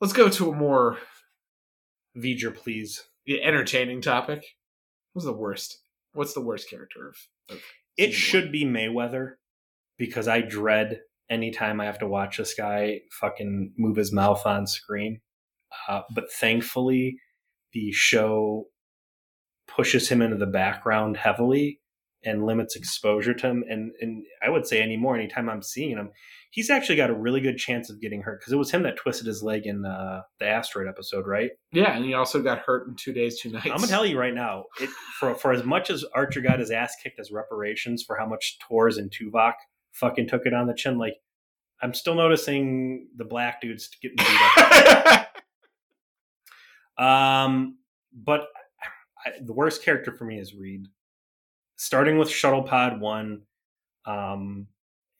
let's 0.00 0.12
go 0.12 0.28
to 0.28 0.50
a 0.50 0.54
more 0.54 0.98
V'ger, 2.16 2.54
please. 2.54 3.02
Entertaining 3.28 4.00
topic. 4.00 4.44
What's 5.12 5.26
the 5.26 5.32
worst? 5.32 5.78
What's 6.12 6.34
the 6.34 6.40
worst 6.40 6.68
character 6.68 7.08
of? 7.08 7.56
of 7.56 7.62
It 7.96 8.12
should 8.12 8.50
be 8.50 8.64
Mayweather 8.64 9.34
because 9.98 10.28
I 10.28 10.40
dread 10.40 11.00
anytime 11.28 11.80
I 11.80 11.84
have 11.84 11.98
to 12.00 12.08
watch 12.08 12.38
this 12.38 12.54
guy 12.54 13.00
fucking 13.20 13.74
move 13.78 13.96
his 13.96 14.12
mouth 14.12 14.44
on 14.46 14.66
screen. 14.66 15.20
Uh, 15.88 16.02
but 16.14 16.32
thankfully, 16.32 17.18
the 17.72 17.92
show 17.92 18.66
pushes 19.68 20.08
him 20.08 20.20
into 20.20 20.36
the 20.36 20.46
background 20.46 21.16
heavily 21.16 21.80
and 22.24 22.44
limits 22.44 22.76
exposure 22.76 23.34
to 23.34 23.46
him. 23.46 23.64
And, 23.68 23.92
and 24.00 24.24
I 24.42 24.50
would 24.50 24.66
say 24.66 24.82
anymore, 24.82 25.16
anytime 25.16 25.48
I'm 25.48 25.62
seeing 25.62 25.96
him, 25.96 26.10
he's 26.50 26.68
actually 26.68 26.96
got 26.96 27.10
a 27.10 27.14
really 27.14 27.40
good 27.40 27.56
chance 27.56 27.90
of 27.90 28.00
getting 28.00 28.22
hurt 28.22 28.40
because 28.40 28.52
it 28.52 28.56
was 28.56 28.70
him 28.70 28.82
that 28.82 28.96
twisted 28.96 29.26
his 29.26 29.42
leg 29.42 29.66
in 29.66 29.84
uh, 29.84 30.22
the 30.40 30.46
asteroid 30.46 30.88
episode, 30.88 31.26
right? 31.26 31.52
Yeah, 31.72 31.96
and 31.96 32.04
he 32.04 32.14
also 32.14 32.42
got 32.42 32.58
hurt 32.58 32.88
in 32.88 32.96
two 32.96 33.12
days, 33.12 33.40
two 33.40 33.50
nights. 33.50 33.66
I'm 33.66 33.76
gonna 33.76 33.86
tell 33.86 34.04
you 34.04 34.18
right 34.18 34.34
now, 34.34 34.64
it, 34.80 34.90
for 35.18 35.34
for 35.34 35.52
as 35.52 35.64
much 35.64 35.90
as 35.90 36.04
Archer 36.14 36.40
got 36.40 36.58
his 36.58 36.70
ass 36.70 36.94
kicked 37.02 37.20
as 37.20 37.30
reparations 37.30 38.02
for 38.02 38.16
how 38.16 38.26
much 38.26 38.58
Torres 38.58 38.98
and 38.98 39.10
Tuvok 39.10 39.54
fucking 39.92 40.28
took 40.28 40.44
it 40.44 40.52
on 40.52 40.66
the 40.66 40.74
chin, 40.74 40.98
like 40.98 41.14
I'm 41.80 41.94
still 41.94 42.14
noticing 42.14 43.08
the 43.16 43.24
black 43.24 43.60
dudes 43.60 43.88
getting 44.02 44.16
beat 44.16 44.26
up. 44.66 45.28
um, 46.98 47.78
but 48.12 48.48
I, 49.24 49.32
the 49.40 49.52
worst 49.52 49.82
character 49.82 50.12
for 50.12 50.24
me 50.24 50.38
is 50.38 50.54
Reed. 50.54 50.86
Starting 51.76 52.18
with 52.18 52.28
Shuttle 52.28 52.62
Pod 52.62 53.00
One, 53.00 53.42
um, 54.04 54.66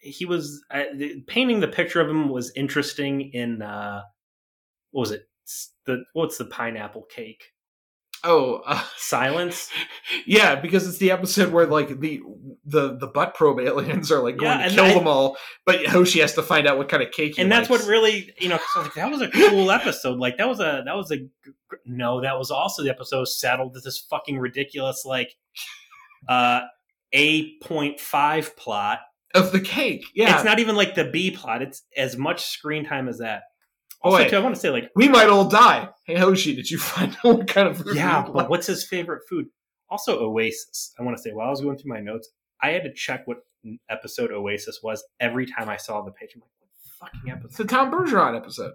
he 0.01 0.25
was 0.25 0.63
uh, 0.71 0.85
the, 0.95 1.21
painting 1.27 1.61
the 1.61 1.69
picture 1.69 2.01
of 2.01 2.09
him 2.09 2.29
was 2.29 2.53
interesting. 2.57 3.31
In 3.33 3.63
uh, 3.63 4.03
what 4.91 5.01
was 5.01 5.11
it? 5.13 5.29
The 5.87 6.05
what's 6.13 6.39
the 6.39 6.45
pineapple 6.47 7.07
cake? 7.15 7.45
oh, 8.23 8.61
uh, 8.67 8.83
Silence. 8.99 9.71
yeah, 10.27 10.55
because 10.55 10.87
it's 10.87 10.99
the 10.99 11.11
episode 11.11 11.53
where 11.53 11.67
like 11.67 12.01
the 12.01 12.21
the 12.67 12.97
the 12.99 13.07
butt 13.07 13.35
probe 13.35 13.61
aliens 13.61 14.13
are 14.13 14.23
like 14.23 14.37
going 14.37 14.61
Yeah, 14.61 14.69
to 14.69 14.75
kill 14.75 14.85
I- 14.85 14.95
them 14.95 15.07
all, 15.09 15.37
but 15.65 15.87
Hoshi 15.87 16.21
has 16.21 16.35
to 16.35 16.43
find 16.43 16.67
out 16.67 16.77
what 16.77 16.89
kind 16.91 17.03
of 17.03 17.11
cake. 17.13 17.37
He 17.37 17.43
and 17.43 17.51
that's 17.51 17.71
likes. 17.71 17.83
what 17.85 17.91
really 17.91 18.31
you 18.39 18.49
know 18.51 18.59
'cause 18.59 18.67
I 18.77 18.79
was 18.81 18.87
like, 18.89 18.95
that 18.97 19.11
was 19.11 19.21
a 19.23 19.29
cool 19.31 19.71
episode 19.71 20.19
like 20.19 20.37
that 20.37 20.47
was 20.49 20.61
a 20.61 20.83
that 20.85 20.95
was 20.97 21.11
a 21.11 21.17
no 21.87 22.21
that 22.21 22.37
was 22.39 22.51
also 22.51 22.83
the 22.83 22.91
episode 22.91 23.25
saddled 23.25 23.73
with 23.75 23.85
this 23.85 23.99
fucking 23.99 24.39
ridiculous 24.39 25.05
like 25.07 25.35
uh 26.29 26.61
a 27.15 27.57
point 27.61 27.99
five 28.01 28.55
plot 28.57 29.01
of 29.35 29.53
the 29.53 29.61
cake. 29.61 30.05
Yeah, 30.15 30.35
it's 30.35 30.45
not 30.45 30.59
even 30.59 30.77
like 30.77 30.95
the 30.95 31.05
b 31.05 31.31
plot 31.31 31.63
it's 31.63 31.83
as 31.97 32.17
much 32.17 32.45
screen 32.47 32.85
time 32.85 33.09
as 33.09 33.19
that 33.19 33.43
also 34.03 34.19
Boy. 34.19 34.29
too, 34.29 34.37
i 34.37 34.41
want 34.41 34.55
to 34.55 34.61
say 34.61 34.71
like 34.71 34.91
we 34.97 35.09
might 35.09 35.29
all 35.29 35.49
die. 35.49 35.89
Hey 36.07 36.17
Hoshi, 36.17 36.55
did 36.57 36.71
you 36.71 36.79
find 36.79 37.13
out 37.19 37.25
what 37.39 37.49
kind 37.49 37.69
of 37.69 37.79
food? 37.79 37.95
yeah 37.97 38.27
but 38.33 38.49
what's 38.51 38.67
his 38.67 38.85
favorite 38.87 39.23
food 39.29 39.47
also 39.89 40.19
oasis 40.19 40.93
i 40.99 41.03
want 41.03 41.17
to 41.17 41.23
say 41.23 41.31
while 41.33 41.49
i 41.49 41.51
was 41.51 41.61
going 41.61 41.77
through 41.77 41.93
my 41.93 42.01
notes 42.01 42.29
i 42.63 42.71
had 42.71 42.83
to 42.85 42.93
check 42.93 43.27
what 43.27 43.39
episode 43.91 44.31
oasis 44.33 44.81
was 44.83 45.05
every 45.21 45.45
time 45.47 45.69
i 45.69 45.77
saw 45.77 46.01
the 46.03 46.11
page 46.13 46.31
i'm 46.35 46.41
like 46.41 46.51
what 46.59 47.13
fucking 47.13 47.31
It's 47.45 47.61
episode 47.61 47.63
the 47.65 47.69
Tom 47.69 47.91
Bergeron 47.93 48.37
episode. 48.37 48.73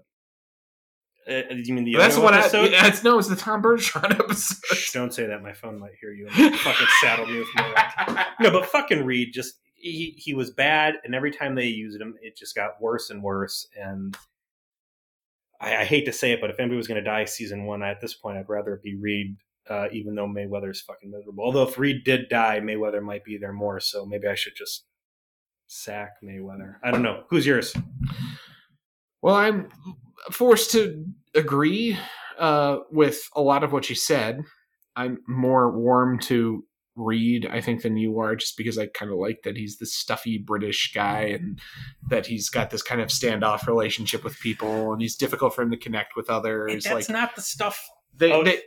uh, 1.30 1.42
you 1.56 1.74
mean 1.74 1.86
the 1.86 1.96
That's 1.96 2.16
the 2.16 2.22
one. 2.22 2.34
I, 2.36 2.40
episode 2.40 2.72
yeah, 2.72 2.88
it's 2.88 3.04
no, 3.04 3.18
it's 3.20 3.28
the 3.28 3.36
Tom 3.36 3.62
Bergeron 3.64 4.12
episode. 4.20 4.78
Shh, 4.78 4.92
don't 4.94 5.14
say 5.14 5.26
that. 5.28 5.42
My 5.42 5.54
phone 5.54 5.80
might 5.80 5.94
hear 6.00 6.12
you. 6.12 6.28
And 6.32 6.56
fucking 6.56 6.88
saddle 7.02 7.26
me 7.26 7.40
with 7.40 7.48
more. 7.58 8.16
No, 8.40 8.52
but 8.52 8.66
fucking 8.68 9.04
Reed 9.06 9.30
just 9.34 9.56
he 9.92 10.16
he 10.18 10.34
was 10.34 10.52
bad, 10.52 10.96
and 11.04 11.16
every 11.16 11.32
time 11.32 11.56
they 11.56 11.68
used 11.68 12.00
him, 12.00 12.16
it 12.22 12.38
just 12.38 12.56
got 12.56 12.82
worse 12.82 13.10
and 13.10 13.22
worse. 13.22 13.68
And 13.80 14.18
I, 15.62 15.78
I 15.78 15.86
hate 15.86 16.06
to 16.06 16.14
say 16.14 16.32
it, 16.32 16.42
but 16.42 16.50
if 16.50 16.60
anybody 16.60 16.78
was 16.78 16.88
going 16.88 17.04
to 17.04 17.10
die 17.10 17.26
season 17.26 17.66
one, 17.66 17.84
at 17.84 18.02
this 18.02 18.14
point, 18.14 18.38
I'd 18.38 18.50
rather 18.50 18.74
it 18.74 18.84
be 18.84 18.96
Reed. 18.96 19.38
Uh, 19.68 19.88
even 19.92 20.14
though 20.14 20.28
Mayweather's 20.28 20.82
fucking 20.82 21.10
miserable. 21.10 21.44
Although 21.44 21.64
if 21.64 21.80
Reed 21.80 22.04
did 22.04 22.30
die, 22.30 22.60
Mayweather 22.60 23.02
might 23.02 23.24
be 23.24 23.40
there 23.40 23.52
more. 23.52 23.80
So 23.80 24.06
maybe 24.06 24.28
I 24.28 24.36
should 24.36 24.56
just 24.56 24.86
sack 25.66 26.12
Mayweather. 26.24 26.76
I 26.84 26.92
don't 26.92 27.02
know. 27.02 27.24
Who's 27.32 27.48
yours? 27.48 27.76
Well, 29.24 29.34
I'm 29.34 29.70
forced 30.30 30.70
to 30.74 31.04
agree 31.34 31.98
uh, 32.38 32.78
with 32.92 33.28
a 33.36 33.42
lot 33.42 33.64
of 33.64 33.74
what 33.74 33.90
you 33.90 33.96
said. 33.96 34.44
I'm 34.96 35.18
more 35.28 35.72
warm 35.72 36.20
to 36.20 36.64
Reed, 36.96 37.46
I 37.52 37.62
think, 37.62 37.82
than 37.82 37.98
you 37.98 38.20
are, 38.20 38.36
just 38.36 38.58
because 38.58 38.78
I 38.78 38.88
kind 38.88 39.12
of 39.12 39.18
like 39.18 39.42
that 39.44 39.58
he's 39.58 39.78
this 39.78 39.94
stuffy 39.94 40.38
British 40.38 40.92
guy 40.94 41.32
mm-hmm. 41.34 41.44
and 41.44 41.60
that 42.10 42.26
he's 42.26 42.50
got 42.50 42.70
this 42.70 42.82
kind 42.82 43.02
of 43.02 43.10
standoff 43.10 43.68
relationship 43.68 44.24
with 44.24 44.40
people, 44.40 44.94
and 44.94 45.02
he's 45.02 45.16
difficult 45.16 45.54
for 45.54 45.62
him 45.62 45.72
to 45.72 45.78
connect 45.78 46.16
with 46.16 46.30
others. 46.30 46.84
That's 46.86 47.10
like 47.10 47.10
not 47.10 47.36
the 47.36 47.42
stuff. 47.42 47.82
they, 48.18 48.32
Oh. 48.32 48.44
they, 48.44 48.60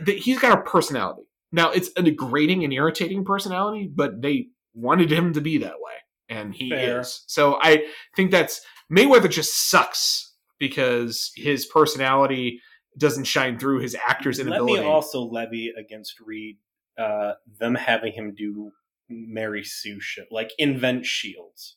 they- 0.00 0.18
he's 0.18 0.38
got 0.38 0.58
a 0.58 0.62
personality. 0.62 1.22
Now 1.52 1.70
it's 1.70 1.90
a 1.96 2.02
degrading 2.02 2.64
and 2.64 2.72
irritating 2.72 3.24
personality, 3.24 3.90
but 3.92 4.20
they 4.22 4.48
wanted 4.74 5.10
him 5.10 5.32
to 5.32 5.40
be 5.40 5.58
that 5.58 5.74
way, 5.80 5.94
and 6.28 6.54
he 6.54 6.70
Fair. 6.70 7.00
is. 7.00 7.24
So 7.26 7.58
I 7.60 7.86
think 8.14 8.30
that's 8.30 8.60
Mayweather 8.92 9.28
just 9.30 9.68
sucks 9.70 10.34
because 10.58 11.32
his 11.34 11.66
personality 11.66 12.60
doesn't 12.98 13.24
shine 13.24 13.58
through 13.58 13.80
his 13.80 13.96
actor's 14.06 14.38
Let 14.38 14.48
inability. 14.48 14.80
me 14.80 14.86
also 14.86 15.22
levy 15.22 15.72
against 15.78 16.14
Reed 16.20 16.58
uh, 17.00 17.34
them 17.58 17.74
having 17.74 18.12
him 18.12 18.34
do 18.36 18.72
Mary 19.08 19.64
Sue 19.64 20.00
shit, 20.00 20.28
like 20.30 20.50
invent 20.58 21.06
shields. 21.06 21.76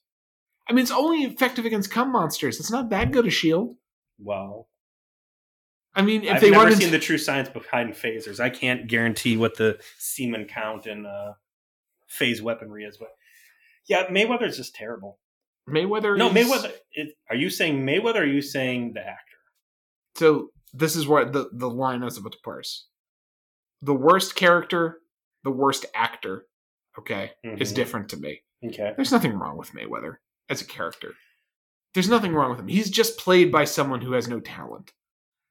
I 0.69 0.73
mean, 0.73 0.83
it's 0.83 0.91
only 0.91 1.23
effective 1.23 1.65
against 1.65 1.91
cum 1.91 2.11
monsters. 2.11 2.59
It's 2.59 2.71
not 2.71 2.89
that 2.89 3.11
good 3.11 3.25
a 3.27 3.29
shield. 3.29 3.75
Well, 4.19 4.67
I 5.95 6.01
mean, 6.01 6.23
if 6.23 6.35
I've 6.35 6.41
they 6.41 6.51
never 6.51 6.63
wanted 6.65 6.77
seen 6.77 6.91
the 6.91 6.99
true 6.99 7.17
science 7.17 7.49
behind 7.49 7.93
phasers. 7.93 8.39
I 8.39 8.49
can't 8.49 8.87
guarantee 8.87 9.37
what 9.37 9.57
the 9.57 9.79
semen 9.97 10.45
count 10.45 10.85
and 10.85 11.05
uh, 11.05 11.33
phase 12.07 12.41
weaponry 12.41 12.83
is, 12.85 12.97
but 12.97 13.09
yeah, 13.87 14.07
Mayweather 14.07 14.47
is 14.47 14.57
just 14.57 14.73
terrible. 14.75 15.19
Mayweather, 15.69 16.17
No, 16.17 16.29
is- 16.29 16.47
Mayweather. 16.47 16.71
It, 16.91 17.13
are 17.29 17.35
you 17.35 17.49
saying 17.49 17.85
Mayweather? 17.85 18.15
or 18.15 18.23
Are 18.23 18.25
you 18.25 18.41
saying 18.41 18.93
the 18.93 19.01
actor? 19.01 19.37
So 20.15 20.49
this 20.73 20.95
is 20.95 21.07
what 21.07 21.33
the 21.33 21.49
the 21.53 21.69
line 21.69 22.01
I 22.01 22.05
was 22.05 22.17
about 22.17 22.33
to 22.33 22.37
parse. 22.43 22.87
The 23.81 23.93
worst 23.93 24.35
character, 24.35 24.99
the 25.43 25.51
worst 25.51 25.85
actor, 25.93 26.45
okay, 26.97 27.31
is 27.43 27.71
Mhm. 27.71 27.75
different 27.75 28.09
to 28.09 28.17
me. 28.17 28.43
Okay. 28.65 28.93
There's 28.95 29.11
nothing 29.11 29.33
wrong 29.33 29.57
with 29.57 29.71
Mayweather 29.71 30.17
as 30.49 30.61
a 30.61 30.65
character. 30.65 31.13
There's 31.93 32.09
nothing 32.09 32.33
wrong 32.33 32.49
with 32.49 32.59
him. 32.59 32.67
He's 32.67 32.89
just 32.89 33.17
played 33.19 33.51
by 33.51 33.65
someone 33.65 34.01
who 34.01 34.13
has 34.13 34.27
no 34.27 34.39
talent. 34.39 34.93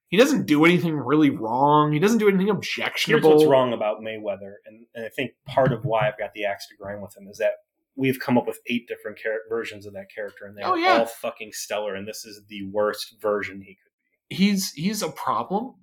He 0.09 0.17
doesn't 0.17 0.47
do 0.47 0.65
anything 0.65 0.97
really 0.97 1.31
wrong. 1.31 1.93
He 1.93 1.99
doesn't 1.99 2.19
do 2.19 2.29
anything 2.29 2.51
objectionable. 2.51 3.31
Here's 3.31 3.39
what's 3.41 3.51
wrong 3.51 3.73
about 3.73 4.01
Mayweather, 4.01 4.55
and, 4.67 4.87
and 4.95 5.07
I 5.07 5.09
think 5.09 5.33
part 5.47 5.73
of 5.73 5.85
why 5.85 6.07
I've 6.09 6.19
got 6.19 6.35
the 6.35 6.45
axe 6.45 6.67
to 6.69 6.77
grind 6.77 7.01
with 7.03 7.17
him 7.17 7.29
is 7.29 7.39
that 7.39 7.53
we've 7.97 8.19
come 8.19 8.37
up 8.37 8.47
with 8.47 8.59
eight 8.67 8.87
different 8.89 9.19
char- 9.19 9.41
versions 9.49 9.87
of 9.87 9.93
that 9.95 10.11
character, 10.15 10.45
and 10.47 10.57
they're 10.57 10.67
Oh, 10.67 10.75
yeah. 10.75 10.99
all 10.99 11.07
fucking 11.07 11.53
stellar. 11.53 11.95
And 11.95 12.07
this 12.07 12.25
is 12.27 12.45
the 12.49 12.65
worst 12.71 13.21
version 13.23 13.63
he 13.63 13.75
could. 13.77 14.37
He's 14.37 14.73
he's 14.73 15.03
a 15.03 15.11
problem. 15.11 15.75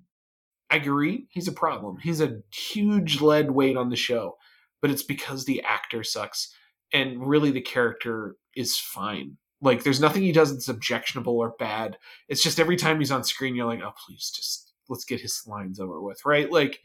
I 0.70 0.76
agree. 0.76 1.26
He's 1.30 1.48
a 1.48 1.52
problem. 1.52 1.98
He's 1.98 2.20
a 2.20 2.40
huge 2.52 3.20
lead 3.20 3.50
weight 3.50 3.76
on 3.76 3.90
the 3.90 3.96
show, 3.96 4.36
but 4.80 4.90
it's 4.90 5.02
because 5.02 5.44
the 5.44 5.62
actor 5.62 6.04
sucks, 6.04 6.54
and 6.92 7.26
really 7.26 7.50
the 7.50 7.60
character 7.60 8.36
is 8.54 8.76
fine. 8.78 9.36
Like 9.60 9.82
there's 9.82 10.00
nothing 10.00 10.22
he 10.22 10.32
does 10.32 10.52
that's 10.52 10.68
objectionable 10.68 11.36
or 11.36 11.54
bad. 11.58 11.98
It's 12.28 12.42
just 12.42 12.60
every 12.60 12.76
time 12.76 12.98
he's 12.98 13.10
on 13.10 13.24
screen, 13.24 13.54
you're 13.54 13.66
like, 13.66 13.82
oh 13.82 13.92
please, 14.06 14.30
just 14.34 14.72
let's 14.88 15.04
get 15.04 15.20
his 15.20 15.42
lines 15.46 15.80
over 15.80 16.00
with, 16.00 16.24
right? 16.24 16.50
Like, 16.50 16.80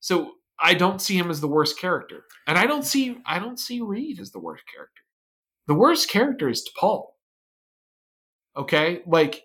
so 0.00 0.32
I 0.58 0.74
don't 0.74 1.00
see 1.00 1.18
him 1.18 1.30
as 1.30 1.40
the 1.40 1.48
worst 1.48 1.78
character, 1.78 2.24
and 2.46 2.56
I 2.56 2.66
don't 2.66 2.84
see 2.84 3.18
I 3.26 3.38
don't 3.38 3.58
see 3.58 3.80
Reed 3.80 4.20
as 4.20 4.30
the 4.30 4.38
worst 4.40 4.64
character. 4.72 5.02
The 5.66 5.74
worst 5.74 6.08
character 6.08 6.48
is 6.48 6.62
T'Pol. 6.62 7.06
Okay, 8.56 9.02
like 9.06 9.42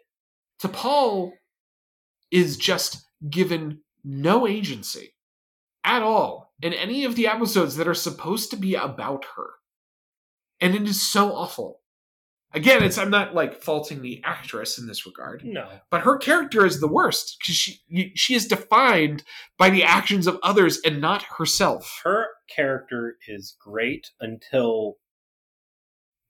T'Pol 0.62 1.32
is 2.32 2.58
just 2.58 3.06
given 3.28 3.82
no 4.04 4.48
agency 4.48 5.16
at 5.84 6.02
all 6.02 6.54
in 6.62 6.74
any 6.74 7.04
of 7.04 7.16
the 7.16 7.28
episodes 7.28 7.76
that 7.76 7.88
are 7.88 7.94
supposed 7.94 8.52
to 8.52 8.58
be 8.58 8.76
about 8.76 9.26
her. 9.36 9.52
And 10.62 10.76
it 10.76 10.84
is 10.84 11.02
so 11.02 11.34
awful. 11.34 11.80
Again, 12.52 12.82
it's 12.84 12.98
I'm 12.98 13.12
not 13.12 13.36
like 13.36 13.62
faulting 13.62 14.02
the 14.02 14.22
actress 14.26 14.80
in 14.80 14.88
this 14.88 15.06
regard, 15.06 15.44
No, 15.46 15.70
but 15.92 16.02
her 16.02 16.18
character 16.18 16.66
is 16.66 16.80
the 16.80 16.88
worst 16.88 17.38
because 17.40 17.56
she 17.56 18.12
she 18.16 18.34
is 18.34 18.48
defined 18.48 19.24
by 19.58 19.70
the 19.70 19.84
actions 19.84 20.26
of 20.26 20.40
others 20.42 20.80
and 20.84 21.00
not 21.00 21.24
herself. 21.38 22.02
her 22.04 22.26
character 22.54 23.18
is 23.28 23.56
great 23.60 24.08
until 24.20 24.96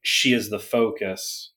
she 0.02 0.34
is 0.34 0.50
the 0.50 0.60
focus, 0.60 1.54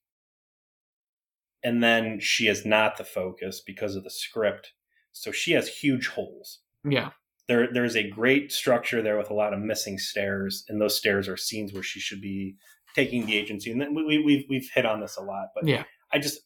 and 1.65 1.83
then 1.83 2.21
she 2.21 2.47
is 2.47 2.65
not 2.65 2.99
the 2.99 3.05
focus 3.05 3.61
because 3.61 3.97
of 3.97 4.05
the 4.05 4.11
script. 4.11 4.75
So 5.13 5.33
she 5.33 5.53
has 5.53 5.69
huge 5.69 6.09
holes. 6.09 6.61
Yeah, 6.85 7.11
there 7.49 7.69
there's 7.73 7.97
a 7.97 8.09
great 8.09 8.53
structure 8.53 9.03
there 9.03 9.19
with 9.19 9.31
a 9.31 9.35
lot 9.35 9.53
of 9.53 9.61
missing 9.61 9.99
stairs, 9.99 10.65
and 10.69 10.81
those 10.81 10.97
stairs 10.97 11.29
are 11.29 11.37
scenes 11.37 11.73
where 11.73 11.83
she 11.83 12.01
should 12.01 12.21
be 12.21 12.57
taking 12.95 13.27
the 13.27 13.37
agency. 13.37 13.71
And 13.71 13.81
then 13.81 13.95
we, 13.95 14.05
we, 14.05 14.19
we've 14.19 14.45
we've 14.49 14.71
hit 14.75 14.87
on 14.87 15.01
this 15.01 15.17
a 15.17 15.23
lot, 15.23 15.49
but 15.55 15.67
yeah. 15.67 15.85
I 16.13 16.19
just 16.19 16.41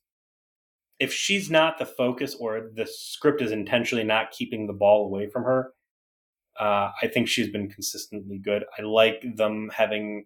if 0.99 1.13
she's 1.13 1.51
not 1.51 1.79
the 1.79 1.87
focus 1.87 2.35
or 2.39 2.71
the 2.75 2.87
script 2.87 3.43
is 3.43 3.53
intentionally 3.53 4.05
not 4.05 4.31
keeping 4.31 4.67
the 4.67 4.73
ball 4.73 5.05
away 5.05 5.29
from 5.29 5.45
her, 5.45 5.73
uh, 6.59 6.91
I 7.03 7.09
think 7.13 7.29
she's 7.29 7.51
been 7.51 7.69
consistently 7.69 8.39
good. 8.39 8.65
I 8.79 8.83
like 8.83 9.23
them 9.37 9.71
having 9.77 10.25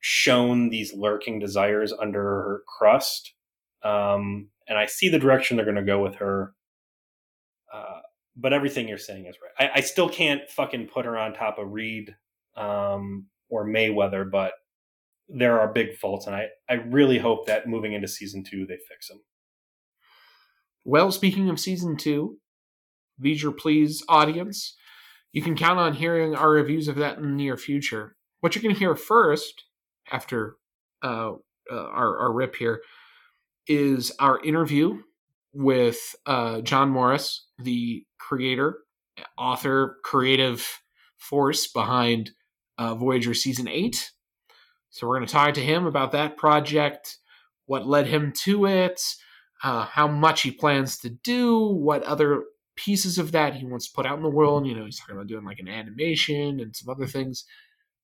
shown 0.00 0.68
these 0.68 0.92
lurking 0.92 1.38
desires 1.38 1.92
under 1.92 2.22
her 2.22 2.62
crust, 2.78 3.34
um, 3.82 4.48
and 4.68 4.76
I 4.76 4.86
see 4.86 5.08
the 5.08 5.18
direction 5.18 5.56
they're 5.56 5.64
going 5.64 5.76
to 5.76 5.82
go 5.82 6.02
with 6.02 6.16
her. 6.16 6.54
Uh, 7.72 8.00
but 8.36 8.52
everything 8.52 8.88
you're 8.88 8.98
saying 8.98 9.26
is 9.26 9.36
right. 9.42 9.70
I, 9.70 9.78
I 9.78 9.80
still 9.80 10.08
can't 10.08 10.48
fucking 10.50 10.88
put 10.88 11.04
her 11.04 11.18
on 11.18 11.34
top 11.34 11.58
of 11.58 11.72
Reed 11.72 12.14
um, 12.56 13.26
or 13.48 13.66
Mayweather, 13.66 14.30
but 14.30 14.52
there 15.28 15.60
are 15.60 15.72
big 15.72 15.96
faults, 15.96 16.26
and 16.26 16.36
I, 16.36 16.48
I 16.68 16.74
really 16.74 17.18
hope 17.18 17.46
that 17.46 17.68
moving 17.68 17.92
into 17.92 18.08
season 18.08 18.44
two 18.44 18.66
they 18.66 18.76
fix 18.88 19.08
them. 19.08 19.20
Well, 20.84 21.12
speaking 21.12 21.48
of 21.48 21.60
season 21.60 21.96
two, 21.96 22.38
V'Ger 23.22 23.56
Please 23.56 24.02
audience, 24.08 24.76
you 25.32 25.40
can 25.40 25.56
count 25.56 25.78
on 25.78 25.94
hearing 25.94 26.34
our 26.34 26.50
reviews 26.50 26.88
of 26.88 26.96
that 26.96 27.16
in 27.16 27.22
the 27.22 27.28
near 27.28 27.56
future. 27.56 28.16
What 28.40 28.54
you're 28.54 28.62
going 28.62 28.74
to 28.74 28.78
hear 28.78 28.96
first, 28.96 29.64
after 30.10 30.56
uh, 31.02 31.32
uh, 31.70 31.74
our, 31.74 32.18
our 32.18 32.32
rip 32.32 32.56
here, 32.56 32.82
is 33.66 34.12
our 34.18 34.42
interview 34.42 34.98
with 35.54 35.98
uh, 36.26 36.60
John 36.62 36.90
Morris, 36.90 37.46
the 37.64 38.04
creator, 38.18 38.78
author, 39.36 39.98
creative 40.04 40.80
force 41.16 41.66
behind 41.66 42.30
uh, 42.78 42.94
Voyager 42.94 43.34
Season 43.34 43.68
8. 43.68 44.10
So 44.90 45.06
we're 45.06 45.16
going 45.16 45.26
to 45.26 45.32
talk 45.32 45.54
to 45.54 45.64
him 45.64 45.86
about 45.86 46.12
that 46.12 46.36
project, 46.36 47.18
what 47.66 47.86
led 47.86 48.06
him 48.06 48.32
to 48.42 48.66
it, 48.66 49.00
uh, 49.62 49.86
how 49.86 50.08
much 50.08 50.42
he 50.42 50.50
plans 50.50 50.98
to 50.98 51.10
do, 51.10 51.60
what 51.60 52.02
other 52.02 52.44
pieces 52.76 53.18
of 53.18 53.32
that 53.32 53.54
he 53.54 53.64
wants 53.64 53.88
to 53.88 53.94
put 53.94 54.06
out 54.06 54.16
in 54.16 54.22
the 54.22 54.28
world. 54.28 54.66
You 54.66 54.74
know, 54.74 54.84
he's 54.84 54.98
talking 54.98 55.14
about 55.14 55.28
doing 55.28 55.44
like 55.44 55.60
an 55.60 55.68
animation 55.68 56.60
and 56.60 56.74
some 56.74 56.92
other 56.92 57.06
things. 57.06 57.44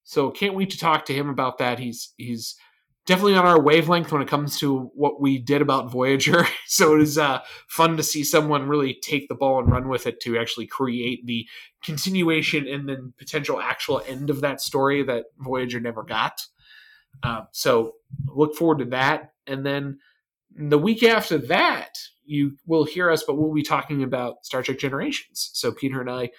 So 0.05 0.31
can't 0.31 0.55
wait 0.55 0.71
to 0.71 0.79
talk 0.79 1.05
to 1.07 1.15
him 1.15 1.29
about 1.29 1.59
that. 1.59 1.79
He's 1.79 2.15
he's 2.17 2.57
definitely 3.09 3.35
on 3.37 3.47
our 3.47 3.59
wavelength 3.59 4.13
when 4.13 4.21
it 4.21 4.29
comes 4.29 4.61
to 4.61 4.91
what 4.95 5.19
we 5.19 5.39
did 5.39 5.63
about 5.63 5.91
Voyager. 5.91 6.47
so 6.67 6.95
it 6.95 7.01
is 7.01 7.17
uh, 7.17 7.41
fun 7.67 7.97
to 7.97 8.03
see 8.03 8.23
someone 8.23 8.69
really 8.69 8.99
take 9.03 9.29
the 9.29 9.35
ball 9.35 9.59
and 9.61 9.73
run 9.73 9.89
with 9.89 10.07
it 10.07 10.21
to 10.21 10.39
actually 10.39 10.67
create 10.67 11.25
the 11.25 11.47
continuation 11.83 12.69
and 12.69 12.87
then 12.87 13.15
potential 13.17 13.61
actual 13.61 14.03
end 14.07 14.29
of 14.29 14.43
that 14.43 14.61
story 14.61 15.03
that 15.03 15.25
Voyager 15.39 15.81
never 15.81 16.03
got. 16.03 16.43
Uh, 17.23 17.41
so 17.51 17.95
look 18.27 18.55
forward 18.55 18.79
to 18.79 18.85
that, 18.85 19.33
and 19.47 19.65
then 19.65 19.99
the 20.55 20.79
week 20.79 21.03
after 21.03 21.39
that, 21.39 21.99
you 22.27 22.59
will 22.67 22.85
hear 22.85 23.11
us, 23.11 23.25
but 23.25 23.39
we'll 23.39 23.55
be 23.55 23.63
talking 23.63 24.03
about 24.03 24.45
Star 24.45 24.63
Trek 24.63 24.79
Generations. 24.79 25.51
So 25.55 25.73
Peter 25.73 26.01
and 26.01 26.11
I 26.11 26.31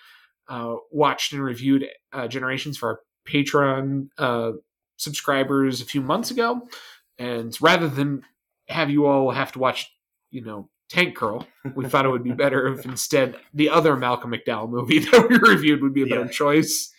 uh, 0.48 0.76
watched 0.91 1.34
and 1.34 1.44
reviewed 1.44 1.88
uh, 2.14 2.28
Generations 2.28 2.78
for 2.78 2.90
our 2.90 3.00
Patreon 3.28 4.10
uh, 4.20 4.52
subscribers 4.99 5.81
a 5.81 5.85
few 5.85 6.01
months 6.01 6.30
ago, 6.31 6.67
and 7.17 7.57
rather 7.61 7.88
than 7.88 8.23
have 8.67 8.89
you 8.89 9.07
all 9.07 9.31
have 9.31 9.51
to 9.53 9.59
watch, 9.59 9.91
you 10.30 10.41
know, 10.43 10.69
Tank 10.89 11.15
Girl, 11.17 11.45
we 11.76 11.85
thought 11.88 12.05
it 12.05 12.09
would 12.09 12.23
be 12.23 12.31
better 12.31 12.67
if 12.67 12.85
instead 12.85 13.35
the 13.53 13.69
other 13.69 13.95
Malcolm 13.95 14.31
McDowell 14.31 14.69
movie 14.69 14.99
that 15.11 15.27
we 15.30 15.38
reviewed 15.38 15.81
would 15.81 15.93
be 15.93 16.03
a 16.03 16.07
better 16.07 16.26
Yeah. 16.26 16.31
choice. 16.31 16.93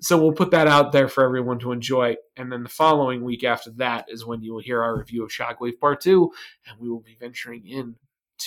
So 0.00 0.16
we'll 0.16 0.32
put 0.32 0.52
that 0.52 0.68
out 0.68 0.92
there 0.92 1.08
for 1.08 1.24
everyone 1.24 1.58
to 1.60 1.72
enjoy. 1.72 2.14
And 2.36 2.52
then 2.52 2.62
the 2.62 2.68
following 2.68 3.24
week 3.24 3.42
after 3.42 3.70
that 3.78 4.04
is 4.08 4.24
when 4.24 4.42
you 4.42 4.52
will 4.52 4.60
hear 4.62 4.80
our 4.80 4.96
review 4.96 5.24
of 5.24 5.30
Shockwave 5.30 5.80
Part 5.80 6.00
2, 6.00 6.30
and 6.68 6.78
we 6.78 6.88
will 6.88 7.00
be 7.00 7.16
venturing 7.18 7.66
in 7.66 7.96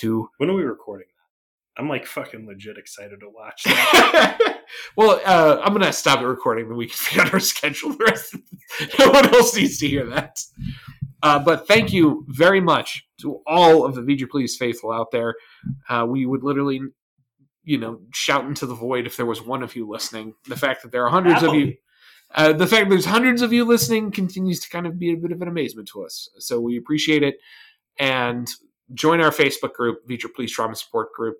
to 0.00 0.30
When 0.38 0.48
are 0.48 0.54
we 0.54 0.62
recording? 0.62 1.08
I'm 1.76 1.88
like 1.88 2.06
fucking 2.06 2.46
legit 2.46 2.76
excited 2.76 3.20
to 3.20 3.28
watch 3.28 3.62
that. 3.64 4.62
well, 4.96 5.20
uh, 5.24 5.60
I'm 5.62 5.72
gonna 5.72 5.92
stop 5.92 6.20
the 6.20 6.26
recording, 6.26 6.68
then 6.68 6.76
we 6.76 6.86
can 6.86 6.94
figure 6.96 7.22
out 7.22 7.32
our 7.32 7.40
schedule. 7.40 7.90
The 7.90 8.04
rest, 8.04 8.36
no 8.98 9.10
one 9.10 9.34
else 9.34 9.56
needs 9.56 9.78
to 9.78 9.88
hear 9.88 10.06
that. 10.10 10.42
Uh, 11.22 11.38
but 11.38 11.68
thank 11.68 11.92
you 11.92 12.24
very 12.28 12.60
much 12.60 13.06
to 13.20 13.40
all 13.46 13.84
of 13.84 13.94
the 13.94 14.02
VG 14.02 14.28
Please 14.28 14.56
faithful 14.56 14.92
out 14.92 15.12
there. 15.12 15.36
Uh, 15.88 16.04
we 16.08 16.26
would 16.26 16.42
literally, 16.42 16.80
you 17.62 17.78
know, 17.78 18.00
shout 18.12 18.44
into 18.44 18.66
the 18.66 18.74
void 18.74 19.06
if 19.06 19.16
there 19.16 19.26
was 19.26 19.40
one 19.40 19.62
of 19.62 19.76
you 19.76 19.88
listening. 19.88 20.34
The 20.48 20.56
fact 20.56 20.82
that 20.82 20.90
there 20.90 21.06
are 21.06 21.10
hundreds 21.10 21.42
of 21.42 21.54
you. 21.54 21.74
Uh, 22.34 22.52
the 22.52 22.66
fact 22.66 22.88
there's 22.88 23.04
hundreds 23.04 23.42
of 23.42 23.52
you 23.52 23.64
listening 23.64 24.10
continues 24.10 24.58
to 24.60 24.68
kind 24.70 24.86
of 24.86 24.98
be 24.98 25.12
a 25.12 25.16
bit 25.16 25.32
of 25.32 25.42
an 25.42 25.48
amazement 25.48 25.86
to 25.92 26.04
us. 26.04 26.28
So 26.38 26.60
we 26.60 26.76
appreciate 26.76 27.22
it. 27.22 27.36
And 27.98 28.48
join 28.94 29.20
our 29.20 29.30
Facebook 29.30 29.74
group, 29.74 30.06
V'Ger 30.08 30.32
Please 30.34 30.50
Trauma 30.50 30.74
Support 30.74 31.12
Group. 31.12 31.36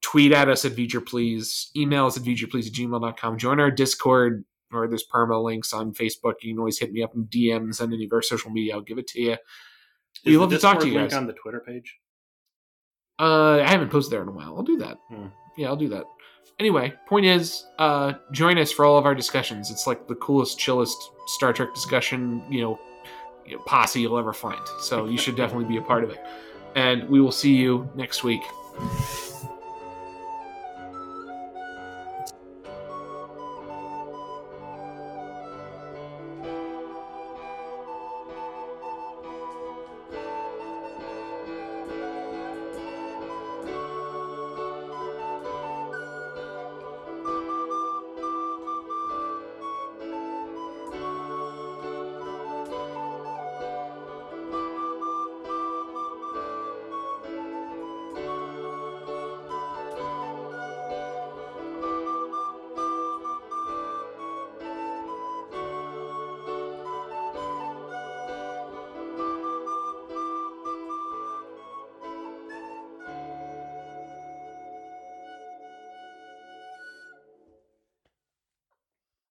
Tweet 0.00 0.32
at 0.32 0.48
us 0.48 0.64
at 0.64 0.72
V'Ger 0.72 1.04
Please. 1.04 1.70
Email 1.76 2.06
us 2.06 2.16
at 2.16 2.22
VeacherPlease 2.22 2.68
at 2.68 2.72
gmail.com. 2.72 3.38
Join 3.38 3.60
our 3.60 3.70
Discord 3.70 4.44
or 4.72 4.86
there's 4.88 5.06
perma 5.06 5.42
links 5.42 5.72
on 5.72 5.92
Facebook. 5.92 6.34
You 6.42 6.52
can 6.52 6.58
always 6.58 6.78
hit 6.78 6.92
me 6.92 7.02
up 7.02 7.14
in 7.14 7.24
DMs 7.26 7.80
on 7.80 7.92
any 7.92 8.04
of 8.04 8.12
our 8.12 8.22
social 8.22 8.50
media. 8.50 8.74
I'll 8.74 8.80
give 8.80 8.98
it 8.98 9.06
to 9.08 9.20
you. 9.20 9.36
We 10.24 10.36
love 10.36 10.50
to 10.50 10.58
talk 10.58 10.80
to 10.80 10.86
you 10.86 10.94
link 10.94 11.10
guys. 11.10 11.16
on 11.16 11.26
the 11.26 11.32
Twitter 11.32 11.60
page. 11.60 11.98
Uh, 13.18 13.60
I 13.60 13.68
haven't 13.68 13.90
posted 13.90 14.12
there 14.12 14.22
in 14.22 14.28
a 14.28 14.32
while. 14.32 14.56
I'll 14.56 14.62
do 14.62 14.78
that. 14.78 14.98
Hmm. 15.08 15.26
Yeah, 15.56 15.68
I'll 15.68 15.76
do 15.76 15.88
that. 15.88 16.04
Anyway, 16.58 16.92
point 17.06 17.26
is, 17.26 17.66
uh, 17.78 18.14
join 18.32 18.58
us 18.58 18.70
for 18.70 18.84
all 18.84 18.98
of 18.98 19.06
our 19.06 19.14
discussions. 19.14 19.70
It's 19.70 19.86
like 19.86 20.06
the 20.08 20.14
coolest, 20.16 20.58
chillest 20.58 20.96
Star 21.26 21.52
Trek 21.52 21.74
discussion, 21.74 22.42
you 22.50 22.60
know, 22.60 22.78
you 23.46 23.56
know, 23.56 23.62
posse 23.64 24.00
you'll 24.00 24.18
ever 24.18 24.32
find. 24.32 24.60
So 24.80 25.06
you 25.06 25.18
should 25.18 25.36
definitely 25.36 25.66
be 25.66 25.78
a 25.78 25.82
part 25.82 26.04
of 26.04 26.10
it. 26.10 26.20
And 26.76 27.08
we 27.08 27.20
will 27.20 27.32
see 27.32 27.54
you 27.54 27.90
next 27.94 28.24
week. 28.24 28.42